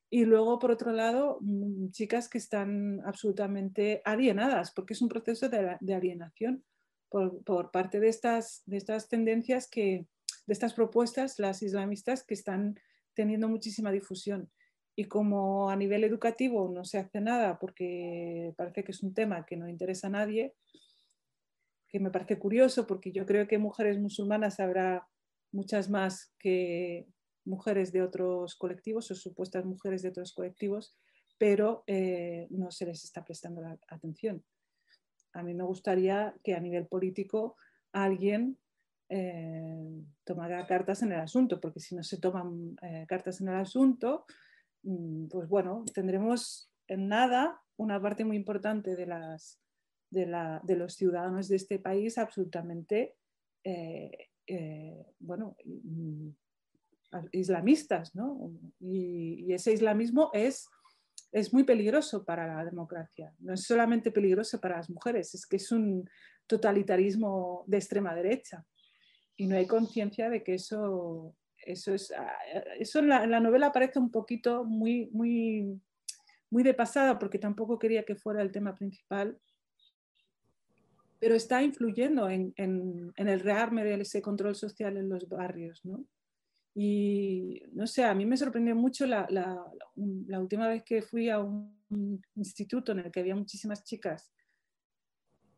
y 0.09 0.23
luego, 0.23 0.57
por 0.59 0.71
otro 0.71 0.91
lado, 0.91 1.39
mm, 1.41 1.89
chicas 1.91 2.29
que 2.29 2.37
están 2.37 3.01
absolutamente 3.05 4.01
alienadas, 4.05 4.71
porque 4.71 4.93
es 4.93 5.01
un 5.01 5.09
proceso 5.09 5.49
de, 5.49 5.77
alienación 5.93 6.63
por, 7.09 7.71
parte 7.71 7.99
de 7.99 8.07
estas, 8.07 8.63
de 8.65 8.77
estas 8.77 9.09
tendencias, 9.09 9.69
que, 9.69 10.07
de 10.45 10.53
estas 10.53 10.73
propuestas, 10.73 11.39
las 11.39 11.61
islamistas, 11.61 12.23
que 12.23 12.35
están 12.35 12.79
teniendo 13.13 13.49
muchísima 13.49 13.91
difusión. 13.91 14.49
Y 14.95 15.05
como 15.05 15.69
a 15.69 15.75
nivel 15.75 16.03
educativo 16.03 16.71
no 16.73 16.85
se 16.85 16.97
hace 16.97 17.21
nada 17.21 17.59
porque 17.59 18.53
parece 18.57 18.83
que 18.83 18.91
es 18.91 19.03
un 19.03 19.13
tema 19.13 19.45
que 19.45 19.57
no 19.57 19.67
interesa 19.67 20.07
a 20.07 20.11
nadie, 20.11 20.55
que 21.87 21.99
me 21.99 22.11
parece 22.11 22.39
curioso 22.39 22.87
porque 22.87 23.11
yo 23.11 23.25
creo 23.25 23.47
que 23.47 23.57
mujeres 23.57 23.99
musulmanas 23.99 24.59
habrá 24.59 25.07
muchas 25.51 25.89
más 25.89 26.33
que, 26.39 27.07
mujeres 27.47 27.91
de 27.91 28.01
otros 28.01 28.55
colectivos 28.55 29.09
o 29.09 29.15
supuestas 29.15 29.65
mujeres 29.65 30.01
de 30.01 30.09
otros 30.09 30.33
colectivos, 30.33 30.95
pero 31.37 31.83
eh, 31.87 32.47
no 32.49 32.71
se 32.71 32.85
les 32.85 33.03
está 33.03 33.23
prestando 33.23 33.61
la 33.61 33.79
atención. 33.87 34.43
A 35.33 35.43
mí 35.43 35.53
me 35.53 35.63
gustaría 35.63 36.35
que 36.43 36.55
a 36.55 36.59
nivel 36.59 36.87
político 36.87 37.55
alguien 37.93 38.57
eh, 39.09 40.03
tomara 40.25 40.67
cartas 40.67 41.01
en 41.03 41.13
el 41.13 41.19
asunto, 41.19 41.59
porque 41.61 41.79
si 41.79 41.95
no 41.95 42.03
se 42.03 42.19
toman 42.19 42.75
eh, 42.81 43.05
cartas 43.07 43.39
en 43.39 43.47
el 43.47 43.55
asunto, 43.55 44.25
mm, 44.83 45.27
pues 45.27 45.47
bueno, 45.47 45.85
tendremos 45.93 46.69
en 46.87 47.07
nada 47.07 47.61
una 47.77 48.01
parte 48.01 48.25
muy 48.25 48.35
importante 48.35 48.95
de, 48.95 49.05
de, 50.09 50.75
los 50.75 50.93
ciudadanos 50.95 51.47
de 51.47 51.55
este 51.55 51.79
país 51.79 52.17
absolutamente, 52.17 53.15
bueno, 55.19 55.55
mm, 55.63 56.29
islamistas, 57.31 58.15
¿no? 58.15 58.51
Y, 58.79 59.53
ese 59.53 59.73
islamismo 59.73 60.29
es, 60.33 60.67
es 61.31 61.53
muy 61.53 61.63
peligroso 61.63 62.23
para 62.25 62.47
la 62.47 62.65
democracia. 62.65 63.33
No 63.39 63.53
es 63.53 63.63
solamente 63.63 64.11
peligroso 64.11 64.59
para 64.59 64.77
las 64.77 64.89
mujeres, 64.89 65.33
es 65.33 65.45
que 65.45 65.57
es 65.57 65.71
un 65.71 66.09
totalitarismo 66.47 67.63
de 67.67 67.77
extrema 67.77 68.15
derecha. 68.15 68.65
Y 69.35 69.47
no 69.47 69.55
hay 69.55 69.67
conciencia 69.67 70.29
de 70.29 70.43
que 70.43 70.55
eso, 70.55 71.35
eso 71.65 71.93
es... 71.93 72.13
Eso 72.79 72.99
en 72.99 73.09
la, 73.09 73.39
novela 73.39 73.71
parece 73.71 73.99
un 73.99 74.11
poquito 74.11 74.63
muy, 74.63 75.09
muy, 75.11 75.79
muy 76.49 76.63
de 76.63 76.73
pasada, 76.73 77.19
porque 77.19 77.39
tampoco 77.39 77.77
quería 77.77 78.03
que 78.03 78.15
fuera 78.15 78.41
el 78.41 78.51
tema 78.51 78.75
principal, 78.75 79.37
pero 81.19 81.35
está 81.35 81.63
influyendo 81.63 82.29
en, 82.29 82.53
en, 82.57 83.11
en, 83.15 83.27
el 83.27 83.39
rearme 83.39 83.83
de 83.83 83.95
ese 83.95 84.21
control 84.21 84.55
social 84.55 84.97
en 84.97 85.09
los 85.09 85.27
barrios, 85.27 85.83
¿no? 85.83 86.05
Y 86.79 87.63
no 87.71 87.87
sé, 87.87 88.03
a 88.03 88.13
mí 88.13 88.27
me 88.27 88.37
sorprendió 88.37 88.75
mucho 88.75 89.07
la, 89.07 89.25
la, 89.31 89.65
la, 89.95 90.39
última 90.39 90.67
vez 90.67 90.83
que 90.83 91.01
fui 91.01 91.27
a 91.27 91.39
un 91.39 92.21
instituto 92.35 92.91
en 92.91 92.99
el 92.99 93.11
que 93.11 93.19
había 93.19 93.35
muchísimas 93.35 93.83
chicas 93.83 94.31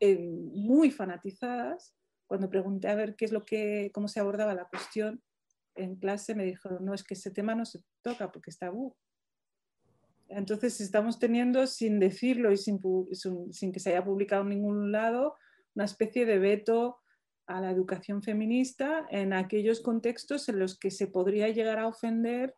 eh, 0.00 0.18
muy 0.18 0.90
fanatizadas. 0.90 1.94
Cuando 2.26 2.48
pregunté 2.48 2.88
a 2.88 2.94
ver 2.94 3.16
qué 3.16 3.26
es 3.26 3.32
lo 3.32 3.44
que, 3.44 3.90
cómo 3.92 4.08
se 4.08 4.18
abordaba 4.18 4.54
la 4.54 4.64
cuestión 4.64 5.22
en 5.74 5.96
clase, 5.96 6.34
me 6.34 6.46
dijeron, 6.46 6.86
no, 6.86 6.94
es 6.94 7.04
que 7.04 7.12
ese 7.12 7.30
tema 7.30 7.54
no 7.54 7.66
se 7.66 7.82
toca 8.00 8.32
porque 8.32 8.48
está 8.48 8.68
tabú. 8.68 8.96
entonces 10.28 10.80
estamos 10.80 11.18
teniendo, 11.18 11.66
sin 11.66 12.00
decirlo 12.00 12.50
y 12.50 12.56
sin, 12.56 12.80
que 12.80 13.78
se 13.78 13.90
haya 13.90 14.02
publicado 14.02 14.40
en 14.44 14.48
ningún 14.48 14.90
lado, 14.90 15.36
una 15.74 15.84
especie 15.84 16.24
de 16.24 16.38
veto 16.38 16.96
a 17.50 17.60
la 17.60 17.70
educación 17.70 18.22
feminista 18.22 19.06
en 19.10 19.32
aquellos 19.32 19.80
contextos 19.80 20.48
en 20.48 20.60
los 20.60 20.78
que 20.78 20.90
se 20.92 21.08
podría 21.08 21.48
llegar 21.48 21.80
a 21.80 21.88
ofender 21.88 22.54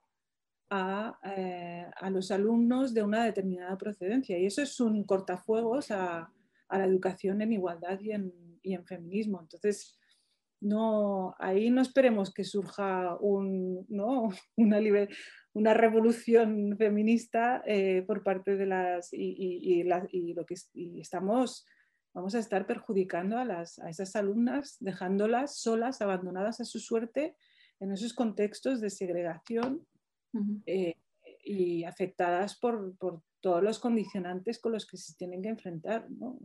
a, 0.69 1.19
eh, 1.37 1.87
los 2.11 2.31
alumnos 2.31 2.93
de 2.93 3.03
una 3.03 3.25
determinada 3.25 3.77
procedencia. 3.79 4.39
Y 4.39 4.47
eso 4.47 4.61
es 4.61 4.79
un 4.81 5.05
cortafuegos 5.05 5.91
a, 5.91 6.31
la 6.71 6.85
educación 6.85 7.43
en 7.43 7.53
igualdad 7.53 8.01
y 8.01 8.13
en, 8.13 8.87
feminismo. 8.87 9.41
Entonces, 9.41 9.99
no, 10.61 11.35
ahí 11.39 11.71
no 11.71 11.83
esperemos 11.83 12.33
que 12.33 12.45
surja 12.45 13.17
un, 13.21 13.85
¿no? 13.89 14.31
una, 14.57 14.79
una 15.55 15.75
revolución 15.75 16.77
feminista 16.79 17.63
eh, 17.67 18.03
por 18.07 18.23
parte 18.23 18.57
de 18.57 18.67
las 18.67 19.09
y, 19.13 19.83
lo 19.85 20.47
que 20.47 20.55
estamos 21.01 21.67
vamos 22.15 22.35
a 22.35 22.39
estar 22.39 22.67
perjudicando 22.67 23.39
a, 23.39 23.45
las, 23.45 23.79
a 23.79 23.89
esas 23.89 24.15
alumnas, 24.17 24.77
dejándolas 24.81 25.57
solas, 25.57 26.03
abandonadas 26.03 26.61
a 26.61 26.65
su 26.65 26.79
suerte 26.79 27.37
en 27.81 27.93
esos 27.93 28.15
contextos 28.15 28.81
de 28.81 28.91
segregación 28.91 29.87
eh, 30.67 30.97
y 31.45 31.85
afectadas 31.85 32.57
por, 32.57 32.97
por, 32.97 33.23
todos 33.41 33.63
los 33.63 33.81
condicionantes 33.81 34.61
con 34.61 34.71
los 34.71 34.87
que 34.87 34.97
se 34.97 35.15
tienen 35.15 35.43
que 35.43 35.49
enfrentar. 35.49 36.09
¿no? 36.09 36.39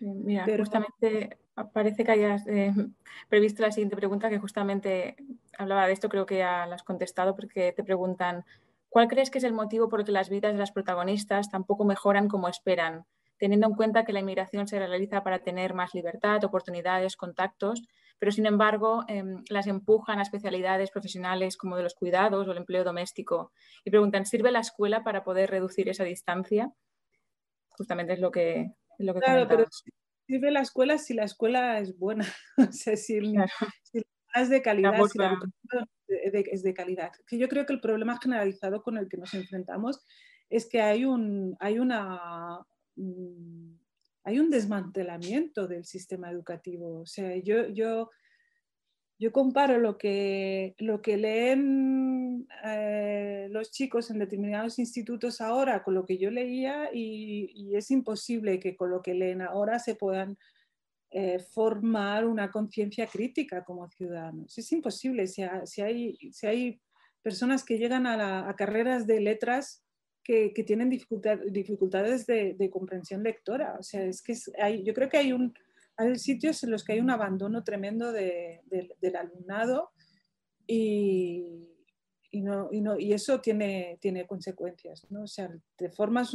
Mira, 0.00 0.46
justamente 0.56 1.38
parece 1.74 2.04
que 2.04 2.12
hayas 2.12 2.46
eh, 2.46 2.72
previsto 3.28 3.62
la 3.62 3.70
siguiente 3.70 3.96
pregunta, 3.96 4.30
que 4.30 4.38
justamente 4.38 5.16
hablaba 5.58 5.86
de 5.86 5.92
esto, 5.92 6.08
creo 6.08 6.24
que 6.24 6.38
ya 6.38 6.66
la 6.66 6.76
has 6.76 6.82
contestado, 6.82 7.36
porque 7.36 7.72
te 7.72 7.84
preguntan, 7.84 8.46
¿cuál 8.88 9.08
crees 9.08 9.30
que 9.30 9.38
es 9.38 9.44
el 9.44 9.52
motivo 9.52 9.90
por 9.90 10.00
el 10.00 10.06
que 10.06 10.12
las 10.12 10.30
vidas 10.30 10.54
de 10.54 10.58
las 10.58 10.72
protagonistas 10.72 11.50
tampoco 11.50 11.84
mejoran 11.84 12.28
como 12.28 12.48
esperan, 12.48 13.04
teniendo 13.40 13.66
en 13.66 13.74
cuenta 13.74 14.04
que 14.04 14.12
la 14.12 14.20
inmigración 14.20 14.68
se 14.68 14.78
realiza 14.78 15.24
para 15.24 15.40
tener 15.40 15.72
más 15.72 15.94
libertad, 15.94 16.44
oportunidades, 16.44 17.16
contactos, 17.16 17.82
pero 18.18 18.30
sin 18.32 18.44
embargo 18.44 19.02
em, 19.08 19.42
las 19.48 19.66
empujan 19.66 20.18
a 20.18 20.22
especialidades 20.22 20.90
profesionales 20.90 21.56
como 21.56 21.76
de 21.76 21.82
los 21.82 21.94
cuidados 21.94 22.46
o 22.46 22.52
el 22.52 22.58
empleo 22.58 22.84
doméstico? 22.84 23.50
Y 23.82 23.90
preguntan, 23.90 24.26
¿sirve 24.26 24.52
la 24.52 24.60
escuela 24.60 25.02
para 25.02 25.24
poder 25.24 25.50
reducir 25.50 25.88
esa 25.88 26.04
distancia? 26.04 26.70
Justamente 27.70 28.12
es 28.12 28.20
lo 28.20 28.30
que, 28.30 28.74
claro, 28.98 29.48
pero 29.48 29.64
sirve 30.26 30.50
la 30.50 30.60
escuela 30.60 30.98
si 30.98 31.14
la 31.14 31.24
escuela 31.24 31.78
es 31.78 31.98
buena, 31.98 32.26
o 32.58 32.72
sea, 32.72 32.94
si, 32.94 33.16
es 34.34 34.50
de 34.50 34.60
calidad, 34.60 34.92
si 35.06 35.18
la 35.18 35.32
educación 35.32 35.88
es 36.06 36.62
de 36.62 36.74
calidad. 36.74 37.10
Que 37.26 37.38
yo 37.38 37.48
creo 37.48 37.64
que 37.64 37.72
el 37.72 37.80
problema 37.80 38.18
generalizado 38.20 38.82
con 38.82 38.98
el 38.98 39.08
que 39.08 39.16
nos 39.16 39.32
enfrentamos 39.32 40.04
es 40.50 40.68
que 40.68 40.82
hay 40.82 41.06
un, 41.06 41.56
hay 41.58 41.78
una, 41.78 42.66
mm, 42.96 43.74
hay 44.24 44.38
un 44.38 44.50
desmantelamiento 44.50 45.66
del 45.66 45.84
sistema 45.84 46.30
educativo. 46.30 47.00
O 47.00 47.06
sea, 47.06 47.36
yo, 47.36 47.68
yo 47.68 48.10
yo 49.20 49.32
comparo 49.32 49.78
lo 49.78 49.98
que, 49.98 50.74
lo 50.78 51.02
que 51.02 51.18
leen 51.18 52.48
eh, 52.64 53.48
los 53.50 53.70
chicos 53.70 54.10
en 54.10 54.18
determinados 54.18 54.78
institutos 54.78 55.42
ahora 55.42 55.82
con 55.82 55.92
lo 55.92 56.06
que 56.06 56.16
yo 56.16 56.30
leía 56.30 56.88
y, 56.90 57.76
es 57.76 57.90
imposible 57.90 58.58
que 58.58 58.74
con 58.76 58.90
lo 58.90 59.02
que 59.02 59.12
leen 59.12 59.42
ahora 59.42 59.78
se 59.78 59.94
puedan 59.94 60.38
eh, 61.10 61.38
formar 61.38 62.24
una 62.24 62.50
conciencia 62.50 63.06
crítica 63.06 63.62
como 63.62 63.90
ciudadanos. 63.90 64.56
Es 64.56 64.72
imposible 64.72 65.26
si, 65.26 65.42
hay, 65.42 66.16
si 66.32 66.46
hay 66.46 66.80
personas 67.20 67.62
que 67.62 67.76
llegan 67.76 68.06
a, 68.06 68.54
carreras 68.56 69.06
de 69.06 69.20
letras 69.20 69.84
que, 70.22 70.52
tienen 70.66 70.90
dificultades 70.90 72.26
de, 72.26 72.70
comprensión 72.70 73.22
lectora. 73.22 73.76
O 73.78 73.82
sea, 73.82 74.04
es 74.04 74.22
que 74.22 74.34
hay, 74.60 74.84
yo 74.84 74.94
creo 74.94 75.08
que 75.08 75.18
hay 75.18 75.32
un 75.32 75.54
hay 76.00 76.16
sitios 76.16 76.62
en 76.64 76.70
los 76.70 76.82
que 76.82 76.94
hay 76.94 77.00
un 77.00 77.10
abandono 77.10 77.62
tremendo 77.62 78.10
del 78.10 79.16
alumnado 79.16 79.90
y, 80.66 81.44
no, 82.32 82.70
y, 82.72 83.12
eso 83.12 83.40
tiene, 83.40 83.98
tiene 84.00 84.26
consecuencias. 84.26 85.06
¿no? 85.10 85.24
O 85.24 85.26
sea, 85.26 85.54
te 85.76 85.90
formas, 85.90 86.32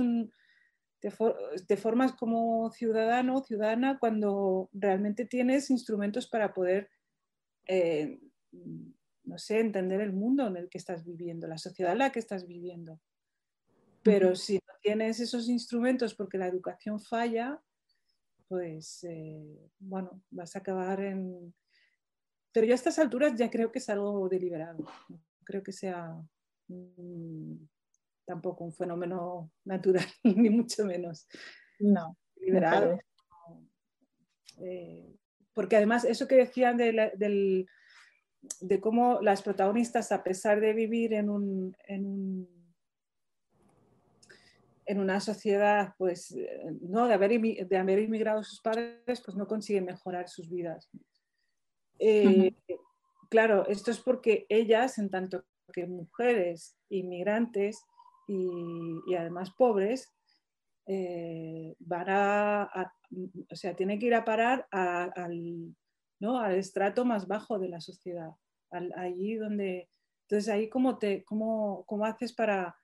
formas 1.78 2.14
como 2.14 2.70
ciudadano 2.70 3.38
o 3.38 3.44
ciudadana 3.44 3.98
cuando 3.98 4.70
realmente 4.72 5.26
tienes 5.26 5.72
instrumentos 5.72 6.28
para 6.28 6.54
poder, 6.54 6.90
eh, 7.68 8.20
no 9.24 9.40
sé, 9.40 9.60
entender 9.60 10.00
el 10.00 10.14
mundo 10.14 10.46
en 10.46 10.58
el 10.58 10.70
que 10.70 10.78
estás 10.78 11.04
viviendo, 11.04 11.48
la 11.48 11.58
sociedad 11.58 11.94
en 11.94 12.00
la 12.00 12.12
que 12.12 12.20
estás 12.20 12.46
viviendo. 12.46 13.00
Pero 14.06 14.36
si 14.36 14.54
no 14.54 14.74
tienes 14.84 15.20
esos 15.20 15.50
instrumentos 15.50 16.14
porque 16.14 16.38
la 16.38 16.46
educación 16.46 17.00
falla, 17.00 17.60
pues 18.48 19.04
eh, 19.04 19.72
bueno, 19.80 20.22
vas 20.30 20.56
a 20.56 20.60
acabar 20.60 21.02
en... 21.02 21.56
Pero 22.52 22.68
yo 22.68 22.74
a 22.74 22.76
estas 22.76 23.00
alturas 23.00 23.34
ya 23.36 23.50
creo 23.50 23.72
que 23.72 23.80
es 23.80 23.90
algo 23.90 24.30
deliberado, 24.30 24.86
no 25.10 25.20
creo 25.44 25.64
que 25.64 25.72
sea 25.72 26.16
tampoco 28.26 28.64
un 28.64 28.74
fenómeno 28.74 29.52
natural, 29.64 30.06
ni 30.24 30.52
mucho 30.52 30.86
menos. 30.86 31.28
No. 31.80 32.16
Deliberado. 32.36 33.00
Eh, 34.60 35.16
porque 35.52 35.78
además 35.78 36.06
eso 36.06 36.28
que 36.28 36.36
decían 36.36 36.78
de, 36.78 37.66
de 38.62 38.80
cómo 38.82 39.20
las 39.22 39.42
protagonistas, 39.42 40.12
a 40.12 40.24
pesar 40.24 40.62
de 40.62 40.74
vivir 40.74 41.14
en 41.14 41.32
un 41.32 41.76
en 41.88 42.55
una 44.88 45.20
sociedad, 45.20 45.96
pues, 45.98 46.32
eh, 46.32 46.78
¿no? 46.82 47.08
de, 47.08 47.14
haber, 47.16 47.42
de 47.42 47.78
haber 47.78 48.00
inmigrado 48.00 48.44
sus 48.44 48.62
padres, 48.62 49.22
pues 49.24 49.36
no 49.36 49.48
consiguen 49.48 49.86
mejorar 49.86 50.30
sus 50.30 50.50
vidas. 50.50 50.90
Eh, 52.00 52.54
claro, 53.30 53.66
esto 53.68 53.92
es 53.92 54.00
porque 54.00 54.46
ellas, 54.50 54.98
en 55.00 55.10
tanto 55.10 55.44
que 55.74 55.88
mujeres 55.88 56.78
inmigrantes 56.90 57.84
y, 58.28 59.16
además 59.16 59.52
pobres, 59.58 60.14
eh, 60.88 61.76
van 61.80 62.06
a, 62.10 62.94
o 63.50 63.56
sea, 63.56 63.76
tienen 63.76 63.98
que 63.98 64.06
ir 64.06 64.14
a 64.14 64.26
parar 64.26 64.68
al, 64.70 65.76
¿no? 66.20 66.40
al 66.40 66.56
estrato 66.56 67.06
más 67.06 67.28
bajo 67.28 67.58
de 67.58 67.70
la 67.70 67.82
sociedad, 67.82 68.32
allí 68.96 69.36
donde... 69.36 69.90
Entonces 70.28 70.52
ahí 70.52 70.70
cómo, 70.70 70.98
te, 70.98 71.24
cómo, 71.24 71.84
cómo 71.86 72.04
haces 72.04 72.34
para 72.34 72.76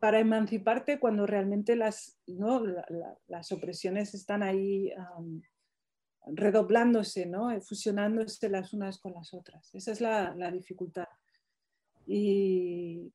para 0.00 0.20
emanciparte 0.20 0.98
cuando 0.98 1.26
realmente 1.26 1.76
las, 1.76 2.18
las 3.26 3.52
opresiones 3.52 4.14
están 4.14 4.42
ahí 4.42 4.92
redoblándose, 6.26 7.26
¿no? 7.26 7.48
fusionándose 7.60 8.48
las 8.48 8.72
unas 8.72 8.98
con 8.98 9.14
las 9.14 9.32
otras. 9.34 9.74
Esa 9.74 9.92
es 9.92 10.00
la, 10.00 10.50
dificultad. 10.50 11.08
Y, 12.06 13.12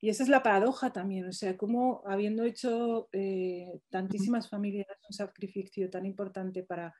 esa 0.00 0.24
es 0.24 0.28
la 0.28 0.42
paradoja 0.42 0.92
también, 0.92 1.28
o 1.28 1.32
sea, 1.32 1.56
como 1.56 2.02
habiendo 2.06 2.42
hecho 2.42 3.08
eh, 3.12 3.68
tantísimas 3.88 4.48
familias 4.48 4.88
un 5.08 5.14
sacrificio 5.14 5.88
tan 5.90 6.04
importante 6.06 6.64
para 6.64 6.92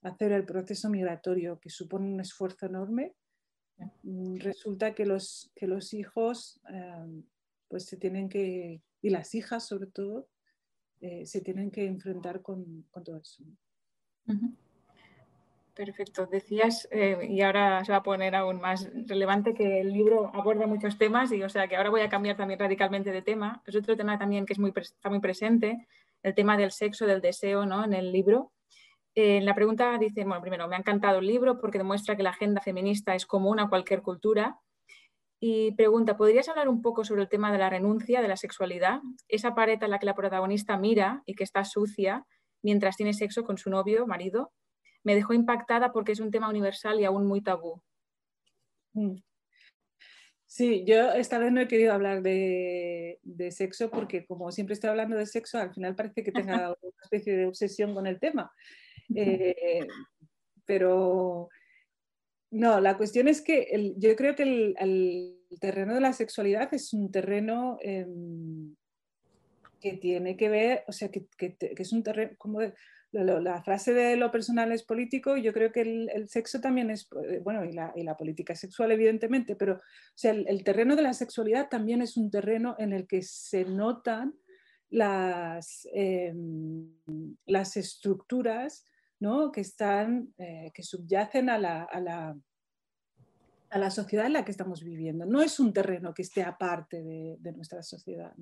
hacer 0.00 0.32
el 0.32 0.46
proceso 0.46 0.88
migratorio 0.88 1.60
que 1.60 1.68
supone 1.68 2.10
un 2.10 2.18
esfuerzo 2.18 2.64
enorme, 2.64 3.14
mm, 4.04 4.36
resulta 4.36 4.94
que 4.94 5.04
los, 5.04 5.52
que 5.54 5.66
los 5.66 5.92
hijos 5.92 6.62
pues 7.70 7.86
se 7.86 7.96
tienen 7.96 8.28
que, 8.28 8.82
y 9.00 9.10
las 9.10 9.34
hijas 9.34 9.66
sobre 9.66 9.86
todo, 9.86 10.28
eh, 11.00 11.24
se 11.24 11.40
tienen 11.40 11.70
que 11.70 11.86
enfrentar 11.86 12.42
con, 12.42 12.84
todo 13.04 13.16
eso. 13.16 13.44
Perfecto. 15.72 16.26
Decías, 16.26 16.88
eh, 16.90 17.26
y 17.30 17.40
ahora 17.40 17.82
se 17.84 17.92
va 17.92 17.98
a 17.98 18.02
poner 18.02 18.34
aún 18.34 18.60
más 18.60 18.90
relevante, 19.06 19.54
que 19.54 19.80
el 19.80 19.92
libro 19.92 20.30
aborda 20.34 20.66
muchos 20.66 20.98
temas 20.98 21.32
y 21.32 21.42
o 21.42 21.48
sea 21.48 21.68
que 21.68 21.76
ahora 21.76 21.90
voy 21.90 22.00
a 22.00 22.08
cambiar 22.08 22.36
también 22.36 22.58
radicalmente 22.58 23.12
de 23.12 23.22
tema. 23.22 23.62
Es 23.64 23.76
otro 23.76 23.96
tema 23.96 24.18
también 24.18 24.44
que 24.44 24.52
es 24.52 24.58
muy, 24.58 24.72
está 24.76 25.08
muy 25.08 25.20
presente, 25.20 25.86
el 26.24 26.34
tema 26.34 26.56
del 26.56 26.72
sexo, 26.72 27.06
del 27.06 27.20
deseo 27.20 27.64
¿no? 27.66 27.84
en 27.84 27.94
el 27.94 28.10
libro. 28.10 28.52
Eh, 29.14 29.40
la 29.40 29.54
pregunta 29.54 29.96
dice, 29.96 30.24
bueno, 30.24 30.42
primero, 30.42 30.68
me 30.68 30.74
ha 30.74 30.80
encantado 30.80 31.20
el 31.20 31.26
libro 31.26 31.60
porque 31.60 31.78
demuestra 31.78 32.16
que 32.16 32.24
la 32.24 32.30
agenda 32.30 32.60
feminista 32.60 33.14
es 33.14 33.26
común 33.26 33.60
a 33.60 33.68
cualquier 33.68 34.02
cultura 34.02 34.60
y 35.42 35.72
pregunta, 35.72 36.18
¿podrías 36.18 36.50
hablar 36.50 36.68
un 36.68 36.82
poco 36.82 37.02
sobre 37.02 37.22
el 37.22 37.28
tema 37.30 37.50
de 37.50 37.56
la 37.56 37.70
renuncia, 37.70 38.20
de 38.20 38.28
la 38.28 38.36
sexualidad? 38.36 39.00
Esa 39.26 39.54
pared 39.54 39.82
a 39.82 39.88
la 39.88 39.98
que 39.98 40.04
la 40.04 40.14
protagonista 40.14 40.76
mira 40.76 41.22
y 41.24 41.34
que 41.34 41.44
está 41.44 41.64
sucia 41.64 42.26
mientras 42.62 42.96
tiene 42.96 43.14
sexo 43.14 43.42
con 43.42 43.56
su 43.56 43.70
novio, 43.70 44.06
marido, 44.06 44.52
me 45.02 45.14
dejó 45.14 45.32
impactada 45.32 45.92
porque 45.92 46.12
es 46.12 46.20
un 46.20 46.30
tema 46.30 46.50
universal 46.50 47.00
y 47.00 47.06
aún 47.06 47.26
muy 47.26 47.40
tabú. 47.40 47.82
Mm. 48.92 49.16
Sí, 50.44 50.84
yo 50.84 51.12
esta 51.12 51.38
vez 51.38 51.52
no 51.52 51.62
he 51.62 51.68
querido 51.68 51.94
hablar 51.94 52.20
de, 52.20 53.18
sexo 53.50 53.90
porque 53.90 54.26
como 54.26 54.52
siempre 54.52 54.74
estoy 54.74 54.90
hablando 54.90 55.16
de 55.16 55.24
sexo, 55.24 55.58
al 55.58 55.72
final 55.72 55.94
parece 55.94 56.22
que 56.22 56.32
tenga 56.32 56.76
una 56.82 56.92
especie 57.02 57.34
de 57.34 57.46
obsesión 57.46 57.94
con 57.94 58.06
el 58.06 58.20
tema. 58.20 58.52
Eh, 59.14 59.86
pero 60.66 61.48
no, 62.50 62.80
la 62.80 62.96
cuestión 62.96 63.28
es 63.28 63.42
que 63.42 63.94
yo 63.96 64.16
creo 64.16 64.34
que 64.34 64.42
terreno 65.60 65.94
de 65.94 66.00
la 66.00 66.12
sexualidad 66.12 66.72
es 66.74 66.92
un 66.92 67.10
terreno 67.10 67.78
em, 67.80 68.74
que 69.80 69.94
tiene 69.94 70.36
que 70.36 70.48
ver, 70.48 70.84
o 70.88 70.92
sea, 70.92 71.10
que, 71.10 71.26
es 71.38 71.92
un 71.92 72.02
terreno, 72.02 72.32
como 72.38 72.60
la 73.12 73.62
frase 73.62 73.92
de 73.92 74.16
lo 74.16 74.30
personal 74.30 74.72
es 74.72 74.82
político, 74.82 75.36
yo 75.36 75.52
creo 75.52 75.72
que 75.72 75.80
el, 75.80 76.28
sexo 76.28 76.60
también 76.60 76.90
es, 76.90 77.08
eh, 77.28 77.40
bueno, 77.42 77.64
y 77.64 77.72
la, 77.72 78.16
política 78.16 78.54
sexual 78.54 78.92
evidentemente, 78.92 79.56
pero 79.56 79.74
o 79.74 79.80
sea, 80.14 80.32
el, 80.32 80.64
terreno 80.64 80.96
de 80.96 81.02
la 81.02 81.12
sexualidad 81.12 81.68
también 81.68 82.02
es 82.02 82.16
un 82.16 82.30
terreno 82.30 82.76
en 82.78 82.92
el 82.92 83.06
que 83.06 83.22
se 83.22 83.64
notan 83.64 84.34
las, 84.90 85.88
em, 85.92 86.92
las 87.46 87.76
estructuras 87.76 88.84
¿no? 89.20 89.52
que, 89.52 89.60
están, 89.60 90.34
eh, 90.38 90.70
que 90.74 90.82
subyacen 90.82 91.50
a 91.50 91.58
la, 91.58 91.84
a, 91.84 92.00
la, 92.00 92.36
a 93.70 93.78
la, 93.78 93.90
sociedad 93.90 94.26
en 94.26 94.32
la 94.32 94.44
que 94.44 94.50
estamos 94.50 94.82
viviendo. 94.82 95.26
No 95.26 95.42
es 95.42 95.60
un 95.60 95.72
terreno 95.72 96.12
que 96.12 96.22
esté 96.22 96.42
aparte 96.42 97.02
de, 97.02 97.36
de 97.38 97.52
nuestra 97.52 97.82
sociedad. 97.82 98.34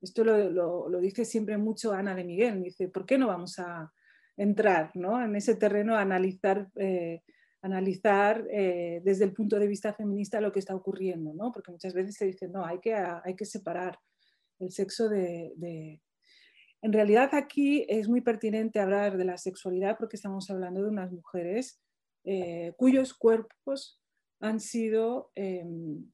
Esto 0.00 0.24
lo, 0.24 0.88
lo, 0.88 1.00
dice 1.00 1.24
siempre 1.24 1.56
mucho 1.58 1.92
Ana 1.92 2.14
de 2.14 2.24
Miguel, 2.24 2.62
dice, 2.62 2.88
¿por 2.88 3.06
qué 3.06 3.18
no 3.18 3.28
vamos 3.28 3.58
a 3.58 3.92
entrar 4.36 4.90
¿no? 4.94 5.22
en 5.22 5.36
ese 5.36 5.54
terreno 5.56 5.94
a 5.94 6.00
analizar, 6.00 6.70
eh, 6.76 7.22
analizar 7.60 8.46
eh, 8.50 9.02
desde 9.04 9.24
el 9.24 9.34
punto 9.34 9.58
de 9.58 9.68
vista 9.68 9.92
feminista 9.92 10.40
lo 10.40 10.52
que 10.52 10.58
está 10.58 10.74
ocurriendo? 10.74 11.34
¿no? 11.34 11.52
Porque 11.52 11.70
muchas 11.70 11.92
veces 11.92 12.16
se 12.16 12.24
dice, 12.24 12.48
no, 12.48 12.64
hay 12.64 12.80
que, 12.80 12.94
hay 12.94 13.36
que 13.36 13.44
separar 13.44 13.98
el 14.58 14.70
sexo 14.70 15.08
de... 15.08 16.00
En 16.82 16.92
realidad 16.92 17.30
aquí 17.34 17.84
es 17.88 18.08
muy 18.08 18.20
pertinente 18.22 18.80
hablar 18.80 19.16
de 19.16 19.24
la 19.24 19.36
sexualidad 19.36 19.96
porque 19.98 20.16
estamos 20.16 20.50
hablando 20.50 20.82
de 20.82 20.88
unas 20.88 21.12
mujeres 21.12 21.80
eh, 22.24 22.72
cuyos 22.76 23.14
cuerpos 23.14 24.00
han 24.40 24.60
sido 24.60 25.30
em, 25.34 26.10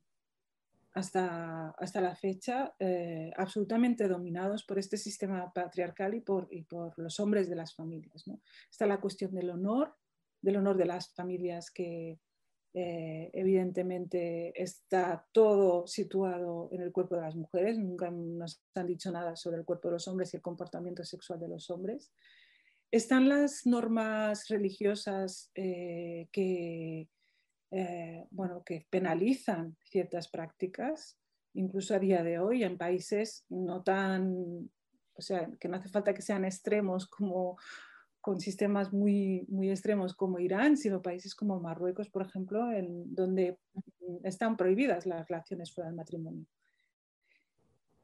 hasta, 0.93 1.71
hasta 1.79 2.01
la 2.01 2.17
fecha 2.17 2.75
eh, 2.79 3.31
absolutamente 3.37 4.09
dominados 4.09 4.65
por 4.65 4.79
este 4.79 4.97
sistema 4.97 5.53
patriarcal 5.53 6.15
y 6.15 6.21
por, 6.21 6.49
y 6.51 6.63
por 6.63 6.99
los 6.99 7.21
hombres 7.21 7.49
de 7.49 7.57
las 7.57 7.75
familias. 7.75 8.25
Está 8.71 8.87
la 8.87 9.01
cuestión 9.01 9.35
del 9.35 9.51
honor, 9.51 9.95
del 10.41 10.57
honor 10.57 10.77
de 10.77 10.87
las 10.87 11.13
familias 11.15 11.71
que 11.71 12.19
eh, 12.79 13.31
evidentemente 13.33 14.53
está 14.55 15.27
todo 15.33 15.87
situado 15.87 16.69
en 16.73 16.83
el 16.83 16.93
cuerpo 16.93 17.15
de 17.15 17.23
las 17.23 17.35
mujeres, 17.35 17.79
nunca 17.79 18.11
nos 18.11 18.63
han 18.75 18.87
dicho 18.87 19.11
nada 19.11 19.35
sobre 19.35 19.57
el 19.57 19.65
cuerpo 19.65 19.89
de 19.89 19.95
los 19.95 20.07
hombres 20.09 20.35
y 20.35 20.37
el 20.37 20.43
comportamiento 20.43 21.03
sexual 21.03 21.41
de 21.41 21.49
los 21.49 21.71
hombres. 21.71 22.13
Están 22.91 23.31
las 23.31 23.65
normas 23.65 24.49
religiosas 24.49 25.51
eh, 25.55 26.29
que 26.33 27.09
eh, 27.71 28.27
bueno, 28.31 28.63
que 28.63 28.87
penalizan 28.91 29.77
ciertas 29.83 30.29
prácticas, 30.29 31.19
incluso 31.55 31.95
a 31.95 31.99
día 31.99 32.23
de 32.23 32.39
hoy 32.39 32.63
en 32.63 32.77
países 32.77 33.47
no 33.49 33.83
tan, 33.83 34.71
o 35.15 35.23
sea, 35.23 35.51
que 35.59 35.69
no 35.69 35.79
hace 35.79 35.89
falta 35.89 36.13
que 36.13 36.21
sean 36.21 36.45
extremos 36.45 37.09
como 37.09 37.57
con 38.27 38.41
sistemas 38.41 38.93
muy, 38.93 39.47
muy 39.47 39.71
extremos 39.71 40.13
como 40.13 40.41
Irán, 40.41 40.77
sino 40.77 41.01
países 41.01 41.33
como 41.33 41.61
Marruecos, 41.61 42.11
por 42.11 42.23
ejemplo, 42.23 42.73
en 42.73 43.15
donde 43.15 43.57
están 44.25 44.57
prohibidas 44.57 45.07
las 45.07 45.29
relaciones 45.29 45.73
fuera 45.73 45.91
del 45.91 45.97
matrimonio. 45.97 46.45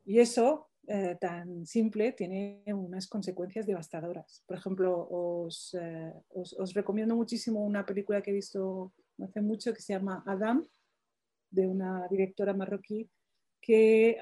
Y 0.04 0.20
eso, 0.20 0.68
eh, 0.86 1.16
tan 1.20 1.66
simple, 1.66 2.12
tiene 2.12 2.62
unas 2.66 3.08
consecuencias 3.08 3.66
devastadoras. 3.66 4.44
Por 4.46 4.56
ejemplo, 4.56 5.08
os, 5.10 5.74
eh, 5.74 6.12
os, 6.28 6.72
recomiendo 6.72 7.16
muchísimo 7.16 7.58
una 7.58 7.84
película 7.84 8.22
que 8.22 8.30
he 8.30 8.34
visto 8.34 8.92
hace 9.20 9.40
mucho 9.40 9.74
que 9.74 9.82
se 9.82 9.92
llama 9.92 10.22
Adam, 10.24 10.64
de 11.50 11.66
una 11.66 12.06
directora 12.08 12.54
marroquí, 12.54 13.10
que, 13.60 14.18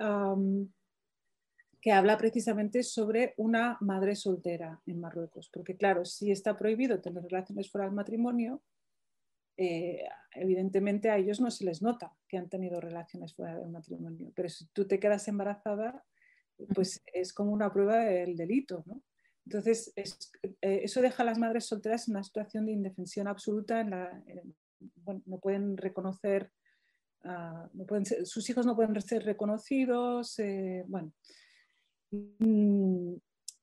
que 1.80 1.92
habla 1.92 2.18
precisamente 2.18 2.82
sobre 2.82 3.34
una 3.36 3.78
madre 3.80 4.14
soltera 4.14 4.80
en 4.86 5.00
Marruecos. 5.00 5.48
Porque 5.52 5.76
claro, 5.76 6.04
si 6.04 6.30
está 6.30 6.56
prohibido 6.56 7.00
tener 7.00 7.22
relaciones 7.22 7.70
fuera 7.70 7.86
del 7.86 7.94
matrimonio, 7.94 8.62
eh, 9.56 10.04
evidentemente 10.34 11.10
a 11.10 11.16
ellos 11.16 11.40
no 11.40 11.50
se 11.50 11.64
les 11.64 11.82
nota 11.82 12.14
que 12.28 12.38
han 12.38 12.48
tenido 12.48 12.80
relaciones 12.80 13.34
fuera 13.34 13.58
del 13.58 13.70
matrimonio. 13.70 14.32
Pero 14.34 14.48
si 14.48 14.66
tú 14.72 14.86
te 14.86 15.00
quedas 15.00 15.26
embarazada, 15.28 16.04
pues 16.74 17.02
es 17.12 17.32
como 17.32 17.52
una 17.52 17.72
prueba 17.72 17.98
del 17.98 18.36
delito, 18.36 18.82
¿no? 18.86 19.02
Entonces, 19.46 19.92
eh, 19.96 20.52
eso 20.60 21.00
deja 21.00 21.22
a 21.22 21.26
las 21.26 21.38
madres 21.38 21.64
solteras 21.64 22.06
en 22.06 22.14
una 22.14 22.22
situación 22.22 22.66
de 22.66 22.72
indefensión 22.72 23.26
absoluta 23.26 23.80
en 23.80 23.90
la, 23.90 24.22
no 25.26 25.38
pueden 25.38 25.76
reconocer, 25.76 26.52
ah, 27.24 27.68
no 27.72 27.84
pueden 27.84 28.04
sus 28.06 28.48
hijos 28.48 28.66
no 28.66 28.76
pueden 28.76 29.00
ser 29.00 29.24
reconocidos, 29.24 30.38
eh, 30.38 30.84
bueno. 30.86 31.12
Mm, 32.10 33.14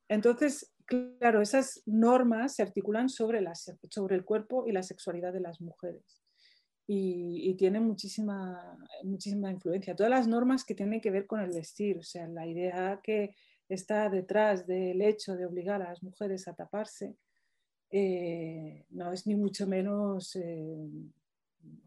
entonces, 0.09 0.71
claro, 0.85 1.41
esas 1.41 1.81
normas 1.85 2.55
se 2.55 2.63
articulan 2.63 3.09
sobre, 3.09 3.43
sobre 3.89 4.15
el 4.15 4.25
cuerpo 4.25 4.65
y 4.67 4.71
la 4.71 4.83
sexualidad 4.83 5.33
de 5.33 5.41
las 5.41 5.61
mujeres. 5.61 6.23
Y, 6.89 7.53
tienen 7.55 7.83
muchísima, 7.83 8.77
muchísima 9.03 9.51
influencia. 9.51 9.95
Todas 9.95 10.09
las 10.09 10.27
normas 10.27 10.63
que 10.63 10.75
tienen 10.75 11.01
que 11.01 11.11
ver 11.11 11.27
con 11.27 11.41
el 11.41 11.51
vestir, 11.51 11.97
o 11.97 12.03
sea, 12.03 12.27
la 12.27 12.47
idea 12.47 13.01
que 13.03 13.35
está 13.67 14.09
detrás 14.09 14.65
del 14.65 15.01
hecho 15.01 15.35
de 15.35 15.45
obligar 15.45 15.81
a 15.81 15.89
las 15.89 16.01
mujeres 16.01 16.47
a 16.47 16.53
taparse, 16.53 17.17
eh, 17.91 18.85
no 18.89 19.11
es 19.11 19.27
ni 19.27 19.35
mucho 19.35 19.67
menos 19.67 20.35
eh, 20.37 20.89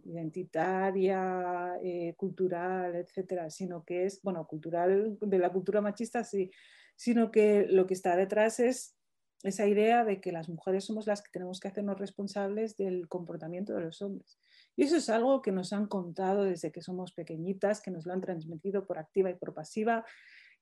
identitaria, 0.05 1.79
eh, 1.83 2.15
cultural, 2.17 2.97
etcétera, 2.97 3.51
sino 3.51 3.85
que 3.85 4.07
es, 4.07 4.21
bueno, 4.23 4.47
cultural 4.47 5.19
de 5.21 5.39
la 5.39 5.51
cultura 5.51 5.81
machista, 5.81 6.25
sí, 6.25 6.51
sino 6.97 7.31
que 7.31 7.67
lo 7.69 7.87
que 7.87 7.95
está 7.95 8.17
detrás 8.17 8.61
es 8.61 8.97
esa 9.43 9.67
idea 9.67 10.05
de 10.05 10.21
que 10.21 10.33
las 10.33 10.49
mujeres 10.49 10.85
somos 10.85 11.07
las 11.07 11.23
que 11.23 11.31
tenemos 11.33 11.61
que 11.61 11.69
hacernos 11.69 11.99
responsables 11.99 12.77
del 12.77 13.09
comportamiento 13.09 13.75
de 13.75 13.81
los 13.81 14.03
hombres. 14.03 14.39
Y 14.77 14.85
eso 14.85 14.97
es 14.97 15.09
algo 15.09 15.41
que 15.41 15.53
nos 15.53 15.73
han 15.73 15.87
contado 15.87 16.45
desde 16.45 16.73
que 16.73 16.83
somos 16.83 17.13
pequeñitas, 17.13 17.81
que 17.81 17.91
nos 17.91 18.05
lo 18.05 18.13
han 18.13 18.21
transmitido 18.21 18.87
por 18.87 18.99
activa 18.99 19.31
y 19.31 19.35
por 19.35 19.55
pasiva, 19.55 20.05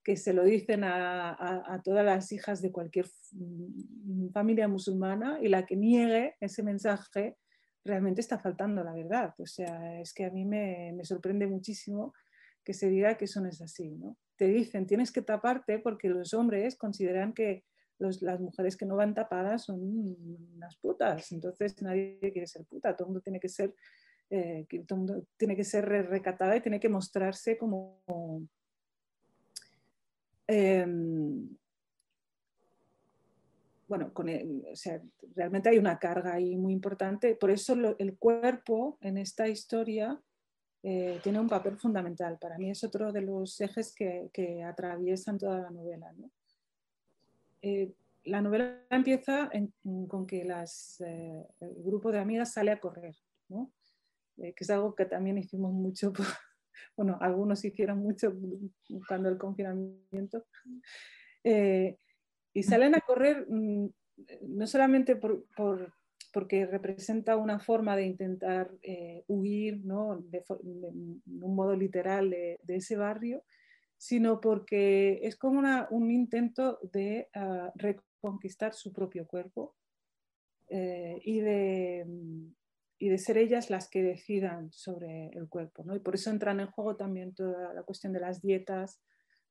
que 0.04 0.16
se 0.16 0.32
lo 0.32 0.44
dicen 0.44 0.84
a, 0.84 1.82
todas 1.84 2.04
las 2.04 2.30
hijas 2.32 2.62
de 2.62 2.72
cualquier 2.72 3.06
mm, 3.32 4.30
familia 4.30 4.68
musulmana 4.68 5.38
y 5.42 5.48
la 5.48 5.66
que 5.66 5.76
niegue 5.76 6.36
ese 6.40 6.62
mensaje 6.62 7.36
realmente 7.88 8.20
está 8.20 8.38
faltando 8.38 8.84
la 8.84 8.92
verdad. 8.92 9.34
O 9.38 9.46
sea, 9.46 10.00
es 10.00 10.14
que 10.14 10.24
a 10.24 10.30
mí 10.30 10.44
me, 10.44 10.96
sorprende 11.02 11.46
muchísimo 11.46 12.14
que 12.64 12.74
se 12.74 12.88
diga 12.88 13.16
que 13.16 13.24
eso 13.24 13.40
no 13.40 13.48
es 13.48 13.60
así. 13.60 13.90
¿no? 13.96 14.16
Te 14.36 14.46
dicen, 14.46 14.86
tienes 14.86 15.10
que 15.10 15.22
taparte 15.22 15.80
porque 15.80 16.08
los 16.08 16.34
hombres 16.34 16.76
consideran 16.76 17.32
que 17.32 17.64
las 17.98 18.40
mujeres 18.40 18.76
que 18.76 18.86
no 18.86 18.94
van 18.94 19.14
tapadas 19.14 19.64
son 19.64 19.80
unas 20.54 20.76
putas. 20.76 21.32
Entonces 21.32 21.82
nadie 21.82 22.18
quiere 22.20 22.46
ser 22.46 22.64
puta, 22.64 22.94
todo 22.94 23.06
el 23.06 23.08
mundo 23.08 23.22
tiene 23.22 23.40
que 23.40 23.48
ser, 23.48 23.74
eh, 24.30 24.66
todo 24.86 24.98
mundo 24.98 25.26
tiene 25.36 25.56
que 25.56 25.64
ser 25.64 25.84
recatada 25.86 26.54
y 26.54 26.60
tiene 26.60 26.78
que 26.78 26.88
mostrarse 26.88 27.58
como 27.58 28.00
Em, 30.48 31.46
bueno, 33.88 34.12
con 34.12 34.28
realmente 35.34 35.68
hay 35.70 35.78
una 35.78 35.98
carga 35.98 36.34
ahí 36.34 36.56
muy 36.56 36.72
importante. 36.72 37.34
Por 37.34 37.50
eso 37.50 37.74
el 37.98 38.16
cuerpo 38.18 38.98
en 39.00 39.18
esta 39.18 39.48
historia 39.48 40.20
eh, 40.82 41.18
tiene 41.22 41.40
un 41.40 41.48
papel 41.48 41.76
fundamental. 41.76 42.38
Para 42.38 42.58
mí 42.58 42.70
es 42.70 42.84
otro 42.84 43.12
de 43.12 43.22
los 43.22 43.60
ejes 43.60 43.94
que, 43.94 44.62
atraviesan 44.62 45.38
toda 45.38 45.60
la 45.60 45.70
novela. 45.70 46.12
Eh, 47.62 47.92
la 48.24 48.42
novela 48.42 48.84
empieza 48.90 49.50
con 50.06 50.26
que 50.26 50.42
eh, 50.42 51.46
el 51.60 51.82
grupo 51.82 52.12
de 52.12 52.18
amigas 52.18 52.52
sale 52.52 52.70
a 52.70 52.78
correr, 52.78 53.16
que 54.36 54.54
es 54.56 54.70
algo 54.70 54.94
que 54.94 55.06
también 55.06 55.38
hicimos 55.38 55.72
mucho 55.72 56.12
por, 56.12 56.26
bueno, 56.96 57.16
algunos 57.20 57.64
hicieron 57.64 57.98
mucho 57.98 58.34
cuando 59.06 59.28
el 59.28 59.38
confinamiento, 59.38 60.44
eh, 61.44 61.96
y 62.58 62.62
salen 62.64 62.96
a 62.96 63.00
correr 63.00 63.46
mm, 63.48 63.88
no 64.42 64.66
solamente 64.66 65.14
por, 65.14 65.46
porque 66.32 66.66
representa 66.66 67.36
una 67.36 67.60
forma 67.60 67.96
de 67.96 68.04
intentar 68.04 68.70
eh, 68.82 69.24
huir 69.28 69.84
¿no? 69.84 70.18
de, 70.20 70.44
un 70.50 71.22
modo 71.54 71.76
literal 71.76 72.30
de, 72.30 72.58
ese 72.66 72.96
barrio, 72.96 73.44
sino 73.96 74.40
porque 74.40 75.20
es 75.22 75.36
como 75.36 75.62
un 75.90 76.10
intento 76.10 76.80
de 76.92 77.28
ah, 77.34 77.72
reconquistar 77.76 78.74
su 78.74 78.92
propio 78.92 79.26
cuerpo 79.26 79.76
eh, 80.68 81.20
y 81.24 81.40
de, 81.40 82.06
y 82.98 83.08
de 83.08 83.18
ser 83.18 83.38
ellas 83.38 83.70
las 83.70 83.88
que 83.88 84.02
decidan 84.02 84.72
sobre 84.72 85.28
el 85.28 85.48
cuerpo. 85.48 85.84
¿no? 85.84 85.94
Y 85.94 86.00
por 86.00 86.16
eso 86.16 86.30
entran 86.30 86.58
en 86.58 86.70
juego 86.72 86.96
también 86.96 87.34
toda 87.34 87.72
la 87.72 87.84
cuestión 87.84 88.12
de 88.12 88.20
las 88.20 88.42
dietas, 88.42 89.00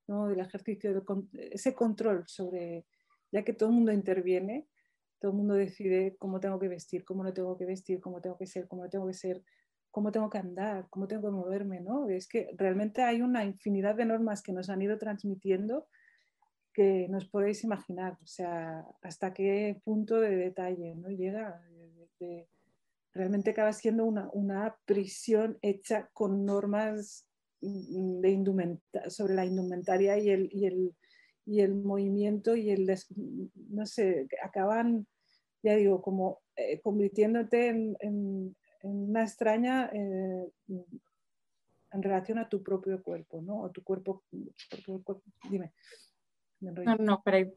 ¿no? 0.07 0.27
del 0.27 0.39
ejercicio, 0.39 0.93
de, 0.93 1.49
ese 1.51 1.73
control 1.73 2.23
sobre, 2.27 2.85
ya 3.31 3.43
que 3.43 3.53
todo 3.53 3.69
el 3.69 3.75
mundo 3.75 3.91
interviene, 3.91 4.67
todo 5.19 5.31
el 5.31 5.37
mundo 5.37 5.55
decide 5.55 6.15
cómo 6.19 6.39
tengo 6.39 6.59
que 6.59 6.67
vestir, 6.67 7.03
cómo 7.03 7.23
no 7.23 7.33
tengo 7.33 7.57
que 7.57 7.65
vestir, 7.65 7.99
cómo 7.99 8.21
tengo 8.21 8.37
que 8.37 8.45
ser, 8.45 8.67
cómo 8.67 8.83
no 8.83 8.89
tengo 8.89 9.07
que 9.07 9.13
ser. 9.13 9.43
cómo 9.89 10.11
tengo 10.11 10.29
que 10.29 10.37
andar, 10.37 10.87
cómo 10.91 11.07
tengo 11.07 11.23
que 11.23 11.31
moverme, 11.31 11.81
¿no? 11.81 12.07
Es 12.07 12.27
que 12.27 12.49
realmente 12.55 13.01
hay 13.01 13.21
una 13.23 13.43
infinidad 13.45 13.95
de 13.95 14.05
normas 14.05 14.43
que 14.43 14.53
nos 14.53 14.69
han 14.69 14.81
ido 14.81 14.97
transmitiendo 14.99 15.87
que 16.77 17.07
nos 17.09 17.25
podéis 17.25 17.63
imaginar, 17.63 18.19
o 18.21 18.27
sea, 18.27 18.85
hasta 19.01 19.33
qué 19.33 19.81
punto 19.83 20.19
de 20.19 20.35
detalle 20.35 20.93
¿no? 20.93 21.09
llega. 21.09 21.59
realmente 23.15 23.49
acaba 23.49 23.73
siendo 23.73 24.05
una, 24.05 24.29
una, 24.31 24.77
prisión 24.85 25.57
hecha 25.63 26.07
con 26.13 26.45
normas 26.45 27.25
mm, 27.61 28.19
de 28.19 28.79
sobre 29.09 29.33
la 29.33 29.45
indumentaria 29.45 30.19
y 30.19 30.29
el, 30.29 30.49
y 30.51 30.67
el, 30.67 30.95
y 31.47 31.61
el 31.61 31.73
movimiento 31.73 32.55
y 32.55 32.69
el, 32.69 32.93
no 33.69 33.85
sé, 33.85 34.27
acaban, 34.43 35.07
ya 35.63 35.75
digo, 35.75 36.01
como 36.01 36.41
eh, 36.55 36.81
convirtiéndote 36.81 37.69
en, 37.69 37.97
en, 38.01 38.55
una 38.83 39.23
extraña 39.23 39.89
eh, 39.93 40.51
en 40.67 42.03
relación 42.03 42.37
a 42.37 42.49
tu 42.49 42.61
propio 42.61 43.01
cuerpo, 43.01 43.41
¿no? 43.41 43.61
O 43.61 43.71
tu 43.71 43.83
cuerpo, 43.83 44.23
cuerpo 44.85 45.21
dime. 45.49 45.71
No, 46.59 46.95
no, 46.99 47.21
para 47.23 47.39
ir, 47.39 47.53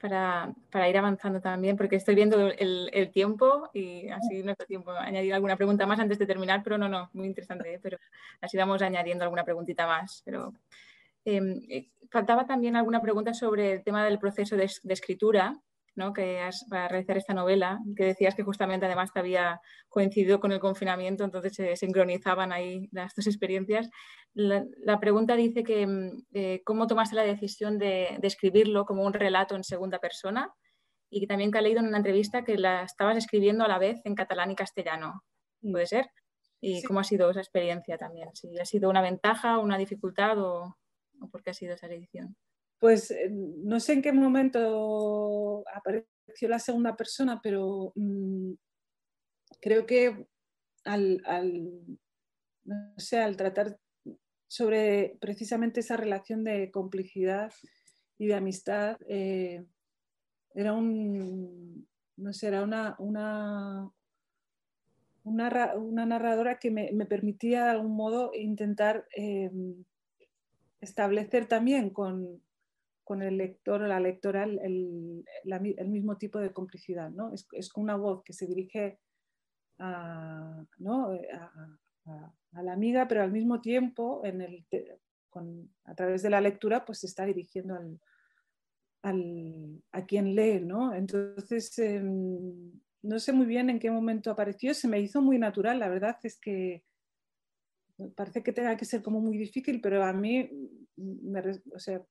para, 0.00 0.54
para, 0.70 0.88
ir 0.88 0.96
avanzando 0.96 1.40
también, 1.40 1.76
porque 1.76 1.96
estoy 1.96 2.14
viendo 2.14 2.48
el, 2.48 2.90
el, 2.92 3.10
tiempo 3.10 3.68
y 3.74 4.08
así 4.08 4.42
nuestro 4.42 4.66
tiempo. 4.66 4.90
Añadir 4.92 5.34
alguna 5.34 5.56
pregunta 5.56 5.86
más 5.86 6.00
antes 6.00 6.18
de 6.18 6.26
terminar, 6.26 6.62
pero 6.62 6.78
no, 6.78 6.88
no, 6.88 7.10
muy 7.12 7.26
interesante, 7.26 7.74
¿eh? 7.74 7.80
pero 7.82 7.98
así 8.40 8.56
vamos 8.56 8.80
añadiendo 8.80 9.24
alguna 9.24 9.44
preguntita 9.44 9.86
más. 9.86 10.22
Pero 10.24 10.54
eh, 11.24 11.90
faltaba 12.10 12.46
también 12.46 12.76
alguna 12.76 13.00
pregunta 13.00 13.34
sobre 13.34 13.72
el 13.72 13.84
tema 13.84 14.04
del 14.04 14.18
proceso 14.18 14.56
de, 14.56 14.70
de 14.82 14.94
escritura 14.94 15.60
que 16.14 16.40
has, 16.40 16.64
para 16.70 16.88
realizar 16.88 17.16
esta 17.16 17.34
novela, 17.34 17.80
que 17.96 18.04
decías 18.04 18.34
que 18.34 18.42
justamente 18.42 18.86
además 18.86 19.12
te 19.12 19.18
había 19.18 19.60
coincidido 19.88 20.38
con 20.40 20.52
el 20.52 20.60
confinamiento, 20.60 21.24
entonces 21.24 21.54
se 21.54 21.76
sincronizaban 21.76 22.52
ahí 22.52 22.88
las 22.92 23.14
dos 23.14 23.26
experiencias. 23.26 23.90
La, 24.34 25.00
pregunta 25.00 25.34
dice 25.34 25.64
que 25.64 25.86
mm, 25.86 26.26
eh, 26.34 26.62
cómo 26.64 26.86
tomaste 26.86 27.16
la 27.16 27.22
decisión 27.22 27.78
de, 27.78 28.18
escribirlo 28.22 28.84
como 28.84 29.04
un 29.04 29.12
relato 29.12 29.56
en 29.56 29.64
segunda 29.64 29.98
persona 29.98 30.52
y 31.10 31.20
que 31.20 31.26
también 31.26 31.50
que 31.50 31.58
ha 31.58 31.62
leído 31.62 31.80
en 31.80 31.88
una 31.88 31.96
entrevista 31.96 32.44
que 32.44 32.58
la 32.58 32.82
estabas 32.82 33.16
escribiendo 33.16 33.64
a 33.64 33.68
la 33.68 33.78
vez 33.78 34.00
en 34.04 34.14
catalán 34.14 34.50
y 34.50 34.54
castellano. 34.54 35.24
¿Puede 35.60 35.86
ser? 35.86 36.06
¿Y 36.60 36.82
cómo 36.82 37.00
ha 37.00 37.04
sido 37.04 37.30
esa 37.30 37.40
experiencia 37.40 37.96
también? 37.96 38.28
¿Si 38.34 38.58
ha 38.58 38.64
sido 38.64 38.90
una 38.90 39.00
ventaja, 39.00 39.58
una 39.58 39.78
dificultad 39.78 40.38
o, 40.38 40.76
o 41.20 41.28
por 41.28 41.42
qué 41.42 41.50
ha 41.50 41.54
sido 41.54 41.74
esa 41.74 41.86
edición? 41.86 42.36
pues 42.78 43.10
eh, 43.10 43.28
no 43.30 43.80
sé 43.80 43.94
en 43.94 44.02
qué 44.02 44.12
momento 44.12 45.64
apareció 45.74 46.48
la 46.48 46.58
segunda 46.58 46.96
persona, 46.96 47.40
pero 47.42 47.92
mm, 47.96 48.52
creo 49.60 49.86
que 49.86 50.26
al, 50.84 51.22
al 51.26 51.98
tratar 53.36 53.78
sobre 54.46 55.16
precisamente 55.20 55.80
esa 55.80 55.96
relación 55.96 56.44
de 56.44 56.70
complicidad 56.70 57.52
y 58.16 58.28
de 58.28 58.34
amistad, 58.34 58.96
eh, 59.08 59.64
era 60.54 60.72
un, 60.72 61.86
no 62.16 62.32
sé, 62.32 62.48
era 62.48 62.62
una, 62.62 62.96
una, 62.98 63.90
una, 65.24 66.06
narradora 66.06 66.58
que 66.58 66.70
me, 66.70 67.06
permitía 67.06 67.64
de 67.64 67.70
algún 67.70 67.94
modo 67.94 68.32
intentar 68.34 69.06
eh, 69.14 69.50
establecer 70.80 71.46
también 71.46 71.90
con, 71.90 72.42
con 73.04 73.22
el 73.22 73.38
lector 73.38 73.82
o 73.82 73.86
la 73.86 74.00
lectora 74.00 74.44
el, 74.44 75.24
mismo 75.86 76.18
tipo 76.18 76.38
de 76.38 76.52
complicidad. 76.52 77.10
¿no? 77.10 77.32
Es, 77.32 77.48
es, 77.52 77.70
con 77.70 77.84
una 77.84 77.96
voz 77.96 78.22
que 78.22 78.32
se 78.32 78.46
dirige 78.46 79.00
a, 79.78 80.64
la 82.52 82.72
amiga, 82.72 83.08
pero 83.08 83.22
al 83.22 83.32
mismo 83.32 83.60
tiempo 83.60 84.22
en 84.24 84.42
el, 84.42 84.66
a 85.84 85.94
través 85.94 86.22
de 86.22 86.30
la 86.30 86.40
lectura 86.40 86.84
pues 86.84 87.00
se 87.00 87.06
está 87.06 87.24
dirigiendo 87.24 87.78
al, 89.02 89.82
a 89.92 90.04
quien 90.04 90.34
lee. 90.34 90.60
¿no? 90.60 90.94
Entonces, 90.94 91.78
em, 91.78 92.72
no 93.02 93.18
sé 93.18 93.32
muy 93.32 93.46
bien 93.46 93.70
en 93.70 93.78
qué 93.78 93.90
momento 93.90 94.30
apareció, 94.30 94.74
se 94.74 94.88
me 94.88 95.00
hizo 95.00 95.22
muy 95.22 95.38
natural, 95.38 95.78
la 95.78 95.88
verdad 95.88 96.18
es 96.24 96.38
que 96.38 96.84
parece 98.14 98.42
que 98.42 98.52
tenga 98.52 98.76
que 98.76 98.84
ser 98.84 99.02
como 99.02 99.20
muy 99.20 99.36
difícil, 99.36 99.80
pero 99.80 100.04
a 100.04 100.12
mí, 100.12 100.50
me, 100.96 101.42
o 101.72 101.78
sea, 101.78 102.02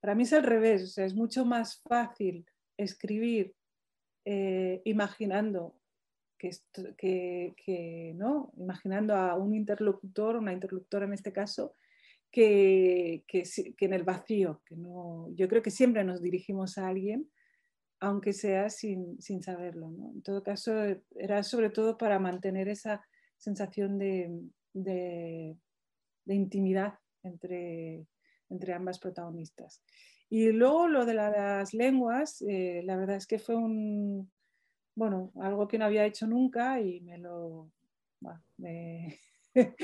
para 0.00 0.14
mí 0.14 0.22
es 0.22 0.32
al 0.32 0.44
revés, 0.44 0.96
es 0.98 1.14
mucho 1.14 1.44
más 1.44 1.80
fácil 1.82 2.46
escribir 2.76 3.54
eh, 4.24 4.82
imaginando 4.84 5.74
que, 6.38 8.14
¿no? 8.14 8.52
imaginando 8.56 9.16
a 9.16 9.34
un 9.34 9.54
interlocutor, 9.54 10.36
una 10.36 10.52
interlocutora 10.52 11.06
en 11.06 11.12
este 11.12 11.32
caso, 11.32 11.74
que, 12.30 13.24
en 13.80 13.92
el 13.92 14.04
vacío. 14.04 14.62
Que 14.64 14.76
no, 14.76 15.28
yo 15.34 15.48
creo 15.48 15.62
que 15.62 15.70
siempre 15.70 16.04
nos 16.04 16.22
dirigimos 16.22 16.78
a 16.78 16.88
alguien, 16.88 17.28
aunque 18.00 18.32
sea 18.32 18.70
sin, 18.70 19.20
saberlo. 19.42 19.88
En 20.14 20.22
todo 20.22 20.42
caso, 20.42 20.72
era 21.16 21.42
sobre 21.42 21.70
todo 21.70 21.98
para 21.98 22.18
mantener 22.18 22.68
esa 22.68 23.02
sensación 23.36 23.98
de, 23.98 24.30
de 24.72 25.56
intimidad 26.26 26.98
entre, 27.22 28.06
entre 28.48 28.72
ambas 28.72 28.98
protagonistas. 28.98 29.82
Y 30.30 30.52
luego 30.52 30.88
lo 30.88 31.06
de 31.06 31.14
las 31.14 31.72
lenguas, 31.72 32.42
eh, 32.42 32.82
la 32.84 32.96
verdad 32.96 33.16
es 33.16 33.26
que 33.26 33.38
fue 33.38 33.56
un, 33.56 34.30
bueno, 34.94 35.32
algo 35.40 35.66
que 35.68 35.78
no 35.78 35.86
había 35.86 36.04
hecho 36.04 36.26
nunca 36.26 36.80
y 36.80 37.00
me 37.00 37.18
lo, 37.18 37.70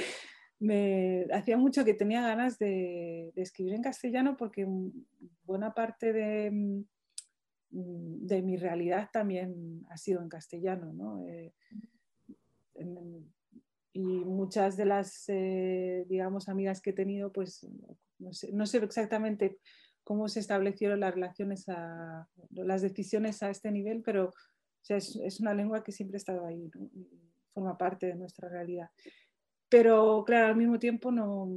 me, 0.61 1.27
hacía 1.33 1.57
mucho 1.57 1.85
que 1.85 1.95
tenía 1.95 2.21
ganas 2.21 2.59
de, 2.59 3.33
escribir 3.37 3.75
en 3.75 3.83
castellano 3.83 4.37
porque 4.37 4.67
buena 5.45 5.73
parte 5.73 6.13
de, 6.13 6.85
de, 7.71 8.43
mi 8.43 8.57
realidad 8.57 9.09
también 9.13 9.87
ha 9.89 9.97
sido 9.97 10.21
en 10.21 10.29
castellano, 10.29 10.93
¿no? 10.93 11.27
Eh, 11.27 11.55
y 13.95 14.25
muchas 14.25 14.77
de 14.77 14.85
las, 14.85 15.25
eh, 15.29 16.05
digamos, 16.09 16.49
amigas 16.49 16.83
que 16.83 16.91
he 16.91 16.95
tenido, 16.95 17.33
pues 17.33 17.65
no 18.19 18.67
sé, 18.67 18.79
exactamente 18.79 19.59
cómo 20.03 20.29
se 20.29 20.41
establecieron 20.41 20.99
las 20.99 21.15
relaciones, 21.15 21.69
a, 21.69 22.29
las 22.51 22.83
decisiones 22.83 23.43
a 23.45 23.51
este 23.51 23.71
nivel, 23.71 24.03
pero 24.03 24.33
es, 24.89 25.41
una 25.41 25.55
lengua 25.55 25.85
que 25.85 25.93
siempre 25.93 26.17
ha 26.17 26.19
estado 26.19 26.45
ahí, 26.45 26.69
forma 27.53 27.79
parte 27.79 28.07
de 28.07 28.17
nuestra 28.17 28.49
realidad. 28.49 28.91
Pero 29.69 30.25
claro, 30.27 30.49
al 30.49 30.57
mismo 30.57 30.81
tiempo 30.81 31.13
no, 31.13 31.49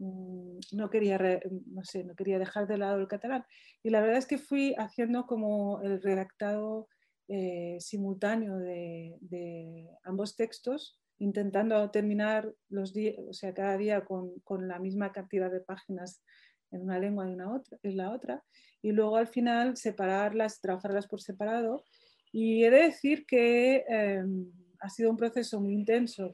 no 0.00 0.90
quería, 0.90 1.18
no 1.66 1.84
sé, 1.84 2.02
no 2.02 2.16
quería 2.16 2.40
dejar 2.40 2.66
de 2.66 2.78
lado 2.78 2.98
el 2.98 3.06
catalán. 3.06 3.44
Y 3.84 3.90
la 3.90 4.00
verdad 4.00 4.18
es 4.18 4.26
que 4.26 4.38
fui 4.38 4.74
haciendo 4.76 5.26
como 5.26 5.80
el 5.82 6.02
redactado 6.02 6.88
eh, 7.32 7.76
simultáneo 7.78 8.58
de, 8.58 9.88
ambos 10.02 10.34
textos 10.34 10.98
intentando 11.18 11.88
terminar 11.92 12.52
los 12.68 12.92
o 13.28 13.32
sea, 13.32 13.54
cada 13.54 13.76
día 13.76 14.04
con, 14.04 14.66
la 14.66 14.80
misma 14.80 15.12
cantidad 15.12 15.48
de 15.48 15.60
páginas 15.60 16.24
en 16.72 16.82
una 16.82 16.98
lengua 16.98 17.28
y 17.28 17.32
en 17.32 17.96
la 17.96 18.10
otra, 18.10 18.42
y 18.82 18.90
luego 18.90 19.16
al 19.16 19.28
final 19.28 19.76
separarlas, 19.76 20.60
trabajarlas 20.60 21.06
por 21.06 21.20
separado. 21.20 21.84
Y 22.32 22.64
he 22.64 22.70
de 22.70 22.82
decir 22.82 23.24
que 23.26 23.84
em, 23.88 24.50
ha 24.80 24.88
sido 24.88 25.10
un 25.10 25.16
proceso 25.16 25.60
muy 25.60 25.74
intenso, 25.74 26.32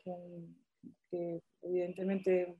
que, 1.10 1.42
evidentemente 1.60 2.56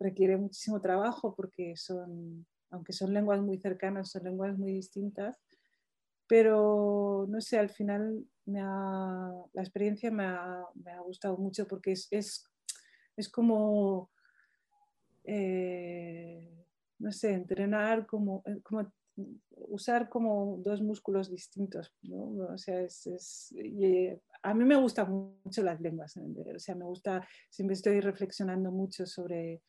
requiere 0.00 0.36
muchísimo 0.36 0.80
trabajo 0.80 1.32
porque 1.36 1.76
son, 1.76 2.44
aunque 2.70 2.92
son 2.92 3.14
lenguas 3.14 3.40
muy 3.40 3.58
cercanas, 3.58 4.10
son 4.10 4.24
lenguas 4.24 4.58
muy 4.58 4.72
distintas, 4.72 5.38
pero 6.32 7.26
no 7.28 7.42
sé, 7.42 7.58
al 7.58 7.68
final 7.68 8.24
la 8.46 9.44
experiencia 9.56 10.10
me 10.10 10.24
ha, 10.24 10.64
gustado 11.04 11.36
mucho 11.36 11.68
porque 11.68 11.92
es, 11.92 12.08
es, 12.10 13.28
como, 13.28 14.10
eh, 15.24 16.66
no 17.00 17.12
sé, 17.12 17.34
entrenar 17.34 18.06
como, 18.06 18.42
eh, 18.46 18.62
como, 18.62 18.90
usar 19.50 20.08
como 20.08 20.56
dos 20.64 20.80
músculos 20.80 21.30
distintos, 21.30 21.92
O 22.10 22.56
sea, 22.56 22.80
es, 22.80 23.54
eh, 23.58 24.18
a 24.42 24.54
mí 24.54 24.64
me 24.64 24.76
gustan 24.76 25.36
mucho 25.44 25.62
las 25.62 25.82
lenguas, 25.82 26.16
o 26.16 26.58
sea, 26.58 26.74
me 26.74 26.86
gusta, 26.86 27.28
siempre 27.50 27.74
estoy 27.74 28.00
reflexionando 28.00 28.70
mucho 28.70 29.04
sobre 29.04 29.60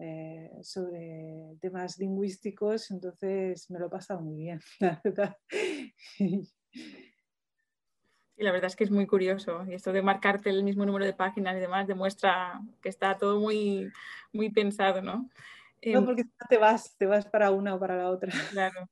eh, 0.00 0.50
sobre 0.62 1.56
temas 1.60 1.98
lingüísticos, 1.98 2.90
entonces 2.90 3.70
me 3.70 3.78
lo 3.78 3.86
he 3.86 3.90
pasado 3.90 4.20
muy 4.20 4.36
bien, 4.36 4.60
la 4.80 5.00
verdad. 5.04 5.36
Y 8.40 8.42
la 8.42 8.52
verdad 8.52 8.68
es 8.68 8.76
que 8.76 8.84
es 8.84 8.90
muy 8.90 9.06
curioso. 9.06 9.66
Y 9.68 9.74
esto 9.74 9.92
de 9.92 10.00
marcarte 10.00 10.48
el 10.48 10.64
mismo 10.64 10.86
número 10.86 11.04
de 11.04 11.12
páginas 11.12 11.54
y 11.56 11.60
demás 11.60 11.86
demuestra 11.86 12.58
que 12.80 12.88
está 12.88 13.18
todo 13.18 13.38
muy, 13.38 13.92
muy 14.32 14.48
pensado, 14.48 15.02
¿no? 15.02 15.12
No, 15.12 15.28
em, 15.82 16.04
porque 16.06 16.24
te 16.48 16.56
vas, 16.56 16.96
te 16.96 17.04
vas 17.04 17.26
para 17.26 17.50
una 17.50 17.74
o 17.74 17.78
para 17.78 17.96
la 17.96 18.08
otra. 18.08 18.30
Claro. 18.50 18.88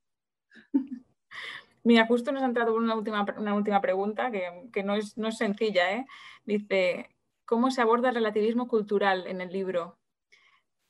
Mira, 1.83 2.07
justo 2.07 2.31
nos 2.31 2.43
ha 2.43 2.47
entrado 2.47 2.75
una 2.75 2.95
última, 2.95 3.25
una 3.39 3.55
última 3.55 3.81
pregunta 3.81 4.31
que, 4.31 4.83
no, 4.83 4.95
es, 4.95 5.17
no, 5.17 5.29
es, 5.29 5.39
sencilla. 5.39 5.93
¿eh? 5.93 6.07
Dice, 6.45 7.09
¿cómo 7.47 7.71
se 7.71 7.81
aborda 7.81 8.11
el 8.11 8.17
relativismo 8.17 8.69
cultural 8.69 9.27
en 9.27 9.41
el 9.41 9.51
libro? 9.51 9.97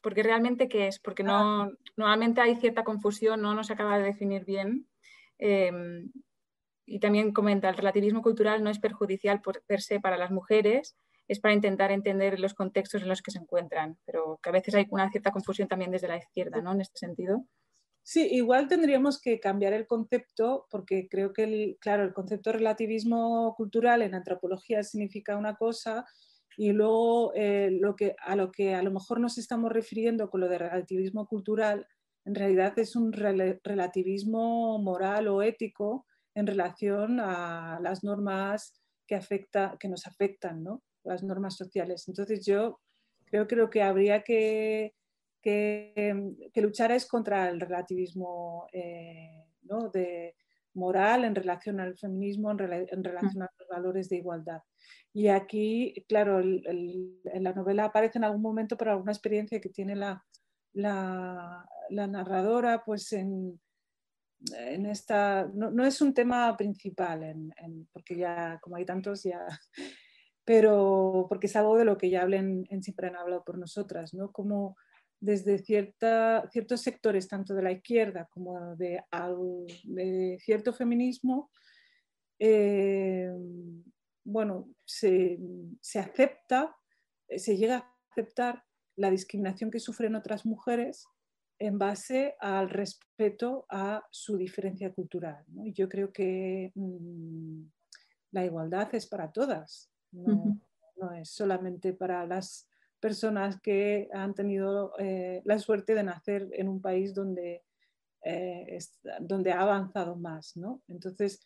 Porque 0.08 0.22
realmente, 0.22 0.70
¿qué 0.70 0.88
es? 0.88 0.98
Porque 0.98 1.22
no, 1.22 1.64
ah. 1.64 1.70
normalmente 1.98 2.40
hay 2.40 2.56
cierta 2.56 2.82
confusión, 2.82 3.42
no 3.42 3.54
nos 3.54 3.70
acaba 3.70 3.98
de 3.98 4.04
definir 4.04 4.46
bien. 4.46 4.88
Em, 5.36 6.10
y 6.86 6.98
también 6.98 7.34
comenta, 7.34 7.68
el 7.68 7.76
relativismo 7.76 8.22
cultural 8.22 8.64
no 8.64 8.70
es 8.70 8.78
perjudicial 8.78 9.42
por, 9.42 9.62
per 9.64 9.82
se 9.82 10.00
para 10.00 10.16
las 10.16 10.30
mujeres, 10.30 10.96
es 11.28 11.40
para 11.40 11.52
intentar 11.52 11.92
entender 11.92 12.40
los 12.40 12.54
contextos 12.54 13.02
en 13.02 13.08
los 13.08 13.20
que 13.20 13.32
se 13.32 13.38
encuentran, 13.38 13.98
pero 14.06 14.40
que 14.42 14.48
a 14.48 14.52
veces 14.52 14.74
hay 14.76 14.86
una 14.88 15.10
cierta 15.10 15.30
confusión 15.30 15.68
también 15.68 15.90
desde 15.90 16.08
la 16.08 16.16
izquierda, 16.16 16.62
¿no? 16.62 16.72
En 16.72 16.80
este 16.80 16.98
sentido. 16.98 17.44
Sí, 18.02 18.28
igual 18.30 18.66
tendríamos 18.66 19.20
que 19.20 19.38
cambiar 19.38 19.74
el 19.74 19.86
concepto 19.86 20.66
porque 20.70 21.06
creo 21.10 21.34
que, 21.34 21.42
el, 21.42 21.76
claro, 21.82 22.02
el 22.02 22.14
concepto 22.14 22.48
de 22.48 22.56
relativismo 22.56 23.54
cultural 23.58 24.00
en 24.00 24.14
antropología 24.14 24.82
significa 24.82 25.36
una 25.36 25.56
cosa 25.56 26.06
y 26.58 26.72
luego 26.72 27.32
eh, 27.34 27.70
lo 27.70 27.94
que, 27.94 28.16
a 28.18 28.34
lo 28.34 28.50
que 28.50 28.74
a 28.74 28.82
lo 28.82 28.90
mejor 28.90 29.20
nos 29.20 29.38
estamos 29.38 29.70
refiriendo 29.70 30.28
con 30.28 30.40
lo 30.40 30.48
de 30.48 30.58
relativismo 30.58 31.28
cultural, 31.28 31.86
en 32.24 32.34
realidad 32.34 32.76
es 32.78 32.96
un 32.96 33.12
relativismo 33.12 34.78
moral 34.78 35.28
o 35.28 35.42
ético 35.42 36.04
en 36.34 36.48
relación 36.48 37.20
a 37.20 37.78
las 37.80 38.02
normas 38.02 38.74
que, 39.06 39.14
afecta, 39.14 39.76
que 39.78 39.88
nos 39.88 40.06
afectan, 40.06 40.64
¿no? 40.64 40.82
las 41.04 41.22
normas 41.22 41.56
sociales. 41.56 42.08
Entonces 42.08 42.44
yo 42.44 42.80
creo, 43.24 43.46
creo 43.46 43.70
que 43.70 43.82
habría 43.82 44.22
que 44.22 44.94
que, 45.40 46.34
luchar 46.56 46.92
es 46.92 47.06
contra 47.06 47.48
el 47.48 47.60
relativismo 47.60 48.66
eh, 48.72 49.44
de 49.92 50.34
moral 50.74 51.24
en 51.24 51.34
relación 51.34 51.80
al 51.80 51.96
feminismo, 51.96 52.50
en, 52.50 52.58
relación 52.58 53.42
a 53.42 53.50
los 53.58 53.68
valores 53.68 54.08
de 54.08 54.16
igualdad. 54.16 54.62
Y 55.12 55.28
aquí, 55.28 56.04
claro, 56.08 56.40
en 56.40 57.42
la 57.42 57.52
novela 57.52 57.86
aparece 57.86 58.18
en 58.18 58.24
algún 58.24 58.42
momento 58.42 58.76
por 58.76 58.88
alguna 58.88 59.12
experiencia 59.12 59.60
que 59.60 59.70
tiene 59.70 59.96
la, 59.96 60.24
la, 60.72 61.66
narradora, 61.90 62.84
pues 62.84 63.12
en, 63.12 63.60
en 64.56 64.86
esta, 64.86 65.50
no, 65.52 65.84
es 65.84 66.00
un 66.00 66.14
tema 66.14 66.56
principal, 66.56 67.52
porque 67.92 68.16
ya, 68.16 68.58
como 68.62 68.76
hay 68.76 68.84
tantos, 68.84 69.22
ya, 69.24 69.40
pero 70.44 71.26
porque 71.28 71.46
es 71.46 71.56
algo 71.56 71.76
de 71.76 71.84
lo 71.84 71.98
que 71.98 72.10
ya 72.10 72.22
hablen, 72.22 72.66
en, 72.70 72.82
siempre 72.82 73.08
han 73.08 73.16
hablado 73.16 73.42
por 73.44 73.58
nosotras, 73.58 74.14
¿no? 74.14 74.30
Como 74.30 74.76
desde 75.20 75.58
cierta, 75.58 76.48
ciertos 76.50 76.80
sectores, 76.80 77.28
tanto 77.28 77.54
de 77.54 77.62
la 77.62 77.72
izquierda 77.72 78.28
como 78.30 78.76
de, 78.76 79.02
de 79.84 80.38
cierto 80.40 80.72
feminismo, 80.72 81.50
eh, 82.38 83.30
bueno, 84.24 84.68
se, 84.84 85.38
se, 85.80 85.98
acepta, 85.98 86.76
se 87.36 87.56
llega 87.56 87.78
a 87.78 87.96
aceptar 88.10 88.62
la 88.96 89.10
discriminación 89.10 89.70
que 89.70 89.80
sufren 89.80 90.14
otras 90.14 90.44
mujeres 90.46 91.06
en 91.58 91.78
base 91.78 92.36
al 92.38 92.70
respeto 92.70 93.66
a 93.68 94.04
su 94.10 94.36
diferencia 94.36 94.92
cultural. 94.92 95.44
¿no? 95.48 95.66
Yo 95.66 95.88
creo 95.88 96.12
que 96.12 96.72
mm, 96.74 97.62
la 98.32 98.44
igualdad 98.44 98.94
es 98.94 99.06
para 99.06 99.32
todas, 99.32 99.90
no, 100.12 100.60
no 100.96 101.12
es 101.12 101.30
solamente 101.30 101.92
para 101.92 102.26
las 102.26 102.67
personas 103.00 103.60
que 103.60 104.08
han 104.12 104.34
tenido 104.34 104.92
eh, 104.98 105.42
la 105.44 105.58
suerte 105.58 105.94
de 105.94 106.02
nacer 106.02 106.48
en 106.52 106.68
un 106.68 106.80
país 106.80 107.14
donde, 107.14 107.64
eh, 108.24 108.78
donde 109.20 109.52
ha 109.52 109.60
avanzado 109.60 110.16
más. 110.16 110.56
¿no? 110.56 110.82
Entonces, 110.88 111.40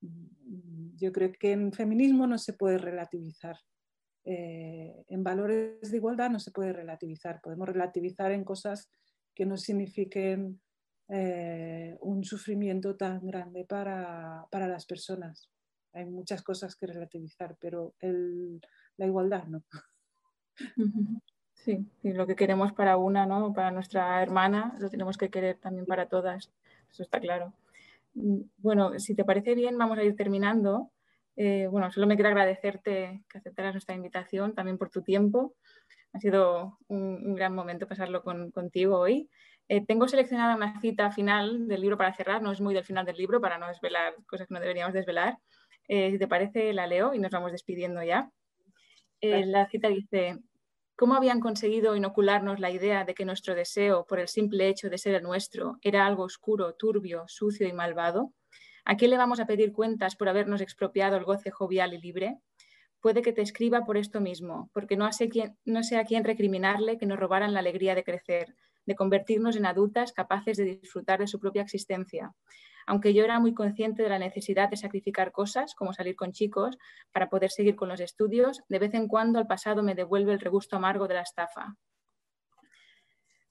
mm, 0.00 0.96
yo 0.96 1.12
creo 1.12 1.32
que 1.32 1.52
en 1.52 1.72
feminismo 1.72 2.26
no 2.26 2.38
se 2.38 2.52
puede 2.52 2.78
relativizar. 2.78 3.56
Eh, 4.24 5.04
en 5.08 5.24
valores 5.24 5.90
de 5.90 5.96
igualdad 5.96 6.30
no 6.30 6.38
se 6.38 6.52
puede 6.52 6.72
relativizar. 6.72 7.40
Podemos 7.42 7.68
relativizar 7.68 8.30
en 8.30 8.44
cosas 8.44 8.88
que 9.34 9.46
no 9.46 9.56
signifiquen 9.56 10.60
un 12.00 12.24
sufrimiento 12.24 12.96
tan 12.96 13.26
grande 13.26 13.66
para, 13.66 14.46
para, 14.50 14.66
las 14.66 14.86
personas. 14.86 15.50
Hay 15.92 16.06
muchas 16.06 16.40
cosas 16.42 16.74
que 16.74 16.86
relativizar, 16.86 17.54
pero 17.60 17.94
la 18.00 19.06
igualdad 19.06 19.44
no. 19.44 19.62
Sí, 21.54 21.86
y 22.02 22.12
lo 22.12 22.26
que 22.26 22.34
queremos 22.34 22.72
para 22.72 22.96
una, 22.96 23.24
¿no? 23.24 23.52
Para 23.52 23.70
nuestra 23.70 24.20
hermana, 24.20 24.74
lo 24.80 24.90
tenemos 24.90 25.16
que 25.16 25.30
querer 25.30 25.58
también 25.58 25.86
para 25.86 26.06
todas. 26.08 26.50
Eso 26.90 27.02
está 27.04 27.20
claro. 27.20 27.54
Mm, 28.14 28.40
bueno, 28.58 28.98
si 28.98 29.14
te 29.14 29.24
parece 29.24 29.54
bien, 29.54 29.78
vamos 29.78 29.98
a 29.98 30.02
ir 30.02 30.16
terminando. 30.16 30.90
Eh, 31.36 31.68
bueno, 31.70 31.90
solo 31.92 32.06
me 32.06 32.16
quiero 32.16 32.30
agradecerte 32.30 33.22
que 33.28 33.38
aceptaras 33.38 33.74
nuestra 33.74 33.94
invitación, 33.94 34.54
también 34.54 34.76
por 34.78 34.90
tu 34.90 35.02
tiempo. 35.02 35.54
Ha 36.12 36.18
sido 36.20 36.78
un, 36.88 37.34
gran 37.34 37.54
momento 37.54 37.86
pasarlo 37.86 38.22
contigo 38.22 38.98
hoy. 38.98 39.30
Eh, 39.68 39.84
tengo 39.86 40.08
seleccionada 40.08 40.56
una 40.56 40.80
cita 40.80 41.10
final 41.12 41.68
del 41.68 41.80
libro 41.80 41.96
para 41.96 42.12
cerrar, 42.14 42.42
no 42.42 42.52
es 42.52 42.60
muy 42.60 42.74
del 42.74 42.84
final 42.84 43.06
del 43.06 43.16
libro 43.16 43.40
para 43.40 43.58
no 43.58 43.68
desvelar 43.68 44.14
cosas 44.26 44.48
que 44.48 44.54
no 44.54 44.60
deberíamos 44.60 44.94
desvelar. 44.94 45.38
Eh, 45.88 46.10
si 46.10 46.18
te 46.18 46.28
parece, 46.28 46.72
la 46.72 46.86
leo 46.86 47.14
y 47.14 47.18
nos 47.18 47.30
vamos 47.30 47.52
despidiendo 47.52 48.02
ya. 48.02 48.30
La 49.22 49.68
cita 49.68 49.88
dice, 49.88 50.38
¿Cómo 51.02 51.14
habían 51.14 51.40
conseguido 51.40 51.96
inocularnos 51.96 52.60
la 52.60 52.70
idea 52.70 53.04
de 53.04 53.14
que 53.14 53.24
nuestro 53.24 53.54
deseo, 53.54 54.06
por 54.06 54.20
el 54.20 54.28
simple 54.28 54.68
hecho 54.68 54.88
de 54.88 54.98
ser 54.98 55.14
el 55.14 55.22
nuestro, 55.22 55.78
era 55.82 56.06
algo 56.06 56.22
oscuro, 56.22 56.74
turbio, 56.74 57.24
sucio 57.26 57.66
y 57.66 57.72
malvado? 57.72 58.32
¿A 58.84 58.96
quién 58.96 59.10
le 59.10 59.16
vamos 59.16 59.40
a 59.40 59.46
pedir 59.46 59.72
cuentas 59.72 60.14
por 60.14 60.28
habernos 60.28 60.60
expropiado 60.60 61.16
el 61.16 61.24
goce 61.24 61.50
jovial 61.50 61.94
y 61.94 61.98
libre? 61.98 62.38
Puede 63.00 63.22
que 63.22 63.32
te 63.32 63.42
escriba 63.42 63.84
por 63.84 63.96
esto 63.96 64.20
mismo, 64.20 64.70
porque 64.72 64.96
no 64.96 65.10
sé, 65.12 65.28
quién, 65.28 65.56
no 65.64 65.82
sé 65.82 65.96
a 65.96 66.04
quién 66.04 66.24
recriminarle 66.24 66.98
que 66.98 67.06
nos 67.06 67.18
robaran 67.18 67.52
la 67.52 67.60
alegría 67.60 67.96
de 67.96 68.04
crecer, 68.04 68.54
de 68.86 68.94
convertirnos 68.94 69.56
en 69.56 69.66
adultas 69.66 70.12
capaces 70.12 70.56
de 70.56 70.64
disfrutar 70.64 71.18
de 71.18 71.26
su 71.26 71.40
propia 71.40 71.62
existencia, 71.62 72.32
aunque 72.86 73.14
yo 73.14 73.24
era 73.24 73.40
muy 73.40 73.54
consciente 73.54 74.02
de 74.02 74.08
la 74.08 74.18
necesidad 74.18 74.68
de 74.68 74.76
sacrificar 74.76 75.32
cosas, 75.32 75.74
como 75.74 75.92
salir 75.92 76.16
con 76.16 76.32
chicos, 76.32 76.78
para 77.12 77.28
poder 77.28 77.50
seguir 77.50 77.76
con 77.76 77.88
los 77.88 78.00
estudios, 78.00 78.62
de 78.68 78.78
vez 78.78 78.94
en 78.94 79.08
cuando 79.08 79.38
el 79.38 79.46
pasado 79.46 79.82
me 79.82 79.94
devuelve 79.94 80.32
el 80.32 80.40
regusto 80.40 80.76
amargo 80.76 81.08
de 81.08 81.14
la 81.14 81.22
estafa. 81.22 81.76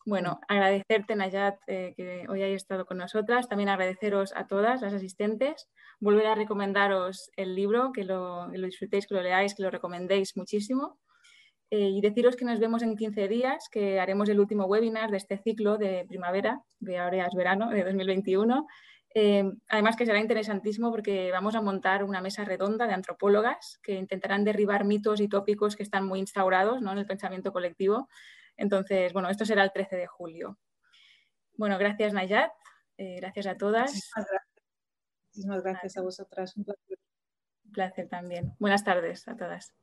Bueno, 0.04 0.40
agradecerte, 0.48 1.16
Nayat, 1.16 1.60
eh, 1.68 1.94
que 1.96 2.26
hoy 2.28 2.42
hayas 2.42 2.64
estado 2.64 2.86
con 2.86 2.98
nosotras. 2.98 3.48
También 3.48 3.70
agradeceros 3.70 4.34
a 4.36 4.48
todas 4.48 4.82
las 4.82 4.94
asistentes. 4.94 5.70
Volver 6.00 6.26
a 6.26 6.34
recomendaros 6.34 7.30
el 7.36 7.54
libro, 7.54 7.92
que 7.92 8.04
lo, 8.04 8.50
disfrutéis, 8.50 9.06
que 9.06 9.14
lo 9.14 9.22
leáis, 9.22 9.54
que 9.54 9.62
lo 9.62 9.70
recomendéis 9.70 10.36
muchísimo. 10.36 10.98
Eh, 11.70 11.90
y 11.90 12.02
deciros 12.02 12.36
que 12.36 12.46
nos 12.46 12.60
vemos 12.60 12.82
en 12.82 12.98
15 12.98 13.28
días, 13.28 13.70
que 13.72 14.00
haremos 14.00 14.28
el 14.30 14.40
último 14.40 14.66
webinar 14.66 15.12
de 15.12 15.18
este 15.18 15.38
ciclo 15.38 15.78
de 15.78 16.06
primavera, 16.10 16.62
de 16.80 16.98
ahora 16.98 17.28
es 17.28 17.36
verano, 17.36 17.70
de 17.70 17.84
2021. 17.84 18.68
Eh, 19.14 19.44
además 19.68 19.98
que 19.98 20.06
será 20.06 20.20
interesantísimo 20.20 20.90
porque 20.90 21.32
vamos 21.32 21.56
a 21.56 21.62
montar 21.62 22.04
una 22.04 22.22
mesa 22.22 22.46
redonda 22.46 22.88
de 22.88 22.94
antropólogas 22.94 23.80
que 23.84 23.94
intentarán 23.94 24.46
derribar 24.46 24.86
mitos 24.86 25.20
y 25.20 25.28
tópicos 25.28 25.76
que 25.76 25.84
están 25.84 26.06
muy 26.06 26.20
instaurados 26.20 26.82
¿no? 26.82 26.92
en 26.94 26.98
el 27.00 27.06
pensamiento 27.06 27.52
colectivo. 27.52 28.08
Entonces, 28.56 29.12
bueno, 29.12 29.30
esto 29.30 29.46
será 29.46 29.64
el 29.64 29.72
13 29.74 29.98
de 29.98 30.08
julio. 30.08 30.58
Bueno, 31.58 31.78
gracias 31.78 32.14
Nayat, 32.14 32.52
eh, 32.98 33.18
gracias 33.18 33.48
a 33.48 33.58
todas. 33.58 33.92
Muchísimas 33.92 34.28
gracias, 34.30 34.64
Muchísimas 35.28 35.64
gracias 35.64 35.98
a 35.98 36.02
vosotras. 36.02 36.56
Un 36.56 36.66
placer 37.74 38.08
también. 38.08 38.54
Buenas 38.60 38.84
tardes 38.84 39.28
a 39.28 39.36
todas. 39.36 39.81